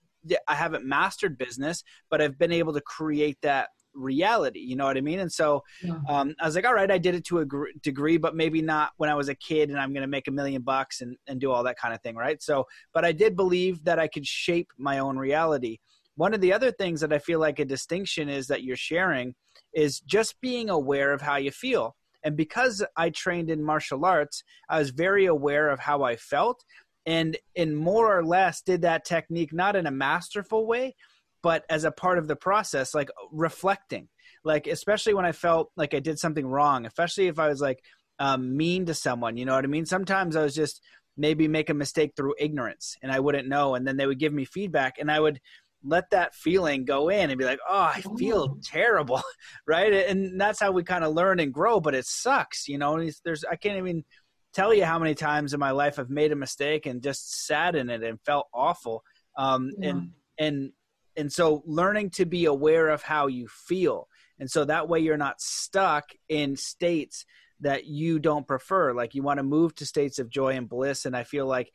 I 0.48 0.54
haven't 0.54 0.84
mastered 0.84 1.38
business, 1.38 1.84
but 2.10 2.20
I've 2.20 2.36
been 2.36 2.50
able 2.50 2.72
to 2.72 2.80
create 2.80 3.38
that 3.42 3.68
reality 3.94 4.60
you 4.60 4.74
know 4.74 4.86
what 4.86 4.96
i 4.96 5.02
mean 5.02 5.20
and 5.20 5.30
so 5.30 5.62
yeah. 5.82 5.98
um, 6.08 6.34
i 6.40 6.46
was 6.46 6.54
like 6.54 6.64
all 6.64 6.72
right 6.72 6.90
i 6.90 6.96
did 6.96 7.14
it 7.14 7.24
to 7.24 7.40
a 7.40 7.44
gr- 7.44 7.66
degree 7.82 8.16
but 8.16 8.34
maybe 8.34 8.62
not 8.62 8.92
when 8.96 9.10
i 9.10 9.14
was 9.14 9.28
a 9.28 9.34
kid 9.34 9.68
and 9.68 9.78
i'm 9.78 9.92
going 9.92 10.00
to 10.00 10.08
make 10.08 10.28
a 10.28 10.30
million 10.30 10.62
bucks 10.62 11.02
and, 11.02 11.14
and 11.26 11.40
do 11.40 11.50
all 11.50 11.62
that 11.62 11.76
kind 11.76 11.92
of 11.92 12.00
thing 12.00 12.16
right 12.16 12.42
so 12.42 12.66
but 12.94 13.04
i 13.04 13.12
did 13.12 13.36
believe 13.36 13.84
that 13.84 13.98
i 13.98 14.08
could 14.08 14.26
shape 14.26 14.68
my 14.78 14.98
own 14.98 15.18
reality 15.18 15.78
one 16.16 16.34
of 16.34 16.40
the 16.40 16.52
other 16.52 16.70
things 16.70 17.00
that 17.00 17.12
i 17.12 17.18
feel 17.18 17.40
like 17.40 17.58
a 17.58 17.64
distinction 17.64 18.28
is 18.28 18.46
that 18.46 18.62
you're 18.62 18.76
sharing 18.76 19.34
is 19.74 20.00
just 20.00 20.40
being 20.40 20.68
aware 20.68 21.12
of 21.12 21.22
how 21.22 21.36
you 21.36 21.50
feel. 21.50 21.96
And 22.24 22.36
because 22.36 22.84
i 22.96 23.10
trained 23.10 23.50
in 23.50 23.64
martial 23.64 24.04
arts 24.04 24.44
i 24.68 24.78
was 24.78 24.90
very 24.90 25.26
aware 25.26 25.70
of 25.70 25.80
how 25.80 26.02
i 26.02 26.16
felt 26.16 26.64
and 27.04 27.36
in 27.54 27.74
more 27.74 28.16
or 28.16 28.24
less 28.24 28.62
did 28.62 28.82
that 28.82 29.04
technique 29.04 29.52
not 29.52 29.74
in 29.76 29.86
a 29.86 29.90
masterful 29.90 30.66
way 30.66 30.94
but 31.42 31.64
as 31.68 31.82
a 31.84 31.90
part 31.90 32.18
of 32.18 32.28
the 32.28 32.36
process 32.36 32.94
like 32.94 33.10
reflecting. 33.32 34.08
Like 34.44 34.66
especially 34.66 35.14
when 35.14 35.24
i 35.24 35.32
felt 35.32 35.70
like 35.76 35.94
i 35.94 36.00
did 36.00 36.18
something 36.18 36.46
wrong 36.46 36.86
especially 36.86 37.26
if 37.26 37.38
i 37.38 37.48
was 37.48 37.60
like 37.60 37.80
um, 38.18 38.56
mean 38.56 38.86
to 38.86 38.94
someone 38.94 39.36
you 39.36 39.44
know 39.44 39.54
what 39.54 39.64
i 39.64 39.68
mean? 39.68 39.86
Sometimes 39.86 40.36
i 40.36 40.42
was 40.42 40.54
just 40.54 40.82
maybe 41.16 41.46
make 41.48 41.70
a 41.70 41.74
mistake 41.74 42.12
through 42.16 42.34
ignorance 42.38 42.96
and 43.02 43.12
i 43.12 43.20
wouldn't 43.20 43.48
know 43.48 43.74
and 43.74 43.86
then 43.86 43.96
they 43.96 44.06
would 44.06 44.18
give 44.18 44.32
me 44.32 44.44
feedback 44.44 44.94
and 44.98 45.10
i 45.10 45.20
would 45.20 45.40
let 45.84 46.10
that 46.10 46.34
feeling 46.34 46.84
go 46.84 47.08
in 47.08 47.30
and 47.30 47.38
be 47.38 47.44
like 47.44 47.60
oh 47.68 47.90
i 47.94 48.02
feel 48.18 48.58
terrible 48.62 49.22
right? 49.66 49.92
And 49.92 50.40
that's 50.40 50.60
how 50.60 50.70
we 50.72 50.82
kind 50.82 51.04
of 51.04 51.14
learn 51.14 51.40
and 51.40 51.52
grow 51.52 51.80
but 51.80 51.94
it 51.94 52.06
sucks 52.06 52.68
you 52.68 52.78
know? 52.78 53.08
There's 53.24 53.44
i 53.44 53.56
can't 53.56 53.78
even 53.78 54.04
tell 54.52 54.74
you 54.74 54.84
how 54.84 54.98
many 54.98 55.14
times 55.14 55.54
in 55.54 55.60
my 55.60 55.70
life 55.70 55.98
i've 55.98 56.10
made 56.10 56.32
a 56.32 56.36
mistake 56.36 56.86
and 56.86 57.02
just 57.02 57.46
sat 57.46 57.74
in 57.74 57.90
it 57.90 58.02
and 58.02 58.20
felt 58.24 58.48
awful. 58.52 59.02
Um, 59.36 59.70
yeah. 59.78 59.90
and 59.90 60.10
and 60.38 60.72
and 61.16 61.32
so 61.32 61.62
learning 61.66 62.10
to 62.10 62.24
be 62.24 62.46
aware 62.46 62.88
of 62.88 63.02
how 63.02 63.26
you 63.26 63.46
feel. 63.48 64.08
And 64.38 64.50
so 64.50 64.64
that 64.64 64.88
way 64.88 65.00
you're 65.00 65.16
not 65.16 65.40
stuck 65.40 66.04
in 66.28 66.56
states 66.56 67.26
that 67.60 67.84
you 67.86 68.18
don't 68.18 68.46
prefer. 68.46 68.92
Like 68.92 69.14
you 69.14 69.22
want 69.22 69.38
to 69.38 69.44
move 69.44 69.74
to 69.76 69.86
states 69.86 70.18
of 70.18 70.30
joy 70.30 70.54
and 70.56 70.68
bliss 70.68 71.06
and 71.06 71.16
i 71.16 71.24
feel 71.24 71.46
like 71.46 71.70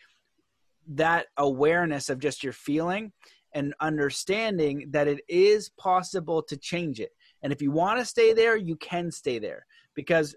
that 0.89 1.27
awareness 1.35 2.09
of 2.09 2.19
just 2.19 2.43
your 2.43 2.53
feeling 2.53 3.11
and 3.53 3.73
understanding 3.79 4.87
that 4.91 5.07
it 5.07 5.21
is 5.27 5.69
possible 5.69 6.41
to 6.41 6.57
change 6.57 6.99
it 6.99 7.11
and 7.41 7.53
if 7.53 7.61
you 7.61 7.71
want 7.71 7.99
to 7.99 8.05
stay 8.05 8.33
there 8.33 8.55
you 8.55 8.75
can 8.75 9.11
stay 9.11 9.39
there 9.39 9.65
because 9.93 10.35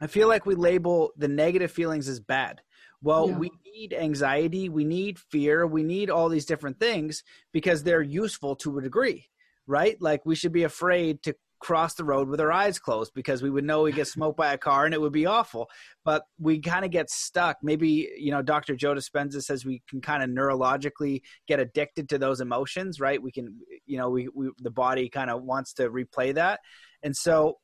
i 0.00 0.06
feel 0.06 0.28
like 0.28 0.46
we 0.46 0.54
label 0.54 1.12
the 1.16 1.28
negative 1.28 1.70
feelings 1.70 2.08
as 2.08 2.20
bad 2.20 2.60
well, 3.02 3.28
yeah. 3.28 3.38
we 3.38 3.50
need 3.64 3.92
anxiety, 3.92 4.68
we 4.68 4.84
need 4.84 5.18
fear, 5.18 5.66
we 5.66 5.82
need 5.82 6.10
all 6.10 6.28
these 6.28 6.46
different 6.46 6.80
things 6.80 7.22
because 7.52 7.82
they're 7.82 8.02
useful 8.02 8.56
to 8.56 8.78
a 8.78 8.82
degree, 8.82 9.28
right? 9.66 10.00
Like 10.00 10.24
we 10.24 10.34
should 10.34 10.52
be 10.52 10.64
afraid 10.64 11.22
to 11.24 11.36
cross 11.60 11.94
the 11.94 12.04
road 12.04 12.28
with 12.28 12.40
our 12.40 12.52
eyes 12.52 12.78
closed 12.78 13.12
because 13.14 13.42
we 13.42 13.50
would 13.50 13.64
know 13.64 13.82
we 13.82 13.92
get 13.92 14.06
smoked 14.06 14.36
by 14.36 14.52
a 14.52 14.58
car 14.58 14.84
and 14.84 14.94
it 14.94 15.00
would 15.00 15.12
be 15.12 15.26
awful. 15.26 15.68
But 16.04 16.24
we 16.38 16.60
kind 16.60 16.84
of 16.84 16.90
get 16.90 17.10
stuck. 17.10 17.58
Maybe, 17.62 18.08
you 18.18 18.30
know, 18.30 18.42
Dr. 18.42 18.76
Joe 18.76 18.94
Dispenza 18.94 19.42
says 19.42 19.64
we 19.64 19.82
can 19.88 20.00
kind 20.00 20.22
of 20.22 20.30
neurologically 20.30 21.22
get 21.48 21.60
addicted 21.60 22.08
to 22.10 22.18
those 22.18 22.40
emotions, 22.40 23.00
right? 23.00 23.22
We 23.22 23.32
can, 23.32 23.58
you 23.86 23.98
know, 23.98 24.10
we, 24.10 24.28
we 24.34 24.50
the 24.58 24.70
body 24.70 25.08
kind 25.08 25.30
of 25.30 25.42
wants 25.42 25.72
to 25.74 25.90
replay 25.90 26.34
that. 26.34 26.60
And 27.02 27.16
so 27.16 27.58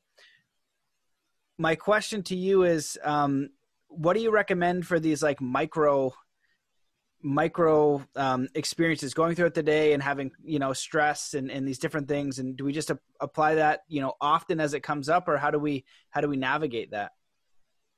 my 1.57 1.75
question 1.75 2.23
to 2.23 2.35
you 2.35 2.63
is 2.63 2.97
um, 3.03 3.49
what 3.87 4.13
do 4.13 4.21
you 4.21 4.31
recommend 4.31 4.87
for 4.87 4.99
these 4.99 5.21
like 5.21 5.39
micro 5.39 6.13
micro 7.23 8.05
um, 8.15 8.47
experiences 8.53 9.13
going 9.13 9.33
throughout 9.33 9.53
the 9.53 9.63
day 9.63 9.93
and 9.93 10.03
having 10.03 10.29
you 10.43 10.59
know 10.59 10.73
stress 10.73 11.33
and, 11.33 11.49
and 11.49 11.67
these 11.67 11.79
different 11.79 12.07
things 12.07 12.39
and 12.39 12.57
do 12.57 12.65
we 12.65 12.73
just 12.73 12.91
apply 13.21 13.55
that 13.55 13.83
you 13.87 14.01
know 14.01 14.13
often 14.19 14.59
as 14.59 14.73
it 14.73 14.81
comes 14.81 15.07
up 15.07 15.27
or 15.27 15.37
how 15.37 15.49
do 15.49 15.57
we 15.57 15.85
how 16.09 16.19
do 16.19 16.27
we 16.27 16.35
navigate 16.35 16.91
that 16.91 17.13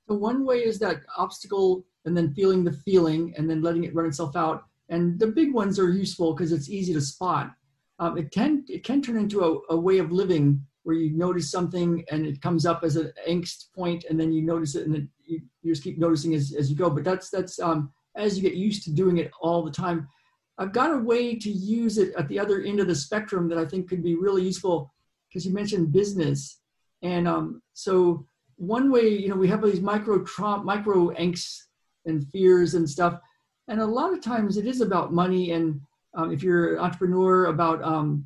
So 0.07 0.15
one 0.15 0.45
way 0.45 0.63
is 0.63 0.77
that 0.79 1.01
obstacle 1.17 1.85
and 2.05 2.15
then 2.15 2.33
feeling 2.33 2.63
the 2.63 2.71
feeling 2.71 3.33
and 3.37 3.49
then 3.49 3.61
letting 3.61 3.83
it 3.83 3.95
run 3.95 4.05
itself 4.05 4.35
out. 4.35 4.65
And 4.89 5.19
the 5.19 5.27
big 5.27 5.53
ones 5.53 5.79
are 5.79 5.89
useful 5.89 6.33
because 6.33 6.51
it's 6.51 6.69
easy 6.69 6.93
to 6.93 7.01
spot. 7.01 7.51
Um, 7.97 8.17
it 8.17 8.31
can 8.31 8.63
it 8.67 8.83
can 8.83 9.01
turn 9.01 9.17
into 9.17 9.43
a, 9.43 9.73
a 9.73 9.77
way 9.77 9.97
of 9.97 10.11
living 10.11 10.61
where 10.83 10.95
you 10.95 11.17
notice 11.17 11.49
something 11.49 12.05
and 12.11 12.27
it 12.27 12.41
comes 12.41 12.65
up 12.65 12.83
as 12.83 12.95
an 12.95 13.11
angst 13.27 13.73
point 13.73 14.05
and 14.07 14.19
then 14.19 14.31
you 14.31 14.43
notice 14.43 14.75
it 14.75 14.85
and 14.85 14.93
then 14.93 15.09
you, 15.25 15.41
you 15.63 15.71
just 15.73 15.83
keep 15.83 15.97
noticing 15.97 16.35
as, 16.35 16.53
as 16.53 16.69
you 16.69 16.75
go. 16.75 16.89
But 16.89 17.03
that's 17.03 17.29
that's 17.29 17.59
um, 17.59 17.91
as 18.15 18.37
you 18.37 18.43
get 18.43 18.55
used 18.55 18.83
to 18.83 18.91
doing 18.91 19.17
it 19.17 19.31
all 19.41 19.63
the 19.63 19.71
time. 19.71 20.07
I've 20.57 20.71
got 20.71 20.93
a 20.93 20.97
way 20.97 21.35
to 21.35 21.49
use 21.49 21.97
it 21.97 22.13
at 22.17 22.27
the 22.29 22.39
other 22.39 22.61
end 22.61 22.79
of 22.79 22.87
the 22.87 22.95
spectrum 22.95 23.49
that 23.49 23.57
I 23.57 23.65
think 23.65 23.89
could 23.89 24.03
be 24.03 24.15
really 24.15 24.43
useful 24.43 24.93
because 25.27 25.45
you 25.45 25.53
mentioned 25.53 25.91
business. 25.91 26.59
And 27.01 27.27
um, 27.27 27.61
so 27.73 28.25
one 28.55 28.89
way, 28.89 29.09
you 29.09 29.27
know, 29.27 29.35
we 29.35 29.49
have 29.49 29.61
these 29.61 29.81
micro 29.81 30.23
tra- 30.23 30.63
micro 30.63 31.09
angst 31.15 31.57
and 32.05 32.25
fears 32.31 32.75
and 32.75 32.89
stuff. 32.89 33.19
And 33.67 33.81
a 33.81 33.85
lot 33.85 34.13
of 34.13 34.21
times 34.21 34.57
it 34.57 34.65
is 34.65 34.79
about 34.79 35.13
money 35.13 35.51
and 35.51 35.81
um, 36.13 36.31
if 36.31 36.41
you're 36.41 36.75
an 36.75 36.79
entrepreneur 36.79 37.47
about 37.47 37.83
um, 37.83 38.25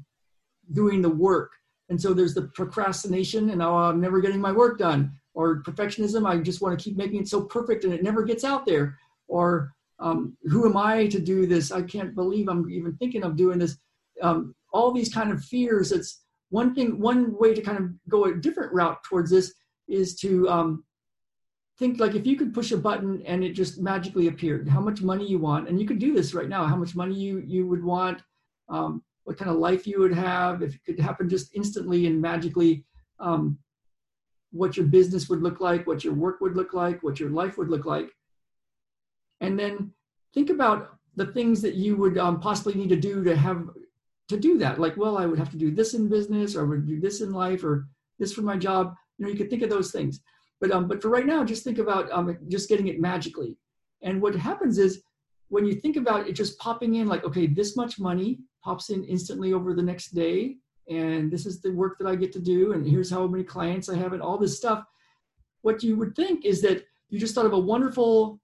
doing 0.73 1.01
the 1.01 1.09
work. 1.09 1.51
And 1.89 1.99
so 1.99 2.13
there's 2.13 2.35
the 2.35 2.43
procrastination 2.53 3.49
and 3.49 3.63
oh, 3.63 3.75
I'm 3.75 3.99
never 3.99 4.21
getting 4.21 4.39
my 4.39 4.51
work 4.51 4.77
done 4.77 5.11
or 5.33 5.63
perfectionism. 5.63 6.27
I 6.27 6.37
just 6.37 6.61
want 6.61 6.77
to 6.77 6.83
keep 6.83 6.95
making 6.95 7.21
it 7.21 7.27
so 7.27 7.41
perfect 7.41 7.83
and 7.83 7.93
it 7.93 8.03
never 8.03 8.23
gets 8.23 8.43
out 8.43 8.67
there. 8.67 8.97
Or 9.27 9.71
um, 9.99 10.37
who 10.43 10.67
am 10.67 10.77
I 10.77 11.07
to 11.07 11.19
do 11.19 11.45
this? 11.45 11.71
I 11.71 11.81
can't 11.81 12.15
believe 12.15 12.47
I'm 12.47 12.69
even 12.69 12.95
thinking 12.97 13.23
of 13.23 13.35
doing 13.35 13.59
this. 13.59 13.77
Um, 14.21 14.55
all 14.71 14.91
these 14.91 15.13
kind 15.13 15.31
of 15.31 15.43
fears. 15.43 15.91
It's 15.91 16.21
one 16.49 16.73
thing, 16.73 16.99
one 16.99 17.37
way 17.37 17.53
to 17.53 17.61
kind 17.61 17.77
of 17.77 17.89
go 18.09 18.25
a 18.25 18.33
different 18.33 18.73
route 18.73 18.97
towards 19.03 19.31
this 19.31 19.53
is 19.87 20.15
to 20.19 20.47
um, 20.49 20.83
think 21.77 21.99
like 21.99 22.15
if 22.15 22.25
you 22.25 22.37
could 22.37 22.53
push 22.53 22.71
a 22.71 22.77
button 22.77 23.23
and 23.25 23.43
it 23.43 23.53
just 23.53 23.81
magically 23.81 24.27
appeared, 24.27 24.67
how 24.67 24.81
much 24.81 25.01
money 25.01 25.27
you 25.27 25.39
want, 25.39 25.67
and 25.67 25.79
you 25.79 25.87
could 25.87 25.99
do 25.99 26.13
this 26.13 26.33
right 26.33 26.49
now, 26.49 26.65
how 26.65 26.75
much 26.75 26.95
money 26.95 27.15
you, 27.15 27.43
you 27.45 27.65
would 27.67 27.83
want, 27.83 28.21
um, 28.69 29.01
what 29.23 29.37
kind 29.37 29.49
of 29.49 29.57
life 29.57 29.87
you 29.87 29.99
would 29.99 30.13
have, 30.13 30.61
if 30.61 30.75
it 30.75 30.83
could 30.85 30.99
happen 30.99 31.29
just 31.29 31.55
instantly 31.55 32.07
and 32.07 32.21
magically, 32.21 32.85
um, 33.19 33.57
what 34.51 34.75
your 34.75 34.87
business 34.87 35.29
would 35.29 35.41
look 35.41 35.59
like, 35.59 35.85
what 35.85 36.03
your 36.03 36.13
work 36.13 36.41
would 36.41 36.55
look 36.55 36.73
like, 36.73 37.03
what 37.03 37.19
your 37.19 37.29
life 37.29 37.57
would 37.57 37.69
look 37.69 37.85
like. 37.85 38.09
And 39.41 39.57
then 39.57 39.91
think 40.33 40.49
about 40.49 40.97
the 41.15 41.27
things 41.27 41.61
that 41.61 41.75
you 41.75 41.95
would 41.97 42.17
um, 42.17 42.39
possibly 42.39 42.73
need 42.75 42.89
to 42.89 42.95
do 42.95 43.23
to 43.23 43.35
have 43.35 43.69
to 44.29 44.37
do 44.37 44.57
that. 44.59 44.79
Like, 44.79 44.95
well, 44.95 45.17
I 45.17 45.25
would 45.25 45.39
have 45.39 45.51
to 45.51 45.57
do 45.57 45.71
this 45.71 45.93
in 45.93 46.07
business, 46.07 46.55
or 46.55 46.61
I 46.63 46.69
would 46.69 46.85
do 46.85 46.99
this 46.99 47.21
in 47.21 47.31
life, 47.31 47.63
or 47.63 47.87
this 48.19 48.33
for 48.33 48.41
my 48.41 48.57
job. 48.57 48.95
You 49.17 49.25
know, 49.25 49.31
you 49.31 49.37
could 49.37 49.49
think 49.49 49.63
of 49.63 49.69
those 49.69 49.91
things. 49.91 50.21
But 50.61 50.71
um, 50.71 50.87
but 50.87 51.01
for 51.01 51.09
right 51.09 51.25
now, 51.25 51.43
just 51.43 51.63
think 51.63 51.77
about 51.77 52.11
um, 52.11 52.37
just 52.47 52.69
getting 52.69 52.87
it 52.87 52.99
magically. 52.99 53.57
And 54.01 54.21
what 54.21 54.35
happens 54.35 54.77
is 54.77 55.01
when 55.49 55.65
you 55.65 55.73
think 55.73 55.97
about 55.97 56.27
it 56.27 56.33
just 56.33 56.59
popping 56.59 56.95
in, 56.95 57.07
like, 57.07 57.23
okay, 57.23 57.47
this 57.47 57.75
much 57.75 57.99
money 57.99 58.39
pops 58.63 58.89
in 58.89 59.03
instantly 59.03 59.51
over 59.53 59.73
the 59.73 59.81
next 59.81 60.09
day, 60.09 60.57
and 60.89 61.31
this 61.31 61.45
is 61.45 61.61
the 61.61 61.71
work 61.71 61.97
that 61.97 62.07
I 62.07 62.15
get 62.15 62.31
to 62.33 62.39
do, 62.39 62.73
and 62.73 62.85
here's 62.85 63.09
how 63.09 63.25
many 63.27 63.43
clients 63.43 63.89
I 63.89 63.97
have, 63.97 64.13
and 64.13 64.21
all 64.21 64.37
this 64.37 64.57
stuff. 64.57 64.83
What 65.61 65.83
you 65.83 65.95
would 65.97 66.15
think 66.15 66.45
is 66.45 66.61
that 66.61 66.85
you 67.09 67.19
just 67.19 67.35
thought 67.35 67.45
of 67.45 67.53
a 67.53 67.59
wonderful 67.59 68.39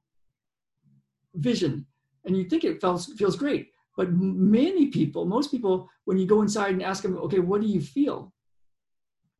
vision, 1.35 1.85
and 2.25 2.37
you 2.37 2.45
think 2.45 2.63
it 2.63 2.81
feels 2.81 3.13
feels 3.13 3.35
great. 3.35 3.71
But 3.97 4.11
many 4.11 4.87
people, 4.87 5.25
most 5.25 5.51
people, 5.51 5.89
when 6.03 6.17
you 6.17 6.27
go 6.27 6.41
inside 6.41 6.71
and 6.73 6.83
ask 6.83 7.01
them, 7.01 7.17
okay, 7.17 7.39
what 7.39 7.61
do 7.61 7.67
you 7.67 7.79
feel? 7.79 8.33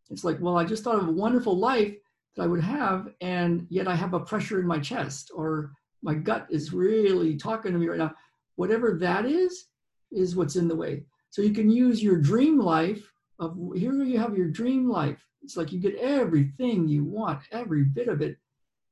It's 0.10 0.24
like, 0.24 0.40
well, 0.40 0.58
I 0.58 0.64
just 0.64 0.84
thought 0.84 1.02
of 1.02 1.08
a 1.08 1.12
wonderful 1.12 1.58
life 1.58 1.94
that 2.36 2.44
I 2.44 2.48
would 2.48 2.62
have, 2.62 3.10
and 3.22 3.68
yet 3.70 3.88
I 3.88 3.96
have 3.96 4.14
a 4.14 4.20
pressure 4.20 4.60
in 4.60 4.68
my 4.68 4.80
chest, 4.80 5.32
or 5.36 5.74
my 6.02 6.14
gut 6.14 6.48
is 6.50 6.72
really 6.72 7.36
talking 7.36 7.74
to 7.74 7.80
me 7.80 7.88
right 7.88 7.98
now. 7.98 8.14
Whatever 8.56 8.98
that 9.00 9.26
is, 9.26 9.66
is 10.12 10.36
what's 10.36 10.56
in 10.56 10.68
the 10.68 10.76
way. 10.76 11.04
So 11.32 11.42
you 11.42 11.54
can 11.54 11.70
use 11.70 12.02
your 12.02 12.18
dream 12.18 12.60
life 12.60 13.12
of 13.40 13.58
here 13.76 13.92
you 13.92 14.18
have 14.18 14.38
your 14.38 14.48
dream 14.48 14.90
life. 14.90 15.26
It's 15.42 15.58
like 15.58 15.74
you 15.74 15.80
get 15.80 15.96
everything 15.98 16.88
you 16.88 17.04
want, 17.04 17.42
every 17.52 17.84
bit 17.84 18.08
of 18.08 18.22
it. 18.22 18.38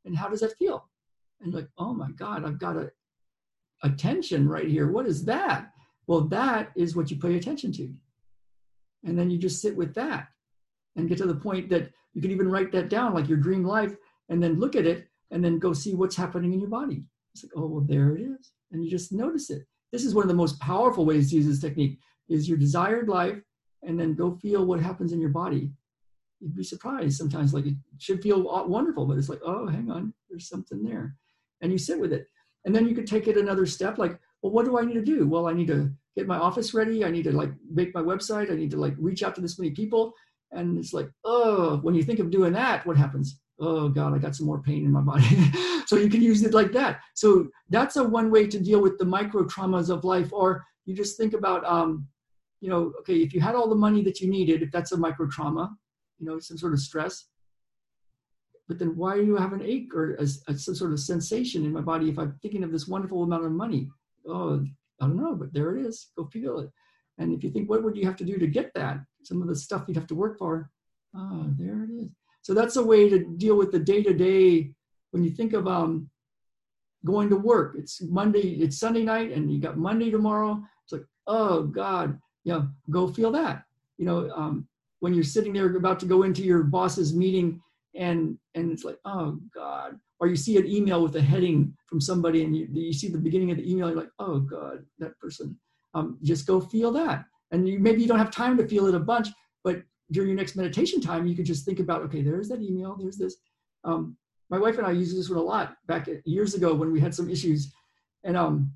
And 0.05 0.17
how 0.17 0.27
does 0.27 0.41
that 0.41 0.57
feel? 0.57 0.89
And 1.43 1.53
like, 1.53 1.67
oh 1.77 1.93
my 1.93 2.09
God, 2.17 2.45
I've 2.45 2.59
got 2.59 2.77
a 2.77 2.91
attention 3.83 4.47
right 4.47 4.67
here. 4.67 4.89
What 4.89 5.05
is 5.05 5.25
that? 5.25 5.69
Well, 6.07 6.21
that 6.29 6.71
is 6.75 6.95
what 6.95 7.11
you 7.11 7.17
pay 7.17 7.35
attention 7.35 7.71
to. 7.73 7.93
And 9.05 9.19
then 9.19 9.29
you 9.29 9.37
just 9.37 9.61
sit 9.61 9.75
with 9.75 9.93
that 9.95 10.27
and 10.95 11.09
get 11.09 11.17
to 11.17 11.25
the 11.25 11.35
point 11.35 11.69
that 11.69 11.91
you 12.13 12.21
can 12.21 12.31
even 12.31 12.49
write 12.49 12.71
that 12.71 12.89
down, 12.89 13.13
like 13.13 13.27
your 13.27 13.37
dream 13.37 13.63
life, 13.63 13.93
and 14.29 14.41
then 14.41 14.59
look 14.59 14.75
at 14.75 14.85
it 14.85 15.07
and 15.31 15.43
then 15.43 15.59
go 15.59 15.73
see 15.73 15.93
what's 15.93 16.15
happening 16.15 16.53
in 16.53 16.59
your 16.59 16.69
body. 16.69 17.03
It's 17.33 17.43
like, 17.43 17.51
oh, 17.55 17.65
well, 17.65 17.85
there 17.85 18.15
it 18.15 18.21
is. 18.21 18.51
And 18.71 18.83
you 18.83 18.89
just 18.89 19.11
notice 19.11 19.49
it. 19.49 19.63
This 19.91 20.05
is 20.05 20.15
one 20.15 20.23
of 20.23 20.29
the 20.29 20.35
most 20.35 20.59
powerful 20.59 21.05
ways 21.05 21.29
to 21.29 21.35
use 21.35 21.47
this 21.47 21.59
technique 21.59 21.99
is 22.29 22.47
your 22.47 22.57
desired 22.57 23.09
life 23.09 23.37
and 23.81 23.99
then 23.99 24.15
go 24.15 24.35
feel 24.35 24.65
what 24.65 24.79
happens 24.79 25.11
in 25.11 25.19
your 25.19 25.29
body. 25.29 25.71
You'd 26.39 26.55
be 26.55 26.63
surprised 26.63 27.17
sometimes, 27.17 27.53
like 27.53 27.65
it 27.65 27.75
should 27.97 28.21
feel 28.21 28.43
wonderful, 28.67 29.05
but 29.05 29.17
it's 29.17 29.29
like, 29.29 29.41
oh, 29.45 29.67
hang 29.67 29.89
on, 29.91 30.13
there's 30.29 30.47
something 30.47 30.83
there. 30.83 31.15
And 31.63 31.71
you 31.71 31.79
sit 31.79 31.99
with 31.99 32.13
it. 32.13 32.27
And 32.65 32.75
then 32.75 32.87
you 32.87 32.93
could 32.93 33.07
take 33.07 33.27
it 33.27 33.37
another 33.37 33.65
step, 33.65 33.97
like, 33.97 34.19
well, 34.43 34.51
what 34.51 34.65
do 34.65 34.77
I 34.77 34.85
need 34.85 34.93
to 34.93 35.01
do? 35.01 35.27
Well, 35.27 35.47
I 35.47 35.53
need 35.53 35.67
to 35.67 35.91
get 36.15 36.27
my 36.27 36.37
office 36.37 36.73
ready. 36.73 37.03
I 37.03 37.09
need 37.09 37.23
to 37.23 37.31
like 37.31 37.51
make 37.71 37.95
my 37.95 38.01
website. 38.01 38.51
I 38.51 38.55
need 38.55 38.71
to 38.71 38.77
like 38.77 38.93
reach 38.99 39.23
out 39.23 39.35
to 39.35 39.41
this 39.41 39.57
many 39.57 39.71
people. 39.71 40.13
And 40.51 40.77
it's 40.77 40.93
like, 40.93 41.09
oh, 41.25 41.77
when 41.77 41.95
you 41.95 42.03
think 42.03 42.19
of 42.19 42.29
doing 42.29 42.53
that, 42.53 42.85
what 42.85 42.97
happens? 42.97 43.39
Oh 43.59 43.89
God, 43.89 44.13
I 44.13 44.19
got 44.19 44.35
some 44.35 44.45
more 44.45 44.61
pain 44.61 44.85
in 44.85 44.91
my 44.91 45.01
body. 45.01 45.51
so 45.87 45.95
you 45.95 46.09
can 46.09 46.21
use 46.21 46.43
it 46.43 46.53
like 46.53 46.71
that. 46.73 46.99
So 47.15 47.47
that's 47.69 47.95
a 47.95 48.03
one 48.03 48.29
way 48.29 48.45
to 48.47 48.59
deal 48.59 48.81
with 48.81 48.97
the 48.99 49.05
micro 49.05 49.45
traumas 49.45 49.89
of 49.89 50.03
life. 50.03 50.31
Or 50.31 50.63
you 50.85 50.95
just 50.95 51.17
think 51.17 51.33
about, 51.33 51.65
um, 51.65 52.07
you 52.61 52.69
know, 52.69 52.93
okay, 52.99 53.17
if 53.17 53.33
you 53.33 53.41
had 53.41 53.55
all 53.55 53.69
the 53.69 53.75
money 53.75 54.03
that 54.03 54.19
you 54.19 54.29
needed, 54.29 54.61
if 54.61 54.71
that's 54.71 54.91
a 54.91 54.97
micro 54.97 55.27
trauma, 55.27 55.75
you 56.19 56.25
know, 56.25 56.39
some 56.39 56.57
sort 56.57 56.73
of 56.73 56.79
stress, 56.79 57.25
but 58.73 58.79
then 58.79 58.95
why 58.95 59.17
do 59.17 59.23
you 59.23 59.35
have 59.35 59.53
an 59.53 59.61
ache 59.61 59.93
or 59.93 60.15
a, 60.15 60.23
a, 60.47 60.57
some 60.57 60.73
sort 60.73 60.93
of 60.93 60.99
sensation 60.99 61.63
in 61.63 61.71
my 61.71 61.81
body 61.81 62.09
if 62.09 62.17
I'm 62.17 62.39
thinking 62.41 62.63
of 62.63 62.71
this 62.71 62.87
wonderful 62.87 63.21
amount 63.21 63.45
of 63.45 63.51
money? 63.51 63.87
Oh, 64.27 64.65
I 64.99 65.05
don't 65.05 65.15
know, 65.15 65.35
but 65.35 65.53
there 65.53 65.77
it 65.77 65.85
is. 65.85 66.07
Go 66.17 66.25
feel 66.25 66.57
it. 66.57 66.71
And 67.19 67.31
if 67.31 67.43
you 67.43 67.51
think, 67.51 67.69
what 67.69 67.83
would 67.83 67.95
you 67.95 68.03
have 68.07 68.15
to 68.15 68.25
do 68.25 68.39
to 68.39 68.47
get 68.47 68.73
that? 68.73 68.97
Some 69.21 69.43
of 69.43 69.47
the 69.47 69.55
stuff 69.55 69.83
you'd 69.87 69.97
have 69.97 70.07
to 70.07 70.15
work 70.15 70.39
for. 70.39 70.71
Oh, 71.15 71.45
there 71.55 71.83
it 71.83 71.91
is. 71.91 72.09
So 72.41 72.55
that's 72.55 72.77
a 72.77 72.83
way 72.83 73.09
to 73.09 73.19
deal 73.37 73.55
with 73.55 73.71
the 73.71 73.77
day 73.77 74.01
to 74.01 74.11
day. 74.11 74.71
When 75.11 75.23
you 75.23 75.29
think 75.29 75.53
of 75.53 75.67
um, 75.67 76.09
going 77.05 77.29
to 77.29 77.35
work, 77.35 77.75
it's 77.77 78.01
Monday, 78.01 78.53
it's 78.53 78.79
Sunday 78.79 79.03
night, 79.03 79.33
and 79.33 79.53
you 79.53 79.61
got 79.61 79.77
Monday 79.77 80.09
tomorrow. 80.09 80.59
It's 80.83 80.93
like, 80.93 81.05
oh 81.27 81.61
God, 81.61 82.19
you 82.43 82.53
know, 82.53 82.69
go 82.89 83.07
feel 83.07 83.29
that. 83.33 83.65
You 83.99 84.05
know, 84.07 84.31
um, 84.31 84.67
when 84.99 85.13
you're 85.13 85.23
sitting 85.23 85.53
there 85.53 85.75
about 85.75 85.99
to 85.99 86.07
go 86.07 86.23
into 86.23 86.41
your 86.41 86.63
boss's 86.63 87.13
meeting 87.13 87.61
and 87.95 88.37
and 88.55 88.71
it's 88.71 88.83
like 88.83 88.97
oh 89.05 89.39
god. 89.53 89.99
Or 90.19 90.27
you 90.27 90.35
see 90.35 90.57
an 90.57 90.67
email 90.67 91.03
with 91.03 91.15
a 91.15 91.21
heading 91.21 91.75
from 91.87 91.99
somebody 91.99 92.43
and 92.43 92.55
you, 92.55 92.67
you 92.71 92.93
see 92.93 93.09
the 93.09 93.17
beginning 93.17 93.51
of 93.51 93.57
the 93.57 93.69
email 93.69 93.89
you're 93.89 93.97
like 93.97 94.11
oh 94.19 94.39
god 94.39 94.85
that 94.99 95.17
person. 95.19 95.57
Um, 95.93 96.17
just 96.23 96.47
go 96.47 96.59
feel 96.59 96.91
that. 96.93 97.25
And 97.51 97.67
you 97.67 97.79
maybe 97.79 98.01
you 98.01 98.07
don't 98.07 98.19
have 98.19 98.31
time 98.31 98.57
to 98.57 98.67
feel 98.67 98.87
it 98.87 98.95
a 98.95 98.99
bunch 98.99 99.27
but 99.63 99.83
during 100.11 100.29
your 100.29 100.37
next 100.37 100.55
meditation 100.55 101.01
time 101.01 101.27
you 101.27 101.35
could 101.35 101.45
just 101.45 101.65
think 101.65 101.79
about 101.79 102.01
okay 102.03 102.21
there's 102.21 102.49
that 102.49 102.61
email 102.61 102.95
there's 102.99 103.17
this. 103.17 103.37
Um, 103.83 104.17
my 104.49 104.59
wife 104.59 104.77
and 104.77 104.85
i 104.85 104.91
used 104.91 105.17
this 105.17 105.29
one 105.29 105.39
a 105.39 105.41
lot 105.41 105.75
back 105.87 106.07
years 106.25 106.53
ago 106.53 106.73
when 106.73 106.91
we 106.91 106.99
had 106.99 107.13
some 107.13 107.29
issues. 107.29 107.73
And 108.23 108.37
um, 108.37 108.71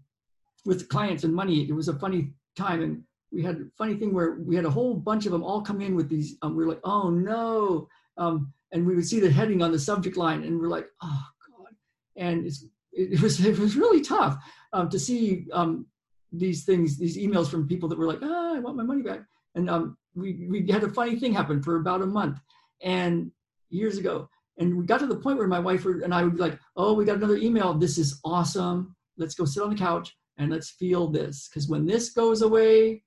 with 0.66 0.90
clients 0.90 1.24
and 1.24 1.34
money 1.34 1.62
it 1.62 1.74
was 1.74 1.88
a 1.88 1.98
funny 1.98 2.34
time 2.56 2.82
and 2.82 3.04
we 3.32 3.44
had 3.44 3.56
a 3.56 3.66
funny 3.78 3.96
thing 3.96 4.14
where 4.14 4.38
we 4.40 4.56
had 4.56 4.66
a 4.66 4.70
whole 4.70 4.94
bunch 4.94 5.26
of 5.26 5.32
them 5.32 5.44
all 5.44 5.62
come 5.62 5.82
in 5.82 5.96
with 5.96 6.08
these 6.10 6.38
um, 6.42 6.56
we 6.56 6.66
were 6.66 6.72
like 6.72 6.82
oh 6.84 7.10
no. 7.10 7.88
Um, 8.18 8.52
and 8.72 8.86
we 8.86 8.96
would 8.96 9.08
see 9.08 9.20
the 9.20 9.32
heading 9.32 9.62
on 9.62 9.72
the 9.72 9.80
subject 9.80 10.18
line 10.18 10.44
and 10.44 10.60
we're 10.60 10.68
like 10.68 10.88
oh 11.02 11.24
god. 11.50 11.74
And 12.16 12.50
it 12.92 13.22
was 13.22 13.44
it 13.46 13.58
was 13.58 13.76
really 13.76 14.02
tough 14.02 14.38
um, 14.74 14.90
to 14.90 15.00
see 15.00 15.48
um, 15.54 15.86
these 16.32 16.66
things 16.66 16.98
these 16.98 17.18
emails 17.18 17.50
from 17.50 17.68
people 17.68 17.88
that 17.90 17.98
were 17.98 18.08
like 18.08 18.20
ah 18.22 18.56
i 18.56 18.60
want 18.60 18.78
my 18.78 18.84
money 18.84 19.02
back. 19.02 19.22
And 19.56 19.70
um, 19.70 19.98
we 20.16 20.48
we 20.50 20.72
had 20.72 20.84
a 20.84 20.90
funny 20.90 21.18
thing 21.20 21.34
happen 21.34 21.62
for 21.62 21.78
about 21.78 22.02
a 22.02 22.06
month 22.06 22.40
and 22.82 23.32
years 23.70 23.98
ago 23.98 24.30
and 24.60 24.78
we 24.78 24.86
got 24.86 25.00
to 25.00 25.08
the 25.08 25.16
point 25.16 25.38
where 25.38 25.48
my 25.48 25.60
wife 25.60 25.86
and 25.86 26.14
i 26.14 26.24
would 26.24 26.36
be 26.36 26.42
like 26.42 26.60
oh 26.76 26.94
we 26.94 27.06
got 27.06 27.18
another 27.18 27.38
email. 27.38 27.74
This 27.74 27.98
is 27.98 28.20
awesome. 28.24 28.96
Let's 29.18 29.36
go 29.36 29.46
sit 29.46 29.64
on 29.64 29.72
the 29.72 29.76
couch 29.76 30.16
and 30.38 30.52
let's 30.52 30.72
feel 30.72 31.08
this 31.08 31.48
because 31.48 31.68
when 31.68 31.86
this 31.86 32.12
goes 32.12 32.42
away 32.42 33.04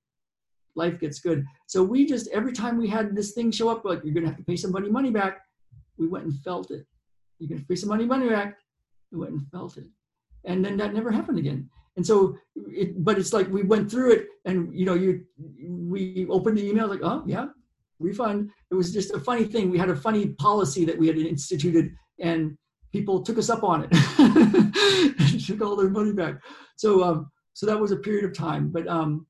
life 0.76 0.98
gets 1.00 1.20
good. 1.20 1.44
So 1.66 1.82
we 1.82 2.06
just 2.06 2.28
every 2.28 2.52
time 2.52 2.78
we 2.78 2.88
had 2.88 3.14
this 3.14 3.32
thing 3.32 3.50
show 3.50 3.68
up 3.68 3.84
like 3.84 4.00
you're 4.04 4.14
to 4.14 4.26
have 4.26 4.36
to 4.36 4.44
pay 4.44 4.56
somebody 4.56 4.88
money 4.88 5.10
back 5.10 5.40
we 6.00 6.08
went 6.08 6.24
and 6.24 6.34
felt 6.42 6.70
it. 6.70 6.86
You 7.38 7.46
can 7.46 7.58
free 7.58 7.76
some 7.76 7.90
money, 7.90 8.06
money 8.06 8.28
back. 8.28 8.56
We 9.12 9.18
went 9.18 9.32
and 9.32 9.46
felt 9.50 9.76
it. 9.76 9.86
And 10.44 10.64
then 10.64 10.76
that 10.78 10.94
never 10.94 11.10
happened 11.10 11.38
again. 11.38 11.68
And 11.96 12.06
so, 12.06 12.36
it, 12.56 13.04
but 13.04 13.18
it's 13.18 13.32
like 13.32 13.48
we 13.48 13.62
went 13.62 13.90
through 13.90 14.12
it 14.12 14.26
and, 14.46 14.74
you 14.76 14.86
know, 14.86 14.94
you, 14.94 15.24
we 15.58 16.26
opened 16.30 16.56
the 16.56 16.66
email 16.66 16.88
like, 16.88 17.00
oh, 17.02 17.22
yeah, 17.26 17.46
refund. 17.98 18.50
It 18.70 18.74
was 18.74 18.92
just 18.92 19.12
a 19.12 19.20
funny 19.20 19.44
thing. 19.44 19.70
We 19.70 19.78
had 19.78 19.90
a 19.90 19.96
funny 19.96 20.28
policy 20.28 20.84
that 20.86 20.98
we 20.98 21.06
had 21.06 21.18
instituted 21.18 21.92
and 22.18 22.56
people 22.92 23.22
took 23.22 23.38
us 23.38 23.50
up 23.50 23.62
on 23.62 23.84
it, 23.84 23.90
and 25.20 25.46
took 25.46 25.60
all 25.60 25.76
their 25.76 25.90
money 25.90 26.12
back. 26.12 26.36
So 26.76 27.02
um, 27.02 27.30
so 27.52 27.66
that 27.66 27.78
was 27.78 27.92
a 27.92 27.96
period 27.96 28.24
of 28.24 28.36
time. 28.36 28.70
But 28.70 28.86
um, 28.88 29.26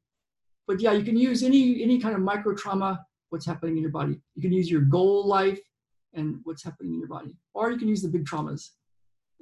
but 0.67 0.81
yeah, 0.81 0.93
you 0.93 1.05
can 1.05 1.17
use 1.17 1.43
any 1.43 1.83
any 1.83 1.99
kind 2.01 2.15
of 2.15 2.21
micro 2.21 2.55
trauma. 2.55 3.05
What's 3.29 3.47
happening 3.47 3.77
in 3.77 3.83
your 3.83 3.93
body? 3.93 4.21
You 4.35 4.43
can 4.43 4.53
use 4.53 4.71
your 4.71 4.81
goal 4.83 5.27
life 5.27 5.61
and 6.15 6.41
what's 6.45 6.63
happening 6.63 6.95
in 6.95 6.99
your 6.99 7.09
body, 7.09 7.37
or 7.55 7.71
you 7.71 7.79
can 7.79 7.89
use 7.89 8.03
the 8.03 8.09
big 8.09 8.25
traumas 8.25 8.71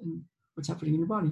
and 0.02 0.22
what's 0.54 0.68
happening 0.68 0.94
in 0.94 1.00
your 1.00 1.08
body. 1.08 1.30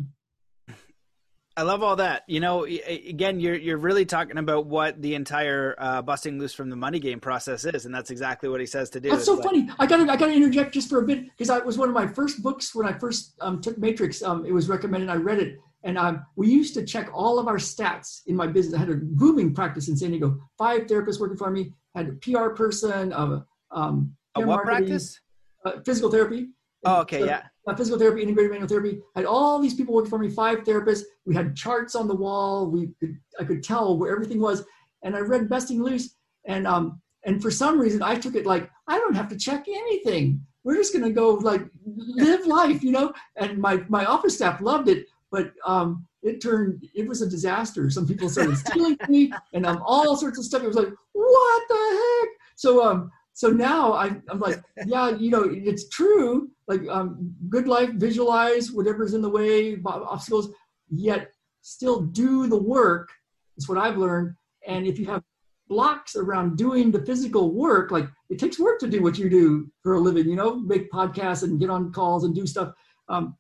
I 1.59 1.63
love 1.63 1.83
all 1.83 1.97
that. 1.97 2.25
You 2.27 2.41
know, 2.41 2.65
again, 2.67 3.41
you're 3.41 3.55
you're 3.55 3.79
really 3.79 4.05
talking 4.05 4.37
about 4.37 4.67
what 4.67 5.01
the 5.01 5.15
entire 5.15 5.75
uh, 5.79 6.03
busting 6.03 6.39
loose 6.39 6.53
from 6.53 6.69
the 6.69 6.77
money 6.77 6.99
game 6.99 7.19
process 7.19 7.65
is, 7.65 7.87
and 7.87 7.95
that's 7.95 8.11
exactly 8.11 8.51
what 8.51 8.61
he 8.61 8.67
says 8.67 8.91
to 8.91 9.01
do. 9.01 9.11
That's 9.11 9.25
so 9.25 9.41
funny. 9.41 9.69
I 9.79 9.87
got 9.87 10.01
I 10.09 10.17
got 10.17 10.27
to 10.27 10.35
interject 10.35 10.75
just 10.75 10.91
for 10.91 10.99
a 10.99 11.07
bit 11.07 11.25
because 11.31 11.49
I 11.49 11.59
was 11.61 11.79
one 11.79 11.89
of 11.89 11.95
my 11.95 12.07
first 12.07 12.43
books 12.43 12.75
when 12.75 12.87
I 12.87 12.93
first 12.99 13.37
um, 13.41 13.63
took 13.63 13.79
Matrix. 13.79 14.23
Um, 14.23 14.45
it 14.45 14.53
was 14.53 14.69
recommended. 14.69 15.09
I 15.09 15.15
read 15.15 15.39
it, 15.39 15.59
and 15.83 15.97
um, 15.97 16.27
we 16.37 16.49
used 16.49 16.75
to 16.75 16.85
check 16.85 17.09
all 17.15 17.39
of 17.39 17.49
our 17.49 17.57
stats 17.57 18.21
in 18.27 18.37
my 18.37 18.47
business. 18.47 18.75
I 18.75 18.79
had 18.81 18.91
a 18.91 18.97
grooming 18.97 19.55
practice 19.55 19.89
in 19.89 19.97
San 19.97 20.11
Diego. 20.11 20.39
Five 20.59 20.83
therapists 20.83 21.19
working 21.19 21.39
for 21.39 21.51
me. 21.51 21.73
Had 21.95 22.09
a 22.09 22.13
PR 22.13 22.51
person. 22.51 23.15
Uh, 23.15 23.41
um, 23.71 24.15
a 24.35 24.43
what 24.43 24.63
practice? 24.63 25.19
Uh, 25.67 25.81
physical 25.85 26.11
therapy. 26.11 26.49
Oh, 26.85 27.01
okay, 27.01 27.27
yeah 27.27 27.43
uh, 27.67 27.75
physical 27.75 27.99
therapy, 27.99 28.23
integrated 28.23 28.53
manual 28.53 28.69
therapy. 28.69 29.01
I 29.15 29.21
had 29.21 29.27
all 29.27 29.59
these 29.59 29.75
people 29.75 29.95
working 29.95 30.11
for 30.11 30.19
me, 30.19 30.31
five 30.31 30.61
therapists. 30.61 31.03
We 31.25 31.35
had 31.35 31.57
charts 31.57 31.95
on 31.95 32.09
the 32.09 32.15
wall. 32.15 32.67
We 32.67 32.91
could, 33.01 33.19
I 33.41 33.45
could 33.45 33.63
tell 33.63 33.99
where 33.99 34.13
everything 34.13 34.41
was. 34.41 34.65
And 35.03 35.17
I 35.17 35.21
read 35.21 35.49
Busting 35.49 35.83
Loose, 35.83 36.17
and 36.47 36.67
um, 36.67 37.01
and 37.25 37.43
for 37.43 37.51
some 37.51 37.81
reason 37.81 38.03
I 38.03 38.15
took 38.17 38.35
it 38.35 38.47
like 38.47 38.71
I 38.89 38.99
don't 38.99 39.15
have 39.15 39.29
to 39.29 39.37
check 39.37 39.67
anything. 39.69 40.41
We're 40.65 40.77
just 40.77 40.93
gonna 40.93 41.11
go 41.11 41.35
like 41.35 41.63
live 41.85 42.47
life, 42.47 42.83
you 42.83 42.93
know. 42.93 43.13
And 43.37 43.59
my 43.59 43.85
my 43.89 44.05
office 44.05 44.37
staff 44.37 44.61
loved 44.61 44.89
it, 44.89 45.07
but 45.31 45.53
um, 45.65 46.07
it 46.23 46.41
turned 46.41 46.89
it 46.95 47.07
was 47.07 47.23
a 47.23 47.29
disaster. 47.29 47.91
Some 47.91 48.07
people 48.07 48.29
started 48.29 48.57
stealing 48.57 48.97
me, 49.09 49.33
and 49.53 49.67
um, 49.67 49.83
all 49.85 50.17
sorts 50.17 50.39
of 50.39 50.45
stuff. 50.45 50.63
It 50.63 50.69
was 50.69 50.77
like 50.77 50.93
what 51.13 51.63
the 51.69 52.21
heck. 52.21 52.29
So 52.57 52.85
um, 52.85 53.11
so 53.37 53.51
now 53.51 53.93
I, 53.93 54.07
I'm 54.31 54.41
like, 54.41 54.63
yeah, 54.87 55.11
you 55.11 55.31
know, 55.31 55.45
it's 55.47 55.91
true. 55.91 56.49
Like 56.69 56.81
um, 56.89 57.35
good 57.51 57.69
life, 57.69 57.91
visualize 57.91 58.73
whatever's 58.73 59.13
in 59.13 59.21
the 59.21 59.29
way, 59.29 59.79
obstacles, 59.85 60.49
yet 60.89 61.31
still 61.61 62.01
do 62.01 62.47
the 62.47 62.57
work. 62.57 63.11
Is 63.59 63.69
what 63.69 63.77
I've 63.77 63.99
learned. 63.99 64.35
And 64.67 64.87
if 64.87 64.99
you 64.99 65.05
have 65.07 65.23
blocks 65.69 66.17
around 66.17 66.57
doing 66.57 66.91
the 66.91 67.05
physical 67.05 67.53
work, 67.53 67.91
like 67.91 68.09
it 68.31 68.39
takes 68.39 68.59
work 68.59 68.79
to 68.81 68.89
do 68.89 69.03
what 69.03 69.19
you 69.19 69.29
do 69.29 69.71
for 69.83 69.95
a 69.95 70.01
living, 70.01 70.31
you 70.31 70.37
know, 70.37 70.57
make 70.57 70.91
podcasts 70.91 71.43
and 71.43 71.61
get 71.61 71.69
on 71.69 71.93
calls 71.93 72.25
and 72.25 72.35
do 72.35 72.47
stuff. 72.47 72.73
Um, 73.11 73.37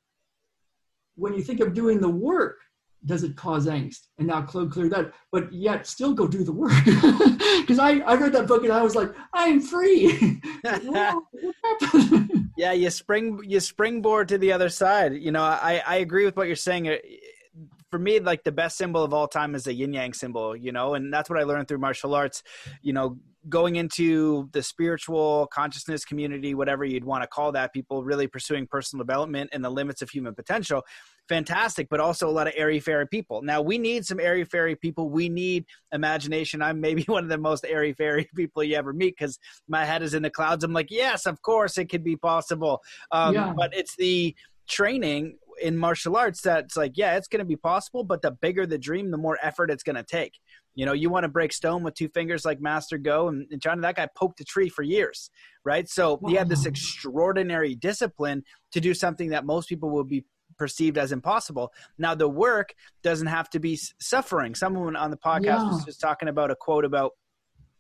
when 1.15 1.33
you 1.33 1.43
think 1.43 1.61
of 1.61 1.73
doing 1.73 2.01
the 2.01 2.09
work, 2.11 2.59
does 3.07 3.23
it 3.23 3.37
cause 3.37 3.67
angst? 3.67 4.09
And 4.19 4.27
now 4.29 4.43
Claude 4.43 4.73
cleared 4.73 4.93
that, 4.93 5.13
but 5.33 5.53
yet 5.53 5.87
still 5.87 6.13
go 6.13 6.27
do 6.27 6.45
the 6.45 6.53
work. 6.53 6.73
Because 7.67 7.81
I, 7.81 7.99
I 8.01 8.15
read 8.15 8.33
that 8.33 8.47
book 8.47 8.63
and 8.63 8.73
I 8.73 8.81
was 8.81 8.95
like, 8.95 9.13
I'm 9.33 9.61
free. 9.61 10.41
yeah, 12.57 12.73
you 12.73 12.91
spring 12.91 13.41
you 13.43 13.59
springboard 13.59 14.29
to 14.29 14.39
the 14.39 14.53
other 14.53 14.69
side. 14.69 15.15
You 15.15 15.33
know, 15.33 15.43
I, 15.43 15.83
I 15.85 15.97
agree 15.97 16.25
with 16.25 16.37
what 16.37 16.47
you're 16.47 16.55
saying. 16.55 16.97
For 17.97 18.03
me, 18.03 18.21
like 18.21 18.45
the 18.45 18.53
best 18.53 18.77
symbol 18.77 19.03
of 19.03 19.15
all 19.15 19.27
time 19.27 19.55
is 19.55 19.67
a 19.67 19.73
yin 19.73 19.95
yang 19.95 20.13
symbol, 20.13 20.55
you 20.55 20.71
know, 20.71 20.93
and 20.97 21.11
that's 21.11 21.31
what 21.31 21.39
I 21.39 21.45
learned 21.45 21.67
through 21.67 21.79
martial 21.79 22.15
arts. 22.15 22.43
You 22.83 22.93
know, 22.93 23.17
going 23.49 23.77
into 23.77 24.51
the 24.53 24.63
spiritual 24.63 25.47
consciousness 25.51 26.05
community, 26.05 26.53
whatever 26.53 26.85
you'd 26.85 27.07
want 27.07 27.23
to 27.23 27.27
call 27.27 27.53
that, 27.53 27.73
people 27.73 28.05
really 28.05 28.27
pursuing 28.27 28.67
personal 28.67 29.03
development 29.03 29.49
and 29.55 29.65
the 29.65 29.71
limits 29.71 30.03
of 30.03 30.11
human 30.11 30.35
potential 30.35 30.85
fantastic, 31.29 31.89
but 31.89 32.01
also 32.01 32.29
a 32.29 32.31
lot 32.31 32.47
of 32.47 32.53
airy 32.57 32.81
fairy 32.81 33.07
people. 33.07 33.43
Now 33.43 33.61
we 33.61 33.79
need 33.79 34.07
some 34.07 34.21
airy 34.21 34.45
fairy 34.45 34.77
people. 34.77 35.11
We 35.11 35.29
need 35.29 35.65
imagination. 35.93 36.63
I'm 36.63 36.81
maybe 36.81 37.03
one 37.07 37.25
of 37.25 37.31
the 37.31 37.39
most 37.39 37.65
airy 37.65 37.93
fairy 37.95 38.29
people 38.37 38.63
you 38.63 38.77
ever 38.77 38.93
meet 38.93 39.17
because 39.19 39.39
my 39.69 39.85
head 39.85 40.03
is 40.03 40.15
in 40.15 40.23
the 40.23 40.31
clouds. 40.31 40.65
I'm 40.65 40.73
like, 40.73 40.91
yes, 40.91 41.27
of 41.27 41.43
course 41.43 41.79
it 41.79 41.87
could 41.87 42.05
be 42.05 42.17
possible. 42.17 42.83
Um, 43.11 43.35
yeah. 43.35 43.53
But 43.57 43.75
it's 43.75 43.97
the 43.97 44.35
training 44.69 45.39
in 45.63 45.77
martial 45.77 46.17
arts 46.17 46.41
that's 46.41 46.77
like, 46.77 46.93
yeah, 46.97 47.17
it's 47.17 47.29
going 47.29 47.41
to 47.41 47.47
be 47.47 47.57
possible, 47.57 48.05
but 48.05 48.23
the 48.23 48.31
bigger 48.31 48.67
the 48.67 48.79
dream, 48.79 49.11
the 49.11 49.17
more 49.17 49.39
effort 49.43 49.71
it's 49.71 49.83
going 49.83 49.97
to 49.97 50.03
take. 50.03 50.39
You 50.75 50.85
know, 50.85 50.93
you 50.93 51.09
want 51.09 51.25
to 51.25 51.29
break 51.29 51.53
stone 51.53 51.83
with 51.83 51.95
two 51.95 52.09
fingers 52.09 52.45
like 52.45 52.61
Master 52.61 52.99
Go, 52.99 53.29
and, 53.29 53.47
and 53.51 53.61
Johnny, 53.61 53.81
that 53.81 53.97
guy 53.97 54.09
poked 54.15 54.41
a 54.41 54.45
tree 54.45 54.69
for 54.69 54.83
years, 54.83 55.31
right? 55.65 55.89
So 55.89 56.19
wow. 56.21 56.29
he 56.29 56.37
had 56.37 56.49
this 56.49 56.67
extraordinary 56.67 57.75
discipline 57.75 58.45
to 58.73 58.81
do 58.81 58.93
something 58.93 59.31
that 59.31 59.47
most 59.47 59.69
people 59.69 59.91
would 59.91 60.09
be 60.09 60.25
perceived 60.59 60.99
as 60.99 61.13
impossible. 61.13 61.73
Now, 61.99 62.15
the 62.15 62.29
work 62.29 62.75
doesn't 63.03 63.27
have 63.27 63.49
to 63.51 63.61
be 63.61 63.79
suffering. 64.01 64.55
Someone 64.55 64.97
on 64.97 65.11
the 65.11 65.17
podcast 65.17 65.45
yeah. 65.45 65.71
was 65.71 65.85
just 65.85 66.01
talking 66.01 66.29
about 66.29 66.51
a 66.51 66.57
quote 66.57 66.85
about 66.85 67.13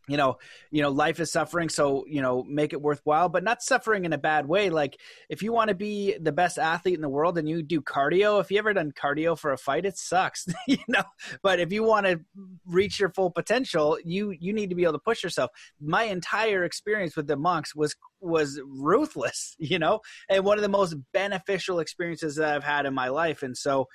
you 0.09 0.16
know 0.16 0.38
you 0.70 0.82
know 0.82 0.90
life 0.90 1.20
is 1.20 1.32
suffering 1.32 1.68
so 1.68 2.04
you 2.07 2.22
know 2.22 2.44
make 2.44 2.72
it 2.72 2.80
worthwhile 2.80 3.28
but 3.28 3.42
not 3.42 3.62
suffering 3.62 4.04
in 4.04 4.12
a 4.12 4.18
bad 4.18 4.46
way. 4.46 4.70
Like 4.70 4.98
if 5.28 5.42
you 5.42 5.52
want 5.52 5.68
to 5.68 5.74
be 5.74 6.16
the 6.18 6.32
best 6.32 6.59
athlete 6.59 6.94
in 6.94 7.00
the 7.00 7.09
world 7.09 7.38
and 7.38 7.48
you 7.48 7.62
do 7.62 7.80
cardio 7.80 8.40
if 8.40 8.50
you 8.50 8.59
ever 8.59 8.72
done 8.72 8.92
cardio 8.92 9.38
for 9.38 9.52
a 9.52 9.59
fight 9.59 9.86
it 9.86 9.98
sucks 9.98 10.46
you 10.68 10.78
know? 10.88 11.04
But 11.42 11.61
if 11.61 11.72
you 11.72 11.82
want 11.82 12.07
to 12.07 12.20
reach 12.64 13.00
your 13.00 13.11
full 13.11 13.30
potential 13.30 13.98
you 14.04 14.30
you 14.38 14.52
need 14.52 14.70
to 14.70 14.76
be 14.76 14.84
able 14.84 14.94
to 14.94 14.98
push 14.98 15.22
yourself. 15.22 15.50
My 15.80 16.04
entire 16.04 16.64
experience 16.64 17.16
with 17.16 17.26
the 17.26 17.36
monks 17.36 17.74
was 17.74 17.94
was 18.20 18.61
ruthless 18.64 19.54
you 19.59 19.78
know 19.78 20.00
and 20.28 20.44
one 20.44 20.59
of 20.59 20.62
the 20.62 20.68
most 20.68 20.96
beneficial 21.12 21.80
experiences 21.80 22.36
that 22.36 22.54
i've 22.54 22.64
had 22.64 22.86
in 22.86 22.94
my 22.94 23.09
life 23.09 23.42
and 23.42 23.57
so 23.57 23.86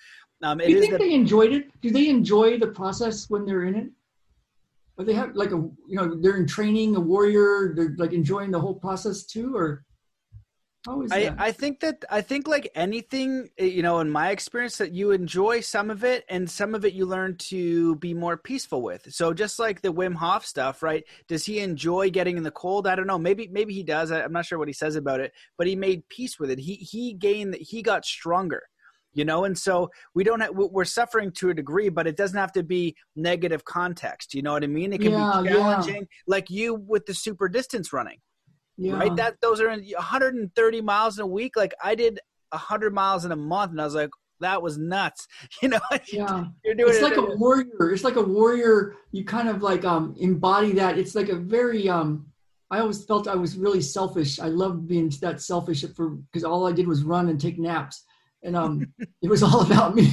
um, 0.43 0.57
do 0.57 0.69
you 0.69 0.79
think 0.79 0.93
the, 0.93 0.97
they 0.97 1.13
enjoyed 1.13 1.53
it? 1.53 1.69
Do 1.81 1.91
they 1.91 2.09
enjoy 2.09 2.57
the 2.57 2.67
process 2.67 3.29
when 3.29 3.45
they're 3.45 3.65
in 3.65 3.75
it 3.75 3.89
but 5.01 5.07
they 5.07 5.13
have 5.13 5.35
like 5.35 5.49
a 5.49 5.55
you 5.87 5.95
know 5.95 6.13
they're 6.21 6.37
in 6.37 6.45
training 6.45 6.95
a 6.95 6.99
warrior 6.99 7.73
they're 7.75 7.95
like 7.97 8.13
enjoying 8.13 8.51
the 8.51 8.59
whole 8.59 8.75
process 8.75 9.23
too 9.23 9.55
or 9.55 9.83
how 10.85 11.01
is 11.01 11.11
I, 11.11 11.23
that? 11.23 11.35
I 11.39 11.51
think 11.51 11.79
that 11.81 12.05
I 12.09 12.21
think 12.21 12.47
like 12.47 12.71
anything, 12.73 13.49
eh, 13.59 13.65
you 13.65 13.83
know, 13.83 13.99
in 13.99 14.09
my 14.09 14.31
experience, 14.31 14.79
that 14.79 14.93
you 14.93 15.11
enjoy 15.11 15.61
some 15.61 15.91
of 15.91 16.03
it, 16.03 16.25
and 16.27 16.49
some 16.49 16.73
of 16.73 16.83
it 16.85 16.93
you 16.93 17.05
learn 17.05 17.37
to 17.51 17.97
be 17.97 18.15
more 18.15 18.35
peaceful 18.35 18.81
with. 18.81 19.13
So 19.13 19.31
just 19.31 19.59
like 19.59 19.81
the 19.81 19.93
Wim 19.93 20.15
Hof 20.15 20.43
stuff, 20.43 20.81
right? 20.81 21.03
Does 21.27 21.45
he 21.45 21.59
enjoy 21.59 22.09
getting 22.09 22.35
in 22.35 22.41
the 22.41 22.49
cold? 22.49 22.87
I 22.87 22.95
don't 22.95 23.05
know. 23.05 23.19
Maybe 23.19 23.47
maybe 23.51 23.75
he 23.75 23.83
does. 23.83 24.11
I'm 24.11 24.33
not 24.33 24.47
sure 24.47 24.57
what 24.57 24.69
he 24.69 24.73
says 24.73 24.95
about 24.95 25.19
it, 25.19 25.33
but 25.55 25.67
he 25.67 25.75
made 25.75 26.09
peace 26.09 26.39
with 26.39 26.49
it. 26.49 26.57
He 26.57 26.73
he 26.73 27.13
gained. 27.13 27.53
That 27.53 27.61
he 27.61 27.83
got 27.83 28.03
stronger 28.03 28.63
you 29.13 29.25
know 29.25 29.43
and 29.43 29.57
so 29.57 29.89
we 30.13 30.23
don't 30.23 30.39
have, 30.39 30.51
we're 30.53 30.85
suffering 30.85 31.31
to 31.31 31.49
a 31.49 31.53
degree 31.53 31.89
but 31.89 32.07
it 32.07 32.15
doesn't 32.15 32.37
have 32.37 32.51
to 32.51 32.63
be 32.63 32.95
negative 33.15 33.65
context 33.65 34.33
you 34.33 34.41
know 34.41 34.53
what 34.53 34.63
i 34.63 34.67
mean 34.67 34.93
it 34.93 35.01
can 35.01 35.11
yeah, 35.11 35.41
be 35.41 35.49
challenging 35.49 35.95
yeah. 35.95 36.01
like 36.27 36.49
you 36.49 36.75
with 36.75 37.05
the 37.05 37.13
super 37.13 37.47
distance 37.47 37.91
running 37.91 38.17
yeah. 38.77 38.93
right 38.93 39.15
that 39.15 39.35
those 39.41 39.59
are 39.59 39.69
130 39.69 40.81
miles 40.81 41.17
in 41.17 41.23
a 41.23 41.27
week 41.27 41.55
like 41.55 41.73
i 41.83 41.95
did 41.95 42.19
100 42.49 42.93
miles 42.93 43.25
in 43.25 43.31
a 43.31 43.35
month 43.35 43.71
and 43.71 43.81
i 43.81 43.85
was 43.85 43.95
like 43.95 44.09
that 44.39 44.61
was 44.61 44.77
nuts 44.77 45.27
you 45.61 45.69
know 45.69 45.79
yeah 46.11 46.45
you're 46.63 46.75
doing 46.75 46.89
it's 46.89 46.99
it 46.99 47.03
like 47.03 47.17
a 47.17 47.35
warrior 47.37 47.91
it's 47.91 48.03
like 48.03 48.15
a 48.15 48.21
warrior 48.21 48.95
you 49.11 49.23
kind 49.23 49.49
of 49.49 49.61
like 49.61 49.85
um 49.85 50.15
embody 50.19 50.71
that 50.71 50.97
it's 50.97 51.15
like 51.15 51.29
a 51.29 51.35
very 51.35 51.87
um 51.89 52.25
I 52.73 52.79
always 52.79 53.03
felt 53.03 53.27
I 53.27 53.35
was 53.35 53.57
really 53.57 53.81
selfish. 53.81 54.39
I 54.39 54.47
loved 54.47 54.87
being 54.87 55.11
that 55.19 55.41
selfish 55.41 55.83
for 55.93 56.11
because 56.11 56.45
all 56.45 56.65
I 56.65 56.71
did 56.71 56.87
was 56.87 57.03
run 57.03 57.27
and 57.27 57.37
take 57.37 57.59
naps 57.59 58.05
and 58.43 58.55
um, 58.55 58.93
it 59.21 59.29
was 59.29 59.43
all 59.43 59.61
about 59.65 59.95
me. 59.95 60.11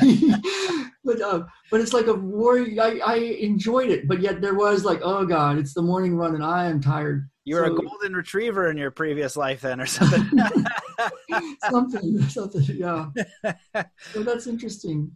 but 1.05 1.21
uh, 1.21 1.45
but 1.71 1.81
it's 1.81 1.93
like 1.93 2.07
a 2.07 2.15
war. 2.15 2.59
I, 2.59 3.01
I 3.05 3.17
enjoyed 3.17 3.91
it, 3.91 4.09
but 4.09 4.21
yet 4.21 4.41
there 4.41 4.55
was 4.55 4.85
like, 4.85 5.01
oh 5.03 5.25
god, 5.25 5.59
it's 5.59 5.75
the 5.75 5.83
morning 5.83 6.17
run, 6.17 6.35
and 6.35 6.45
I 6.45 6.67
am 6.67 6.81
tired. 6.81 7.29
You 7.45 7.57
were 7.57 7.67
so, 7.67 7.77
a 7.77 7.83
golden 7.83 8.15
retriever 8.15 8.71
in 8.71 8.77
your 8.77 8.91
previous 8.91 9.35
life, 9.35 9.63
then, 9.63 9.81
or 9.81 9.87
something. 9.87 10.39
something, 11.71 12.21
something, 12.29 12.63
yeah. 12.75 13.07
So 14.13 14.23
that's 14.23 14.47
interesting. 14.47 15.11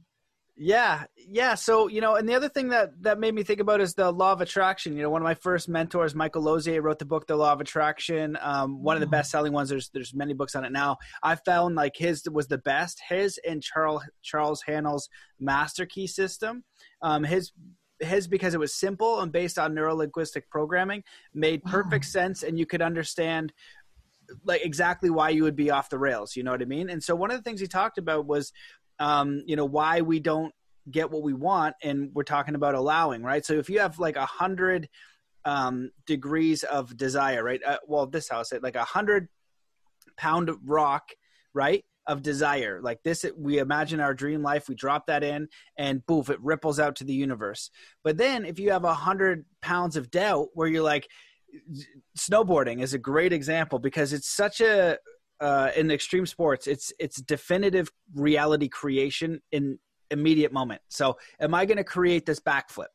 Yeah, 0.55 1.05
yeah. 1.17 1.55
So 1.55 1.89
you 1.89 2.03
know, 2.03 2.17
and 2.17 2.29
the 2.29 2.35
other 2.35 2.49
thing 2.49 2.69
that 2.69 2.91
that 3.03 3.19
made 3.19 3.35
me 3.35 3.43
think 3.43 3.61
about 3.61 3.81
is 3.81 3.95
the 3.95 4.13
law 4.13 4.33
of 4.33 4.43
attraction. 4.43 4.95
You 4.95 5.03
know, 5.03 5.11
one 5.11 5.23
of 5.23 5.25
my 5.25 5.35
first 5.35 5.67
mentors, 5.67 6.15
Michael 6.15 6.43
Losier, 6.43 6.83
wrote 6.83 6.99
the 6.99 7.07
book 7.07 7.27
The 7.27 7.37
Law 7.37 7.53
of 7.53 7.61
Attraction. 7.63 8.37
Um, 8.41 8.83
one 8.83 8.95
of 8.95 9.01
the 9.01 9.07
mm-hmm. 9.07 9.13
best 9.13 9.31
selling 9.31 9.55
ones. 9.55 9.71
There's 9.71 9.89
there's 9.91 10.13
many 10.15 10.35
books 10.35 10.55
on 10.55 10.65
it 10.67 10.73
now. 10.73 10.99
I 11.23 11.37
found 11.37 11.77
like 11.77 11.97
his 11.97 12.25
was 12.31 12.49
the 12.49 12.59
best. 12.59 13.01
His 13.09 13.41
and 13.49 13.63
Charles 13.63 14.03
Charles 14.23 14.63
Haanel's 14.69 15.09
Master 15.41 15.87
Key 15.87 16.07
system. 16.07 16.65
Um, 17.01 17.25
his 17.25 17.53
his 18.01 18.29
because 18.29 18.53
it 18.53 18.61
was 18.61 18.75
simple 18.75 19.21
and 19.21 19.33
based 19.33 19.59
on 19.59 19.75
neurolinguistic 19.75 20.43
programming 20.51 21.03
made 21.33 21.65
perfect 21.65 22.05
wow. 22.05 22.11
sense, 22.11 22.43
and 22.43 22.59
you 22.59 22.67
could 22.67 22.83
understand 22.83 23.55
like 24.45 24.65
exactly 24.65 25.11
why 25.11 25.31
you 25.31 25.43
would 25.45 25.57
be 25.57 25.71
off 25.71 25.89
the 25.89 25.99
rails. 25.99 26.37
You 26.37 26.43
know 26.43 26.51
what 26.51 26.63
I 26.63 26.67
mean? 26.67 26.91
And 26.91 27.03
so 27.03 27.15
one 27.15 27.31
of 27.31 27.37
the 27.37 27.43
things 27.43 27.61
he 27.61 27.67
talked 27.67 27.99
about 27.99 28.27
was 28.27 28.53
um, 29.03 29.43
you 29.47 29.57
know, 29.57 29.65
why 29.65 30.01
we 30.01 30.21
don't 30.21 30.55
get 30.89 31.11
what 31.11 31.23
we 31.23 31.35
want. 31.35 31.75
And 31.83 32.11
we're 32.15 32.23
talking 32.23 32.55
about 32.55 32.77
allowing, 32.77 33.23
right? 33.23 33.45
So 33.45 33.55
if 33.55 33.69
you 33.69 33.81
have 33.81 33.99
like 33.99 34.17
a 34.17 34.27
hundred 34.27 34.89
um, 35.45 35.91
degrees 36.07 36.63
of 36.63 36.97
desire, 36.97 37.43
right? 37.43 37.61
Uh, 37.67 37.79
well, 37.89 38.07
this 38.07 38.29
house, 38.29 38.53
like 38.63 38.77
a 38.77 38.85
hundred 38.85 39.29
pound 40.17 40.51
rock, 40.65 41.11
right? 41.53 41.85
of 42.09 42.21
desire. 42.21 42.81
Like 42.83 43.01
this, 43.05 43.25
we 43.37 43.59
imagine 43.59 44.01
our 44.01 44.13
dream 44.13 44.43
life, 44.43 44.69
we 44.69 44.75
drop 44.75 45.07
that 45.07 45.23
in, 45.23 45.47
and 45.79 46.05
boof, 46.05 46.31
it 46.31 46.41
ripples 46.43 46.81
out 46.81 46.97
to 46.97 47.05
the 47.05 47.13
universe. 47.13 47.71
But 48.03 48.17
then 48.17 48.45
if 48.45 48.59
you 48.59 48.73
have 48.73 48.83
a 48.83 48.93
hundred 48.93 49.45
pounds 49.61 49.97
of 49.97 50.11
doubt 50.11 50.49
where 50.55 50.67
you're 50.67 50.83
like, 50.83 51.07
snowboarding 52.19 52.83
is 52.83 52.93
a 52.93 52.99
great 52.99 53.33
example 53.33 53.79
because 53.79 54.13
it's 54.13 54.29
such 54.29 54.61
a 54.61 54.99
uh, 55.43 55.73
in 55.77 55.91
extreme 55.91 56.25
sports, 56.25 56.67
it's 56.67 56.93
it's 57.01 57.21
definitive 57.21 57.91
reality 58.15 58.69
creation 58.69 59.43
in 59.51 59.79
immediate 60.11 60.53
moment. 60.53 60.81
So, 60.89 61.19
am 61.41 61.53
I 61.55 61.67
going 61.67 61.79
to 61.79 61.85
create 61.85 62.25
this 62.25 62.39
backflip 62.39 62.87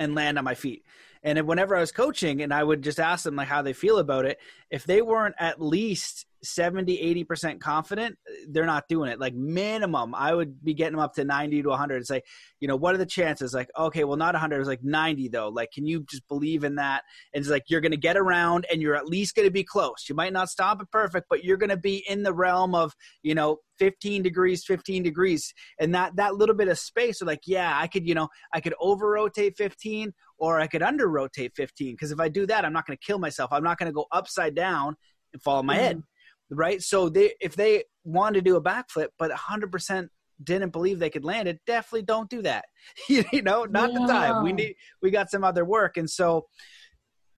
and 0.00 0.14
land 0.14 0.36
on 0.36 0.44
my 0.44 0.54
feet? 0.54 0.84
And 1.24 1.40
whenever 1.48 1.74
I 1.74 1.80
was 1.80 1.90
coaching, 1.90 2.42
and 2.42 2.52
I 2.52 2.62
would 2.62 2.82
just 2.82 3.00
ask 3.00 3.24
them 3.24 3.34
like 3.34 3.48
how 3.48 3.62
they 3.62 3.72
feel 3.72 3.98
about 3.98 4.26
it, 4.26 4.38
if 4.70 4.84
they 4.84 5.02
weren't 5.02 5.34
at 5.38 5.60
least 5.60 6.26
70 6.44 7.24
80% 7.24 7.60
confident 7.60 8.16
they're 8.48 8.66
not 8.66 8.84
doing 8.88 9.10
it. 9.10 9.18
Like 9.18 9.34
minimum 9.34 10.14
i 10.14 10.34
would 10.34 10.62
be 10.62 10.74
getting 10.74 10.92
them 10.92 11.00
up 11.00 11.14
to 11.14 11.24
90 11.24 11.62
to 11.62 11.68
100 11.70 11.96
and 11.96 12.06
say 12.06 12.22
you 12.60 12.68
know 12.68 12.76
what 12.76 12.94
are 12.94 12.98
the 12.98 13.06
chances? 13.06 13.54
Like 13.54 13.70
okay 13.78 14.04
well 14.04 14.16
not 14.16 14.34
100 14.34 14.60
it's 14.60 14.68
like 14.68 14.84
90 14.84 15.28
though. 15.28 15.48
Like 15.48 15.72
can 15.72 15.86
you 15.86 16.04
just 16.08 16.26
believe 16.28 16.64
in 16.64 16.76
that? 16.76 17.02
And 17.32 17.40
it's 17.40 17.50
like 17.50 17.64
you're 17.68 17.80
going 17.80 17.92
to 17.92 17.98
get 17.98 18.16
around 18.16 18.66
and 18.70 18.80
you're 18.80 18.94
at 18.94 19.06
least 19.06 19.34
going 19.34 19.48
to 19.48 19.52
be 19.52 19.64
close. 19.64 20.06
You 20.08 20.14
might 20.14 20.32
not 20.32 20.50
stop 20.50 20.80
it 20.80 20.90
perfect 20.90 21.26
but 21.28 21.44
you're 21.44 21.56
going 21.56 21.70
to 21.70 21.76
be 21.76 22.04
in 22.08 22.22
the 22.22 22.34
realm 22.34 22.74
of 22.74 22.94
you 23.22 23.34
know 23.34 23.58
15 23.78 24.22
degrees 24.22 24.64
15 24.64 25.02
degrees. 25.02 25.52
And 25.80 25.94
that 25.94 26.16
that 26.16 26.36
little 26.36 26.54
bit 26.54 26.68
of 26.68 26.78
space 26.78 27.18
so 27.18 27.26
like 27.26 27.40
yeah 27.46 27.78
i 27.78 27.86
could 27.86 28.06
you 28.06 28.14
know 28.14 28.28
i 28.52 28.60
could 28.60 28.74
over 28.80 29.10
rotate 29.10 29.56
15 29.56 30.12
or 30.44 30.60
i 30.60 30.66
could 30.66 30.82
under 30.82 31.08
rotate 31.08 31.52
15 31.56 31.94
because 31.94 32.10
if 32.10 32.20
i 32.20 32.28
do 32.28 32.46
that 32.46 32.64
i'm 32.64 32.72
not 32.72 32.86
going 32.86 32.96
to 32.96 33.06
kill 33.06 33.18
myself 33.18 33.50
i'm 33.52 33.64
not 33.64 33.78
going 33.78 33.88
to 33.88 33.94
go 33.94 34.06
upside 34.12 34.54
down 34.54 34.94
and 35.32 35.42
fall 35.42 35.58
on 35.58 35.66
my 35.66 35.74
mm-hmm. 35.74 35.84
head 35.84 36.02
right? 36.50 36.82
So 36.82 37.08
they 37.08 37.34
if 37.40 37.56
they 37.56 37.84
want 38.04 38.34
to 38.34 38.42
do 38.42 38.56
a 38.56 38.62
backflip, 38.62 39.08
but 39.18 39.30
100% 39.30 40.08
didn't 40.42 40.72
believe 40.72 40.98
they 40.98 41.10
could 41.10 41.24
land 41.24 41.48
it, 41.48 41.60
definitely 41.66 42.02
don't 42.02 42.28
do 42.28 42.42
that. 42.42 42.64
you 43.08 43.42
know, 43.42 43.64
not 43.64 43.92
yeah. 43.92 43.98
the 43.98 44.06
time. 44.06 44.44
We 44.44 44.52
need 44.52 44.74
we 45.02 45.10
got 45.10 45.30
some 45.30 45.44
other 45.44 45.64
work, 45.64 45.96
and 45.96 46.08
so 46.08 46.46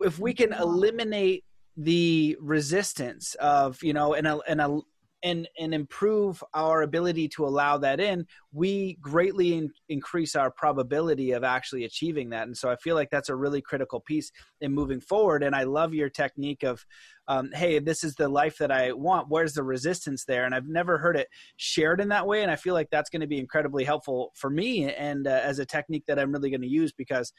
if 0.01 0.19
we 0.19 0.35
can 0.35 0.53
eliminate 0.53 1.45
the 1.77 2.37
resistance 2.41 3.35
of 3.35 3.83
you 3.83 3.93
know 3.93 4.15
and 4.15 4.27
a, 4.27 4.39
and 4.49 4.61
a 4.61 4.81
and 5.23 5.49
and 5.59 5.75
improve 5.75 6.43
our 6.55 6.83
ability 6.83 7.29
to 7.29 7.47
allow 7.47 7.79
that 7.79 8.01
in, 8.01 8.27
we 8.53 8.99
greatly 9.01 9.55
in, 9.55 9.71
increase 9.89 10.37
our 10.37 10.51
probability 10.51 11.33
of 11.33 11.45
actually 11.45 11.85
achieving 11.85 12.31
that. 12.31 12.47
And 12.47 12.57
so 12.57 12.71
I 12.71 12.77
feel 12.77 12.95
like 12.95 13.11
that's 13.11 13.29
a 13.29 13.37
really 13.37 13.61
critical 13.61 14.01
piece 14.01 14.31
in 14.61 14.73
moving 14.73 15.01
forward. 15.01 15.43
And 15.43 15.55
I 15.55 15.65
love 15.65 15.95
your 15.95 16.11
technique 16.11 16.63
of, 16.63 16.85
um, 17.29 17.51
hey, 17.55 17.79
this 17.79 18.05
is 18.05 18.15
the 18.15 18.29
life 18.29 18.59
that 18.59 18.71
I 18.71 18.93
want. 18.93 19.29
Where's 19.29 19.55
the 19.55 19.63
resistance 19.63 20.25
there? 20.25 20.45
And 20.45 20.55
I've 20.55 20.69
never 20.69 20.99
heard 20.99 21.17
it 21.17 21.29
shared 21.57 22.01
in 22.01 22.09
that 22.11 22.27
way. 22.27 22.43
And 22.43 22.51
I 22.51 22.57
feel 22.57 22.75
like 22.75 22.91
that's 22.91 23.11
going 23.11 23.21
to 23.21 23.27
be 23.27 23.39
incredibly 23.39 23.85
helpful 23.85 24.33
for 24.35 24.51
me 24.51 24.93
and 24.93 25.27
uh, 25.27 25.41
as 25.43 25.59
a 25.59 25.67
technique 25.67 26.05
that 26.07 26.19
I'm 26.19 26.33
really 26.33 26.51
going 26.51 26.63
to 26.63 26.69
use 26.69 26.93
because 26.93 27.33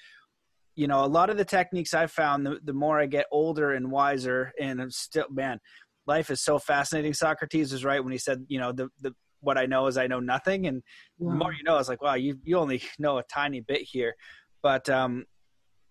you 0.77 0.87
know 0.87 1.03
a 1.03 1.07
lot 1.07 1.29
of 1.29 1.37
the 1.37 1.43
techniques 1.43 1.93
i've 1.93 2.11
found 2.11 2.45
the, 2.45 2.59
the 2.63 2.71
more 2.71 2.99
i 2.99 3.07
get 3.07 3.25
older 3.31 3.73
and 3.73 3.89
wiser 3.89 4.53
and 4.61 4.79
I'm 4.79 4.91
still 4.91 5.25
man 5.29 5.59
life 6.07 6.31
is 6.31 6.41
so 6.41 6.57
fascinating. 6.57 7.13
Socrates 7.13 7.71
was 7.71 7.85
right 7.85 8.03
when 8.03 8.11
he 8.11 8.17
said, 8.17 8.45
you 8.47 8.59
know, 8.59 8.71
the, 8.71 8.87
the 9.01 9.13
what 9.41 9.57
I 9.57 9.65
know 9.65 9.87
is 9.87 9.97
I 9.97 10.07
know 10.07 10.19
nothing. 10.19 10.67
And 10.67 10.81
the 11.19 11.29
more 11.29 11.53
you 11.53 11.63
know, 11.63 11.77
it's 11.77 11.89
like, 11.89 12.01
wow, 12.01 12.15
you, 12.15 12.39
you 12.43 12.57
only 12.57 12.81
know 12.99 13.17
a 13.17 13.23
tiny 13.23 13.61
bit 13.61 13.81
here. 13.81 14.15
But 14.63 14.89
um, 14.89 15.25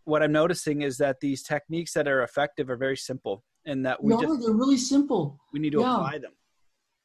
what 0.05 0.23
I'm 0.23 0.33
noticing 0.33 0.83
is 0.83 0.97
that 0.99 1.21
these 1.21 1.43
techniques 1.43 1.93
that 1.93 2.09
are 2.09 2.23
effective 2.23 2.71
are 2.71 2.77
very 2.77 2.97
simple 2.97 3.45
and 3.65 3.85
that 3.87 4.03
we 4.03 4.11
no, 4.11 4.21
just, 4.21 4.41
they're 4.41 4.55
really 4.55 4.77
simple. 4.77 5.39
We 5.53 5.61
need 5.61 5.73
to 5.73 5.81
yeah. 5.81 5.95
apply 5.95 6.19
them. 6.19 6.33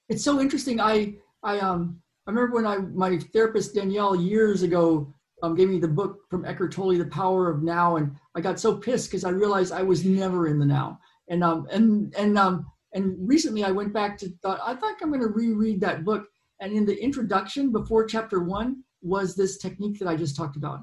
It's 0.09 0.23
so 0.23 0.39
interesting. 0.39 0.79
I, 0.79 1.15
I, 1.43 1.59
um, 1.59 2.01
I 2.27 2.31
remember 2.31 2.55
when 2.55 2.67
I, 2.67 2.77
my 2.77 3.17
therapist 3.33 3.75
Danielle 3.75 4.15
years 4.15 4.61
ago 4.63 5.13
um, 5.43 5.55
gave 5.55 5.69
me 5.69 5.79
the 5.79 5.87
book 5.87 6.19
from 6.29 6.45
Eckhart 6.45 6.71
Tolle, 6.71 6.97
The 6.97 7.05
Power 7.05 7.49
of 7.49 7.63
Now. 7.63 7.97
And 7.97 8.15
I 8.35 8.41
got 8.41 8.59
so 8.59 8.75
pissed 8.75 9.09
because 9.09 9.23
I 9.23 9.29
realized 9.29 9.71
I 9.71 9.81
was 9.83 10.05
never 10.05 10.47
in 10.47 10.59
the 10.59 10.65
now. 10.65 10.99
And, 11.29 11.43
um, 11.43 11.67
and, 11.71 12.13
and, 12.15 12.37
um, 12.37 12.65
and 12.93 13.15
recently 13.27 13.63
I 13.63 13.71
went 13.71 13.93
back 13.93 14.17
to 14.19 14.29
thought, 14.41 14.59
I 14.65 14.75
think 14.75 15.01
I'm 15.01 15.09
going 15.09 15.21
to 15.21 15.27
reread 15.27 15.79
that 15.81 16.03
book. 16.03 16.27
And 16.59 16.73
in 16.73 16.85
the 16.85 17.01
introduction 17.01 17.71
before 17.71 18.05
chapter 18.05 18.41
one 18.41 18.83
was 19.01 19.35
this 19.35 19.57
technique 19.57 19.99
that 19.99 20.07
I 20.07 20.15
just 20.15 20.35
talked 20.35 20.57
about. 20.57 20.81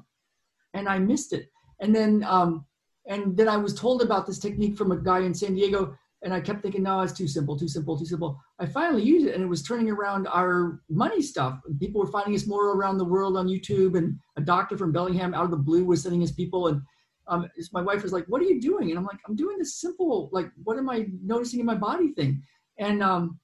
And 0.73 0.89
I 0.89 0.99
missed 0.99 1.33
it. 1.33 1.49
And 1.79 1.95
then, 1.95 2.23
um, 2.27 2.65
and 3.07 3.37
then 3.37 3.47
I 3.47 3.57
was 3.57 3.73
told 3.73 4.01
about 4.01 4.27
this 4.27 4.39
technique 4.39 4.77
from 4.77 4.91
a 4.91 4.97
guy 4.97 5.19
in 5.19 5.33
San 5.33 5.55
Diego. 5.55 5.95
And 6.21 6.33
I 6.33 6.41
kept 6.41 6.61
thinking, 6.61 6.83
no, 6.83 6.99
it's 6.99 7.13
too 7.13 7.29
simple, 7.29 7.57
too 7.57 7.69
simple, 7.69 7.97
too 7.97 8.05
simple. 8.05 8.37
I 8.59 8.65
finally 8.65 9.03
used 9.03 9.25
it 9.25 9.35
and 9.35 9.43
it 9.43 9.47
was 9.47 9.63
turning 9.63 9.89
around 9.89 10.27
our 10.27 10.81
money 10.89 11.21
stuff. 11.21 11.59
People 11.79 12.01
were 12.01 12.11
finding 12.11 12.35
us 12.35 12.45
more 12.45 12.75
around 12.75 12.97
the 12.97 13.05
world 13.05 13.37
on 13.37 13.47
YouTube. 13.47 13.97
And 13.97 14.19
a 14.35 14.41
doctor 14.41 14.77
from 14.77 14.91
Bellingham 14.91 15.33
out 15.33 15.45
of 15.45 15.51
the 15.51 15.57
blue 15.57 15.85
was 15.85 16.03
sending 16.03 16.23
us 16.23 16.31
people. 16.31 16.67
And 16.67 16.81
um, 17.29 17.49
my 17.71 17.81
wife 17.81 18.03
was 18.03 18.11
like, 18.11 18.25
"What 18.25 18.41
are 18.41 18.45
you 18.45 18.59
doing?" 18.59 18.89
And 18.89 18.97
I'm 18.97 19.05
like, 19.05 19.19
"I'm 19.27 19.35
doing 19.35 19.57
this 19.57 19.75
simple, 19.75 20.29
like, 20.31 20.49
what 20.63 20.77
am 20.77 20.89
I 20.89 21.07
noticing 21.23 21.59
in 21.59 21.65
my 21.65 21.75
body 21.75 22.13
thing?" 22.13 22.43
And 22.77 23.01
um, 23.03 23.39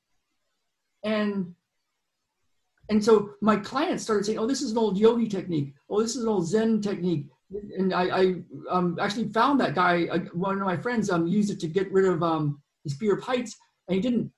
and 1.04 1.54
and 2.90 3.04
so 3.04 3.32
my 3.42 3.56
clients 3.56 4.04
started 4.04 4.26
saying, 4.26 4.40
"Oh, 4.40 4.48
this 4.48 4.62
is 4.62 4.72
an 4.72 4.78
old 4.78 4.98
yogi 4.98 5.28
technique. 5.28 5.74
Oh, 5.90 6.02
this 6.02 6.16
is 6.16 6.24
an 6.24 6.30
old 6.30 6.48
Zen 6.48 6.82
technique." 6.82 7.28
And 7.78 7.94
I, 7.94 8.04
I 8.04 8.36
um, 8.70 8.98
actually 9.00 9.32
found 9.32 9.60
that 9.60 9.76
guy. 9.76 10.08
Uh, 10.12 10.20
one 10.34 10.60
of 10.60 10.66
my 10.66 10.78
friends 10.78 11.10
um, 11.10 11.28
used 11.28 11.52
it 11.52 11.60
to 11.62 11.68
get 11.68 11.92
rid 11.92 12.06
of 12.06 12.24
um, 12.24 12.62
his 12.84 12.96
fear 12.96 13.16
of 13.16 13.24
heights, 13.24 13.56
and 13.88 13.96
he 13.96 14.02
didn't 14.02 14.32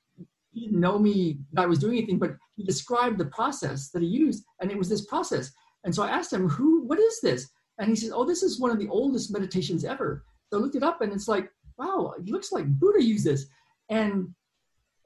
he 0.51 0.65
didn't 0.65 0.79
know 0.79 0.97
me 0.97 1.39
that 1.53 1.63
I 1.63 1.67
was 1.67 1.79
doing 1.79 1.97
anything, 1.97 2.19
but 2.19 2.35
he 2.55 2.63
described 2.63 3.17
the 3.17 3.25
process 3.25 3.89
that 3.89 4.01
he 4.01 4.07
used, 4.07 4.43
and 4.59 4.71
it 4.71 4.77
was 4.77 4.89
this 4.89 5.05
process. 5.05 5.51
And 5.83 5.93
so 5.93 6.03
I 6.03 6.09
asked 6.09 6.33
him, 6.33 6.49
"Who? 6.49 6.83
What 6.83 6.99
is 6.99 7.21
this?" 7.21 7.49
And 7.80 7.89
he 7.89 7.95
says, 7.95 8.11
Oh, 8.13 8.25
this 8.25 8.43
is 8.43 8.59
one 8.59 8.71
of 8.71 8.80
the 8.80 8.89
oldest 8.89 9.32
meditations 9.32 9.86
ever. 9.86 10.23
So 10.49 10.57
I 10.57 10.61
looked 10.61 10.75
it 10.75 10.84
up 10.84 11.01
and 11.01 11.11
it's 11.13 11.28
like, 11.28 11.49
wow, 11.78 12.13
it 12.17 12.30
looks 12.30 12.51
like 12.51 12.65
Buddha 12.80 13.03
used 13.03 13.25
this. 13.25 13.45
And 13.89 14.34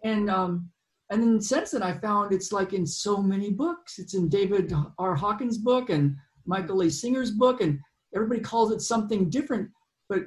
and 0.03 0.29
um 0.29 0.69
and 1.09 1.21
then 1.21 1.41
since 1.41 1.71
then 1.71 1.83
I 1.83 1.97
found 1.97 2.31
it's 2.31 2.51
like 2.51 2.73
in 2.73 2.85
so 2.85 3.21
many 3.21 3.51
books. 3.51 3.99
It's 3.99 4.13
in 4.13 4.29
David 4.29 4.73
R. 4.97 5.15
Hawkins' 5.15 5.57
book 5.57 5.89
and 5.89 6.15
Michael 6.45 6.81
A. 6.81 6.89
Singer's 6.89 7.31
book, 7.31 7.61
and 7.61 7.79
everybody 8.15 8.39
calls 8.41 8.71
it 8.71 8.81
something 8.81 9.29
different, 9.29 9.69
but 10.09 10.23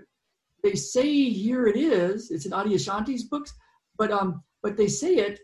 they 0.63 0.75
say 0.75 1.31
here 1.31 1.67
it 1.67 1.77
is. 1.77 2.31
It's 2.31 2.47
in 2.47 2.53
Adyashanti's 2.53 3.25
books, 3.25 3.53
but 3.99 4.11
um, 4.11 4.43
but 4.63 4.77
they 4.77 4.87
say 4.87 5.17
it, 5.17 5.41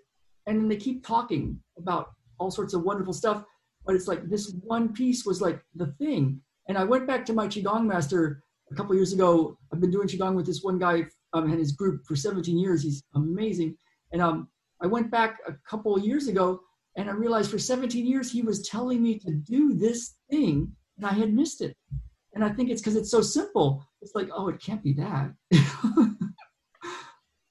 and 0.47 0.61
then 0.61 0.69
they 0.69 0.77
keep 0.77 1.05
talking 1.05 1.59
about 1.79 2.11
all 2.39 2.51
sorts 2.51 2.75
of 2.75 2.83
wonderful 2.83 3.13
stuff. 3.13 3.45
But 3.87 3.95
it's 3.95 4.09
like 4.09 4.29
this 4.29 4.53
one 4.63 4.93
piece 4.93 5.25
was 5.25 5.41
like 5.41 5.63
the 5.75 5.89
thing, 5.99 6.41
and 6.71 6.79
I 6.79 6.85
went 6.85 7.05
back 7.05 7.27
to 7.27 7.33
my 7.33 7.49
Qigong 7.49 7.85
master 7.85 8.45
a 8.71 8.77
couple 8.77 8.95
years 8.95 9.13
ago. 9.13 9.59
I've 9.73 9.81
been 9.81 9.91
doing 9.91 10.07
Qigong 10.07 10.37
with 10.37 10.47
this 10.47 10.63
one 10.63 10.79
guy 10.79 11.03
um, 11.33 11.51
and 11.51 11.59
his 11.59 11.73
group 11.73 12.07
for 12.07 12.15
17 12.15 12.57
years. 12.57 12.85
He's 12.85 13.03
amazing. 13.17 13.77
And 14.13 14.23
um, 14.23 14.49
I 14.81 14.87
went 14.87 15.11
back 15.11 15.39
a 15.49 15.55
couple 15.69 15.99
years 15.99 16.29
ago 16.29 16.61
and 16.97 17.11
I 17.11 17.13
realized 17.13 17.51
for 17.51 17.59
17 17.59 18.07
years 18.07 18.31
he 18.31 18.43
was 18.43 18.69
telling 18.69 19.03
me 19.03 19.19
to 19.19 19.33
do 19.33 19.75
this 19.75 20.15
thing 20.31 20.71
and 20.97 21.05
I 21.05 21.13
had 21.13 21.35
missed 21.35 21.61
it. 21.61 21.77
And 22.35 22.45
I 22.45 22.51
think 22.51 22.71
it's 22.71 22.81
because 22.81 22.95
it's 22.95 23.11
so 23.11 23.21
simple. 23.21 23.85
It's 24.01 24.15
like, 24.15 24.29
oh, 24.33 24.47
it 24.47 24.63
can't 24.63 24.85
be 24.85 24.93
that. 24.93 25.33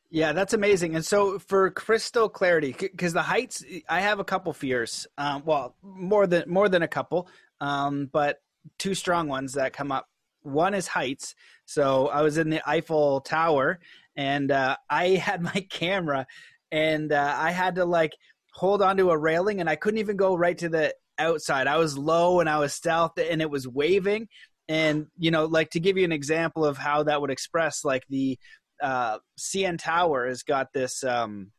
yeah, 0.10 0.32
that's 0.32 0.54
amazing. 0.54 0.96
And 0.96 1.04
so 1.04 1.40
for 1.40 1.72
crystal 1.72 2.30
clarity, 2.30 2.74
because 2.80 3.12
the 3.12 3.22
heights, 3.22 3.66
I 3.90 4.00
have 4.00 4.20
a 4.20 4.24
couple 4.24 4.54
fears. 4.54 5.08
Um, 5.18 5.44
well, 5.46 5.76
more 5.84 6.26
than 6.26 6.46
more 6.48 6.70
than 6.70 6.84
a 6.84 6.88
couple. 6.88 7.28
Um, 7.60 8.10
but 8.10 8.40
two 8.78 8.94
strong 8.94 9.28
ones 9.28 9.54
that 9.54 9.74
come 9.74 9.92
up. 9.92 10.08
One 10.42 10.74
is 10.74 10.88
heights. 10.88 11.36
So 11.66 12.08
I 12.08 12.22
was 12.22 12.38
in 12.38 12.50
the 12.50 12.68
Eiffel 12.68 13.22
Tower 13.22 13.80
and 14.16 14.52
uh, 14.52 14.78
I 14.90 15.08
had 15.10 15.42
my 15.42 15.66
camera 15.70 16.26
and 16.72 17.12
uh, 17.12 17.36
I 17.38 17.52
had 17.52 17.76
to 17.76 17.86
like 17.86 18.12
hold 18.54 18.82
onto 18.82 19.10
a 19.10 19.18
railing 19.18 19.60
and 19.60 19.70
I 19.70 19.76
couldn't 19.76 20.00
even 20.00 20.18
go 20.18 20.36
right 20.36 20.58
to 20.58 20.70
the 20.70 20.94
outside. 21.18 21.68
I 21.68 21.78
was 21.78 21.98
low 21.98 22.40
and 22.40 22.50
I 22.50 22.60
was 22.60 22.74
stealth 22.74 23.18
and 23.18 23.42
it 23.42 23.50
was 23.50 23.68
waving. 23.68 24.28
And, 24.68 25.08
you 25.18 25.32
know, 25.32 25.46
like 25.46 25.72
to 25.72 25.80
give 25.80 25.98
you 25.98 26.06
an 26.06 26.12
example 26.12 26.64
of 26.64 26.78
how 26.78 27.04
that 27.04 27.22
would 27.22 27.32
express, 27.32 27.84
like 27.84 28.04
the 28.10 28.38
uh, 28.82 29.18
CN 29.38 29.78
Tower 29.80 30.28
has 30.28 30.44
got 30.44 30.68
this 30.74 31.04
um, 31.04 31.52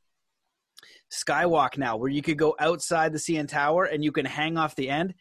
skywalk 1.12 1.76
now 1.76 1.96
where 1.96 2.10
you 2.10 2.22
could 2.22 2.38
go 2.38 2.54
outside 2.58 3.12
the 3.12 3.18
CN 3.18 3.48
Tower 3.48 3.84
and 3.84 4.04
you 4.04 4.12
can 4.12 4.24
hang 4.24 4.56
off 4.56 4.76
the 4.76 4.88
end 4.88 5.14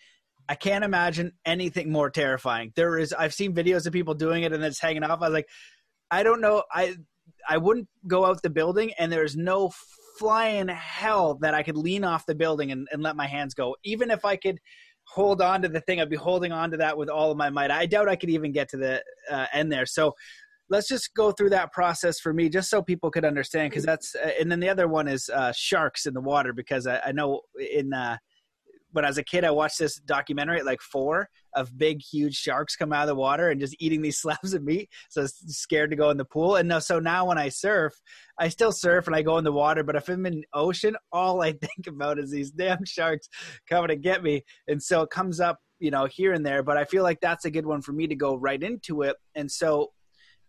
I 0.49 0.55
can't 0.55 0.83
imagine 0.83 1.31
anything 1.45 1.91
more 1.91 2.09
terrifying. 2.09 2.73
There 2.75 2.97
is 2.97 3.13
I've 3.13 3.33
seen 3.35 3.53
videos 3.53 3.85
of 3.85 3.93
people 3.93 4.15
doing 4.15 4.43
it 4.43 4.51
and 4.51 4.63
it's 4.63 4.81
hanging 4.81 5.03
off. 5.03 5.21
I 5.21 5.27
was 5.27 5.33
like, 5.33 5.47
I 6.09 6.23
don't 6.23 6.41
know. 6.41 6.63
I 6.73 6.95
I 7.47 7.57
wouldn't 7.57 7.87
go 8.07 8.25
out 8.25 8.41
the 8.41 8.49
building 8.49 8.91
and 8.97 9.11
there's 9.11 9.37
no 9.37 9.71
flying 10.17 10.67
hell 10.67 11.35
that 11.35 11.53
I 11.53 11.63
could 11.63 11.77
lean 11.77 12.03
off 12.03 12.25
the 12.25 12.35
building 12.35 12.71
and, 12.71 12.87
and 12.91 13.01
let 13.01 13.15
my 13.15 13.27
hands 13.27 13.53
go. 13.53 13.75
Even 13.83 14.11
if 14.11 14.25
I 14.25 14.35
could 14.35 14.59
hold 15.05 15.41
on 15.41 15.61
to 15.61 15.69
the 15.69 15.81
thing, 15.81 16.01
I'd 16.01 16.09
be 16.09 16.15
holding 16.15 16.51
on 16.51 16.71
to 16.71 16.77
that 16.77 16.97
with 16.97 17.09
all 17.09 17.31
of 17.31 17.37
my 17.37 17.49
might. 17.49 17.71
I 17.71 17.85
doubt 17.85 18.09
I 18.09 18.15
could 18.15 18.29
even 18.29 18.51
get 18.51 18.69
to 18.69 18.77
the 18.77 19.03
uh, 19.31 19.45
end 19.53 19.71
there. 19.71 19.85
So 19.85 20.15
let's 20.69 20.87
just 20.87 21.13
go 21.13 21.31
through 21.31 21.51
that 21.51 21.71
process 21.71 22.19
for 22.19 22.33
me, 22.33 22.49
just 22.49 22.69
so 22.69 22.81
people 22.81 23.09
could 23.11 23.25
understand, 23.25 23.69
because 23.69 23.85
that's. 23.85 24.15
Uh, 24.15 24.31
and 24.39 24.51
then 24.51 24.59
the 24.59 24.69
other 24.69 24.87
one 24.87 25.07
is 25.07 25.29
uh, 25.29 25.51
sharks 25.55 26.05
in 26.05 26.13
the 26.13 26.21
water, 26.21 26.53
because 26.53 26.85
I, 26.85 26.99
I 27.05 27.11
know 27.11 27.41
in 27.57 27.93
uh, 27.93 28.17
when 28.91 29.05
I 29.05 29.07
was 29.07 29.17
a 29.17 29.23
kid, 29.23 29.43
I 29.43 29.51
watched 29.51 29.79
this 29.79 29.97
documentary 29.97 30.59
at 30.59 30.65
like 30.65 30.81
four 30.81 31.29
of 31.55 31.77
big, 31.77 32.01
huge 32.01 32.35
sharks 32.35 32.75
come 32.75 32.91
out 32.91 33.03
of 33.03 33.07
the 33.07 33.15
water 33.15 33.49
and 33.49 33.59
just 33.59 33.75
eating 33.79 34.01
these 34.01 34.17
slabs 34.21 34.53
of 34.53 34.63
meat. 34.63 34.89
So 35.09 35.21
I 35.21 35.23
was 35.23 35.35
scared 35.47 35.91
to 35.91 35.95
go 35.95 36.09
in 36.09 36.17
the 36.17 36.25
pool. 36.25 36.55
And 36.55 36.71
so 36.81 36.99
now 36.99 37.25
when 37.25 37.37
I 37.37 37.49
surf, 37.49 37.93
I 38.39 38.49
still 38.49 38.71
surf 38.71 39.07
and 39.07 39.15
I 39.15 39.21
go 39.21 39.37
in 39.37 39.43
the 39.43 39.51
water. 39.51 39.83
But 39.83 39.95
if 39.95 40.09
I'm 40.09 40.25
in 40.25 40.43
ocean, 40.53 40.95
all 41.11 41.41
I 41.41 41.51
think 41.61 41.87
about 41.87 42.19
is 42.19 42.31
these 42.31 42.51
damn 42.51 42.83
sharks 42.85 43.29
coming 43.69 43.89
to 43.89 43.95
get 43.95 44.23
me. 44.23 44.43
And 44.67 44.81
so 44.81 45.03
it 45.03 45.09
comes 45.09 45.39
up, 45.39 45.59
you 45.79 45.91
know, 45.91 46.05
here 46.05 46.33
and 46.33 46.45
there. 46.45 46.63
But 46.63 46.77
I 46.77 46.85
feel 46.85 47.03
like 47.03 47.19
that's 47.21 47.45
a 47.45 47.51
good 47.51 47.65
one 47.65 47.81
for 47.81 47.93
me 47.93 48.07
to 48.07 48.15
go 48.15 48.35
right 48.35 48.61
into 48.61 49.03
it. 49.03 49.15
And 49.35 49.49
so 49.51 49.91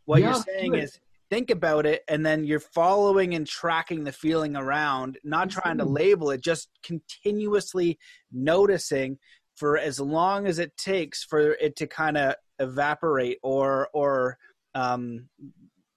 what 0.07 0.21
yeah, 0.21 0.33
you're 0.33 0.43
saying 0.43 0.75
is 0.75 0.99
think 1.31 1.51
about 1.51 1.87
it 1.87 2.03
and 2.09 2.27
then 2.27 2.45
you're 2.45 2.61
following 2.61 3.35
and 3.35 3.47
tracking 3.47 4.05
the 4.05 4.13
feeling 4.13 4.57
around 4.57 5.17
not 5.23 5.49
trying 5.49 5.79
to 5.79 5.85
label 5.85 6.31
it 6.31 6.43
just 6.43 6.69
continuously 6.83 7.99
noticing 8.33 9.17
for 9.55 9.79
as 9.79 10.01
long 10.01 10.47
as 10.47 10.59
it 10.59 10.77
takes 10.77 11.25
for 11.25 11.53
it 11.53 11.77
to 11.77 11.87
kind 11.87 12.17
of 12.17 12.35
evaporate 12.59 13.39
or 13.43 13.89
or 13.95 14.37
um, 14.75 15.29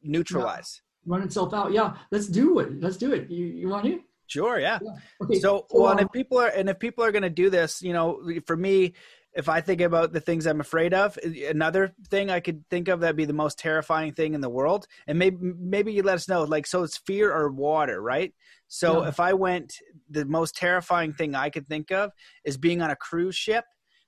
neutralize 0.03 0.81
yeah. 1.05 1.13
run 1.13 1.23
itself 1.23 1.53
out 1.53 1.71
yeah 1.71 1.93
let's 2.11 2.27
do 2.27 2.59
it 2.59 2.79
let's 2.79 2.97
do 2.97 3.11
it 3.11 3.29
you, 3.29 3.45
you 3.47 3.67
want 3.67 3.83
to 3.83 3.99
sure 4.27 4.59
yeah, 4.59 4.79
yeah. 4.81 4.91
Okay. 5.21 5.39
so, 5.39 5.65
so 5.71 5.79
well 5.79 5.91
um, 5.91 5.97
and 5.97 6.07
if 6.07 6.11
people 6.11 6.39
are 6.39 6.47
and 6.47 6.69
if 6.69 6.77
people 6.79 7.03
are 7.03 7.11
going 7.11 7.23
to 7.23 7.29
do 7.29 7.49
this 7.49 7.81
you 7.81 7.91
know 7.91 8.21
for 8.45 8.55
me 8.55 8.93
if 9.35 9.49
I 9.49 9.61
think 9.61 9.81
about 9.81 10.13
the 10.13 10.19
things 10.19 10.45
I'm 10.45 10.61
afraid 10.61 10.93
of, 10.93 11.17
another 11.23 11.93
thing 12.09 12.29
I 12.29 12.39
could 12.39 12.63
think 12.69 12.87
of 12.87 12.99
that'd 12.99 13.15
be 13.15 13.25
the 13.25 13.33
most 13.33 13.57
terrifying 13.57 14.13
thing 14.13 14.33
in 14.33 14.41
the 14.41 14.49
world, 14.49 14.85
and 15.07 15.17
maybe 15.17 15.37
maybe 15.41 15.93
you 15.93 16.03
let 16.03 16.15
us 16.15 16.27
know. 16.27 16.43
Like, 16.43 16.67
so 16.67 16.83
it's 16.83 16.97
fear 16.97 17.33
or 17.33 17.51
water, 17.51 18.01
right? 18.01 18.33
So 18.67 19.01
yeah. 19.01 19.09
if 19.09 19.19
I 19.19 19.33
went, 19.33 19.73
the 20.09 20.25
most 20.25 20.55
terrifying 20.55 21.13
thing 21.13 21.35
I 21.35 21.49
could 21.49 21.67
think 21.67 21.91
of 21.91 22.11
is 22.45 22.57
being 22.57 22.81
on 22.81 22.91
a 22.91 22.95
cruise 22.95 23.35
ship. 23.35 23.65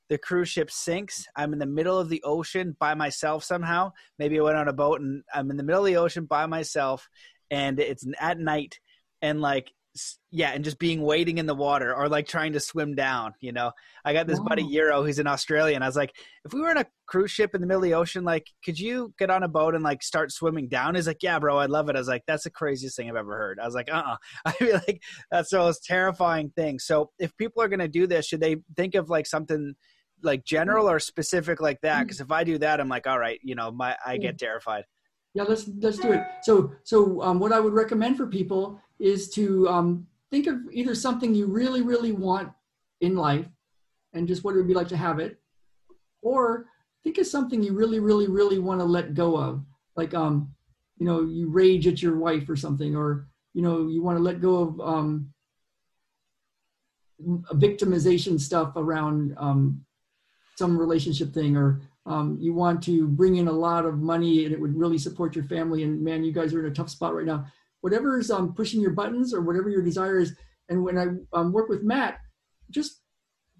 The 0.07 0.19
cruise 0.19 0.49
ship 0.49 0.69
sinks. 0.69 1.25
I'm 1.35 1.51
in 1.53 1.57
the 1.57 1.65
middle 1.65 1.97
of 1.97 2.09
the 2.09 2.21
ocean 2.23 2.75
by 2.79 2.93
myself 2.93 3.43
somehow. 3.43 3.93
Maybe 4.19 4.39
I 4.39 4.43
went 4.43 4.57
on 4.57 4.67
a 4.67 4.73
boat 4.73 5.01
and 5.01 5.23
I'm 5.33 5.49
in 5.49 5.57
the 5.57 5.63
middle 5.63 5.81
of 5.81 5.87
the 5.87 5.97
ocean 5.97 6.25
by 6.25 6.45
myself, 6.45 7.09
and 7.49 7.79
it's 7.79 8.05
at 8.19 8.37
night, 8.37 8.79
and 9.23 9.41
like 9.41 9.71
yeah, 10.29 10.51
and 10.51 10.63
just 10.63 10.77
being 10.77 11.01
waiting 11.01 11.37
in 11.37 11.45
the 11.45 11.55
water 11.55 11.95
or 11.95 12.09
like 12.09 12.27
trying 12.27 12.53
to 12.53 12.59
swim 12.59 12.95
down. 12.95 13.33
You 13.39 13.53
know, 13.53 13.71
I 14.03 14.13
got 14.13 14.27
this 14.27 14.39
wow. 14.39 14.47
buddy 14.49 14.63
Euro 14.63 15.03
who's 15.03 15.19
in 15.19 15.27
Australia, 15.27 15.75
and 15.75 15.83
I 15.83 15.87
was 15.87 15.95
like, 15.95 16.13
if 16.43 16.53
we 16.53 16.61
were 16.61 16.71
in 16.71 16.77
a 16.77 16.85
cruise 17.07 17.31
ship 17.31 17.55
in 17.55 17.61
the 17.61 17.67
middle 17.67 17.81
of 17.81 17.89
the 17.89 17.93
ocean, 17.93 18.23
like, 18.23 18.47
could 18.63 18.77
you 18.77 19.13
get 19.17 19.29
on 19.29 19.43
a 19.43 19.47
boat 19.47 19.75
and 19.75 19.83
like 19.83 20.03
start 20.03 20.31
swimming 20.31 20.67
down? 20.67 20.95
He's 20.95 21.07
like, 21.07 21.23
yeah, 21.23 21.39
bro, 21.39 21.59
I'd 21.59 21.69
love 21.69 21.89
it. 21.89 21.95
I 21.95 21.99
was 21.99 22.07
like, 22.07 22.23
that's 22.27 22.43
the 22.43 22.49
craziest 22.49 22.97
thing 22.97 23.09
I've 23.09 23.15
ever 23.15 23.37
heard. 23.37 23.59
I 23.59 23.65
was 23.65 23.75
like, 23.75 23.89
uh, 23.91 23.95
uh-uh. 23.95 24.17
I 24.45 24.51
feel 24.51 24.73
like 24.73 25.01
that's 25.31 25.51
the 25.51 25.59
most 25.59 25.85
terrifying 25.85 26.51
thing. 26.55 26.79
So 26.79 27.11
if 27.19 27.35
people 27.37 27.63
are 27.63 27.69
gonna 27.69 27.87
do 27.87 28.07
this, 28.07 28.25
should 28.25 28.41
they 28.41 28.57
think 28.75 28.95
of 28.95 29.09
like 29.09 29.27
something? 29.27 29.75
like 30.23 30.45
general 30.45 30.89
or 30.89 30.97
specific 30.97 31.59
like 31.59 31.77
that 31.81 32.03
because 32.03 32.21
if 32.21 32.31
i 32.31 32.41
do 32.41 32.57
that 32.57 32.79
i'm 32.79 32.87
like 32.87 33.05
all 33.05 33.19
right 33.19 33.37
you 33.43 33.53
know 33.53 33.69
my 33.69 33.97
i 34.05 34.15
get 34.15 34.37
terrified 34.37 34.85
yeah 35.35 35.43
let's 35.43 35.69
let's 35.79 35.99
do 35.99 36.11
it 36.11 36.23
so 36.41 36.71
so 36.83 37.21
um, 37.21 37.37
what 37.39 37.51
i 37.51 37.59
would 37.59 37.73
recommend 37.73 38.17
for 38.17 38.25
people 38.25 38.79
is 38.99 39.29
to 39.29 39.67
um, 39.67 40.07
think 40.31 40.47
of 40.47 40.59
either 40.71 40.95
something 40.95 41.33
you 41.33 41.47
really, 41.47 41.81
really 41.81 42.11
want 42.11 42.51
in 43.01 43.15
life 43.15 43.47
and 44.13 44.27
just 44.27 44.43
what 44.43 44.53
it 44.53 44.57
would 44.57 44.67
be 44.67 44.73
like 44.73 44.87
to 44.87 44.97
have 44.97 45.19
it, 45.19 45.39
or 46.21 46.65
think 47.03 47.17
of 47.17 47.27
something 47.27 47.61
you 47.61 47.73
really, 47.73 47.99
really, 47.99 48.27
really 48.27 48.59
want 48.59 48.79
to 48.79 48.85
let 48.85 49.13
go 49.13 49.37
of. 49.37 49.63
Like, 49.95 50.13
um, 50.13 50.53
you 50.97 51.05
know, 51.05 51.21
you 51.21 51.49
rage 51.49 51.87
at 51.87 52.01
your 52.01 52.17
wife 52.17 52.49
or 52.49 52.55
something, 52.55 52.95
or, 52.95 53.27
you 53.53 53.61
know, 53.61 53.87
you 53.87 54.01
want 54.01 54.17
to 54.17 54.23
let 54.23 54.41
go 54.41 54.59
of 54.59 54.81
um, 54.81 55.33
victimization 57.53 58.39
stuff 58.39 58.73
around 58.75 59.35
um, 59.37 59.85
some 60.57 60.77
relationship 60.77 61.33
thing, 61.33 61.55
or 61.55 61.81
um, 62.05 62.37
you 62.39 62.53
want 62.53 62.83
to 62.83 63.07
bring 63.07 63.37
in 63.37 63.47
a 63.47 63.51
lot 63.51 63.85
of 63.85 63.99
money 63.99 64.45
and 64.45 64.53
it 64.53 64.59
would 64.59 64.77
really 64.77 64.97
support 64.97 65.35
your 65.35 65.45
family. 65.45 65.83
And 65.83 66.03
man, 66.03 66.23
you 66.23 66.31
guys 66.31 66.53
are 66.53 66.65
in 66.65 66.71
a 66.71 66.75
tough 66.75 66.89
spot 66.89 67.15
right 67.15 67.25
now 67.25 67.45
whatever's 67.85 68.31
um, 68.31 68.51
pushing 68.51 68.81
your 68.81 68.93
buttons 68.93 69.31
or 69.31 69.41
whatever 69.41 69.69
your 69.69 69.83
desire 69.83 70.17
is. 70.17 70.35
And 70.69 70.83
when 70.83 70.97
I 70.97 71.05
um, 71.37 71.53
work 71.53 71.69
with 71.69 71.83
Matt, 71.83 72.17
just 72.71 73.03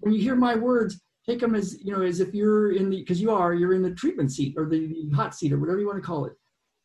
when 0.00 0.12
you 0.12 0.20
hear 0.20 0.34
my 0.34 0.56
words, 0.56 1.00
take 1.28 1.38
them 1.38 1.54
as 1.54 1.80
you 1.80 1.94
know 1.94 2.02
as 2.02 2.18
if 2.18 2.34
you're 2.34 2.72
in 2.72 2.90
the 2.90 2.98
because 2.98 3.20
you 3.20 3.30
are 3.30 3.54
you're 3.54 3.72
in 3.72 3.82
the 3.82 3.94
treatment 3.94 4.32
seat 4.32 4.54
or 4.56 4.68
the, 4.68 4.88
the 4.88 5.10
hot 5.14 5.32
seat 5.36 5.52
or 5.52 5.60
whatever 5.60 5.78
you 5.78 5.86
want 5.86 6.02
to 6.02 6.04
call 6.04 6.24
it. 6.24 6.32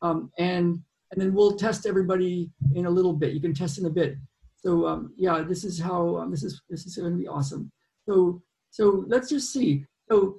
Um, 0.04 0.30
and 0.38 0.80
and 1.10 1.20
then 1.20 1.34
we'll 1.34 1.58
test 1.58 1.88
everybody 1.88 2.52
in 2.76 2.86
a 2.86 2.92
little 2.92 3.14
bit. 3.14 3.34
You 3.34 3.42
can 3.42 3.56
test 3.56 3.80
in 3.80 3.88
a 3.88 3.90
bit. 3.90 4.18
So 4.58 4.86
um, 4.86 5.12
yeah, 5.18 5.42
this 5.42 5.64
is 5.64 5.80
how 5.80 6.18
um, 6.18 6.30
this 6.30 6.44
is 6.44 6.62
this 6.70 6.86
is 6.86 6.96
going 6.96 7.12
to 7.12 7.18
be 7.18 7.28
awesome. 7.28 7.72
So 8.08 8.44
so 8.70 9.04
let's 9.08 9.30
just 9.30 9.52
see. 9.52 9.88
So 10.12 10.38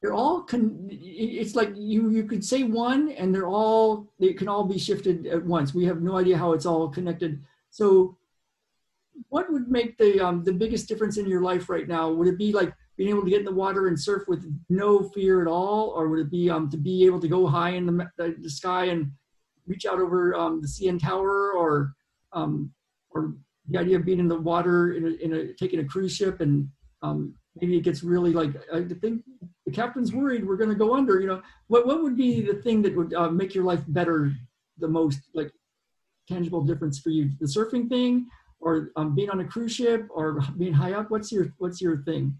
they're 0.00 0.14
all 0.14 0.42
con- 0.42 0.88
it's 0.90 1.54
like 1.54 1.72
you 1.76 2.10
you 2.10 2.24
could 2.24 2.44
say 2.44 2.62
one 2.62 3.10
and 3.12 3.34
they're 3.34 3.48
all 3.48 4.08
they 4.18 4.32
can 4.32 4.48
all 4.48 4.64
be 4.64 4.78
shifted 4.78 5.26
at 5.26 5.44
once. 5.44 5.74
We 5.74 5.84
have 5.84 6.00
no 6.00 6.16
idea 6.16 6.38
how 6.38 6.52
it's 6.52 6.66
all 6.66 6.88
connected. 6.88 7.42
So 7.70 8.16
what 9.28 9.52
would 9.52 9.68
make 9.68 9.98
the 9.98 10.20
um, 10.20 10.42
the 10.44 10.52
biggest 10.52 10.88
difference 10.88 11.18
in 11.18 11.26
your 11.26 11.42
life 11.42 11.68
right 11.68 11.86
now? 11.86 12.10
Would 12.10 12.28
it 12.28 12.38
be 12.38 12.52
like 12.52 12.72
being 12.96 13.10
able 13.10 13.24
to 13.24 13.30
get 13.30 13.40
in 13.40 13.44
the 13.44 13.52
water 13.52 13.88
and 13.88 14.00
surf 14.00 14.24
with 14.26 14.50
no 14.68 15.02
fear 15.10 15.42
at 15.42 15.48
all? 15.48 15.90
Or 15.90 16.08
would 16.08 16.20
it 16.20 16.30
be 16.30 16.48
um, 16.48 16.70
to 16.70 16.78
be 16.78 17.04
able 17.04 17.20
to 17.20 17.28
go 17.28 17.46
high 17.46 17.70
in 17.70 17.86
the, 17.86 18.10
the, 18.16 18.36
the 18.40 18.50
sky 18.50 18.86
and 18.86 19.10
reach 19.66 19.86
out 19.86 20.00
over 20.00 20.34
um, 20.34 20.62
the 20.62 20.68
cn 20.68 20.98
tower? 20.98 21.52
Or 21.52 21.92
um, 22.32 22.72
or 23.10 23.34
the 23.68 23.78
idea 23.78 23.96
of 23.96 24.04
being 24.04 24.18
in 24.18 24.28
the 24.28 24.40
water 24.40 24.92
in 24.92 25.04
a, 25.04 25.10
in 25.24 25.32
a 25.34 25.52
taking 25.54 25.80
a 25.80 25.84
cruise 25.84 26.14
ship 26.14 26.40
and 26.40 26.68
um, 27.02 27.34
maybe 27.56 27.76
it 27.76 27.82
gets 27.82 28.02
really 28.02 28.32
like 28.32 28.50
I 28.72 28.84
think 28.84 29.22
the 29.66 29.72
captain's 29.72 30.12
worried 30.12 30.46
we're 30.46 30.56
going 30.56 30.70
to 30.70 30.76
go 30.76 30.94
under. 30.94 31.20
You 31.20 31.26
know, 31.26 31.42
what 31.68 31.86
what 31.86 32.02
would 32.02 32.16
be 32.16 32.40
the 32.40 32.54
thing 32.54 32.82
that 32.82 32.96
would 32.96 33.14
uh, 33.14 33.30
make 33.30 33.54
your 33.54 33.64
life 33.64 33.82
better 33.88 34.32
the 34.78 34.88
most, 34.88 35.20
like 35.34 35.50
tangible 36.28 36.62
difference 36.62 36.98
for 36.98 37.10
you? 37.10 37.30
The 37.40 37.46
surfing 37.46 37.88
thing, 37.88 38.26
or 38.60 38.90
um, 38.96 39.14
being 39.14 39.30
on 39.30 39.40
a 39.40 39.44
cruise 39.44 39.72
ship, 39.72 40.06
or 40.10 40.40
being 40.58 40.72
high 40.72 40.92
up? 40.92 41.10
What's 41.10 41.32
your 41.32 41.52
what's 41.58 41.80
your 41.80 42.02
thing? 42.02 42.36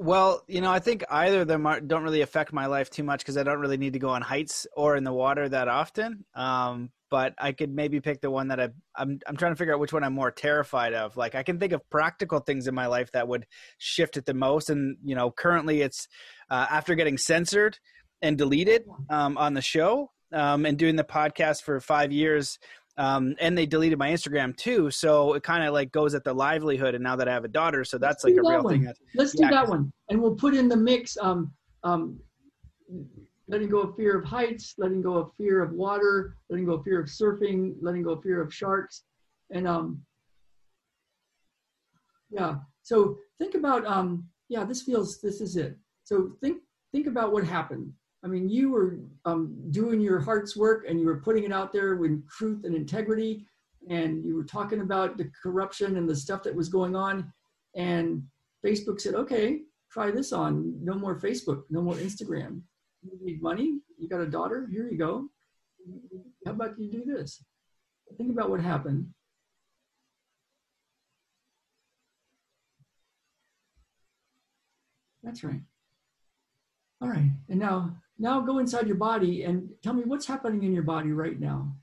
Well, 0.00 0.42
you 0.48 0.60
know, 0.60 0.72
I 0.72 0.80
think 0.80 1.04
either 1.08 1.42
of 1.42 1.48
them 1.48 1.66
are, 1.66 1.80
don't 1.80 2.02
really 2.02 2.22
affect 2.22 2.52
my 2.52 2.66
life 2.66 2.90
too 2.90 3.04
much 3.04 3.20
because 3.20 3.36
I 3.36 3.44
don't 3.44 3.60
really 3.60 3.76
need 3.76 3.92
to 3.92 4.00
go 4.00 4.08
on 4.08 4.22
heights 4.22 4.66
or 4.76 4.96
in 4.96 5.04
the 5.04 5.12
water 5.12 5.48
that 5.48 5.68
often. 5.68 6.24
Um, 6.34 6.90
but 7.14 7.32
I 7.38 7.52
could 7.52 7.72
maybe 7.72 8.00
pick 8.00 8.20
the 8.20 8.28
one 8.28 8.48
that 8.48 8.58
I, 8.58 8.70
I'm 8.96 9.20
I'm 9.24 9.36
trying 9.36 9.52
to 9.52 9.56
figure 9.56 9.72
out 9.72 9.78
which 9.78 9.92
one 9.92 10.02
I'm 10.02 10.14
more 10.14 10.32
terrified 10.32 10.94
of. 10.94 11.16
Like 11.16 11.36
I 11.36 11.44
can 11.44 11.60
think 11.60 11.72
of 11.72 11.88
practical 11.88 12.40
things 12.40 12.66
in 12.66 12.74
my 12.74 12.86
life 12.86 13.12
that 13.12 13.28
would 13.28 13.46
shift 13.78 14.16
it 14.16 14.26
the 14.26 14.34
most, 14.34 14.68
and 14.68 14.96
you 15.04 15.14
know, 15.14 15.30
currently 15.30 15.82
it's 15.82 16.08
uh, 16.50 16.66
after 16.68 16.96
getting 16.96 17.16
censored 17.16 17.78
and 18.20 18.36
deleted 18.36 18.82
um, 19.10 19.38
on 19.38 19.54
the 19.54 19.62
show 19.62 20.10
um, 20.32 20.66
and 20.66 20.76
doing 20.76 20.96
the 20.96 21.04
podcast 21.04 21.62
for 21.62 21.78
five 21.78 22.10
years. 22.10 22.58
Um, 22.96 23.36
and 23.38 23.56
they 23.56 23.66
deleted 23.66 23.96
my 23.96 24.10
Instagram 24.10 24.56
too, 24.56 24.90
so 24.90 25.34
it 25.34 25.44
kind 25.44 25.62
of 25.62 25.72
like 25.72 25.92
goes 25.92 26.16
at 26.16 26.24
the 26.24 26.34
livelihood. 26.34 26.96
And 26.96 27.04
now 27.04 27.14
that 27.14 27.28
I 27.28 27.32
have 27.32 27.44
a 27.44 27.48
daughter, 27.48 27.84
so 27.84 27.96
that's 27.96 28.24
Let's 28.24 28.36
like 28.36 28.44
a 28.44 28.48
real 28.48 28.64
one. 28.64 28.72
thing. 28.72 28.92
Let's 29.14 29.36
yeah, 29.38 29.50
do 29.50 29.54
that 29.54 29.68
one, 29.68 29.92
and 30.08 30.20
we'll 30.20 30.34
put 30.34 30.52
in 30.52 30.68
the 30.68 30.76
mix. 30.76 31.16
Um, 31.20 31.52
um, 31.84 32.18
letting 33.48 33.68
go 33.68 33.80
of 33.80 33.96
fear 33.96 34.18
of 34.18 34.24
heights, 34.24 34.74
letting 34.78 35.02
go 35.02 35.14
of 35.14 35.30
fear 35.36 35.62
of 35.62 35.72
water, 35.72 36.36
letting 36.48 36.66
go 36.66 36.74
of 36.74 36.84
fear 36.84 37.00
of 37.00 37.06
surfing, 37.06 37.74
letting 37.80 38.02
go 38.02 38.12
of 38.12 38.22
fear 38.22 38.40
of 38.40 38.52
sharks. 38.52 39.04
And 39.50 39.68
um, 39.68 40.00
yeah, 42.30 42.56
so 42.82 43.18
think 43.38 43.54
about, 43.54 43.86
um, 43.86 44.26
yeah, 44.48 44.64
this 44.64 44.82
feels, 44.82 45.20
this 45.20 45.40
is 45.40 45.56
it. 45.56 45.76
So 46.04 46.32
think, 46.40 46.62
think 46.92 47.06
about 47.06 47.32
what 47.32 47.44
happened. 47.44 47.92
I 48.24 48.28
mean, 48.28 48.48
you 48.48 48.70
were 48.70 49.00
um, 49.26 49.54
doing 49.70 50.00
your 50.00 50.20
heart's 50.20 50.56
work 50.56 50.86
and 50.88 50.98
you 50.98 51.06
were 51.06 51.20
putting 51.20 51.44
it 51.44 51.52
out 51.52 51.72
there 51.72 51.96
with 51.96 52.26
truth 52.30 52.64
and 52.64 52.74
integrity. 52.74 53.44
And 53.90 54.24
you 54.24 54.34
were 54.34 54.44
talking 54.44 54.80
about 54.80 55.18
the 55.18 55.30
corruption 55.42 55.98
and 55.98 56.08
the 56.08 56.16
stuff 56.16 56.42
that 56.44 56.54
was 56.54 56.70
going 56.70 56.96
on. 56.96 57.30
And 57.76 58.22
Facebook 58.64 58.98
said, 58.98 59.14
okay, 59.14 59.60
try 59.92 60.10
this 60.10 60.32
on. 60.32 60.74
No 60.82 60.94
more 60.94 61.20
Facebook, 61.20 61.64
no 61.68 61.82
more 61.82 61.94
Instagram 61.96 62.62
you 63.04 63.18
need 63.20 63.42
money, 63.42 63.80
you 63.98 64.08
got 64.08 64.20
a 64.20 64.26
daughter, 64.26 64.66
here 64.70 64.88
you 64.88 64.98
go. 64.98 65.28
How 66.46 66.52
about 66.52 66.78
you 66.78 66.90
do 66.90 67.04
this? 67.04 67.42
Think 68.16 68.30
about 68.30 68.50
what 68.50 68.60
happened. 68.60 69.08
That's 75.22 75.42
right. 75.42 75.60
All 77.00 77.08
right. 77.08 77.30
And 77.48 77.58
now 77.58 77.96
now 78.18 78.40
go 78.40 78.58
inside 78.58 78.86
your 78.86 78.96
body 78.96 79.42
and 79.42 79.70
tell 79.82 79.94
me 79.94 80.02
what's 80.04 80.26
happening 80.26 80.62
in 80.62 80.72
your 80.72 80.82
body 80.82 81.12
right 81.12 81.38
now. 81.38 81.74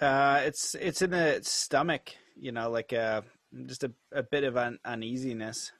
Uh, 0.00 0.42
it's 0.44 0.74
it's 0.74 1.00
in 1.00 1.10
the 1.10 1.40
stomach, 1.42 2.14
you 2.36 2.52
know, 2.52 2.70
like 2.70 2.92
uh, 2.92 3.22
just 3.64 3.82
a, 3.84 3.92
a 4.12 4.22
bit 4.22 4.44
of 4.44 4.56
un- 4.56 4.78
uneasiness. 4.84 5.72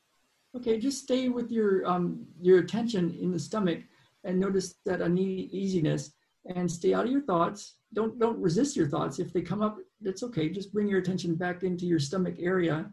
Okay, 0.56 0.78
just 0.78 1.02
stay 1.02 1.28
with 1.28 1.50
your 1.50 1.86
um, 1.86 2.26
your 2.40 2.60
attention 2.60 3.14
in 3.20 3.30
the 3.30 3.38
stomach 3.38 3.80
and 4.24 4.40
notice 4.40 4.76
that 4.86 5.02
uneasiness 5.02 6.12
and 6.46 6.70
stay 6.70 6.94
out 6.94 7.04
of 7.04 7.10
your 7.10 7.20
thoughts. 7.20 7.76
Don't 7.92 8.18
don't 8.18 8.40
resist 8.40 8.74
your 8.74 8.88
thoughts. 8.88 9.18
If 9.18 9.34
they 9.34 9.42
come 9.42 9.60
up, 9.60 9.76
that's 10.00 10.22
okay. 10.22 10.48
Just 10.48 10.72
bring 10.72 10.88
your 10.88 11.00
attention 11.00 11.34
back 11.34 11.62
into 11.62 11.84
your 11.84 11.98
stomach 11.98 12.36
area 12.38 12.90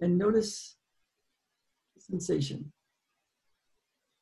and 0.00 0.16
notice 0.16 0.76
sensation. 1.98 2.72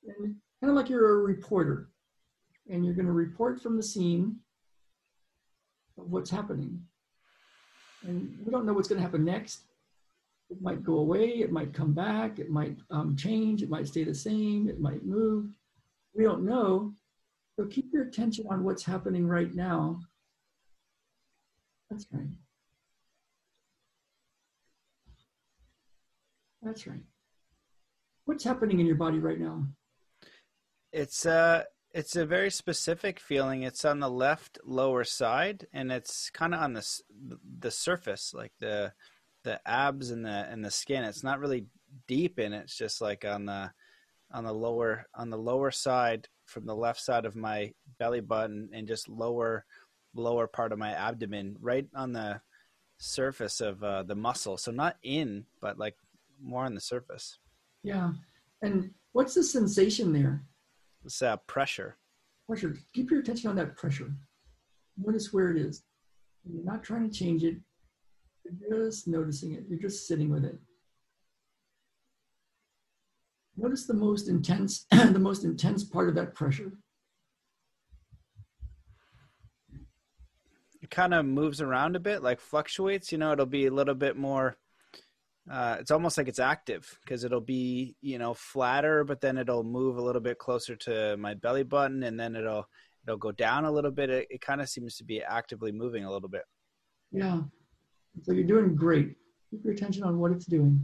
And 0.07 0.37
kind 0.61 0.71
of 0.71 0.77
like 0.77 0.89
you're 0.89 1.21
a 1.21 1.23
reporter 1.23 1.91
and 2.71 2.83
you're 2.83 2.95
going 2.95 3.07
to 3.07 3.13
report 3.13 3.61
from 3.61 3.77
the 3.77 3.83
scene 3.83 4.37
of 5.99 6.11
what's 6.11 6.31
happening. 6.31 6.81
And 8.07 8.39
we 8.43 8.51
don't 8.51 8.65
know 8.65 8.73
what's 8.73 8.89
going 8.89 8.99
to 8.99 9.03
happen 9.03 9.25
next 9.25 9.61
might 10.61 10.83
go 10.83 10.99
away, 10.99 11.29
it 11.41 11.53
might 11.53 11.73
come 11.73 11.93
back, 11.93 12.39
it 12.39 12.51
might 12.51 12.77
um, 12.91 13.17
change, 13.17 13.63
it 13.63 13.71
might 13.71 13.87
stay 13.87 14.05
the 14.05 14.15
same, 14.15 14.69
it 14.69 14.81
might 14.81 15.05
move. 15.05 15.51
We 16.15 16.25
don't 16.25 16.45
know. 16.45 16.95
So 17.57 17.67
keep 17.67 17.93
your 17.93 18.05
attention 18.05 18.47
on 18.51 18.65
what's 18.65 18.85
happening 18.85 19.27
right 19.27 19.55
now. 19.55 20.01
That's 21.91 22.07
right. 22.13 22.29
That's 26.63 26.87
right. 26.87 27.03
What's 28.25 28.43
happening 28.43 28.81
in 28.81 28.87
your 28.87 28.97
body 28.97 29.19
right 29.19 29.39
now? 29.39 29.67
It's 30.93 31.27
uh 31.27 31.65
it's 31.93 32.17
a 32.17 32.27
very 32.27 32.51
specific 32.51 33.21
feeling. 33.21 33.63
It's 33.63 33.85
on 33.85 34.01
the 34.01 34.11
left 34.11 34.59
lower 34.65 35.05
side 35.05 35.67
and 35.73 35.93
it's 35.93 36.31
kind 36.31 36.55
of 36.55 36.61
on 36.61 36.73
the 36.73 37.01
the 37.61 37.71
surface 37.71 38.33
like 38.35 38.53
the 38.59 38.93
the 39.45 39.61
abs 39.67 40.11
and 40.11 40.25
the 40.25 40.47
and 40.51 40.65
the 40.65 40.71
skin. 40.71 41.05
It's 41.05 41.25
not 41.25 41.41
really 41.41 41.67
deep 42.09 42.39
in. 42.39 42.53
It's 42.53 42.77
just 42.77 43.01
like 43.01 43.25
on 43.25 43.47
the 43.47 43.71
on 44.33 44.45
the 44.45 44.53
lower 44.53 45.07
on 45.15 45.31
the 45.31 45.39
lower 45.39 45.71
side 45.71 46.29
from 46.47 46.67
the 46.67 46.75
left 46.75 47.01
side 47.01 47.25
of 47.25 47.37
my 47.37 47.73
belly 47.99 48.21
button 48.21 48.69
and 48.73 48.89
just 48.89 49.09
lower 49.09 49.65
lower 50.15 50.47
part 50.47 50.73
of 50.73 50.79
my 50.79 50.93
abdomen, 50.93 51.57
right 51.61 51.87
on 51.95 52.13
the 52.13 52.41
surface 52.99 53.61
of 53.61 53.83
uh, 53.83 54.03
the 54.03 54.15
muscle. 54.15 54.57
So 54.57 54.71
not 54.71 54.97
in, 55.03 55.45
but 55.61 55.79
like 55.79 55.97
more 56.43 56.65
on 56.65 56.75
the 56.75 56.81
surface. 56.81 57.39
Yeah. 57.83 58.13
And 58.63 58.91
what's 59.13 59.35
the 59.35 59.43
sensation 59.43 60.13
there? 60.13 60.43
It's 61.05 61.21
uh, 61.21 61.37
pressure. 61.49 61.97
Pressure. 62.47 62.77
Keep 62.95 63.11
your 63.11 63.21
attention 63.21 63.51
on 63.51 63.57
that 63.57 63.77
pressure. 63.77 64.13
Notice 64.97 65.33
where 65.33 65.51
it 65.51 65.57
is. 65.57 65.83
You're 66.45 66.65
not 66.65 66.83
trying 66.83 67.09
to 67.11 67.17
change 67.17 67.43
it. 67.43 67.57
You're 68.45 68.87
just 68.87 69.09
noticing 69.09 69.53
it. 69.53 69.65
You're 69.69 69.79
just 69.79 70.07
sitting 70.07 70.31
with 70.31 70.45
it. 70.45 70.59
Notice 73.57 73.87
the 73.87 73.95
most 73.95 74.29
intense, 74.29 74.87
the 74.91 75.19
most 75.19 75.45
intense 75.45 75.85
part 75.85 76.09
of 76.09 76.15
that 76.17 76.35
pressure. 76.35 76.73
It 80.83 80.91
kind 80.91 81.15
of 81.15 81.25
moves 81.25 81.63
around 81.63 81.97
a 81.97 82.01
bit, 82.01 82.23
like 82.23 82.41
fluctuates. 82.41 83.11
You 83.13 83.19
know, 83.19 83.33
it'll 83.33 83.47
be 83.47 83.67
a 83.67 83.73
little 83.73 83.95
bit 83.95 84.17
more. 84.17 84.57
Uh, 85.51 85.77
it's 85.79 85.91
almost 85.91 86.19
like 86.19 86.29
it's 86.29 86.39
active 86.39 86.99
because 87.03 87.23
it'll 87.25 87.41
be, 87.41 87.97
you 88.01 88.19
know, 88.19 88.35
flatter, 88.35 89.05
but 89.05 89.21
then 89.21 89.39
it'll 89.39 89.63
move 89.63 89.99
a 89.99 90.03
little 90.03 90.21
bit 90.21 90.39
closer 90.39 90.75
to 90.77 91.17
my 91.17 91.35
belly 91.35 91.63
button, 91.63 92.03
and 92.03 92.19
then 92.19 92.35
it'll 92.35 92.67
it'll 93.07 93.19
go 93.19 93.33
down 93.33 93.65
a 93.65 93.71
little 93.71 93.91
bit. 93.91 94.11
It, 94.11 94.27
it 94.31 94.41
kind 94.41 94.61
of 94.61 94.69
seems 94.69 94.97
to 94.97 95.05
be 95.05 95.23
actively 95.23 95.71
moving 95.71 96.05
a 96.05 96.11
little 96.11 96.29
bit. 96.29 96.43
Yeah, 97.13 97.43
so 98.23 98.33
you're 98.33 98.45
doing 98.45 98.75
great. 98.75 99.17
Keep 99.51 99.65
your 99.65 99.75
attention 99.75 100.05
on 100.05 100.19
what 100.19 100.33
it's 100.33 100.47
doing. 100.47 100.81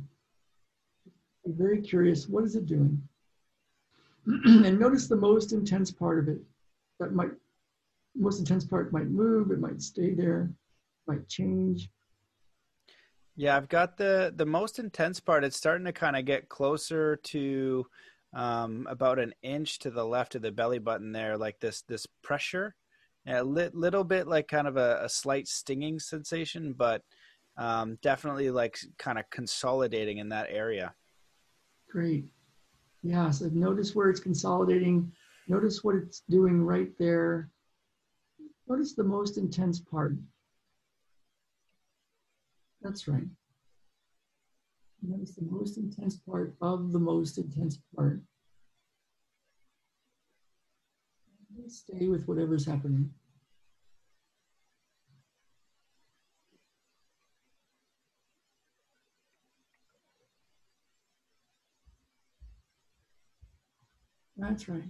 Be 1.45 1.53
very 1.53 1.81
curious, 1.81 2.29
what 2.29 2.45
is 2.45 2.57
it 2.57 2.67
doing? 2.67 3.01
and 4.27 4.79
notice 4.79 5.09
the 5.09 5.17
most 5.17 5.53
intense 5.53 5.91
part 5.91 6.19
of 6.19 6.29
it. 6.29 6.39
That 6.99 7.15
might, 7.15 7.31
most 8.15 8.41
intense 8.41 8.65
part 8.65 8.93
might 8.93 9.09
move, 9.09 9.51
it 9.51 9.61
might 9.61 9.81
stay 9.81 10.13
there, 10.13 10.51
might 11.07 11.27
change. 11.29 11.89
Yeah, 13.37 13.57
I've 13.57 13.69
got 13.69 13.97
the 13.97 14.33
the 14.37 14.45
most 14.45 14.79
intense 14.79 15.19
part. 15.19 15.45
It's 15.45 15.57
starting 15.57 15.87
to 15.87 15.93
kind 15.93 16.17
of 16.17 16.27
get 16.27 16.51
closer 16.51 17.17
to 17.17 17.87
um, 18.35 18.87
about 18.91 19.19
an 19.19 19.33
inch 19.43 19.79
to 19.81 19.91
the 19.91 20.05
left 20.05 20.35
of 20.35 20.43
the 20.43 20.53
belly 20.53 20.79
button 20.79 21.13
there, 21.13 21.39
like 21.39 21.59
this 21.61 21.83
this 21.83 22.07
pressure, 22.23 22.75
a 23.27 23.43
li- 23.43 23.71
little 23.73 24.05
bit 24.05 24.27
like 24.27 24.49
kind 24.49 24.67
of 24.67 24.77
a, 24.77 25.01
a 25.03 25.09
slight 25.09 25.49
stinging 25.49 25.99
sensation, 25.99 26.75
but 26.75 27.03
um, 27.57 27.99
definitely 28.03 28.51
like 28.51 28.79
kind 28.99 29.19
of 29.19 29.29
consolidating 29.31 30.19
in 30.19 30.29
that 30.31 30.47
area. 30.51 30.95
Great. 31.91 32.31
Yeah, 33.03 33.31
so 33.31 33.47
notice 33.53 33.95
where 33.95 34.11
it's 34.11 34.21
consolidating. 34.21 35.11
Notice 35.49 35.83
what 35.83 35.97
it's 35.97 36.23
doing 36.29 36.63
right 36.63 36.91
there. 36.99 37.51
Notice 38.69 38.95
the 38.95 39.05
most 39.05 39.37
intense 39.37 39.81
part. 39.81 40.15
That's 42.83 43.09
right. 43.09 43.27
Notice 45.03 45.35
the 45.35 45.43
most 45.43 45.79
intense 45.79 46.17
part 46.17 46.55
of 46.61 46.93
the 46.93 46.99
most 46.99 47.39
intense 47.39 47.79
part. 47.97 48.23
Stay 51.69 52.07
with 52.09 52.27
whatever's 52.27 52.67
happening. 52.67 53.11
That's 64.41 64.69
right. 64.71 64.83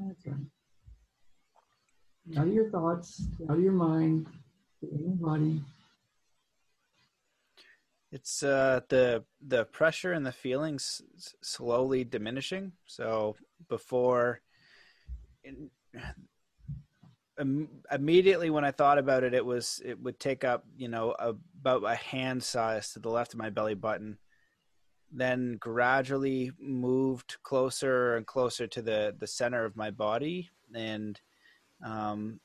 That's 0.00 0.26
right. 0.26 0.36
Out 2.36 2.48
of 2.48 2.52
your 2.52 2.68
thoughts, 2.70 3.28
out 3.48 3.56
of 3.56 3.62
your 3.62 3.72
mind, 3.72 4.26
in 4.82 4.98
your 4.98 5.16
body. 5.16 5.62
It's 8.10 8.42
uh, 8.42 8.80
the 8.88 9.24
the 9.46 9.66
pressure 9.66 10.12
and 10.12 10.26
the 10.26 10.32
feelings 10.32 11.00
slowly 11.42 12.02
diminishing. 12.02 12.72
So 12.86 13.36
before, 13.68 14.40
in, 15.44 15.70
immediately 17.90 18.50
when 18.50 18.64
I 18.64 18.70
thought 18.70 18.98
about 18.98 19.24
it, 19.24 19.34
it 19.34 19.44
was 19.44 19.80
it 19.84 20.00
would 20.02 20.18
take 20.18 20.44
up 20.44 20.64
you 20.76 20.88
know 20.88 21.14
about 21.18 21.84
a 21.84 21.94
hand 21.94 22.42
size 22.42 22.92
to 22.92 22.98
the 22.98 23.10
left 23.10 23.32
of 23.32 23.38
my 23.38 23.50
belly 23.50 23.74
button, 23.74 24.18
then 25.12 25.56
gradually 25.58 26.52
moved 26.60 27.36
closer 27.42 28.16
and 28.16 28.26
closer 28.26 28.66
to 28.66 28.82
the 28.82 29.14
the 29.18 29.26
center 29.26 29.64
of 29.64 29.76
my 29.76 29.90
body, 29.90 30.50
and 30.74 31.20
um, 31.84 32.40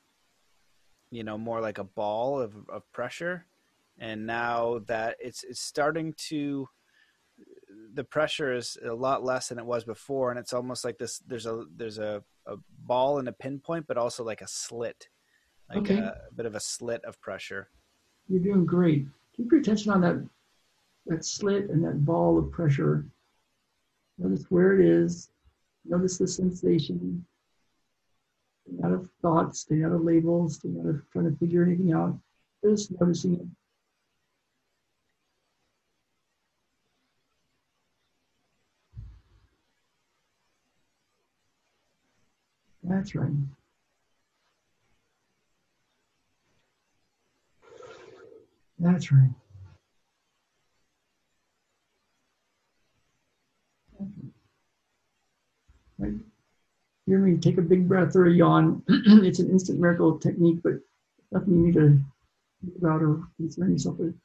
you 1.11 1.23
know 1.23 1.37
more 1.37 1.61
like 1.61 1.77
a 1.77 1.83
ball 1.83 2.39
of, 2.39 2.55
of 2.69 2.89
pressure, 2.91 3.45
and 3.99 4.25
now 4.25 4.79
that 4.87 5.17
it's 5.19 5.43
it's 5.43 5.61
starting 5.61 6.13
to 6.29 6.67
the 7.93 8.03
pressure 8.03 8.53
is 8.53 8.77
a 8.83 8.93
lot 8.93 9.23
less 9.23 9.49
than 9.49 9.59
it 9.59 9.65
was 9.65 9.83
before, 9.83 10.31
and 10.31 10.39
it's 10.39 10.53
almost 10.53 10.83
like 10.83 10.97
this. 10.97 11.19
There's 11.19 11.45
a 11.45 11.65
there's 11.75 11.99
a 11.99 12.23
a 12.45 12.55
ball 12.79 13.19
and 13.19 13.27
a 13.27 13.33
pinpoint, 13.33 13.87
but 13.87 13.97
also 13.97 14.23
like 14.23 14.41
a 14.41 14.47
slit, 14.47 15.09
like 15.69 15.79
okay. 15.79 15.97
a, 15.97 16.17
a 16.29 16.33
bit 16.35 16.45
of 16.45 16.55
a 16.55 16.59
slit 16.59 17.03
of 17.05 17.19
pressure. 17.21 17.69
You're 18.27 18.43
doing 18.43 18.65
great. 18.65 19.07
Keep 19.35 19.51
your 19.51 19.61
attention 19.61 19.91
on 19.91 20.01
that 20.01 20.27
that 21.07 21.25
slit 21.25 21.69
and 21.69 21.83
that 21.83 22.05
ball 22.05 22.37
of 22.37 22.51
pressure. 22.51 23.05
Notice 24.17 24.45
where 24.49 24.79
it 24.79 24.85
is. 24.85 25.29
Notice 25.85 26.17
the 26.17 26.27
sensation. 26.27 27.25
Stay 28.67 28.83
out 28.83 28.93
of 28.93 29.09
thoughts, 29.21 29.59
stay 29.59 29.83
out 29.83 29.91
of 29.91 30.01
labels, 30.01 30.55
stay 30.55 30.69
out 30.79 30.87
of 30.87 31.01
trying 31.11 31.29
to 31.31 31.37
figure 31.37 31.63
anything 31.63 31.93
out. 31.93 32.17
Just 32.63 32.99
noticing 32.99 33.35
it. 33.35 33.45
That's 43.05 43.13
right. 43.13 43.31
That's 48.79 49.11
right. 49.11 49.29
You 57.05 57.17
me 57.19 57.37
take 57.37 57.59
a 57.59 57.61
big 57.61 57.87
breath 57.87 58.15
or 58.15 58.25
a 58.25 58.33
yawn. 58.33 58.81
it's 58.87 59.37
an 59.37 59.51
instant 59.51 59.79
miracle 59.79 60.17
technique, 60.17 60.61
but 60.63 60.79
nothing 61.31 61.53
you 61.53 61.65
need 61.67 61.73
to 61.75 61.99
think 62.63 62.77
about 62.79 63.03
or 63.03 63.21
concern 63.37 63.73
yourself 63.73 63.99
with. 63.99 64.15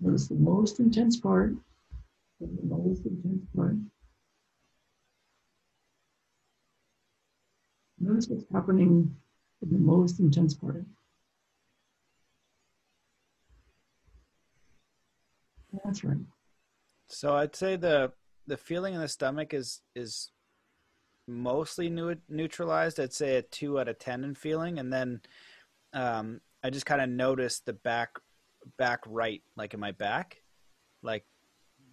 Notice 0.00 0.28
the 0.28 0.34
most 0.34 0.80
intense 0.80 1.16
part 1.16 1.54
the 2.40 2.66
most 2.66 3.04
intense 3.06 3.44
part. 3.54 3.76
Notice 7.98 8.28
what's 8.28 8.44
happening 8.52 9.14
in 9.62 9.70
the 9.70 9.78
most 9.78 10.20
intense 10.20 10.54
part. 10.54 10.84
That's 15.84 16.02
right. 16.02 16.16
So 17.08 17.36
I'd 17.36 17.54
say 17.54 17.76
the 17.76 18.12
the 18.46 18.56
feeling 18.56 18.94
in 18.94 19.00
the 19.00 19.08
stomach 19.08 19.54
is 19.54 19.82
is 19.94 20.30
mostly 21.28 21.88
new, 21.88 22.16
neutralized. 22.28 22.98
I'd 22.98 23.12
say 23.12 23.36
a 23.36 23.42
two 23.42 23.78
out 23.78 23.88
of 23.88 23.98
ten 23.98 24.24
in 24.24 24.34
feeling, 24.34 24.78
and 24.78 24.92
then 24.92 25.20
um, 25.92 26.40
I 26.64 26.70
just 26.70 26.86
kind 26.86 27.00
of 27.00 27.08
noticed 27.08 27.66
the 27.66 27.72
back 27.72 28.18
back 28.78 29.00
right, 29.06 29.42
like 29.56 29.74
in 29.74 29.80
my 29.80 29.92
back, 29.92 30.38
like 31.02 31.24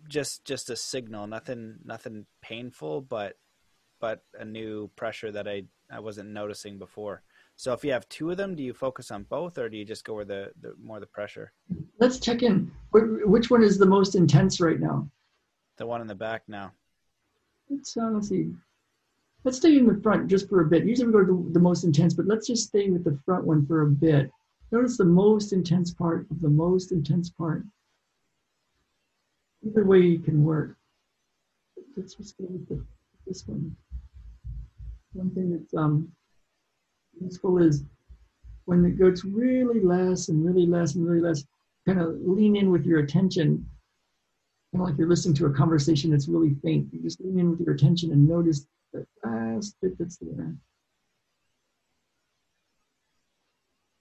just 0.07 0.45
just 0.45 0.69
a 0.69 0.75
signal, 0.75 1.27
nothing 1.27 1.75
nothing 1.83 2.25
painful, 2.41 3.01
but 3.01 3.35
but 3.99 4.21
a 4.39 4.45
new 4.45 4.89
pressure 4.95 5.31
that 5.31 5.47
I 5.47 5.63
I 5.91 5.99
wasn't 5.99 6.29
noticing 6.29 6.77
before. 6.77 7.23
So 7.55 7.73
if 7.73 7.83
you 7.83 7.91
have 7.91 8.07
two 8.09 8.29
of 8.29 8.37
them, 8.37 8.55
do 8.55 8.61
you 8.61 8.73
focus 8.73 9.09
on 9.09 9.23
both, 9.23 9.57
or 9.57 9.67
do 9.67 9.77
you 9.77 9.85
just 9.85 10.05
go 10.05 10.13
where 10.13 10.25
the, 10.25 10.51
the 10.61 10.75
more 10.81 10.99
the 10.99 11.07
pressure? 11.07 11.53
Let's 11.99 12.19
check 12.19 12.43
in. 12.43 12.71
Which 12.91 13.49
one 13.49 13.63
is 13.63 13.79
the 13.79 13.85
most 13.85 14.13
intense 14.13 14.61
right 14.61 14.79
now? 14.79 15.09
The 15.77 15.87
one 15.87 16.01
in 16.01 16.07
the 16.07 16.15
back 16.15 16.43
now. 16.47 16.71
Let's 17.69 17.97
uh, 17.97 18.09
let's 18.11 18.29
see. 18.29 18.51
Let's 19.43 19.57
stay 19.57 19.77
in 19.77 19.87
the 19.87 19.99
front 20.01 20.27
just 20.27 20.49
for 20.49 20.61
a 20.61 20.65
bit. 20.65 20.85
Usually 20.85 21.07
we 21.07 21.13
go 21.13 21.25
to 21.25 21.45
the, 21.47 21.53
the 21.53 21.59
most 21.59 21.83
intense, 21.83 22.13
but 22.13 22.27
let's 22.27 22.47
just 22.47 22.67
stay 22.67 22.89
with 22.89 23.03
the 23.03 23.17
front 23.25 23.45
one 23.45 23.65
for 23.65 23.81
a 23.81 23.87
bit. 23.87 24.29
Notice 24.71 24.97
the 24.97 25.05
most 25.05 25.53
intense 25.53 25.93
part 25.93 26.27
of 26.29 26.41
the 26.41 26.49
most 26.49 26.91
intense 26.91 27.29
part. 27.29 27.63
Either 29.65 29.85
way 29.85 29.99
you 29.99 30.19
can 30.19 30.43
work. 30.43 30.77
Let's 31.95 32.13
just 32.13 32.37
go 32.37 32.45
with 32.49 32.67
the, 32.69 32.85
this 33.25 33.47
one. 33.47 33.75
One 35.13 35.31
thing 35.31 35.51
that's 35.51 35.73
um, 35.73 36.11
useful 37.19 37.57
is 37.57 37.83
when 38.65 38.85
it 38.85 38.99
gets 38.99 39.23
really 39.23 39.79
less 39.79 40.29
and 40.29 40.45
really 40.45 40.65
less 40.65 40.95
and 40.95 41.07
really 41.07 41.21
less, 41.21 41.43
kind 41.87 41.99
of 41.99 42.15
lean 42.21 42.55
in 42.55 42.69
with 42.69 42.85
your 42.85 42.99
attention, 42.99 43.65
kind 44.71 44.83
of 44.83 44.89
like 44.89 44.97
you're 44.97 45.09
listening 45.09 45.35
to 45.35 45.45
a 45.47 45.53
conversation 45.53 46.11
that's 46.11 46.27
really 46.27 46.55
faint. 46.63 46.87
You 46.91 47.01
just 47.01 47.21
lean 47.21 47.39
in 47.39 47.49
with 47.49 47.61
your 47.61 47.73
attention 47.73 48.11
and 48.11 48.27
notice 48.27 48.67
the 48.93 49.07
last 49.23 49.75
bit 49.81 49.97
that's 49.97 50.17
there. 50.17 50.53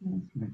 That's 0.00 0.36
right. 0.36 0.50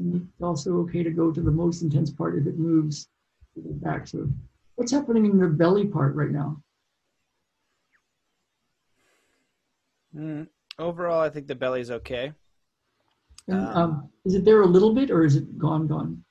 It's 0.00 0.42
also 0.42 0.78
okay 0.78 1.02
to 1.02 1.10
go 1.10 1.30
to 1.30 1.40
the 1.40 1.50
most 1.50 1.82
intense 1.82 2.10
part 2.10 2.38
if 2.38 2.46
it 2.46 2.58
moves 2.58 3.08
to 3.54 3.62
the 3.62 3.74
back. 3.74 4.06
So 4.06 4.28
what's 4.76 4.92
happening 4.92 5.26
in 5.26 5.38
your 5.38 5.48
belly 5.48 5.86
part 5.86 6.14
right 6.14 6.30
now? 6.30 6.62
Mm, 10.16 10.48
overall, 10.78 11.20
I 11.20 11.28
think 11.30 11.46
the 11.46 11.54
belly's 11.54 11.90
okay. 11.90 12.32
And, 13.46 13.66
um, 13.66 13.76
um, 13.76 14.10
is 14.24 14.34
it 14.34 14.44
there 14.44 14.62
a 14.62 14.66
little 14.66 14.94
bit 14.94 15.10
or 15.10 15.24
is 15.24 15.36
it 15.36 15.58
gone, 15.58 15.86
gone? 15.86 16.24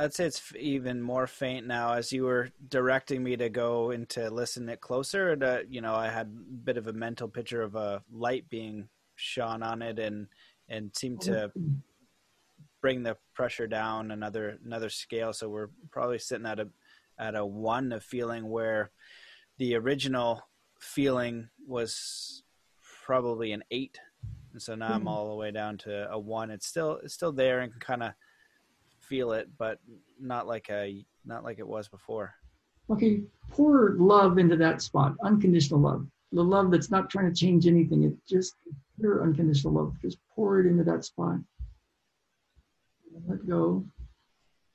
I'd 0.00 0.14
say 0.14 0.26
it's 0.26 0.52
even 0.56 1.02
more 1.02 1.26
faint 1.26 1.66
now 1.66 1.94
as 1.94 2.12
you 2.12 2.24
were 2.24 2.50
directing 2.68 3.22
me 3.24 3.36
to 3.36 3.48
go 3.48 3.90
into 3.90 4.30
listen 4.30 4.68
it 4.68 4.80
closer. 4.80 5.32
And, 5.32 5.42
uh, 5.42 5.58
you 5.68 5.80
know, 5.80 5.94
I 5.94 6.08
had 6.08 6.26
a 6.26 6.54
bit 6.54 6.76
of 6.76 6.86
a 6.86 6.92
mental 6.92 7.26
picture 7.26 7.62
of 7.62 7.74
a 7.74 8.02
light 8.12 8.48
being 8.48 8.88
shone 9.16 9.64
on 9.64 9.82
it 9.82 9.98
and, 9.98 10.28
and 10.68 10.94
seem 10.94 11.18
to 11.18 11.44
oh, 11.56 11.60
bring 12.80 13.02
the 13.02 13.16
pressure 13.34 13.66
down 13.66 14.10
another 14.10 14.58
another 14.64 14.88
scale. 14.88 15.32
So 15.32 15.48
we're 15.48 15.70
probably 15.90 16.18
sitting 16.18 16.46
at 16.46 16.60
a 16.60 16.68
at 17.18 17.34
a 17.34 17.44
one 17.44 17.92
of 17.92 18.04
feeling 18.04 18.48
where 18.48 18.90
the 19.58 19.74
original 19.74 20.40
feeling 20.80 21.48
was 21.66 22.42
probably 23.04 23.52
an 23.52 23.64
eight, 23.70 23.98
and 24.52 24.62
so 24.62 24.74
now 24.74 24.86
mm-hmm. 24.86 24.94
I'm 24.94 25.08
all 25.08 25.30
the 25.30 25.36
way 25.36 25.50
down 25.50 25.78
to 25.78 26.10
a 26.10 26.18
one. 26.18 26.50
It's 26.50 26.66
still 26.66 27.00
it's 27.02 27.14
still 27.14 27.32
there 27.32 27.60
and 27.60 27.72
can 27.72 27.80
kind 27.80 28.02
of 28.02 28.12
feel 29.00 29.32
it, 29.32 29.48
but 29.58 29.78
not 30.20 30.46
like 30.46 30.68
a 30.70 31.04
not 31.24 31.44
like 31.44 31.58
it 31.58 31.66
was 31.66 31.88
before. 31.88 32.34
Okay, 32.90 33.22
pour 33.50 33.96
love 33.98 34.38
into 34.38 34.56
that 34.56 34.80
spot, 34.80 35.14
unconditional 35.22 35.80
love. 35.80 36.06
The 36.32 36.44
love 36.44 36.70
that's 36.70 36.90
not 36.90 37.10
trying 37.10 37.32
to 37.32 37.38
change 37.38 37.66
anything. 37.66 38.04
It's 38.04 38.20
just 38.28 38.54
pure 38.98 39.22
unconditional 39.22 39.72
love. 39.72 39.94
Just 40.02 40.18
pour 40.38 40.60
it 40.60 40.66
into 40.66 40.84
that 40.84 41.04
spot 41.04 41.38
let 43.26 43.46
go. 43.46 43.84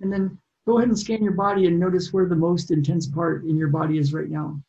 And 0.01 0.11
then 0.11 0.37
go 0.65 0.77
ahead 0.77 0.89
and 0.89 0.99
scan 0.99 1.23
your 1.23 1.33
body 1.33 1.67
and 1.67 1.79
notice 1.79 2.11
where 2.11 2.27
the 2.27 2.35
most 2.35 2.71
intense 2.71 3.07
part 3.07 3.45
in 3.45 3.57
your 3.57 3.69
body 3.69 3.97
is 3.97 4.13
right 4.13 4.29
now. 4.29 4.59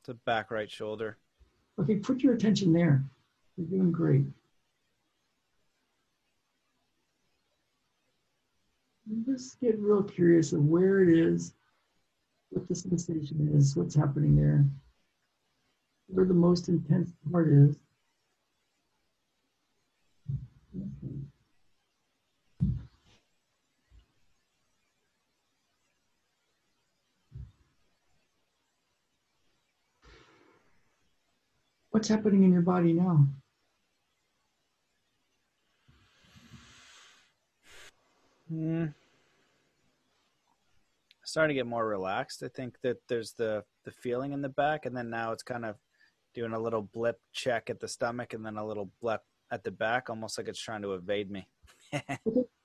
It's 0.00 0.08
the 0.08 0.14
back 0.14 0.50
right 0.50 0.70
shoulder. 0.70 1.18
Okay, 1.80 1.96
put 1.96 2.22
your 2.22 2.34
attention 2.34 2.72
there. 2.72 3.04
You're 3.56 3.66
doing 3.66 3.92
great. 3.92 4.26
Just 9.26 9.60
get 9.60 9.78
real 9.78 10.02
curious 10.02 10.52
of 10.52 10.64
where 10.64 11.02
it 11.02 11.16
is 11.16 11.52
what 12.50 12.66
the 12.68 12.74
sensation 12.74 13.50
is, 13.54 13.76
what's 13.76 13.94
happening 13.94 14.36
there, 14.36 14.64
where 16.08 16.26
the 16.26 16.34
most 16.34 16.68
intense 16.68 17.12
part 17.30 17.48
is. 17.48 17.76
What's 31.90 32.08
happening 32.08 32.42
in 32.42 32.52
your 32.52 32.62
body 32.62 32.92
now? 32.92 33.28
Mm 38.52 38.92
starting 41.32 41.54
to 41.54 41.58
get 41.58 41.66
more 41.66 41.86
relaxed. 41.86 42.42
I 42.42 42.48
think 42.48 42.76
that 42.82 42.98
there's 43.08 43.32
the 43.32 43.64
the 43.84 43.90
feeling 43.90 44.32
in 44.32 44.42
the 44.42 44.50
back, 44.50 44.84
and 44.84 44.94
then 44.94 45.08
now 45.08 45.32
it's 45.32 45.42
kind 45.42 45.64
of 45.64 45.76
doing 46.34 46.52
a 46.52 46.58
little 46.58 46.82
blip 46.82 47.18
check 47.32 47.70
at 47.70 47.80
the 47.80 47.88
stomach, 47.88 48.34
and 48.34 48.44
then 48.44 48.58
a 48.58 48.66
little 48.66 48.90
blip 49.00 49.22
at 49.50 49.64
the 49.64 49.70
back, 49.70 50.10
almost 50.10 50.36
like 50.36 50.48
it's 50.48 50.60
trying 50.60 50.82
to 50.82 50.92
evade 50.92 51.30
me. 51.30 51.48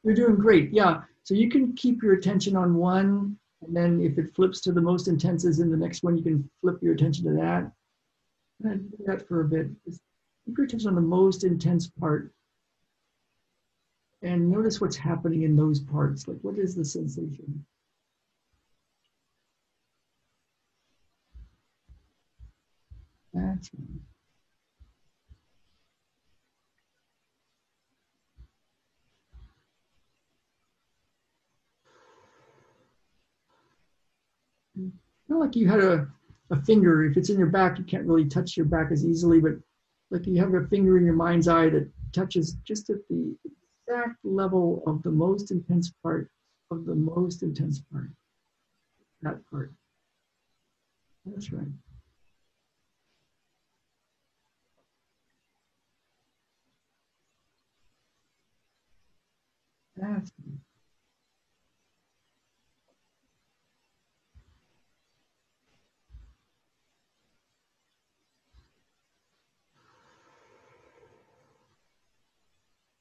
You're 0.04 0.16
doing 0.16 0.36
great. 0.36 0.72
Yeah. 0.74 1.02
So 1.24 1.34
you 1.34 1.50
can 1.50 1.74
keep 1.74 2.04
your 2.04 2.14
attention 2.14 2.58
on 2.58 2.76
one, 2.76 3.38
and 3.62 3.76
then 3.76 4.02
if 4.02 4.18
it 4.18 4.36
flips 4.36 4.60
to 4.62 4.74
the 4.74 4.82
most 4.82 5.08
intense 5.08 5.46
is 5.46 5.60
in 5.60 5.72
the 5.72 5.78
next 5.78 6.04
one, 6.04 6.18
you 6.18 6.24
can 6.24 6.50
flip 6.62 6.78
your 6.82 6.94
attention 6.94 7.26
to 7.26 7.42
that. 7.42 7.72
And 8.64 8.92
do 8.92 8.98
that 9.06 9.28
for 9.28 9.42
a 9.42 9.46
bit. 9.46 9.68
Keep 9.86 10.58
your 10.58 10.66
attention 10.66 10.90
on 10.90 10.96
the 10.96 11.02
most 11.02 11.46
intense 11.46 11.88
part. 11.88 12.34
And 14.24 14.50
notice 14.50 14.82
what's 14.82 14.96
happening 14.98 15.44
in 15.44 15.56
those 15.56 15.80
parts. 15.80 16.28
Like, 16.28 16.40
what 16.42 16.58
is 16.58 16.76
the 16.76 16.84
sensation? 16.84 17.66
Right. 23.38 23.70
Not 35.28 35.40
like 35.40 35.56
you 35.56 35.68
had 35.68 35.82
a, 35.82 36.08
a 36.50 36.62
finger. 36.64 37.06
If 37.06 37.18
it's 37.18 37.30
in 37.30 37.38
your 37.38 37.48
back, 37.48 37.78
you 37.78 37.84
can't 37.84 38.06
really 38.06 38.26
touch 38.26 38.58
your 38.58 38.66
back 38.66 38.92
as 38.92 39.06
easily, 39.06 39.40
but 39.40 39.54
like 40.10 40.26
you 40.26 40.40
have 40.40 40.54
a 40.54 40.68
finger 40.68 40.98
in 40.98 41.06
your 41.06 41.16
mind's 41.16 41.48
eye 41.48 41.70
that 41.70 41.90
touches 42.12 42.54
just 42.64 42.90
at 42.90 43.08
the 43.10 43.36
exact 43.88 44.24
level 44.24 44.82
of 44.88 45.04
the 45.04 45.12
most 45.12 45.52
intense 45.52 45.92
part 46.02 46.30
of 46.72 46.86
the 46.86 46.96
most 46.96 47.44
intense 47.44 47.82
part. 47.92 48.10
That 49.22 49.40
part. 49.50 49.72
That's 51.26 51.52
right. 51.52 51.68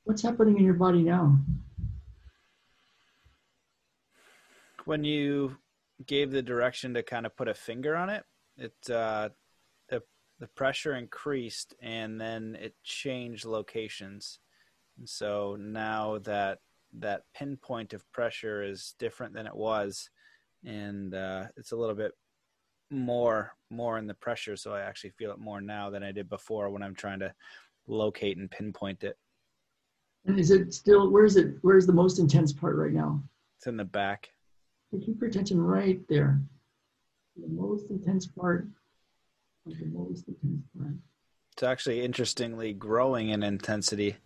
What's 0.04 0.22
happening 0.22 0.56
in 0.56 0.64
your 0.64 0.74
body 0.74 1.02
now? 1.02 1.38
When 4.84 5.04
you 5.04 5.56
gave 6.06 6.30
the 6.30 6.42
direction 6.42 6.94
to 6.94 7.02
kind 7.02 7.26
of 7.26 7.36
put 7.36 7.48
a 7.48 7.54
finger 7.54 7.96
on 7.96 8.08
it, 8.08 8.24
it 8.56 8.90
uh, 8.90 9.30
the 9.88 10.02
the 10.38 10.46
pressure 10.46 10.94
increased 10.94 11.74
and 11.82 12.20
then 12.20 12.56
it 12.60 12.74
changed 12.84 13.44
locations. 13.44 14.38
And 14.96 15.08
so 15.08 15.56
now 15.58 16.18
that 16.18 16.60
that 16.98 17.22
pinpoint 17.34 17.92
of 17.92 18.10
pressure 18.12 18.62
is 18.62 18.94
different 18.98 19.34
than 19.34 19.46
it 19.46 19.54
was, 19.54 20.08
and 20.64 21.14
uh, 21.14 21.44
it's 21.56 21.72
a 21.72 21.76
little 21.76 21.94
bit 21.94 22.12
more 22.90 23.52
more 23.70 23.98
in 23.98 24.06
the 24.06 24.14
pressure. 24.14 24.56
So 24.56 24.72
I 24.72 24.80
actually 24.80 25.10
feel 25.10 25.32
it 25.32 25.38
more 25.38 25.60
now 25.60 25.90
than 25.90 26.02
I 26.02 26.12
did 26.12 26.28
before 26.28 26.70
when 26.70 26.82
I'm 26.82 26.94
trying 26.94 27.18
to 27.20 27.34
locate 27.88 28.36
and 28.36 28.50
pinpoint 28.50 29.04
it. 29.04 29.16
And 30.26 30.38
is 30.38 30.50
it 30.50 30.74
still? 30.74 31.10
Where 31.10 31.24
is 31.24 31.36
it? 31.36 31.56
Where's 31.62 31.86
the 31.86 31.92
most 31.92 32.18
intense 32.18 32.52
part 32.52 32.76
right 32.76 32.92
now? 32.92 33.22
It's 33.58 33.66
in 33.66 33.76
the 33.76 33.84
back. 33.84 34.28
So 34.90 34.98
keep 34.98 35.20
your 35.20 35.30
attention 35.30 35.60
right 35.60 36.00
there. 36.08 36.40
The 37.36 37.48
most 37.48 37.90
intense 37.90 38.26
part. 38.26 38.68
The 39.66 39.86
most 39.86 40.28
intense 40.28 40.62
part. 40.76 40.94
It's 41.52 41.62
actually 41.62 42.04
interestingly 42.04 42.72
growing 42.72 43.30
in 43.30 43.42
intensity 43.42 44.16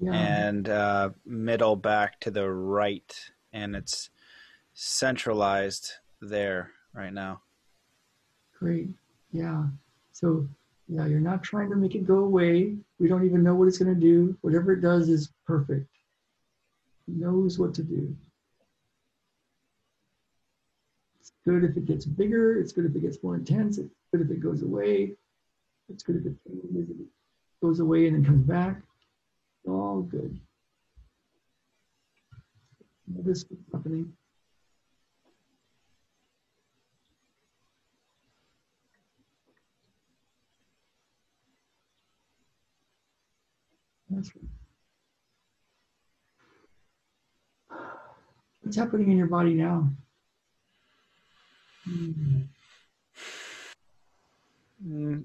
Yeah. 0.00 0.12
and 0.12 0.68
uh, 0.68 1.10
middle 1.26 1.76
back 1.76 2.20
to 2.20 2.30
the 2.30 2.48
right, 2.48 3.14
and 3.52 3.74
it's 3.74 4.10
centralized 4.72 5.92
there 6.20 6.70
right 6.92 7.12
now. 7.12 7.42
Great. 8.58 8.88
Yeah. 9.32 9.64
So, 10.12 10.48
yeah, 10.88 11.06
you're 11.06 11.20
not 11.20 11.42
trying 11.42 11.70
to 11.70 11.76
make 11.76 11.94
it 11.94 12.06
go 12.06 12.18
away. 12.18 12.76
We 12.98 13.08
don't 13.08 13.24
even 13.24 13.42
know 13.42 13.54
what 13.54 13.68
it's 13.68 13.78
going 13.78 13.94
to 13.94 14.00
do. 14.00 14.36
Whatever 14.40 14.72
it 14.72 14.80
does 14.80 15.08
is 15.08 15.30
perfect. 15.46 15.88
It 17.08 17.16
knows 17.16 17.58
what 17.58 17.74
to 17.74 17.82
do. 17.82 18.16
It's 21.20 21.32
good 21.44 21.64
if 21.64 21.76
it 21.76 21.86
gets 21.86 22.04
bigger. 22.04 22.60
It's 22.60 22.72
good 22.72 22.84
if 22.84 22.94
it 22.94 23.00
gets 23.02 23.22
more 23.22 23.34
intense. 23.34 23.78
It's 23.78 23.90
good 24.12 24.22
if 24.22 24.30
it 24.30 24.40
goes 24.40 24.62
away. 24.62 25.14
It's 25.88 26.02
good 26.02 26.16
if 26.16 26.26
it 26.26 26.34
changes, 26.46 26.90
if 26.90 27.00
it 27.00 27.06
goes 27.62 27.80
away 27.80 28.06
and 28.06 28.16
then 28.16 28.24
comes 28.24 28.46
back. 28.46 28.80
All 29.66 30.02
good. 30.02 30.38
What's 33.06 33.44
happening. 33.72 34.12
That's 44.10 44.30
right. 44.34 44.44
What's 48.62 48.76
happening 48.76 49.10
in 49.10 49.18
your 49.18 49.26
body 49.26 49.54
now? 49.54 49.90
Hmm. 51.84 52.40
Mm, 54.86 55.24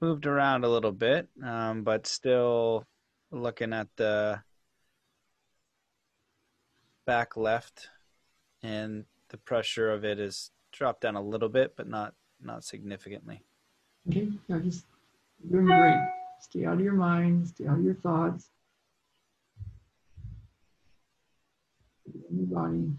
moved 0.00 0.26
around 0.26 0.64
a 0.64 0.68
little 0.68 0.92
bit, 0.92 1.28
um, 1.44 1.82
but 1.82 2.06
still 2.06 2.84
looking 3.30 3.72
at 3.72 3.88
the 3.96 4.40
back 7.06 7.36
left, 7.36 7.88
and 8.62 9.04
the 9.28 9.38
pressure 9.38 9.90
of 9.90 10.04
it 10.04 10.18
is 10.18 10.50
dropped 10.72 11.02
down 11.02 11.16
a 11.16 11.22
little 11.22 11.48
bit, 11.48 11.74
but 11.76 11.88
not 11.88 12.14
not 12.40 12.64
significantly. 12.64 13.42
Okay, 14.08 14.28
yeah, 14.48 14.58
just 14.58 14.84
doing 15.50 15.66
great. 15.66 15.98
Stay 16.40 16.64
out 16.64 16.74
of 16.74 16.80
your 16.80 16.94
mind, 16.94 17.48
stay 17.48 17.66
out 17.66 17.78
of 17.78 17.84
your 17.84 17.94
thoughts. 17.94 18.50
In 22.30 22.38
your 22.38 22.46
body. 22.46 22.92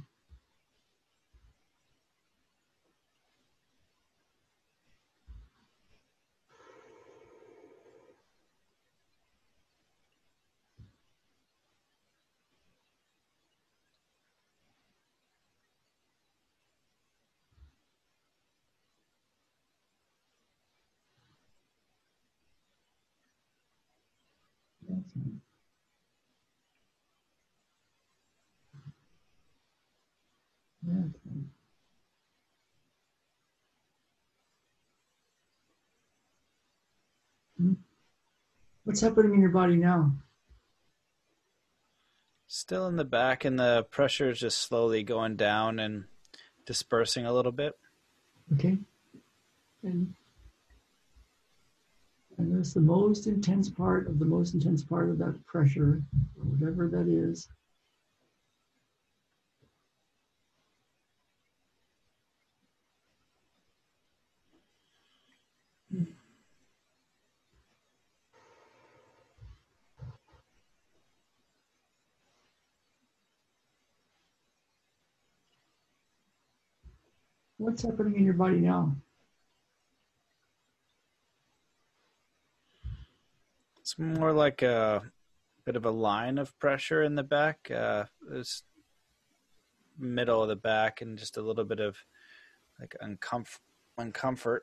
That's 24.89 25.13
right. 25.15 25.35
That's 30.81 31.19
right. 31.25 31.43
Hmm. 37.57 37.73
What's 38.89 39.01
happening 39.01 39.35
in 39.35 39.41
your 39.41 39.51
body 39.51 39.75
now? 39.75 40.13
Still 42.47 42.87
in 42.87 42.95
the 42.95 43.05
back, 43.05 43.45
and 43.45 43.59
the 43.59 43.85
pressure 43.91 44.31
is 44.31 44.39
just 44.39 44.57
slowly 44.63 45.03
going 45.03 45.35
down 45.35 45.77
and 45.77 46.05
dispersing 46.65 47.23
a 47.23 47.31
little 47.31 47.51
bit. 47.51 47.77
Okay. 48.55 48.79
And 49.83 50.15
and 52.39 52.57
that's 52.57 52.73
the 52.73 52.81
most 52.81 53.27
intense 53.27 53.69
part 53.69 54.07
of 54.07 54.17
the 54.17 54.25
most 54.25 54.55
intense 54.55 54.83
part 54.83 55.11
of 55.11 55.19
that 55.19 55.39
pressure, 55.45 56.01
or 56.39 56.45
whatever 56.45 56.87
that 56.87 57.07
is. 57.07 57.47
What's 77.59 77.81
happening 77.81 78.15
in 78.15 78.23
your 78.23 78.35
body 78.35 78.55
now? 78.55 78.95
It's 83.81 83.99
more 83.99 84.31
like 84.31 84.61
a 84.61 85.03
bit 85.65 85.75
of 85.75 85.83
a 85.83 85.91
line 85.91 86.37
of 86.37 86.57
pressure 86.57 87.03
in 87.03 87.15
the 87.15 87.23
back. 87.23 87.69
Uh, 87.69 88.05
it's 88.31 88.63
middle 89.97 90.41
of 90.41 90.47
the 90.47 90.55
back, 90.55 91.01
and 91.01 91.17
just 91.17 91.35
a 91.35 91.41
little 91.41 91.65
bit 91.65 91.81
of 91.81 91.97
like 92.79 92.95
uncomfort, 93.03 93.59
uncomfort, 93.99 94.59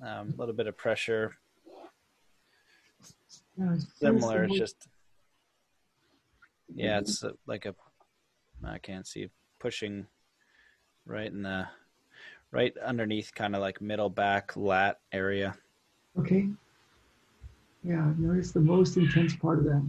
um, 0.00 0.34
a 0.34 0.36
little 0.38 0.54
bit 0.54 0.68
of 0.68 0.76
pressure. 0.76 1.34
It's 3.00 3.88
Similar, 3.98 4.46
very 4.46 4.56
just 4.56 4.86
yeah, 6.72 7.00
it's 7.00 7.24
uh, 7.24 7.32
like 7.48 7.66
a 7.66 7.74
I 8.64 8.78
can't 8.78 9.04
see 9.04 9.30
pushing 9.58 10.06
right 11.06 11.26
in 11.26 11.42
the 11.42 11.66
right 12.54 12.72
underneath, 12.78 13.34
kind 13.34 13.56
of 13.56 13.60
like 13.60 13.80
middle 13.80 14.08
back 14.08 14.56
lat 14.56 15.00
area. 15.12 15.56
Okay. 16.18 16.48
Yeah, 17.82 18.12
notice 18.16 18.52
the 18.52 18.60
most 18.60 18.96
intense 18.96 19.34
part 19.34 19.58
of 19.58 19.64
that. 19.64 19.84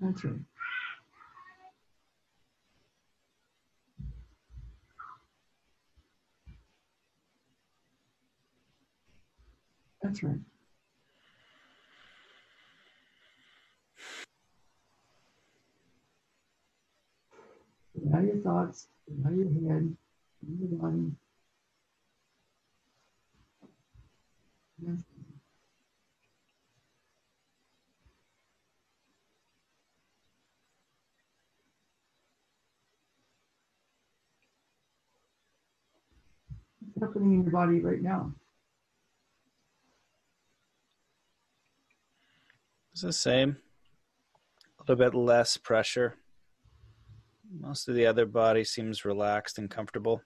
That's 0.00 0.24
right. 0.24 0.34
That's 10.02 10.22
right. 10.22 10.38
Of 18.06 18.24
your 18.24 18.36
thoughts, 18.36 18.88
of 19.24 19.36
your 19.36 19.46
head, 19.46 19.96
body. 20.42 21.12
Yes. 24.82 24.98
What's 36.94 37.12
happening 37.12 37.34
in 37.34 37.42
your 37.42 37.52
body 37.52 37.80
right 37.80 38.00
now? 38.00 38.32
It's 42.92 43.02
the 43.02 43.12
same. 43.12 43.58
A 44.78 44.82
little 44.82 44.96
bit 44.96 45.14
less 45.14 45.58
pressure. 45.58 46.16
Most 47.58 47.88
of 47.88 47.94
the 47.94 48.06
other 48.06 48.26
body 48.26 48.64
seems 48.64 49.04
relaxed 49.04 49.58
and 49.58 49.70
comfortable. 49.70 50.22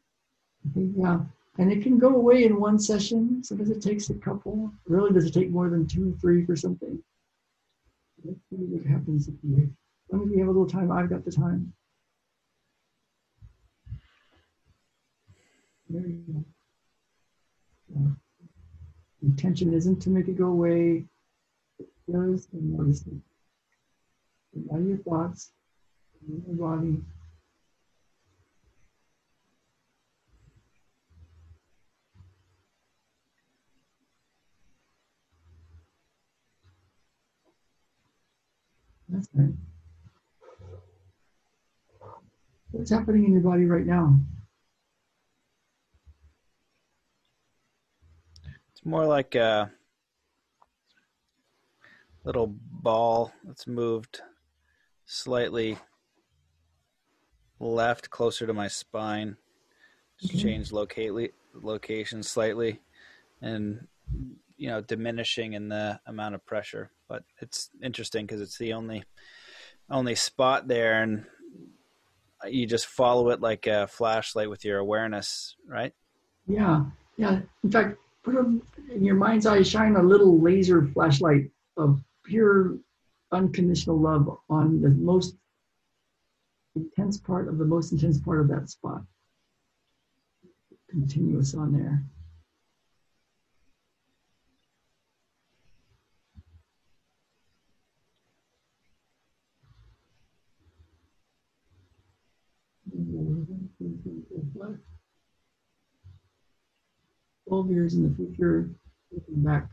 Yeah, 0.74 1.20
and 1.58 1.72
it 1.72 1.82
can 1.82 1.98
go 1.98 2.08
away 2.08 2.44
in 2.44 2.60
one 2.60 2.78
session. 2.78 3.42
Sometimes 3.42 3.70
it 3.70 3.82
takes 3.82 4.10
a 4.10 4.14
couple. 4.14 4.70
Really, 4.86 5.12
does 5.12 5.24
it 5.24 5.32
take 5.32 5.50
more 5.50 5.70
than 5.70 5.86
two, 5.86 6.16
three 6.20 6.44
for 6.44 6.56
something? 6.56 7.02
Let's 8.24 8.40
see 8.50 8.56
what 8.56 8.86
happens 8.86 9.28
if 9.28 9.34
as 9.34 9.68
long 10.10 10.24
as 10.24 10.30
we 10.30 10.38
have 10.38 10.48
a 10.48 10.50
little 10.50 10.68
time. 10.68 10.90
I've 10.90 11.10
got 11.10 11.24
the 11.24 11.32
time. 11.32 11.72
There 15.88 16.06
you 16.06 16.24
go. 16.32 16.44
Yeah. 17.94 18.10
Intention 19.22 19.72
isn't 19.72 20.00
to 20.02 20.10
make 20.10 20.28
it 20.28 20.38
go 20.38 20.46
away. 20.46 21.04
Just 21.78 22.48
notice 22.52 23.04
it. 23.06 23.14
Allow 24.70 24.80
your 24.80 24.98
thoughts 24.98 25.52
your 26.28 26.56
body. 26.56 27.00
That's 39.14 39.28
right. 39.34 39.54
What's 42.72 42.90
happening 42.90 43.26
in 43.26 43.32
your 43.32 43.42
body 43.42 43.64
right 43.64 43.86
now? 43.86 44.18
It's 48.72 48.84
more 48.84 49.06
like 49.06 49.36
a 49.36 49.70
little 52.24 52.48
ball 52.48 53.32
that's 53.44 53.68
moved 53.68 54.20
slightly 55.06 55.78
left 57.60 58.10
closer 58.10 58.48
to 58.48 58.52
my 58.52 58.66
spine. 58.66 59.36
Just 60.20 60.40
change 60.40 60.72
locate 60.72 61.34
location 61.52 62.24
slightly 62.24 62.80
and 63.40 63.86
you 64.56 64.68
know 64.68 64.80
diminishing 64.80 65.52
in 65.52 65.68
the 65.68 66.00
amount 66.06 66.34
of 66.34 66.44
pressure 66.44 66.90
but 67.14 67.22
it's 67.40 67.70
interesting 67.80 68.26
because 68.26 68.40
it's 68.40 68.58
the 68.58 68.72
only 68.72 69.04
only 69.88 70.16
spot 70.16 70.66
there 70.66 71.02
and 71.02 71.24
you 72.46 72.66
just 72.66 72.86
follow 72.86 73.30
it 73.30 73.40
like 73.40 73.68
a 73.68 73.86
flashlight 73.86 74.50
with 74.50 74.64
your 74.64 74.78
awareness 74.78 75.54
right 75.68 75.92
Yeah, 76.48 76.84
yeah. 77.16 77.40
In 77.62 77.70
fact, 77.70 77.96
put 78.24 78.34
a, 78.34 78.40
in 78.92 79.04
your 79.04 79.14
mind's 79.14 79.46
eye, 79.46 79.62
shine 79.62 79.94
a 79.94 80.02
little 80.02 80.40
laser 80.40 80.88
flashlight 80.92 81.50
of 81.76 82.02
pure, 82.24 82.76
unconditional 83.30 83.98
love 83.98 84.36
on 84.50 84.80
the 84.82 84.90
most 84.90 85.36
intense 86.74 87.16
part 87.16 87.46
of 87.48 87.58
the 87.58 87.64
most 87.64 87.92
intense 87.92 88.18
part 88.18 88.40
of 88.40 88.48
that 88.48 88.68
spot. 88.68 89.02
Continuous 90.90 91.54
on 91.54 91.72
there. 91.72 92.02
Twelve 107.46 107.70
years 107.70 107.94
in 107.94 108.08
the 108.08 108.14
future, 108.16 108.70
looking 109.12 109.42
back. 109.42 109.68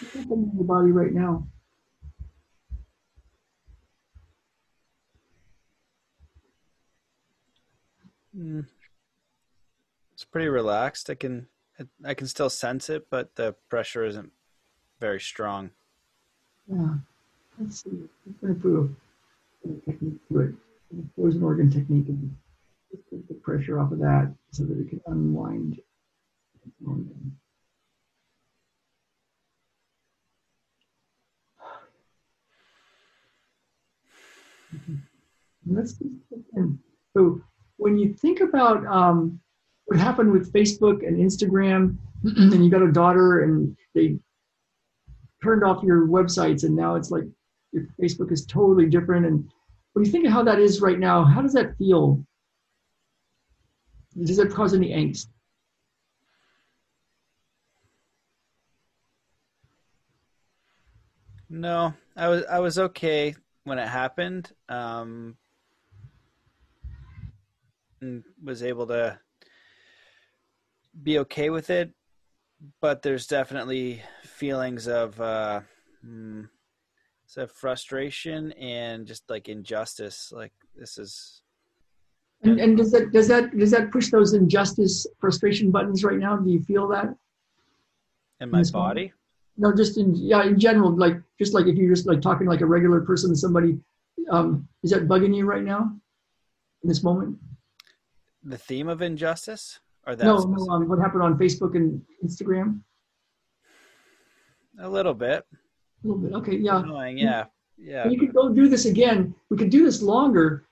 What's 0.00 0.14
happening 0.14 0.50
in 0.50 0.56
your 0.56 0.64
body 0.64 0.90
right 0.90 1.12
now? 1.12 1.46
Mm. 8.36 8.66
It's 10.12 10.24
pretty 10.24 10.48
relaxed. 10.48 11.08
I 11.08 11.14
can 11.14 11.46
I 12.04 12.14
can 12.14 12.26
still 12.26 12.50
sense 12.50 12.90
it, 12.90 13.06
but 13.10 13.36
the 13.36 13.54
pressure 13.68 14.04
isn't 14.04 14.32
very 14.98 15.20
strong. 15.20 15.70
Yeah. 16.68 16.94
Let's 17.58 17.82
see. 17.82 17.90
I'm 17.90 18.36
going 18.40 18.54
to 18.54 18.60
put 18.60 19.70
a, 19.70 19.90
technique 19.90 20.20
to 20.28 20.40
it. 20.40 20.54
Frozen 21.16 21.42
organ 21.42 21.70
technique 21.70 22.08
and 22.08 22.36
just 22.90 23.02
take 23.10 23.26
the 23.28 23.34
pressure 23.34 23.80
off 23.80 23.92
of 23.92 23.98
that 23.98 24.32
so 24.52 24.64
that 24.64 24.78
it 24.78 24.88
can 24.88 25.00
unwind. 25.06 25.80
Let's. 35.66 35.96
So 37.16 37.40
when 37.78 37.98
you 37.98 38.14
think 38.14 38.40
about 38.40 38.86
um, 38.86 39.40
what 39.86 39.98
happened 39.98 40.30
with 40.30 40.52
Facebook 40.52 41.06
and 41.06 41.18
Instagram, 41.18 41.96
and 42.24 42.64
you 42.64 42.70
got 42.70 42.82
a 42.82 42.92
daughter 42.92 43.42
and 43.42 43.76
they 43.94 44.18
turned 45.46 45.64
off 45.64 45.82
your 45.82 46.06
websites 46.06 46.64
and 46.64 46.74
now 46.74 46.96
it's 46.96 47.10
like 47.10 47.24
your 47.72 47.84
Facebook 48.00 48.32
is 48.32 48.44
totally 48.44 48.86
different. 48.86 49.26
And 49.26 49.48
when 49.92 50.04
you 50.04 50.10
think 50.10 50.26
of 50.26 50.32
how 50.32 50.42
that 50.42 50.58
is 50.58 50.80
right 50.80 50.98
now, 50.98 51.24
how 51.24 51.40
does 51.40 51.52
that 51.52 51.76
feel? 51.78 52.24
Does 54.20 54.36
that 54.38 54.50
cause 54.50 54.74
any 54.74 54.90
angst? 54.90 55.28
No, 61.48 61.94
I 62.16 62.28
was 62.28 62.44
I 62.50 62.58
was 62.58 62.78
okay 62.78 63.36
when 63.64 63.78
it 63.78 63.86
happened. 63.86 64.50
Um, 64.68 65.36
and 68.00 68.24
was 68.42 68.62
able 68.62 68.86
to 68.88 69.18
be 71.02 71.18
okay 71.20 71.50
with 71.50 71.70
it, 71.70 71.92
but 72.80 73.02
there's 73.02 73.26
definitely 73.26 74.02
feelings 74.22 74.88
of 74.88 75.20
uh, 75.20 75.60
mm, 76.04 76.48
so 77.26 77.46
frustration 77.46 78.52
and 78.52 79.06
just 79.06 79.28
like 79.28 79.48
injustice. 79.48 80.32
Like 80.34 80.52
this 80.74 80.98
is 80.98 81.42
And, 82.42 82.60
and 82.60 82.76
does 82.76 82.92
that 82.92 83.12
does 83.12 83.28
that 83.28 83.56
does 83.56 83.70
that 83.70 83.90
push 83.90 84.10
those 84.10 84.34
injustice 84.34 85.06
frustration 85.18 85.70
buttons 85.70 86.04
right 86.04 86.18
now? 86.18 86.36
Do 86.36 86.50
you 86.50 86.62
feel 86.62 86.88
that? 86.88 87.14
in 88.40 88.50
my 88.50 88.62
ma'am. 88.62 88.72
body. 88.72 89.12
No, 89.58 89.74
just 89.74 89.96
in 89.96 90.14
yeah, 90.14 90.44
in 90.44 90.58
general, 90.58 90.94
like 90.94 91.16
just 91.38 91.54
like 91.54 91.66
if 91.66 91.76
you're 91.76 91.94
just 91.94 92.06
like 92.06 92.20
talking 92.20 92.46
like 92.46 92.60
a 92.60 92.66
regular 92.66 93.00
person 93.00 93.30
to 93.30 93.36
somebody, 93.36 93.78
um, 94.30 94.68
is 94.82 94.90
that 94.90 95.08
bugging 95.08 95.34
you 95.34 95.46
right 95.46 95.62
now? 95.62 95.92
In 96.82 96.88
this 96.88 97.02
moment? 97.02 97.38
The 98.42 98.58
theme 98.58 98.88
of 98.88 99.00
injustice, 99.00 99.80
or 100.06 100.16
that 100.16 100.24
No, 100.24 100.38
no. 100.38 100.68
Um, 100.72 100.88
what 100.88 100.98
happened 100.98 101.22
on 101.22 101.38
Facebook 101.38 101.74
and 101.74 102.02
Instagram? 102.24 102.80
a 104.78 104.88
little 104.88 105.14
bit 105.14 105.44
A 106.04 106.06
little 106.06 106.22
bit. 106.22 106.32
Okay, 106.34 106.56
yeah. 106.56 106.82
annoying. 106.82 107.16
Yeah, 107.16 107.46
yeah. 107.78 108.06
We 108.06 108.18
could 108.18 108.34
go 108.34 108.50
do 108.50 108.68
this 108.68 108.84
again. 108.84 109.34
We 109.48 109.56
could 109.56 109.70
do 109.70 109.84
this 109.84 110.02
longer. 110.02 110.64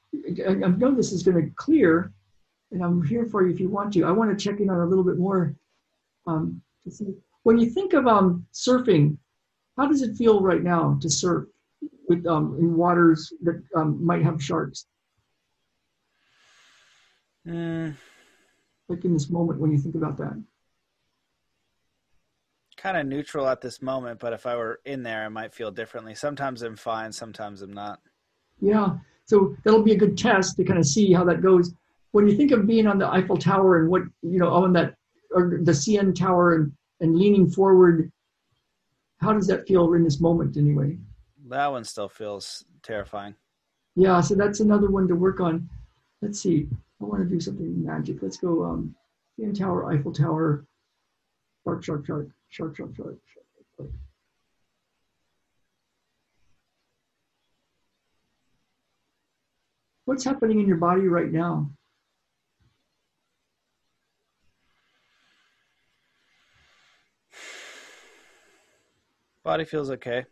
I, 0.46 0.50
I 0.50 0.68
know 0.68 0.94
this 0.94 1.12
is 1.12 1.22
going 1.22 1.42
to 1.42 1.50
clear, 1.56 2.12
and 2.70 2.82
I'm 2.84 3.02
here 3.02 3.24
for 3.24 3.46
you 3.46 3.52
if 3.52 3.60
you 3.60 3.68
want 3.68 3.92
to. 3.94 4.04
I 4.04 4.10
want 4.10 4.36
to 4.36 4.44
check 4.44 4.60
in 4.60 4.68
on 4.70 4.80
a 4.80 4.86
little 4.86 5.04
bit 5.04 5.18
more 5.18 5.54
um, 6.26 6.60
to 6.84 6.90
see 6.90 7.14
when 7.44 7.58
you 7.58 7.70
think 7.70 7.94
of 7.94 8.06
um, 8.06 8.46
surfing. 8.52 9.16
How 9.76 9.88
does 9.88 10.02
it 10.02 10.16
feel 10.16 10.40
right 10.40 10.62
now 10.62 10.96
to 11.00 11.10
surf 11.10 11.48
with 12.08 12.24
um, 12.26 12.56
in 12.60 12.76
waters 12.76 13.32
that 13.42 13.60
um, 13.74 14.04
might 14.04 14.22
have 14.22 14.40
sharks? 14.42 14.86
Mm, 17.46 17.94
Like 18.88 19.04
in 19.04 19.12
this 19.14 19.30
moment, 19.30 19.60
when 19.60 19.70
you 19.72 19.78
think 19.78 19.94
about 19.94 20.16
that. 20.18 20.42
kind 22.76 22.96
of 22.98 23.06
neutral 23.06 23.48
at 23.48 23.62
this 23.62 23.80
moment, 23.80 24.20
but 24.20 24.34
if 24.34 24.44
I 24.44 24.56
were 24.56 24.80
in 24.84 25.02
there, 25.02 25.24
I 25.24 25.28
might 25.28 25.54
feel 25.54 25.70
differently. 25.70 26.14
Sometimes 26.14 26.60
I'm 26.62 26.76
fine, 26.76 27.10
sometimes 27.12 27.62
I'm 27.62 27.72
not. 27.72 27.98
Yeah. 28.60 28.98
So 29.24 29.56
that'll 29.64 29.82
be 29.82 29.92
a 29.92 29.96
good 29.96 30.18
test 30.18 30.56
to 30.56 30.64
kind 30.64 30.78
of 30.78 30.84
see 30.84 31.12
how 31.12 31.24
that 31.24 31.40
goes. 31.40 31.72
When 32.12 32.28
you 32.28 32.36
think 32.36 32.52
of 32.52 32.66
being 32.66 32.86
on 32.86 32.98
the 32.98 33.08
Eiffel 33.08 33.38
Tower 33.38 33.80
and 33.80 33.88
what, 33.88 34.02
you 34.22 34.38
know, 34.38 34.50
on 34.50 34.72
that, 34.74 34.94
or 35.30 35.60
the 35.62 35.72
CN 35.72 36.14
Tower 36.14 36.54
and, 36.56 36.72
and 37.00 37.16
leaning 37.16 37.48
forward, 37.48 38.12
how 39.18 39.32
does 39.32 39.46
that 39.46 39.66
feel 39.66 39.94
in 39.94 40.04
this 40.04 40.20
moment 40.20 40.56
anyway? 40.58 40.98
That 41.48 41.72
one 41.72 41.84
still 41.84 42.08
feels 42.08 42.64
terrifying. 42.82 43.34
Yeah. 43.96 44.20
So 44.20 44.34
that's 44.34 44.60
another 44.60 44.90
one 44.90 45.08
to 45.08 45.14
work 45.14 45.40
on. 45.40 45.70
Let's 46.20 46.40
see. 46.40 46.68
I 47.00 47.04
want 47.04 47.22
to 47.22 47.28
do 47.28 47.40
something 47.40 47.84
magic. 47.84 48.22
Let's 48.22 48.36
go 48.36 48.64
um, 48.64 48.94
CN 49.38 49.56
Tower, 49.58 49.92
Eiffel 49.92 50.12
Tower, 50.12 50.64
shark, 51.64 51.84
shark, 51.84 52.06
shark, 52.06 52.28
shark, 52.48 52.76
shark, 52.76 52.94
shark, 52.96 53.18
shark, 53.34 53.46
shark. 53.76 53.90
What's 60.04 60.24
happening 60.24 60.60
in 60.60 60.68
your 60.68 60.76
body 60.76 61.08
right 61.08 61.32
now? 61.32 61.70
Body 69.42 69.64
feels 69.64 69.90
okay. 69.90 70.24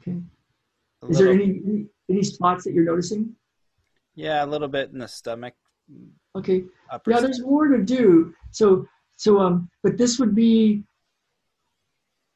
Okay. 0.00 0.18
Is 1.08 1.18
there 1.18 1.32
any 1.32 1.60
any- 1.64 1.88
any 2.08 2.22
spots 2.22 2.64
that 2.64 2.72
you're 2.72 2.84
noticing? 2.84 3.34
Yeah, 4.18 4.44
a 4.44 4.46
little 4.46 4.68
bit 4.68 4.90
in 4.90 4.98
the 4.98 5.08
stomach 5.08 5.54
Okay. 6.36 6.64
Yeah, 7.06 7.20
there's 7.20 7.40
more 7.40 7.68
to 7.68 7.82
do. 7.82 8.34
So 8.50 8.86
so 9.16 9.38
um, 9.38 9.68
but 9.82 9.96
this 9.96 10.18
would 10.18 10.34
be 10.34 10.84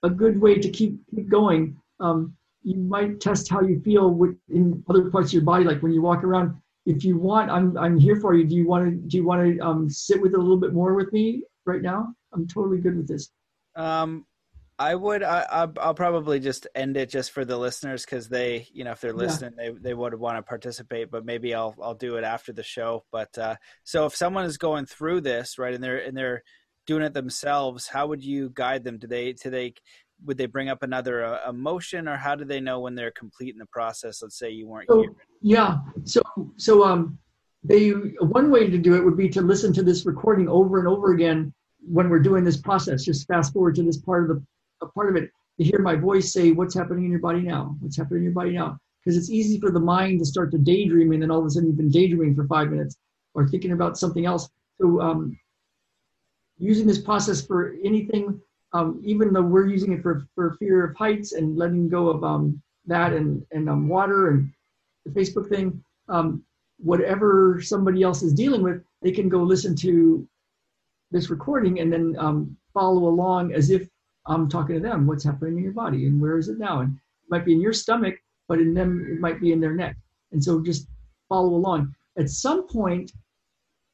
a 0.03 0.11
good 0.11 0.41
way 0.41 0.59
to 0.59 0.69
keep 0.69 0.99
keep 1.15 1.29
going. 1.29 1.77
Um, 2.01 2.37
you 2.65 2.77
might 2.77 3.21
test 3.21 3.49
how 3.49 3.61
you 3.61 3.81
feel 3.81 4.11
with, 4.11 4.37
in 4.49 4.83
other 4.89 5.11
parts 5.11 5.29
of 5.31 5.35
your 5.35 5.43
body, 5.43 5.65
like 5.65 5.83
when 5.83 5.93
you 5.93 6.03
walk 6.03 6.25
around. 6.25 6.57
If 6.85 7.05
you 7.05 7.17
want, 7.17 7.51
I'm 7.51 7.77
I'm 7.79 7.99
here 7.99 8.17
for 8.17 8.35
you. 8.35 8.45
Do 8.45 8.57
you 8.57 8.67
want 8.67 8.85
to 8.87 8.91
do 8.91 9.17
you 9.17 9.25
want 9.25 9.41
to 9.43 9.61
um, 9.61 9.89
sit 9.89 10.21
with 10.21 10.33
it 10.33 10.39
a 10.39 10.43
little 10.43 10.57
bit 10.57 10.73
more 10.73 10.95
with 10.95 11.13
me 11.13 11.45
right 11.65 11.83
now? 11.83 12.13
I'm 12.33 12.49
totally 12.49 12.79
good 12.79 12.97
with 12.97 13.07
this. 13.07 13.31
Um, 13.77 14.27
I 14.83 14.97
would. 14.97 15.23
I, 15.23 15.67
will 15.67 15.95
probably 15.95 16.41
just 16.41 16.67
end 16.75 16.97
it 16.97 17.09
just 17.09 17.31
for 17.31 17.45
the 17.45 17.57
listeners 17.57 18.05
because 18.05 18.29
they, 18.29 18.67
you 18.73 18.83
know, 18.83 18.91
if 18.91 19.01
they're 19.01 19.13
listening, 19.13 19.53
yeah. 19.57 19.71
they 19.71 19.79
they 19.91 19.95
would 19.95 20.15
want 20.15 20.39
to 20.39 20.43
participate. 20.43 21.09
But 21.09 21.25
maybe 21.25 21.55
I'll 21.55 21.75
I'll 21.81 21.95
do 21.95 22.17
it 22.17 22.25
after 22.25 22.53
the 22.53 22.65
show. 22.65 23.05
But 23.13 23.37
uh, 23.39 23.57
so 23.85 24.07
if 24.07 24.17
someone 24.17 24.45
is 24.45 24.59
going 24.59 24.87
through 24.87 25.21
this, 25.21 25.57
right, 25.57 25.73
and 25.73 25.83
they're 25.83 26.05
and 26.05 26.17
they're 26.17 26.43
doing 26.87 27.03
it 27.05 27.15
themselves, 27.15 27.87
how 27.87 28.09
would 28.09 28.25
you 28.25 28.51
guide 28.53 28.83
them? 28.83 28.99
Do 28.99 29.07
they 29.07 29.35
do 29.35 29.51
they 29.51 29.75
would 30.25 30.37
they 30.37 30.47
bring 30.47 30.69
up 30.69 30.83
another 30.83 31.25
uh, 31.25 31.49
emotion, 31.49 32.09
or 32.09 32.17
how 32.17 32.35
do 32.35 32.45
they 32.45 32.61
know 32.61 32.81
when 32.81 32.97
they're 32.97 33.13
complete 33.13 33.55
in 33.55 33.61
the 33.61 33.67
process? 33.67 34.21
Let's 34.21 34.37
say 34.37 34.51
you 34.51 34.67
weren't 34.67 34.89
so, 34.89 35.03
here. 35.03 35.13
Yeah. 35.43 35.79
So 36.03 36.23
so 36.57 36.85
um, 36.85 37.19
they 37.63 37.91
one 37.91 38.51
way 38.51 38.69
to 38.69 38.79
do 38.79 38.97
it 38.97 39.05
would 39.05 39.17
be 39.17 39.29
to 39.29 39.43
listen 39.43 39.73
to 39.75 39.83
this 39.85 40.05
recording 40.07 40.49
over 40.49 40.81
and 40.81 40.89
over 40.89 41.13
again 41.13 41.55
when 41.81 42.09
we're 42.09 42.19
doing 42.19 42.43
this 42.43 42.57
process. 42.57 43.05
Just 43.05 43.29
fast 43.29 43.53
forward 43.53 43.77
to 43.77 43.85
this 43.85 43.99
part 43.99 44.29
of 44.29 44.37
the 44.37 44.45
a 44.83 44.87
part 44.89 45.09
of 45.11 45.23
it 45.23 45.31
to 45.59 45.65
hear 45.65 45.79
my 45.79 45.97
voice 45.97 46.33
say, 46.33 46.53
"What's 46.53 46.75
happening 46.75 47.05
in 47.05 47.11
your 47.11 47.21
body 47.21 47.41
now? 47.41 47.77
What's 47.81 47.97
happening 47.97 48.19
in 48.19 48.25
your 48.25 48.33
body 48.33 48.53
now?" 48.53 48.79
Because 49.05 49.17
it's 49.17 49.31
easy 49.31 49.59
for 49.59 49.71
the 49.71 49.81
mind 49.81 50.21
to 50.21 50.25
start 50.25 50.51
to 50.53 50.59
daydream, 50.59 51.13
and 51.13 51.23
then 51.23 51.31
all 51.31 51.41
of 51.41 51.47
a 51.47 51.51
sudden 51.51 51.69
you've 51.69 51.77
been 51.77 51.91
daydreaming 51.91 52.35
for 52.35 52.47
five 52.47 52.71
minutes 52.71 52.97
or 53.35 53.49
thinking 53.49 53.73
about 53.73 53.99
something 53.99 54.27
else. 54.27 54.49
So 54.81 55.01
um, 55.01 55.39
using 56.59 56.87
this 56.87 57.01
process 57.01 57.45
for 57.45 57.75
anything, 57.85 58.41
um, 58.73 59.01
even 59.05 59.33
though 59.33 59.43
we're 59.43 59.67
using 59.67 59.93
it 59.93 60.03
for, 60.03 60.27
for 60.35 60.55
fear 60.59 60.85
of 60.85 60.97
heights 60.97 61.33
and 61.33 61.57
letting 61.57 61.89
go 61.89 62.09
of 62.09 62.25
um, 62.25 62.63
that 62.87 63.13
and, 63.13 63.45
and 63.53 63.69
um, 63.69 63.89
water 63.89 64.31
and 64.31 64.53
the 65.05 65.11
Facebook 65.11 65.49
thing, 65.49 65.83
um, 66.09 66.45
whatever 66.79 67.61
somebody 67.63 68.03
else 68.03 68.23
is 68.23 68.33
dealing 68.33 68.63
with, 68.63 68.83
they 69.03 69.13
can 69.13 69.29
go 69.29 69.43
listen 69.43 69.75
to 69.77 70.27
this 71.11 71.31
recording 71.31 71.81
and 71.81 71.93
then 71.93 72.17
um, 72.19 72.57
follow 72.73 73.09
along 73.09 73.53
as 73.53 73.71
if 73.71 73.89
I'm 74.27 74.49
talking 74.49 74.77
to 74.77 74.81
them. 74.81 75.07
What's 75.07 75.25
happening 75.25 75.59
in 75.59 75.65
your 75.65 75.73
body 75.73 76.07
and 76.07 76.21
where 76.21 76.39
is 76.39 76.49
it 76.49 76.59
now? 76.59 76.81
And 76.81 76.95
it 76.95 77.31
might 77.31 77.45
be 77.45 77.53
in 77.53 77.61
your 77.61 77.73
stomach, 77.73 78.17
but 78.49 78.59
in 78.61 78.75
them, 78.75 79.07
it 79.11 79.21
might 79.21 79.41
be 79.41 79.53
in 79.53 79.61
their 79.61 79.75
neck. 79.75 79.97
And 80.33 80.43
so 80.43 80.63
just 80.63 80.89
follow 81.29 81.55
along. 81.55 81.95
At 82.19 82.31
some 82.31 82.67
point, 82.69 83.13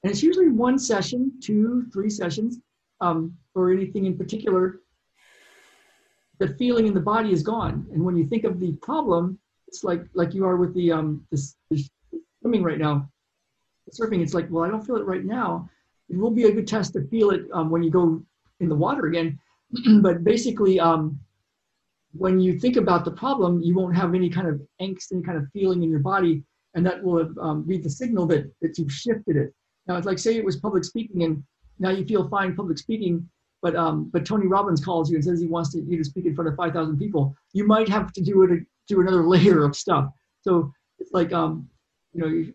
and 0.02 0.12
it's 0.12 0.22
usually 0.22 0.48
one 0.48 0.78
session, 0.78 1.32
two, 1.40 1.86
three 1.92 2.10
sessions, 2.10 2.58
um, 3.00 3.36
or 3.54 3.72
anything 3.72 4.06
in 4.06 4.16
particular. 4.16 4.80
The 6.38 6.48
feeling 6.54 6.86
in 6.86 6.94
the 6.94 7.00
body 7.00 7.32
is 7.32 7.42
gone, 7.42 7.86
and 7.92 8.04
when 8.04 8.16
you 8.16 8.24
think 8.24 8.44
of 8.44 8.60
the 8.60 8.72
problem, 8.74 9.38
it's 9.66 9.82
like 9.82 10.04
like 10.14 10.34
you 10.34 10.46
are 10.46 10.56
with 10.56 10.72
the 10.74 10.92
um 10.92 11.26
this, 11.32 11.56
swimming 12.40 12.62
right 12.62 12.78
now, 12.78 13.08
surfing. 13.90 14.22
It's 14.22 14.34
like, 14.34 14.46
well, 14.50 14.64
I 14.64 14.68
don't 14.68 14.84
feel 14.84 14.96
it 14.96 15.04
right 15.04 15.24
now. 15.24 15.68
It 16.08 16.16
will 16.16 16.30
be 16.30 16.44
a 16.44 16.52
good 16.52 16.66
test 16.66 16.92
to 16.94 17.06
feel 17.08 17.30
it 17.30 17.42
um, 17.52 17.70
when 17.70 17.82
you 17.82 17.90
go 17.90 18.22
in 18.60 18.68
the 18.68 18.74
water 18.74 19.06
again. 19.06 19.38
but 20.02 20.24
basically, 20.24 20.80
um, 20.80 21.18
when 22.12 22.40
you 22.40 22.58
think 22.58 22.76
about 22.76 23.04
the 23.04 23.10
problem, 23.10 23.60
you 23.62 23.74
won't 23.74 23.94
have 23.94 24.14
any 24.14 24.30
kind 24.30 24.48
of 24.48 24.60
angst, 24.80 25.12
any 25.12 25.22
kind 25.22 25.38
of 25.38 25.46
feeling 25.52 25.82
in 25.82 25.90
your 25.90 26.00
body, 26.00 26.42
and 26.74 26.84
that 26.86 27.02
will 27.02 27.28
um, 27.40 27.64
be 27.64 27.78
the 27.78 27.90
signal 27.90 28.26
that 28.26 28.50
that 28.62 28.78
you've 28.78 28.92
shifted 28.92 29.36
it. 29.36 29.52
Now, 29.86 29.96
it's 29.96 30.06
like 30.06 30.18
say 30.18 30.36
it 30.36 30.44
was 30.44 30.56
public 30.56 30.84
speaking, 30.84 31.24
and 31.24 31.42
now 31.78 31.90
you 31.90 32.04
feel 32.04 32.28
fine 32.28 32.56
public 32.56 32.78
speaking, 32.78 33.28
but 33.62 33.76
um, 33.76 34.10
but 34.12 34.24
Tony 34.24 34.46
Robbins 34.46 34.84
calls 34.84 35.10
you 35.10 35.16
and 35.16 35.24
says 35.24 35.40
he 35.40 35.46
wants 35.46 35.72
to, 35.72 35.80
you 35.82 35.98
to 35.98 36.04
speak 36.04 36.26
in 36.26 36.34
front 36.34 36.48
of 36.48 36.56
5,000 36.56 36.98
people. 36.98 37.34
You 37.52 37.66
might 37.66 37.88
have 37.88 38.12
to 38.12 38.22
do 38.22 38.42
it 38.44 38.60
do 38.88 39.00
another 39.00 39.26
layer 39.28 39.64
of 39.64 39.76
stuff. 39.76 40.10
So 40.42 40.72
it's 40.98 41.12
like 41.12 41.32
um, 41.32 41.68
you 42.12 42.20
know, 42.20 42.52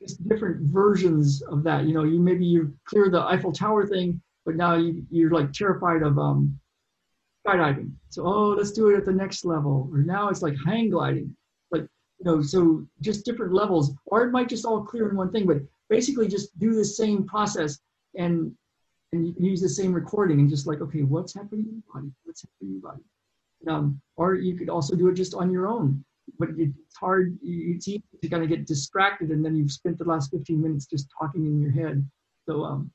just 0.00 0.26
different 0.28 0.62
versions 0.62 1.42
of 1.42 1.62
that. 1.64 1.84
You 1.84 1.94
know, 1.94 2.04
you 2.04 2.20
maybe 2.20 2.44
you 2.44 2.74
clear 2.86 3.10
the 3.10 3.22
Eiffel 3.22 3.52
Tower 3.52 3.86
thing, 3.86 4.20
but 4.44 4.56
now 4.56 4.74
you 4.74 5.04
you're 5.10 5.30
like 5.30 5.52
terrified 5.52 6.02
of 6.02 6.18
um, 6.18 6.58
skydiving. 7.46 7.92
So 8.08 8.26
oh, 8.26 8.48
let's 8.50 8.72
do 8.72 8.90
it 8.90 8.96
at 8.96 9.04
the 9.04 9.12
next 9.12 9.44
level. 9.44 9.88
Or 9.92 9.98
now 9.98 10.28
it's 10.28 10.42
like 10.42 10.54
hang 10.66 10.90
gliding. 10.90 11.34
Like 11.70 11.82
you 11.82 12.24
know, 12.24 12.42
so 12.42 12.86
just 13.00 13.24
different 13.24 13.52
levels. 13.52 13.92
Or 14.06 14.22
it 14.24 14.30
might 14.30 14.48
just 14.48 14.64
all 14.64 14.82
clear 14.82 15.08
in 15.08 15.16
one 15.16 15.30
thing, 15.30 15.46
but 15.46 15.58
basically 15.88 16.28
just 16.28 16.58
do 16.58 16.74
the 16.74 16.84
same 16.84 17.24
process 17.24 17.78
and 18.16 18.52
and 19.12 19.26
you 19.26 19.32
can 19.34 19.44
use 19.44 19.60
the 19.60 19.68
same 19.68 19.92
recording 19.92 20.40
and 20.40 20.48
just 20.48 20.66
like 20.66 20.80
okay 20.80 21.02
what's 21.02 21.34
happening 21.34 21.66
in 21.66 21.72
your 21.72 21.82
body 21.92 22.10
what's 22.24 22.42
happening 22.42 22.74
in 22.74 22.80
your 22.80 22.90
body 22.90 23.02
um, 23.68 24.00
or 24.16 24.36
you 24.36 24.56
could 24.56 24.70
also 24.70 24.96
do 24.96 25.08
it 25.08 25.14
just 25.14 25.34
on 25.34 25.50
your 25.50 25.66
own 25.66 26.02
but 26.38 26.48
it's 26.56 26.96
hard 26.96 27.36
it's 27.42 27.88
easy 27.88 28.02
to 28.22 28.28
kind 28.28 28.42
of 28.42 28.48
get 28.48 28.66
distracted 28.66 29.30
and 29.30 29.44
then 29.44 29.56
you've 29.56 29.72
spent 29.72 29.98
the 29.98 30.04
last 30.04 30.30
15 30.30 30.62
minutes 30.62 30.86
just 30.86 31.08
talking 31.18 31.44
in 31.44 31.60
your 31.60 31.72
head 31.72 32.08
so 32.48 32.62
um 32.64 32.90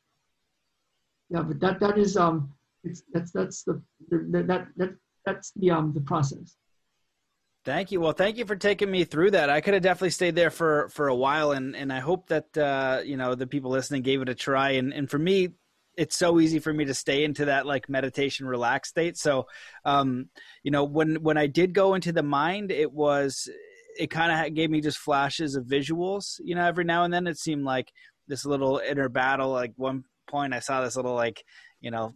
yeah 1.29 1.41
but 1.41 1.59
that 1.59 1.79
that 1.79 1.97
is 1.97 2.17
um 2.17 2.51
it's 2.83 3.03
that's 3.13 3.31
that's 3.31 3.63
the, 3.63 3.81
the 4.09 4.43
that 4.43 4.67
that 4.77 4.95
that's 5.25 5.51
the 5.57 5.71
um 5.71 5.93
the 5.93 6.01
process 6.01 6.57
Thank 7.65 7.91
you. 7.91 7.99
Well, 7.99 8.13
thank 8.13 8.37
you 8.37 8.45
for 8.45 8.55
taking 8.55 8.91
me 8.91 9.05
through 9.05 9.31
that. 9.31 9.49
I 9.49 9.59
could 9.59 9.73
have 9.73 9.81
definitely 9.81 10.11
stayed 10.11 10.35
there 10.35 10.51
for 10.51 10.87
for 10.89 11.07
a 11.07 11.15
while, 11.15 11.51
and 11.51 11.75
and 11.75 11.91
I 11.91 11.99
hope 11.99 12.27
that 12.27 12.55
uh, 12.55 13.01
you 13.03 13.17
know 13.17 13.33
the 13.33 13.47
people 13.47 13.71
listening 13.71 14.03
gave 14.03 14.21
it 14.21 14.29
a 14.29 14.35
try. 14.35 14.71
And 14.71 14.93
and 14.93 15.09
for 15.09 15.17
me, 15.17 15.49
it's 15.97 16.15
so 16.15 16.39
easy 16.39 16.59
for 16.59 16.71
me 16.71 16.85
to 16.85 16.93
stay 16.93 17.23
into 17.23 17.45
that 17.45 17.65
like 17.65 17.89
meditation 17.89 18.45
relaxed 18.45 18.91
state. 18.91 19.17
So, 19.17 19.47
um, 19.83 20.29
you 20.61 20.69
know, 20.69 20.83
when 20.83 21.23
when 21.23 21.37
I 21.39 21.47
did 21.47 21.73
go 21.73 21.95
into 21.95 22.11
the 22.11 22.21
mind, 22.21 22.71
it 22.71 22.91
was 22.91 23.49
it 23.97 24.11
kind 24.11 24.47
of 24.47 24.53
gave 24.53 24.69
me 24.69 24.79
just 24.79 24.99
flashes 24.99 25.55
of 25.55 25.65
visuals. 25.65 26.39
You 26.43 26.53
know, 26.53 26.65
every 26.65 26.83
now 26.83 27.03
and 27.03 27.11
then 27.11 27.25
it 27.25 27.39
seemed 27.39 27.63
like 27.63 27.91
this 28.27 28.45
little 28.45 28.77
inner 28.77 29.09
battle. 29.09 29.49
Like 29.49 29.73
one 29.75 30.03
point, 30.27 30.53
I 30.53 30.59
saw 30.59 30.83
this 30.83 30.95
little 30.95 31.15
like 31.15 31.43
you 31.81 31.91
know 31.91 32.15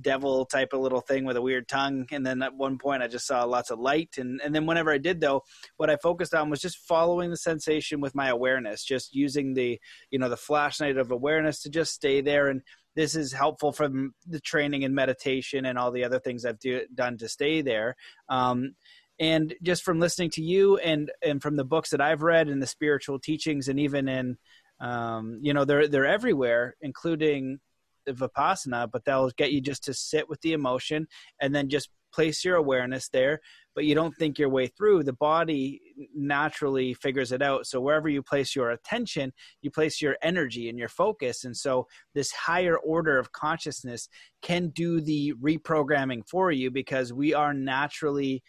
devil 0.00 0.44
type 0.44 0.72
of 0.72 0.80
little 0.80 1.00
thing 1.00 1.24
with 1.24 1.36
a 1.36 1.42
weird 1.42 1.68
tongue. 1.68 2.06
And 2.10 2.26
then 2.26 2.42
at 2.42 2.54
one 2.54 2.78
point, 2.78 3.02
I 3.02 3.06
just 3.06 3.26
saw 3.26 3.44
lots 3.44 3.70
of 3.70 3.78
light. 3.78 4.16
And 4.18 4.40
and 4.42 4.54
then 4.54 4.66
whenever 4.66 4.90
I 4.92 4.98
did 4.98 5.20
though, 5.20 5.42
what 5.76 5.90
I 5.90 5.96
focused 5.96 6.34
on 6.34 6.50
was 6.50 6.60
just 6.60 6.78
following 6.78 7.30
the 7.30 7.36
sensation 7.36 8.00
with 8.00 8.14
my 8.14 8.28
awareness, 8.28 8.84
just 8.84 9.14
using 9.14 9.54
the 9.54 9.80
you 10.10 10.18
know 10.18 10.28
the 10.28 10.36
flashlight 10.36 10.96
of 10.96 11.10
awareness 11.10 11.62
to 11.62 11.70
just 11.70 11.92
stay 11.92 12.20
there. 12.20 12.48
And 12.48 12.62
this 12.96 13.16
is 13.16 13.32
helpful 13.32 13.72
from 13.72 14.14
the 14.26 14.40
training 14.40 14.84
and 14.84 14.94
meditation 14.94 15.66
and 15.66 15.78
all 15.78 15.90
the 15.90 16.04
other 16.04 16.20
things 16.20 16.44
I've 16.44 16.60
do, 16.60 16.82
done 16.94 17.18
to 17.18 17.28
stay 17.28 17.60
there. 17.60 17.96
Um, 18.28 18.74
and 19.20 19.54
just 19.62 19.84
from 19.84 20.00
listening 20.00 20.30
to 20.30 20.42
you 20.42 20.76
and 20.78 21.10
and 21.22 21.40
from 21.40 21.56
the 21.56 21.64
books 21.64 21.90
that 21.90 22.00
I've 22.00 22.22
read 22.22 22.48
and 22.48 22.60
the 22.60 22.66
spiritual 22.66 23.18
teachings 23.18 23.68
and 23.68 23.78
even 23.78 24.08
in 24.08 24.38
um, 24.80 25.38
you 25.42 25.54
know 25.54 25.64
they're 25.64 25.88
they're 25.88 26.06
everywhere, 26.06 26.74
including 26.80 27.58
vipassana, 28.08 28.90
but 28.90 29.04
that'll 29.04 29.30
get 29.30 29.52
you 29.52 29.60
just 29.60 29.84
to 29.84 29.94
sit 29.94 30.28
with 30.28 30.40
the 30.42 30.52
emotion 30.52 31.06
and 31.40 31.54
then 31.54 31.68
just 31.68 31.90
place 32.12 32.44
your 32.44 32.56
awareness 32.56 33.08
there. 33.08 33.40
But 33.74 33.84
you 33.84 33.94
don't 33.94 34.14
think 34.14 34.38
your 34.38 34.48
way 34.48 34.68
through. 34.68 35.02
The 35.02 35.14
body 35.14 35.80
naturally 36.14 36.94
figures 36.94 37.32
it 37.32 37.42
out. 37.42 37.66
So 37.66 37.80
wherever 37.80 38.08
you 38.08 38.22
place 38.22 38.54
your 38.54 38.70
attention, 38.70 39.32
you 39.62 39.70
place 39.70 40.00
your 40.00 40.16
energy 40.22 40.68
and 40.68 40.78
your 40.78 40.88
focus. 40.88 41.44
And 41.44 41.56
so 41.56 41.88
this 42.14 42.30
higher 42.30 42.76
order 42.78 43.18
of 43.18 43.32
consciousness 43.32 44.08
can 44.42 44.68
do 44.68 45.00
the 45.00 45.34
reprogramming 45.42 46.28
for 46.28 46.52
you 46.52 46.70
because 46.70 47.12
we 47.12 47.34
are 47.34 47.52
naturally 47.52 48.42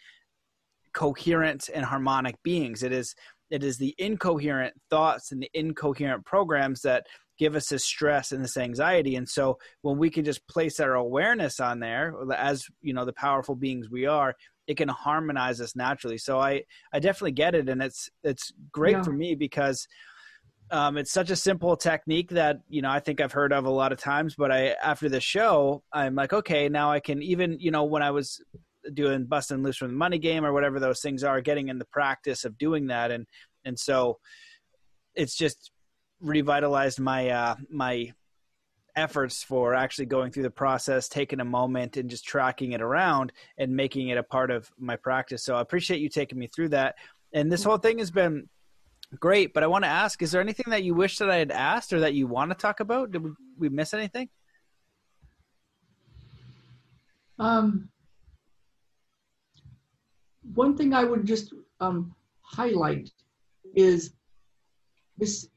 coherent 0.92 1.68
and 1.74 1.84
harmonic 1.84 2.42
beings. 2.42 2.82
It 2.82 2.92
is 2.92 3.14
it 3.50 3.62
is 3.62 3.78
the 3.78 3.94
incoherent 3.98 4.74
thoughts 4.90 5.32
and 5.32 5.42
the 5.42 5.50
incoherent 5.54 6.24
programs 6.24 6.80
that 6.82 7.06
give 7.38 7.54
us 7.54 7.68
this 7.68 7.84
stress 7.84 8.32
and 8.32 8.42
this 8.42 8.56
anxiety. 8.56 9.16
And 9.16 9.28
so 9.28 9.58
when 9.82 9.98
we 9.98 10.10
can 10.10 10.24
just 10.24 10.46
place 10.48 10.80
our 10.80 10.94
awareness 10.94 11.60
on 11.60 11.80
there 11.80 12.14
as 12.34 12.64
you 12.80 12.94
know 12.94 13.04
the 13.04 13.12
powerful 13.12 13.54
beings 13.54 13.90
we 13.90 14.06
are 14.06 14.34
it 14.66 14.76
can 14.76 14.88
harmonize 14.88 15.60
us 15.60 15.76
naturally. 15.76 16.18
So 16.18 16.40
i 16.40 16.62
i 16.92 16.98
definitely 16.98 17.32
get 17.32 17.54
it. 17.54 17.68
And 17.68 17.82
it's 17.82 18.08
it's 18.24 18.52
great 18.72 18.96
yeah. 18.96 19.02
for 19.02 19.12
me 19.12 19.34
because 19.34 19.86
um, 20.72 20.96
it's 20.96 21.12
such 21.12 21.30
a 21.30 21.36
simple 21.36 21.76
technique 21.76 22.30
that 22.30 22.56
you 22.68 22.82
know 22.82 22.90
I 22.90 22.98
think 22.98 23.20
I've 23.20 23.32
heard 23.32 23.52
of 23.52 23.66
a 23.66 23.70
lot 23.70 23.92
of 23.92 23.98
times, 23.98 24.34
but 24.36 24.50
I 24.50 24.74
after 24.82 25.08
the 25.08 25.20
show 25.20 25.82
I'm 25.92 26.14
like, 26.14 26.32
okay, 26.32 26.68
now 26.68 26.90
I 26.90 27.00
can 27.00 27.22
even 27.22 27.58
you 27.60 27.70
know 27.70 27.84
when 27.84 28.02
I 28.02 28.10
was 28.10 28.42
doing 28.94 29.24
busting 29.24 29.62
loose 29.62 29.76
from 29.76 29.88
the 29.88 29.96
money 29.96 30.18
game 30.18 30.44
or 30.44 30.52
whatever 30.52 30.80
those 30.80 31.00
things 31.00 31.24
are, 31.24 31.40
getting 31.40 31.68
in 31.68 31.78
the 31.78 31.84
practice 31.86 32.44
of 32.44 32.58
doing 32.58 32.88
that, 32.88 33.10
and 33.10 33.26
and 33.64 33.78
so 33.78 34.18
it's 35.14 35.36
just 35.36 35.70
revitalized 36.20 37.00
my 37.00 37.30
uh, 37.30 37.54
my 37.70 38.12
efforts 38.94 39.42
for 39.42 39.74
actually 39.74 40.06
going 40.06 40.32
through 40.32 40.42
the 40.42 40.50
process, 40.50 41.08
taking 41.08 41.40
a 41.40 41.44
moment 41.44 41.98
and 41.98 42.08
just 42.08 42.24
tracking 42.24 42.72
it 42.72 42.80
around 42.80 43.30
and 43.58 43.76
making 43.76 44.08
it 44.08 44.16
a 44.16 44.22
part 44.22 44.50
of 44.50 44.70
my 44.78 44.96
practice. 44.96 45.44
So 45.44 45.54
I 45.54 45.60
appreciate 45.60 46.00
you 46.00 46.08
taking 46.08 46.38
me 46.38 46.46
through 46.46 46.70
that. 46.70 46.94
And 47.34 47.52
this 47.52 47.62
whole 47.62 47.76
thing 47.76 47.98
has 47.98 48.10
been 48.10 48.48
Great, 49.20 49.54
but 49.54 49.62
I 49.62 49.68
want 49.68 49.84
to 49.84 49.88
ask: 49.88 50.20
Is 50.20 50.32
there 50.32 50.40
anything 50.40 50.66
that 50.68 50.82
you 50.82 50.92
wish 50.94 51.18
that 51.18 51.30
I 51.30 51.36
had 51.36 51.52
asked, 51.52 51.92
or 51.92 52.00
that 52.00 52.14
you 52.14 52.26
want 52.26 52.50
to 52.50 52.56
talk 52.56 52.80
about? 52.80 53.12
Did 53.12 53.22
we, 53.22 53.30
we 53.56 53.68
miss 53.68 53.94
anything? 53.94 54.28
Um, 57.38 57.88
one 60.54 60.76
thing 60.76 60.92
I 60.92 61.04
would 61.04 61.26
just 61.26 61.52
um, 61.80 62.14
highlight 62.42 63.10
is 63.74 64.12
this 65.18 65.48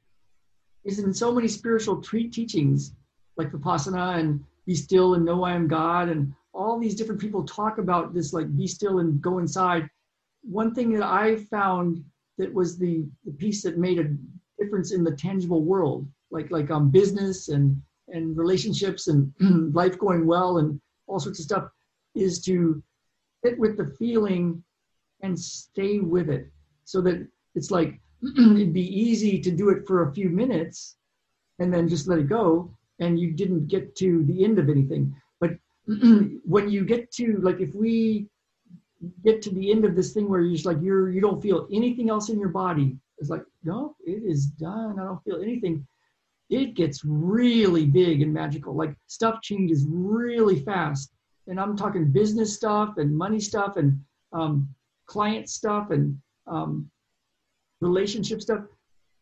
is 0.86 0.99
in 0.99 1.14
so 1.14 1.34
many 1.34 1.48
spiritual 1.48 2.02
treat 2.02 2.32
teachings 2.32 2.94
like 3.38 3.52
vipassana 3.52 4.20
and 4.20 4.44
be 4.66 4.76
still 4.76 5.16
and 5.16 5.26
know 5.26 5.44
I 5.44 5.53
am 5.53 5.68
God 5.68 6.10
and 6.10 6.34
all 6.53 6.80
these 6.80 6.95
different 6.95 7.22
people 7.22 7.44
talk 7.44 7.78
about 7.78 8.14
this 8.14 8.34
like 8.34 8.56
be 8.57 8.68
still 8.68 8.99
and 8.99 9.22
go 9.22 9.40
inside. 9.40 9.90
One 10.41 10.74
thing 10.74 10.94
that 10.94 11.03
I 11.03 11.38
found 11.45 12.03
that 12.38 12.53
was 12.53 12.78
the, 12.78 13.06
the 13.26 13.32
piece 13.32 13.61
that 13.64 13.78
made 13.78 13.99
a 13.99 14.16
difference 14.61 14.91
in 14.91 15.03
the 15.03 15.11
tangible 15.11 15.64
world, 15.64 16.07
like 16.32 16.49
like 16.52 16.72
um 16.72 16.90
business 16.90 17.49
and 17.49 17.82
and 18.07 18.38
relationships 18.38 19.07
and 19.07 19.32
life 19.74 19.98
going 19.99 20.26
well 20.26 20.57
and 20.57 20.80
all 21.07 21.20
sorts 21.20 21.40
of 21.40 21.45
stuff, 21.45 21.70
is 22.16 22.41
to 22.45 22.82
sit 23.44 23.57
with 23.60 23.78
the 23.78 23.88
feeling 23.98 24.64
and 25.22 25.40
stay 25.40 26.00
with 26.00 26.30
it 26.30 26.48
so 26.86 27.02
that 27.02 27.28
it's 27.56 27.72
like 27.72 28.00
it'd 28.38 28.74
be 28.74 29.00
easy 29.00 29.40
to 29.40 29.52
do 29.52 29.70
it 29.70 29.86
for 29.88 30.04
a 30.04 30.14
few 30.14 30.30
minutes 30.30 30.96
and 31.60 31.74
then 31.74 31.88
just 31.88 32.08
let 32.08 32.20
it 32.20 32.30
go 32.30 32.74
and 33.00 33.20
you 33.20 33.32
didn't 33.32 33.68
get 33.68 33.96
to 33.96 34.24
the 34.26 34.44
end 34.44 34.60
of 34.60 34.70
anything. 34.70 35.16
But 35.40 35.52
when 36.46 36.70
you 36.70 36.86
get 36.86 37.12
to 37.14 37.38
like 37.41 37.60
if 37.60 37.74
we 37.74 38.28
get 39.24 39.41
to 39.41 39.50
the 39.52 39.72
end 39.72 39.86
of 39.86 39.96
this 39.96 40.14
thing 40.14 40.30
where 40.30 40.41
you're 40.41 40.54
just 40.54 40.66
like 40.66 40.82
you're 40.82 41.10
you 41.10 41.22
don't 41.22 41.41
feel 41.41 41.68
anything 41.72 42.10
else 42.10 42.30
in 42.30 42.40
your 42.40 42.50
body 42.50 42.98
it's 43.18 43.30
like 43.30 43.44
no 43.64 43.96
it 44.06 44.24
is 44.24 44.46
done. 44.46 45.00
I 45.00 45.04
don't 45.04 45.24
feel 45.24 45.41
anything. 45.41 45.86
It 46.50 46.74
gets 46.74 47.06
really 47.06 47.86
big 47.86 48.22
and 48.22 48.34
magical. 48.34 48.74
Like 48.74 48.96
stuff 49.08 49.41
changes 49.41 49.86
really 49.88 50.60
fast. 50.62 51.12
And 51.48 51.60
i'm 51.60 51.76
talking 51.76 52.12
business 52.12 52.56
stuff 52.56 52.98
and 52.98 53.16
money 53.16 53.40
stuff 53.40 53.76
and 53.78 54.00
um, 54.34 54.70
client 55.14 55.49
stuff 55.49 55.86
and 55.95 56.06
um, 56.48 56.72
relationship 57.81 58.40
stuff, 58.41 58.64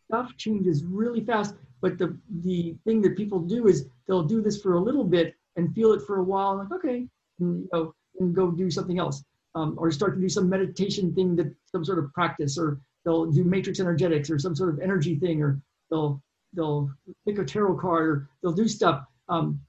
stuff 0.08 0.28
changes 0.38 0.84
really 0.84 1.24
fast. 1.32 1.56
But 1.82 1.98
the 2.02 2.08
the 2.48 2.76
thing 2.86 3.02
that 3.04 3.16
people 3.22 3.40
do 3.40 3.68
is 3.72 3.78
they'll 4.06 4.30
do 4.36 4.42
this 4.42 4.58
for 4.64 4.72
a 4.76 4.86
little 4.88 5.08
bit 5.18 5.28
and 5.56 5.74
feel 5.74 5.94
it 5.94 6.02
for 6.08 6.16
a 6.18 6.24
while, 6.32 6.58
like 6.58 6.74
okay, 6.78 7.00
and, 7.40 7.52
you 7.64 7.70
know, 7.72 7.94
and 8.20 8.36
go 8.40 8.52
do 8.64 8.70
something 8.78 9.00
else, 9.00 9.18
um, 9.56 9.70
or 9.78 9.92
start 9.92 10.16
to 10.16 10.22
do 10.22 10.30
some 10.38 10.50
meditation 10.50 11.14
thing 11.16 11.36
that 11.36 11.50
some 11.72 11.86
sort 11.86 12.00
of 12.00 12.12
practice, 12.14 12.58
or 12.58 12.80
they'll 13.04 13.28
do 13.38 13.44
matrix 13.44 13.80
energetics 13.80 14.30
or 14.32 14.40
some 14.40 14.56
sort 14.56 14.72
of 14.74 14.80
energy 14.88 15.16
thing, 15.24 15.38
or 15.46 15.62
they'll 15.90 16.22
they'll 16.56 16.90
pick 17.26 17.38
a 17.38 17.46
tarot 17.46 17.78
card, 17.78 18.06
or 18.10 18.30
they'll 18.42 18.60
do 18.64 18.68
stuff, 18.68 18.98
um, 19.30 19.60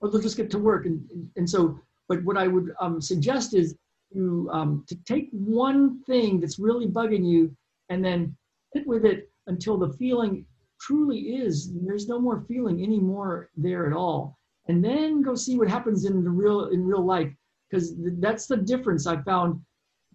or 0.00 0.10
they'll 0.10 0.26
just 0.28 0.38
get 0.40 0.50
to 0.50 0.58
work. 0.70 0.86
And 0.86 0.98
and, 1.12 1.22
and 1.36 1.46
so, 1.54 1.78
but 2.08 2.24
what 2.24 2.38
I 2.38 2.46
would 2.54 2.68
um, 2.80 3.00
suggest 3.00 3.54
is 3.54 3.76
to 4.14 4.48
um, 4.52 4.84
to 4.88 4.96
take 5.04 5.28
one 5.32 6.02
thing 6.04 6.40
that's 6.40 6.58
really 6.58 6.86
bugging 6.86 7.28
you 7.28 7.54
and 7.90 8.04
then 8.04 8.34
sit 8.74 8.86
with 8.86 9.04
it 9.04 9.30
until 9.46 9.76
the 9.76 9.92
feeling 9.94 10.46
truly 10.80 11.18
is 11.18 11.72
there's 11.82 12.08
no 12.08 12.20
more 12.20 12.44
feeling 12.48 12.82
anymore 12.82 13.50
there 13.56 13.86
at 13.86 13.92
all. 13.92 14.38
And 14.68 14.82
then 14.82 15.22
go 15.22 15.34
see 15.34 15.58
what 15.58 15.68
happens 15.68 16.04
in 16.04 16.24
the 16.24 16.30
real 16.30 16.66
in 16.66 16.84
real 16.84 17.04
life 17.04 17.32
because 17.68 17.94
that's 18.18 18.46
the 18.46 18.56
difference 18.56 19.06
i 19.06 19.20
found. 19.22 19.60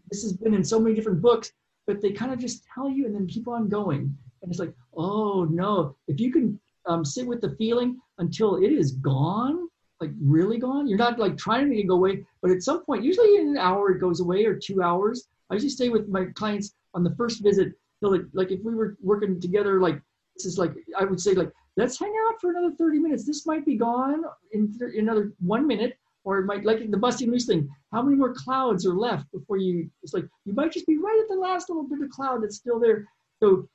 This 0.09 0.23
has 0.23 0.34
been 0.34 0.53
in 0.53 0.63
so 0.63 0.80
many 0.80 0.95
different 0.95 1.21
books 1.21 1.51
but 1.85 2.01
they 2.01 2.11
kind 2.11 2.31
of 2.31 2.38
just 2.38 2.63
tell 2.71 2.88
you 2.88 3.07
and 3.07 3.15
then 3.15 3.26
keep 3.26 3.47
on 3.47 3.67
going. 3.67 4.15
And 4.41 4.51
it's 4.51 4.59
like 4.59 4.73
oh 4.95 5.45
no. 5.45 5.95
If 6.07 6.19
you 6.19 6.31
can 6.31 6.59
um, 6.85 7.05
sit 7.05 7.27
with 7.27 7.41
the 7.41 7.55
feeling 7.57 7.99
until 8.17 8.57
it 8.57 8.71
is 8.71 8.93
gone 8.93 9.69
like 9.99 10.11
really 10.21 10.57
gone. 10.57 10.88
You're 10.88 10.97
not 10.97 11.19
like 11.19 11.38
trying 11.38 11.65
to 11.65 11.69
make 11.69 11.80
it 11.80 11.88
go 11.88 11.95
away, 11.95 12.26
but 12.41 12.51
at 12.51 12.63
some 12.63 12.84
point, 12.85 13.03
usually 13.03 13.38
in 13.38 13.49
an 13.49 13.57
hour 13.57 13.91
it 13.91 13.99
goes 13.99 14.19
away 14.19 14.45
or 14.45 14.55
two 14.55 14.81
hours. 14.81 15.27
I 15.49 15.55
usually 15.55 15.69
stay 15.69 15.89
with 15.89 16.07
my 16.07 16.26
clients 16.35 16.73
on 16.93 17.03
the 17.03 17.15
first 17.15 17.43
visit 17.43 17.73
till 17.99 18.13
it, 18.13 18.23
like 18.34 18.51
if 18.51 18.61
we 18.63 18.76
were 18.76 18.97
working 19.01 19.39
together, 19.39 19.80
like 19.80 20.01
this 20.35 20.45
is 20.45 20.57
like 20.57 20.73
I 20.97 21.03
would 21.05 21.19
say 21.19 21.34
like 21.34 21.51
let's 21.76 21.99
hang 21.99 22.13
out 22.27 22.39
for 22.39 22.51
another 22.51 22.73
30 22.76 22.99
minutes. 22.99 23.26
This 23.26 23.45
might 23.45 23.65
be 23.65 23.76
gone 23.76 24.23
in, 24.51 24.77
th- 24.77 24.95
another 24.97 25.34
one 25.39 25.67
minute, 25.67 25.97
or 26.23 26.39
it 26.39 26.45
might 26.45 26.65
like 26.65 26.89
the 26.89 26.97
busting 26.97 27.31
loose 27.31 27.45
thing. 27.45 27.69
How 27.91 28.01
many 28.01 28.15
more 28.15 28.34
clouds 28.34 28.85
are 28.85 28.93
left 28.93 29.31
before 29.31 29.57
you? 29.57 29.89
It's 30.03 30.13
like 30.13 30.26
you 30.45 30.53
might 30.53 30.71
just 30.71 30.88
be 30.88 30.97
right 30.97 31.19
at 31.21 31.27
the 31.27 31.39
last 31.39 31.69
little 31.69 31.84
bit 31.84 32.01
of 32.01 32.09
cloud 32.09 32.43
that's 32.43 32.57
still 32.57 32.80
there. 32.80 33.07
So 33.41 33.67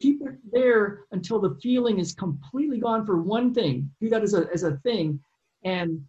keep 0.00 0.20
it 0.22 0.36
there 0.52 1.04
until 1.12 1.40
the 1.40 1.56
feeling 1.62 1.98
is 1.98 2.12
completely 2.12 2.78
gone 2.78 3.06
for 3.06 3.22
one 3.22 3.54
thing. 3.54 3.90
Do 4.00 4.08
that 4.10 4.22
as 4.22 4.34
a 4.34 4.48
as 4.52 4.62
a 4.62 4.76
thing, 4.78 5.20
and 5.64 6.02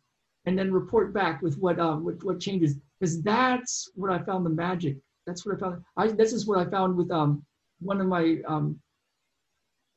and 0.46 0.58
then 0.58 0.72
report 0.72 1.14
back 1.14 1.42
with 1.42 1.58
what 1.58 1.80
um 1.80 2.04
what, 2.04 2.24
what 2.24 2.40
changes 2.40 2.76
because 3.00 3.22
that's 3.22 3.90
what 3.96 4.12
I 4.12 4.20
found 4.20 4.46
the 4.46 4.50
magic. 4.50 4.98
That's 5.26 5.46
what 5.46 5.56
I 5.56 5.60
found. 5.60 5.84
I 5.98 6.08
this 6.08 6.34
is 6.34 6.48
what 6.48 6.60
I 6.60 6.70
found 6.70 6.96
with 6.96 7.12
um 7.12 7.46
one 7.80 8.02
of 8.02 8.08
my 8.08 8.38
um 8.48 8.80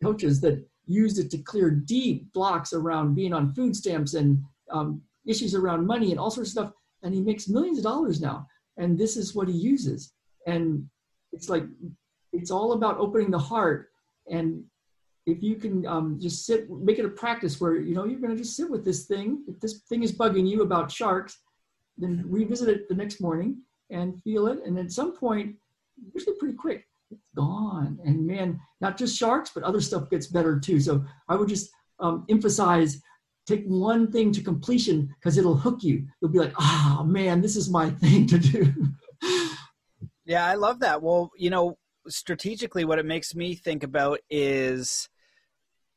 coaches 0.02 0.40
that 0.40 0.64
used 0.86 1.18
it 1.18 1.30
to 1.30 1.38
clear 1.38 1.70
deep 1.70 2.32
blocks 2.32 2.72
around 2.72 3.14
being 3.14 3.32
on 3.32 3.54
food 3.54 3.74
stamps 3.76 4.14
and 4.14 4.42
um, 4.70 5.00
issues 5.26 5.54
around 5.54 5.86
money 5.86 6.10
and 6.10 6.18
all 6.18 6.30
sorts 6.30 6.50
of 6.50 6.52
stuff. 6.52 6.72
And 7.02 7.14
he 7.14 7.20
makes 7.20 7.48
millions 7.48 7.78
of 7.78 7.84
dollars 7.84 8.20
now. 8.20 8.46
And 8.76 8.98
this 8.98 9.16
is 9.16 9.34
what 9.34 9.48
he 9.48 9.54
uses. 9.54 10.12
And 10.46 10.86
it's 11.32 11.48
like 11.48 11.64
it's 12.32 12.50
all 12.50 12.72
about 12.72 12.98
opening 12.98 13.30
the 13.30 13.38
heart 13.38 13.90
and 14.28 14.64
if 15.26 15.42
you 15.42 15.56
can 15.56 15.86
um, 15.86 16.18
just 16.20 16.46
sit, 16.46 16.68
make 16.70 16.98
it 16.98 17.04
a 17.04 17.10
practice 17.10 17.60
where 17.60 17.76
you 17.76 17.94
know 17.94 18.04
you're 18.04 18.20
going 18.20 18.34
to 18.36 18.42
just 18.42 18.56
sit 18.56 18.68
with 18.70 18.84
this 18.84 19.06
thing. 19.06 19.44
If 19.48 19.60
this 19.60 19.80
thing 19.88 20.02
is 20.02 20.12
bugging 20.12 20.48
you 20.48 20.62
about 20.62 20.90
sharks, 20.90 21.38
then 21.96 22.24
revisit 22.26 22.68
it 22.68 22.88
the 22.88 22.94
next 22.94 23.20
morning 23.20 23.58
and 23.90 24.20
feel 24.22 24.48
it. 24.48 24.60
And 24.64 24.78
at 24.78 24.90
some 24.90 25.16
point, 25.16 25.56
usually 26.14 26.36
pretty 26.36 26.56
quick, 26.56 26.86
it's 27.10 27.22
gone. 27.36 27.98
And 28.04 28.26
man, 28.26 28.60
not 28.80 28.96
just 28.96 29.16
sharks, 29.16 29.50
but 29.54 29.62
other 29.62 29.80
stuff 29.80 30.10
gets 30.10 30.26
better 30.26 30.58
too. 30.58 30.80
So 30.80 31.04
I 31.28 31.36
would 31.36 31.48
just 31.48 31.70
um, 32.00 32.24
emphasize 32.28 33.00
take 33.46 33.64
one 33.66 34.10
thing 34.10 34.32
to 34.32 34.42
completion 34.42 35.14
because 35.18 35.36
it'll 35.36 35.56
hook 35.56 35.82
you. 35.82 36.06
You'll 36.20 36.30
be 36.30 36.38
like, 36.38 36.54
ah, 36.58 36.98
oh, 37.00 37.04
man, 37.04 37.40
this 37.40 37.56
is 37.56 37.70
my 37.70 37.90
thing 38.02 38.26
to 38.28 38.38
do. 38.38 38.72
yeah, 40.24 40.46
I 40.46 40.54
love 40.54 40.80
that. 40.80 41.02
Well, 41.02 41.30
you 41.36 41.50
know, 41.50 41.78
strategically, 42.08 42.84
what 42.84 42.98
it 42.98 43.06
makes 43.06 43.34
me 43.34 43.54
think 43.54 43.82
about 43.82 44.20
is 44.30 45.08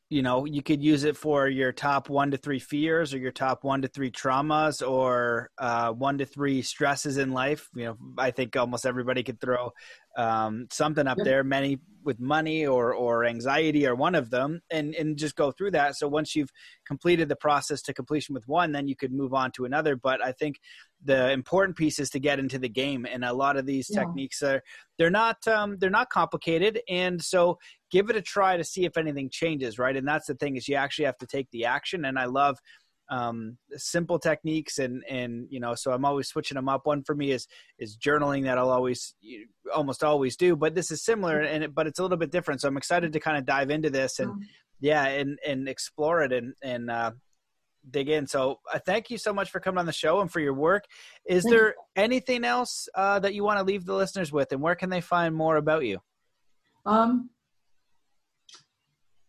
you 0.09 0.21
know 0.21 0.45
you 0.45 0.61
could 0.61 0.83
use 0.83 1.03
it 1.03 1.17
for 1.17 1.47
your 1.47 1.71
top 1.71 2.09
one 2.09 2.29
to 2.29 2.37
three 2.37 2.59
fears 2.59 3.13
or 3.13 3.17
your 3.17 3.31
top 3.31 3.63
one 3.63 3.81
to 3.81 3.87
three 3.87 4.11
traumas 4.11 4.87
or 4.87 5.49
uh, 5.57 5.91
one 5.91 6.17
to 6.19 6.25
three 6.25 6.61
stresses 6.61 7.17
in 7.17 7.31
life. 7.31 7.69
You 7.75 7.85
know 7.85 7.97
i 8.17 8.31
think 8.31 8.55
almost 8.55 8.85
everybody 8.85 9.23
could 9.23 9.41
throw 9.41 9.71
um, 10.17 10.67
something 10.71 11.07
up 11.07 11.17
there 11.23 11.43
many 11.43 11.79
with 12.03 12.19
money 12.19 12.67
or 12.67 12.93
or 12.93 13.25
anxiety 13.25 13.87
or 13.87 13.95
one 13.95 14.15
of 14.15 14.29
them 14.29 14.61
and 14.69 14.93
and 14.95 15.17
just 15.17 15.35
go 15.35 15.51
through 15.51 15.71
that. 15.71 15.95
So 15.95 16.07
once 16.07 16.35
you've 16.35 16.51
completed 16.85 17.27
the 17.27 17.35
process 17.35 17.81
to 17.83 17.93
completion 17.93 18.35
with 18.35 18.47
one 18.47 18.71
then 18.71 18.87
you 18.87 18.95
could 18.95 19.11
move 19.11 19.33
on 19.33 19.51
to 19.53 19.65
another. 19.65 19.95
But 19.95 20.23
i 20.23 20.31
think 20.31 20.59
the 21.05 21.31
important 21.31 21.77
piece 21.77 21.99
is 21.99 22.09
to 22.09 22.19
get 22.19 22.39
into 22.39 22.59
the 22.59 22.69
game 22.69 23.05
and 23.09 23.23
a 23.23 23.33
lot 23.33 23.57
of 23.57 23.65
these 23.65 23.89
yeah. 23.89 23.99
techniques 23.99 24.41
are 24.41 24.61
they're 24.97 25.09
not 25.09 25.47
um, 25.47 25.77
they're 25.79 25.89
not 25.89 26.09
complicated 26.09 26.81
and 26.89 27.21
so 27.21 27.57
give 27.91 28.09
it 28.09 28.15
a 28.15 28.21
try 28.21 28.57
to 28.57 28.63
see 28.63 28.85
if 28.85 28.97
anything 28.97 29.29
changes 29.29 29.79
right? 29.79 29.95
And 29.95 30.07
that's 30.07 30.27
the 30.27 30.35
thing 30.35 30.57
is 30.57 30.67
you 30.67 30.75
actually 30.75 31.05
have 31.05 31.17
to 31.19 31.27
take 31.27 31.49
the 31.51 31.65
action 31.65 32.05
and 32.05 32.19
i 32.19 32.25
love 32.25 32.57
um, 33.09 33.57
simple 33.75 34.17
techniques 34.17 34.79
and 34.79 35.03
and 35.07 35.45
you 35.49 35.59
know 35.59 35.75
so 35.75 35.91
i'm 35.91 36.05
always 36.05 36.27
switching 36.27 36.55
them 36.55 36.67
up. 36.67 36.85
One 36.85 37.03
for 37.03 37.13
me 37.13 37.31
is 37.31 37.47
is 37.77 37.97
journaling 37.97 38.43
that 38.45 38.57
i'll 38.57 38.71
always 38.71 39.13
almost 39.73 40.03
always 40.03 40.35
do 40.35 40.55
but 40.55 40.73
this 40.73 40.89
is 40.89 41.03
similar 41.03 41.39
and 41.41 41.65
it, 41.65 41.75
but 41.75 41.87
it's 41.87 41.99
a 41.99 42.01
little 42.01 42.17
bit 42.17 42.31
different 42.31 42.61
so 42.61 42.67
i'm 42.67 42.77
excited 42.77 43.13
to 43.13 43.19
kind 43.19 43.37
of 43.37 43.45
dive 43.45 43.69
into 43.69 43.91
this 43.91 44.19
and 44.19 44.31
yeah 44.79 45.05
and 45.05 45.37
and 45.45 45.69
explore 45.69 46.21
it 46.21 46.33
and 46.33 46.53
and 46.63 46.89
uh, 46.89 47.11
dig 47.91 48.09
in 48.09 48.25
so 48.27 48.59
uh, 48.73 48.79
thank 48.85 49.09
you 49.09 49.17
so 49.17 49.33
much 49.33 49.49
for 49.49 49.59
coming 49.59 49.77
on 49.77 49.85
the 49.85 49.93
show 49.93 50.21
and 50.21 50.31
for 50.31 50.39
your 50.39 50.53
work 50.53 50.83
is 51.25 51.43
thank 51.43 51.55
there 51.55 51.67
you. 51.67 51.73
anything 51.95 52.43
else 52.43 52.87
uh, 52.95 53.19
that 53.19 53.33
you 53.33 53.43
want 53.43 53.57
to 53.59 53.63
leave 53.63 53.85
the 53.85 53.93
listeners 53.93 54.31
with 54.31 54.51
and 54.51 54.61
where 54.61 54.75
can 54.75 54.89
they 54.89 55.01
find 55.01 55.35
more 55.35 55.57
about 55.57 55.85
you 55.85 55.99
um 56.85 57.29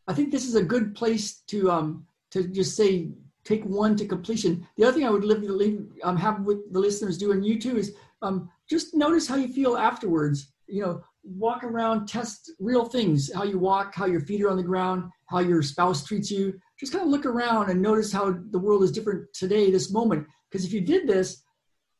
i 0.08 0.14
think 0.14 0.30
this 0.30 0.46
is 0.46 0.54
a 0.54 0.62
good 0.62 0.94
place 0.94 1.42
to 1.46 1.70
um 1.70 2.06
to 2.30 2.46
just 2.48 2.76
say 2.76 3.10
take 3.46 3.64
one 3.64 3.96
to 3.96 4.06
completion. 4.06 4.66
The 4.76 4.84
other 4.84 4.98
thing 4.98 5.06
I 5.06 5.10
would 5.10 5.24
leave, 5.24 5.42
leave 5.48 5.86
um, 6.02 6.16
have 6.16 6.40
with 6.40 6.72
the 6.72 6.80
listeners 6.80 7.16
do 7.16 7.32
and 7.32 7.46
you 7.46 7.58
too 7.58 7.78
is 7.78 7.94
um, 8.22 8.50
just 8.68 8.94
notice 8.94 9.26
how 9.26 9.36
you 9.36 9.48
feel 9.48 9.76
afterwards. 9.76 10.52
You 10.66 10.82
know, 10.82 11.00
walk 11.22 11.62
around, 11.62 12.08
test 12.08 12.50
real 12.58 12.84
things, 12.84 13.32
how 13.32 13.44
you 13.44 13.58
walk, 13.58 13.94
how 13.94 14.06
your 14.06 14.20
feet 14.20 14.42
are 14.42 14.50
on 14.50 14.56
the 14.56 14.62
ground, 14.62 15.04
how 15.26 15.38
your 15.38 15.62
spouse 15.62 16.04
treats 16.04 16.30
you. 16.30 16.58
Just 16.78 16.92
kind 16.92 17.04
of 17.04 17.10
look 17.10 17.26
around 17.26 17.70
and 17.70 17.80
notice 17.80 18.12
how 18.12 18.36
the 18.50 18.58
world 18.58 18.82
is 18.82 18.92
different 18.92 19.32
today, 19.32 19.70
this 19.70 19.90
moment. 19.90 20.26
Because 20.50 20.66
if 20.66 20.72
you 20.72 20.80
did 20.80 21.06
this, 21.06 21.42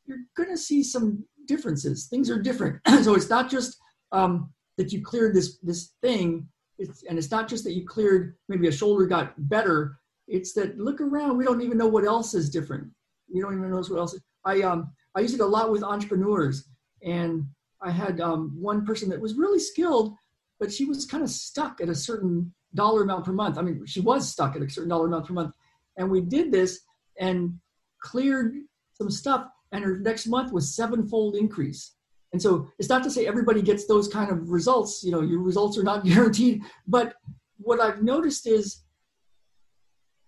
you're 0.05 0.19
going 0.35 0.49
to 0.49 0.57
see 0.57 0.83
some 0.83 1.25
differences. 1.47 2.07
Things 2.07 2.29
are 2.29 2.41
different. 2.41 2.79
so 3.01 3.15
it's 3.15 3.29
not 3.29 3.49
just 3.49 3.77
um, 4.11 4.51
that 4.77 4.91
you 4.91 5.03
cleared 5.03 5.35
this 5.35 5.57
this 5.63 5.93
thing. 6.01 6.47
It's, 6.77 7.03
and 7.09 7.17
it's 7.17 7.31
not 7.31 7.47
just 7.47 7.63
that 7.63 7.73
you 7.73 7.85
cleared 7.85 8.35
maybe 8.49 8.67
a 8.67 8.71
shoulder 8.71 9.07
got 9.07 9.33
better. 9.49 9.97
It's 10.27 10.53
that 10.53 10.77
look 10.77 11.01
around. 11.01 11.37
We 11.37 11.45
don't 11.45 11.61
even 11.61 11.77
know 11.77 11.87
what 11.87 12.05
else 12.05 12.33
is 12.33 12.49
different. 12.49 12.87
We 13.33 13.41
don't 13.41 13.53
even 13.57 13.69
know 13.71 13.77
what 13.77 13.91
else. 13.97 14.17
I 14.45 14.61
um 14.61 14.91
I 15.15 15.21
use 15.21 15.33
it 15.33 15.39
a 15.39 15.45
lot 15.45 15.71
with 15.71 15.83
entrepreneurs, 15.83 16.69
and 17.01 17.47
I 17.81 17.91
had 17.91 18.21
um, 18.21 18.55
one 18.59 18.85
person 18.85 19.09
that 19.09 19.19
was 19.19 19.35
really 19.35 19.59
skilled, 19.59 20.15
but 20.59 20.71
she 20.71 20.85
was 20.85 21.05
kind 21.05 21.23
of 21.23 21.29
stuck 21.29 21.81
at 21.81 21.89
a 21.89 21.95
certain 21.95 22.53
dollar 22.73 23.03
amount 23.03 23.25
per 23.25 23.31
month. 23.31 23.57
I 23.57 23.61
mean, 23.61 23.85
she 23.85 24.01
was 24.01 24.29
stuck 24.29 24.55
at 24.55 24.61
a 24.61 24.69
certain 24.69 24.89
dollar 24.89 25.07
amount 25.07 25.27
per 25.27 25.33
month, 25.33 25.55
and 25.97 26.09
we 26.09 26.21
did 26.21 26.51
this 26.51 26.81
and 27.19 27.59
cleared 28.01 28.55
some 28.93 29.09
stuff, 29.09 29.47
and 29.71 29.83
her 29.83 29.97
next 29.99 30.27
month 30.27 30.51
was 30.51 30.75
sevenfold 30.75 31.35
increase. 31.35 31.93
And 32.33 32.41
so 32.41 32.69
it's 32.77 32.89
not 32.89 33.03
to 33.03 33.11
say 33.11 33.25
everybody 33.25 33.61
gets 33.61 33.87
those 33.87 34.07
kind 34.07 34.31
of 34.31 34.49
results. 34.49 35.03
You 35.03 35.11
know, 35.11 35.21
your 35.21 35.39
results 35.39 35.77
are 35.77 35.83
not 35.83 36.03
guaranteed. 36.05 36.61
But 36.87 37.15
what 37.57 37.79
I've 37.79 38.03
noticed 38.03 38.47
is 38.47 38.83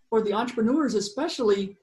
for 0.10 0.22
the 0.22 0.34
entrepreneurs, 0.34 0.96
especially, 0.96 1.78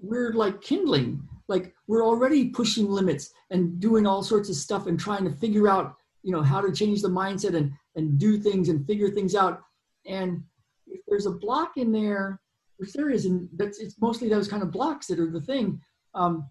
we're 0.00 0.32
like 0.32 0.60
kindling. 0.60 1.26
Like 1.48 1.74
we're 1.86 2.04
already 2.04 2.50
pushing 2.50 2.90
limits 2.90 3.30
and 3.50 3.80
doing 3.80 4.06
all 4.06 4.22
sorts 4.22 4.48
of 4.50 4.56
stuff 4.56 4.86
and 4.86 5.00
trying 5.00 5.24
to 5.24 5.32
figure 5.32 5.68
out, 5.68 5.96
you 6.22 6.32
know, 6.32 6.42
how 6.42 6.60
to 6.60 6.72
change 6.72 7.02
the 7.02 7.08
mindset 7.08 7.54
and 7.54 7.72
and 7.96 8.18
do 8.18 8.38
things 8.38 8.68
and 8.68 8.86
figure 8.86 9.10
things 9.10 9.34
out. 9.34 9.62
And 10.06 10.42
if 10.86 11.00
there's 11.06 11.26
a 11.26 11.30
block 11.30 11.72
in 11.76 11.92
there, 11.92 12.40
which 12.78 12.92
there 12.92 13.10
is, 13.10 13.26
and 13.26 13.48
that's 13.56 13.78
it's 13.78 14.00
mostly 14.00 14.28
those 14.28 14.48
kind 14.48 14.62
of 14.62 14.70
blocks 14.70 15.06
that 15.08 15.20
are 15.20 15.30
the 15.30 15.40
thing. 15.40 15.80
Um, 16.14 16.48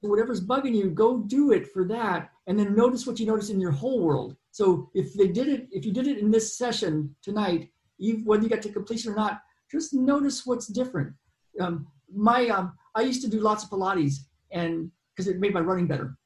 whatever's 0.00 0.44
bugging 0.44 0.74
you, 0.74 0.90
go 0.90 1.18
do 1.18 1.52
it 1.52 1.72
for 1.72 1.84
that, 1.84 2.30
and 2.46 2.58
then 2.58 2.76
notice 2.76 3.06
what 3.06 3.18
you 3.18 3.26
notice 3.26 3.50
in 3.50 3.60
your 3.60 3.72
whole 3.72 4.00
world. 4.00 4.36
So 4.50 4.90
if 4.94 5.14
they 5.14 5.28
did 5.28 5.48
it, 5.48 5.68
if 5.70 5.84
you 5.84 5.92
did 5.92 6.06
it 6.06 6.18
in 6.18 6.30
this 6.30 6.56
session 6.56 7.14
tonight, 7.22 7.70
whether 8.24 8.42
you 8.42 8.48
got 8.48 8.62
to 8.62 8.72
completion 8.72 9.12
or 9.12 9.16
not, 9.16 9.40
just 9.70 9.94
notice 9.94 10.46
what's 10.46 10.66
different. 10.66 11.12
Um, 11.60 11.86
my 12.14 12.48
um, 12.48 12.72
I 12.94 13.02
used 13.02 13.22
to 13.22 13.30
do 13.30 13.40
lots 13.40 13.64
of 13.64 13.70
Pilates, 13.70 14.16
and 14.52 14.90
because 15.14 15.28
it 15.28 15.40
made 15.40 15.54
my 15.54 15.60
running 15.60 15.86
better. 15.86 16.16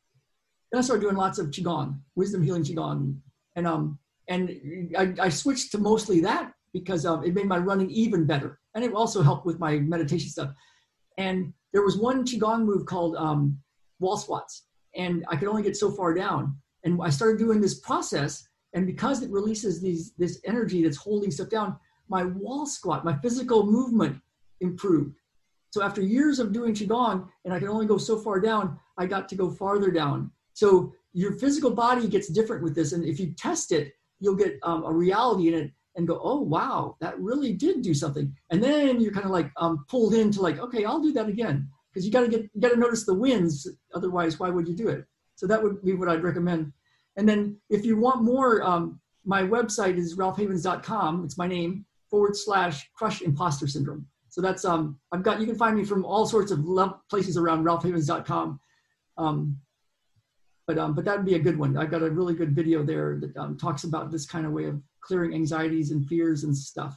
Then 0.71 0.79
I 0.79 0.83
started 0.83 1.03
doing 1.03 1.17
lots 1.17 1.39
of 1.39 1.49
qigong, 1.49 1.99
wisdom 2.15 2.43
healing 2.43 2.63
qigong, 2.63 3.17
and 3.57 3.67
um, 3.67 3.99
and 4.29 4.51
I, 4.97 5.15
I 5.21 5.29
switched 5.29 5.73
to 5.73 5.79
mostly 5.79 6.21
that 6.21 6.53
because 6.73 7.05
um, 7.05 7.25
it 7.25 7.35
made 7.35 7.47
my 7.47 7.59
running 7.59 7.91
even 7.91 8.25
better, 8.25 8.61
and 8.75 8.85
it 8.85 8.95
also 8.95 9.23
helped 9.23 9.47
with 9.47 9.59
my 9.59 9.79
meditation 9.79 10.31
stuff. 10.31 10.51
And 11.19 11.53
there 11.73 11.83
was 11.83 11.99
one 11.99 12.25
qigong 12.25 12.65
move 12.65 12.87
called 12.87 13.17
um, 13.17 13.59
wall 13.99 14.17
squats, 14.17 14.67
and 14.95 15.25
I 15.29 15.37
could 15.37 15.49
only 15.49 15.63
get 15.63 15.77
so 15.77 15.91
far 15.91 16.15
down. 16.15 16.57
And 16.85 17.01
I 17.03 17.11
started 17.11 17.39
doing 17.39 17.61
this 17.61 17.81
process, 17.81 18.47
and 18.73 18.87
because 18.87 19.23
it 19.23 19.31
releases 19.31 19.81
these 19.81 20.13
this 20.19 20.41
energy 20.45 20.85
that's 20.85 20.97
holding 20.97 21.33
stuff 21.33 21.49
down, 21.49 21.77
my 22.09 22.25
wall 22.25 22.67
squat, 22.67 23.05
my 23.05 23.17
physical 23.19 23.67
movement 23.67 24.21
improved. 24.61 25.17
So 25.71 25.83
after 25.83 26.01
years 26.01 26.39
of 26.39 26.53
doing 26.53 26.75
qigong, 26.75 27.29
and 27.45 27.55
I 27.55 27.59
could 27.59 27.69
only 27.69 27.87
go 27.87 27.99
so 27.99 28.19
far 28.19 28.41
down, 28.41 28.79
I 28.99 29.07
got 29.07 29.29
to 29.31 29.37
go 29.37 29.51
farther 29.51 29.91
down. 29.91 30.31
So 30.61 30.93
your 31.15 31.33
physical 31.39 31.71
body 31.71 32.07
gets 32.07 32.29
different 32.29 32.63
with 32.63 32.75
this, 32.75 32.93
and 32.93 33.03
if 33.03 33.19
you 33.19 33.33
test 33.33 33.73
it, 33.73 33.95
you'll 34.19 34.37
get 34.37 34.59
um, 34.63 34.85
a 34.85 34.93
reality 34.93 35.49
in 35.49 35.55
it 35.55 35.71
and 35.97 36.07
go, 36.07 36.21
oh 36.23 36.39
wow, 36.39 36.99
that 37.01 37.19
really 37.19 37.55
did 37.55 37.81
do 37.81 37.95
something. 37.95 38.31
And 38.51 38.63
then 38.63 39.01
you're 39.01 39.15
kind 39.15 39.25
of 39.25 39.31
like 39.31 39.51
um, 39.57 39.87
pulled 39.89 40.13
into 40.13 40.43
like, 40.43 40.59
okay, 40.59 40.85
I'll 40.85 41.01
do 41.01 41.15
that 41.15 41.31
again 41.31 41.67
because 41.89 42.05
you 42.05 42.13
got 42.13 42.21
to 42.21 42.29
get 42.29 42.43
you 42.43 42.61
got 42.61 42.73
to 42.73 42.77
notice 42.77 43.07
the 43.07 43.15
wins. 43.15 43.67
Otherwise, 43.95 44.39
why 44.39 44.51
would 44.51 44.69
you 44.69 44.77
do 44.77 44.89
it? 44.89 45.07
So 45.35 45.47
that 45.47 45.63
would 45.63 45.83
be 45.83 45.95
what 45.95 46.11
I'd 46.11 46.23
recommend. 46.23 46.75
And 47.17 47.27
then 47.27 47.57
if 47.71 47.87
you 47.87 47.97
want 47.97 48.23
more, 48.23 48.63
um, 48.63 49.01
my 49.25 49.41
website 49.43 49.97
is 49.97 50.19
ralphhavens.com. 50.19 51.25
It's 51.25 51.39
my 51.39 51.47
name 51.47 51.87
forward 52.11 52.37
slash 52.37 52.87
crush 52.95 53.23
imposter 53.23 53.67
syndrome. 53.67 54.05
So 54.29 54.43
that's 54.43 54.67
um 54.67 54.99
I've 55.11 55.23
got 55.23 55.41
you 55.41 55.47
can 55.47 55.57
find 55.57 55.75
me 55.75 55.85
from 55.85 56.05
all 56.05 56.27
sorts 56.27 56.53
of 56.53 56.67
places 57.09 57.39
around 57.39 57.65
ralphhavens.com. 57.65 58.61
Um, 59.17 59.57
but 60.71 60.79
um, 60.79 60.95
but 60.95 61.05
that 61.05 61.17
would 61.17 61.27
be 61.27 61.35
a 61.35 61.39
good 61.41 61.59
one. 61.59 61.77
I've 61.77 61.91
got 61.91 62.01
a 62.01 62.09
really 62.09 62.33
good 62.33 62.55
video 62.55 62.85
there 62.85 63.19
that 63.21 63.37
um, 63.37 63.57
talks 63.59 63.83
about 63.83 64.13
this 64.13 64.25
kind 64.25 64.47
of 64.47 64.53
way 64.53 64.67
of 64.67 64.81
clearing 65.01 65.35
anxieties 65.35 65.91
and 65.91 66.07
fears 66.07 66.45
and 66.45 66.57
stuff. 66.57 66.97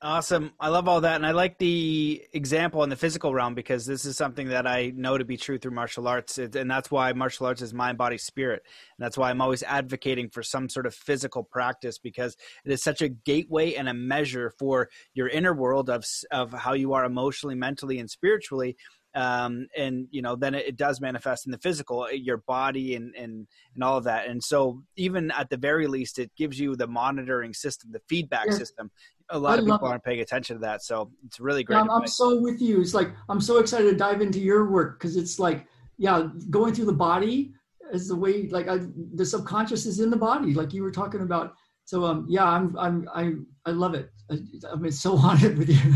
Awesome. 0.00 0.52
I 0.60 0.68
love 0.68 0.86
all 0.86 1.00
that. 1.00 1.16
And 1.16 1.26
I 1.26 1.32
like 1.32 1.58
the 1.58 2.22
example 2.32 2.84
in 2.84 2.90
the 2.90 2.96
physical 2.96 3.34
realm 3.34 3.54
because 3.54 3.84
this 3.84 4.04
is 4.04 4.16
something 4.16 4.50
that 4.50 4.64
I 4.64 4.92
know 4.94 5.18
to 5.18 5.24
be 5.24 5.36
true 5.36 5.58
through 5.58 5.72
martial 5.72 6.06
arts. 6.06 6.38
And 6.38 6.70
that's 6.70 6.90
why 6.90 7.12
martial 7.14 7.46
arts 7.46 7.62
is 7.62 7.74
mind, 7.74 7.98
body, 7.98 8.18
spirit. 8.18 8.62
And 8.64 9.04
that's 9.04 9.18
why 9.18 9.30
I'm 9.30 9.40
always 9.40 9.64
advocating 9.64 10.28
for 10.28 10.44
some 10.44 10.68
sort 10.68 10.86
of 10.86 10.94
physical 10.94 11.42
practice 11.42 11.98
because 11.98 12.36
it 12.64 12.70
is 12.70 12.82
such 12.82 13.02
a 13.02 13.08
gateway 13.08 13.74
and 13.74 13.88
a 13.88 13.94
measure 13.94 14.52
for 14.56 14.88
your 15.14 15.28
inner 15.28 15.54
world 15.54 15.90
of, 15.90 16.04
of 16.30 16.52
how 16.52 16.74
you 16.74 16.92
are 16.92 17.04
emotionally, 17.04 17.56
mentally, 17.56 17.98
and 17.98 18.08
spiritually 18.08 18.76
um, 19.16 19.66
and 19.74 20.06
you 20.10 20.20
know 20.20 20.36
then 20.36 20.54
it, 20.54 20.66
it, 20.66 20.76
does 20.76 21.00
manifest 21.00 21.46
in 21.46 21.52
the 21.52 21.58
physical 21.58 22.02
uh, 22.02 22.10
your 22.10 22.36
body 22.36 22.94
and, 22.96 23.14
and 23.16 23.46
and 23.74 23.82
all 23.82 23.96
of 23.96 24.04
that. 24.04 24.28
And 24.28 24.44
so 24.44 24.82
even 24.96 25.30
at 25.30 25.48
the 25.48 25.56
very 25.56 25.86
least 25.86 26.18
it 26.18 26.30
gives 26.36 26.60
you 26.60 26.76
the 26.76 26.86
monitoring 26.86 27.54
system 27.54 27.90
the 27.92 28.02
feedback 28.08 28.46
yeah. 28.48 28.56
system. 28.56 28.90
A 29.30 29.38
lot 29.38 29.58
I 29.58 29.62
of 29.62 29.64
people 29.64 29.88
aren't 29.88 30.04
paying 30.04 30.20
attention 30.20 30.56
to 30.56 30.60
that 30.60 30.82
so 30.82 31.10
it's 31.24 31.40
really 31.40 31.64
great 31.64 31.76
yeah, 31.76 31.82
I'm, 31.82 31.90
I'm 31.90 32.06
so 32.06 32.40
with 32.40 32.60
you. 32.60 32.80
It's 32.80 32.94
like 32.94 33.10
i'm 33.28 33.40
so 33.40 33.58
excited 33.58 33.90
to 33.90 33.96
dive 33.96 34.20
into 34.20 34.38
your 34.38 34.70
work 34.70 35.00
because 35.00 35.16
it's 35.16 35.38
like 35.38 35.66
yeah 35.96 36.28
going 36.50 36.74
through 36.74 36.84
the 36.84 36.92
body 36.92 37.54
is 37.92 38.08
the 38.08 38.16
way 38.16 38.48
like 38.48 38.68
I, 38.68 38.80
the 39.14 39.24
subconscious 39.24 39.86
is 39.86 39.98
in 39.98 40.10
the 40.10 40.16
body 40.16 40.52
like 40.52 40.74
you 40.74 40.82
were 40.82 40.92
talking 40.92 41.22
about. 41.22 41.54
So 41.86 42.04
um 42.04 42.26
yeah 42.28 42.44
i'm 42.44 42.76
i'm 42.78 43.08
i 43.14 43.32
i 43.64 43.70
love 43.70 43.94
it. 43.94 44.10
I, 44.30 44.36
i'm 44.70 44.90
so 44.90 45.16
honored 45.26 45.56
with 45.56 45.70
you 45.70 45.94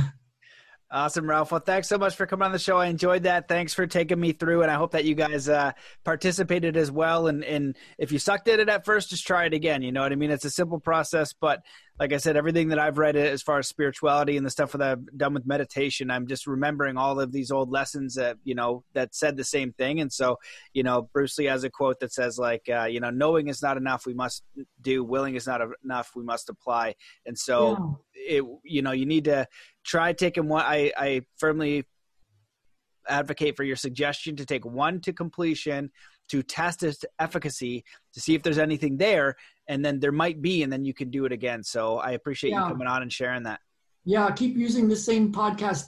Awesome, 0.92 1.30
Ralph. 1.30 1.52
Well, 1.52 1.60
thanks 1.60 1.88
so 1.88 1.98
much 1.98 2.16
for 2.16 2.26
coming 2.26 2.46
on 2.46 2.50
the 2.50 2.58
show. 2.58 2.76
I 2.76 2.86
enjoyed 2.86 3.22
that. 3.22 3.46
Thanks 3.46 3.72
for 3.72 3.86
taking 3.86 4.18
me 4.18 4.32
through, 4.32 4.62
and 4.62 4.70
I 4.72 4.74
hope 4.74 4.90
that 4.92 5.04
you 5.04 5.14
guys 5.14 5.48
uh, 5.48 5.70
participated 6.04 6.76
as 6.76 6.90
well. 6.90 7.28
And, 7.28 7.44
and 7.44 7.76
if 7.96 8.10
you 8.10 8.18
sucked 8.18 8.48
at 8.48 8.58
it 8.58 8.68
at 8.68 8.84
first, 8.84 9.10
just 9.10 9.24
try 9.24 9.44
it 9.44 9.54
again. 9.54 9.82
You 9.82 9.92
know 9.92 10.02
what 10.02 10.10
I 10.10 10.16
mean? 10.16 10.32
It's 10.32 10.44
a 10.44 10.50
simple 10.50 10.80
process, 10.80 11.32
but 11.32 11.62
like 12.00 12.14
I 12.14 12.16
said, 12.16 12.36
everything 12.36 12.68
that 12.68 12.78
I've 12.78 12.96
read 12.96 13.14
as 13.14 13.42
far 13.42 13.58
as 13.58 13.68
spirituality 13.68 14.38
and 14.38 14.44
the 14.44 14.50
stuff 14.50 14.72
that 14.72 14.80
I've 14.80 15.18
done 15.18 15.34
with 15.34 15.46
meditation, 15.46 16.10
I'm 16.10 16.26
just 16.26 16.46
remembering 16.46 16.96
all 16.96 17.20
of 17.20 17.30
these 17.30 17.50
old 17.50 17.70
lessons 17.70 18.14
that 18.14 18.38
you 18.42 18.54
know 18.54 18.84
that 18.94 19.14
said 19.14 19.36
the 19.36 19.44
same 19.44 19.74
thing. 19.74 20.00
And 20.00 20.10
so, 20.10 20.38
you 20.72 20.82
know, 20.82 21.02
Bruce 21.12 21.36
Lee 21.38 21.44
has 21.44 21.62
a 21.62 21.68
quote 21.68 22.00
that 22.00 22.10
says 22.10 22.38
like, 22.38 22.70
uh, 22.70 22.84
you 22.84 23.00
know, 23.00 23.10
knowing 23.10 23.48
is 23.48 23.62
not 23.62 23.76
enough. 23.76 24.06
We 24.06 24.14
must 24.14 24.42
do. 24.80 25.04
Willing 25.04 25.34
is 25.34 25.46
not 25.46 25.60
enough. 25.84 26.12
We 26.16 26.24
must 26.24 26.48
apply. 26.48 26.94
And 27.26 27.38
so, 27.38 28.00
yeah. 28.14 28.38
it 28.38 28.44
you 28.64 28.80
know, 28.80 28.92
you 28.92 29.04
need 29.04 29.26
to 29.26 29.46
try 29.90 30.12
taking 30.12 30.48
one. 30.48 30.64
I 30.64 30.92
I 30.96 31.22
firmly 31.36 31.84
advocate 33.08 33.56
for 33.56 33.64
your 33.64 33.76
suggestion 33.76 34.36
to 34.36 34.46
take 34.46 34.64
one 34.64 35.00
to 35.00 35.12
completion 35.12 35.90
to 36.28 36.44
test 36.44 36.84
its 36.84 37.04
efficacy 37.18 37.84
to 38.12 38.20
see 38.20 38.36
if 38.36 38.42
there's 38.42 38.58
anything 38.58 38.96
there 38.96 39.34
and 39.66 39.84
then 39.84 39.98
there 39.98 40.12
might 40.12 40.40
be 40.40 40.62
and 40.62 40.72
then 40.72 40.84
you 40.84 40.94
can 40.94 41.10
do 41.10 41.24
it 41.24 41.32
again. 41.32 41.64
So 41.64 41.98
i 41.98 42.12
appreciate 42.12 42.50
yeah. 42.50 42.62
you 42.62 42.68
coming 42.68 42.86
on 42.86 43.02
and 43.02 43.12
sharing 43.12 43.42
that. 43.44 43.60
Yeah 44.04 44.30
keep 44.30 44.56
using 44.56 44.88
the 44.88 44.96
same 44.96 45.32
podcast 45.32 45.86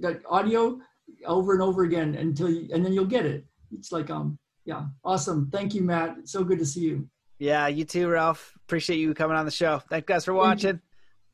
that 0.00 0.20
audio 0.28 0.80
over 1.24 1.52
and 1.52 1.62
over 1.62 1.84
again 1.84 2.16
until 2.16 2.50
you 2.50 2.68
and 2.74 2.84
then 2.84 2.92
you'll 2.92 3.04
get 3.04 3.24
it. 3.24 3.44
It's 3.70 3.92
like 3.92 4.10
um 4.10 4.36
yeah 4.64 4.86
awesome. 5.04 5.48
Thank 5.52 5.74
you 5.74 5.82
matt. 5.82 6.16
It's 6.18 6.32
so 6.32 6.42
good 6.42 6.58
to 6.58 6.66
see 6.66 6.80
you. 6.80 7.08
Yeah 7.38 7.68
you 7.68 7.84
too 7.84 8.08
ralph. 8.08 8.52
Appreciate 8.66 8.96
you 8.96 9.14
coming 9.14 9.36
on 9.36 9.44
the 9.44 9.52
show. 9.52 9.80
Thanks 9.90 10.06
guys 10.06 10.24
for 10.24 10.34
watching. 10.34 10.80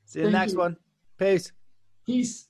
See 0.05 0.19
you 0.19 0.27
in 0.27 0.33
the 0.33 0.39
next 0.39 0.53
you. 0.53 0.59
one. 0.59 0.77
Peace 1.19 1.53
peace 2.06 2.49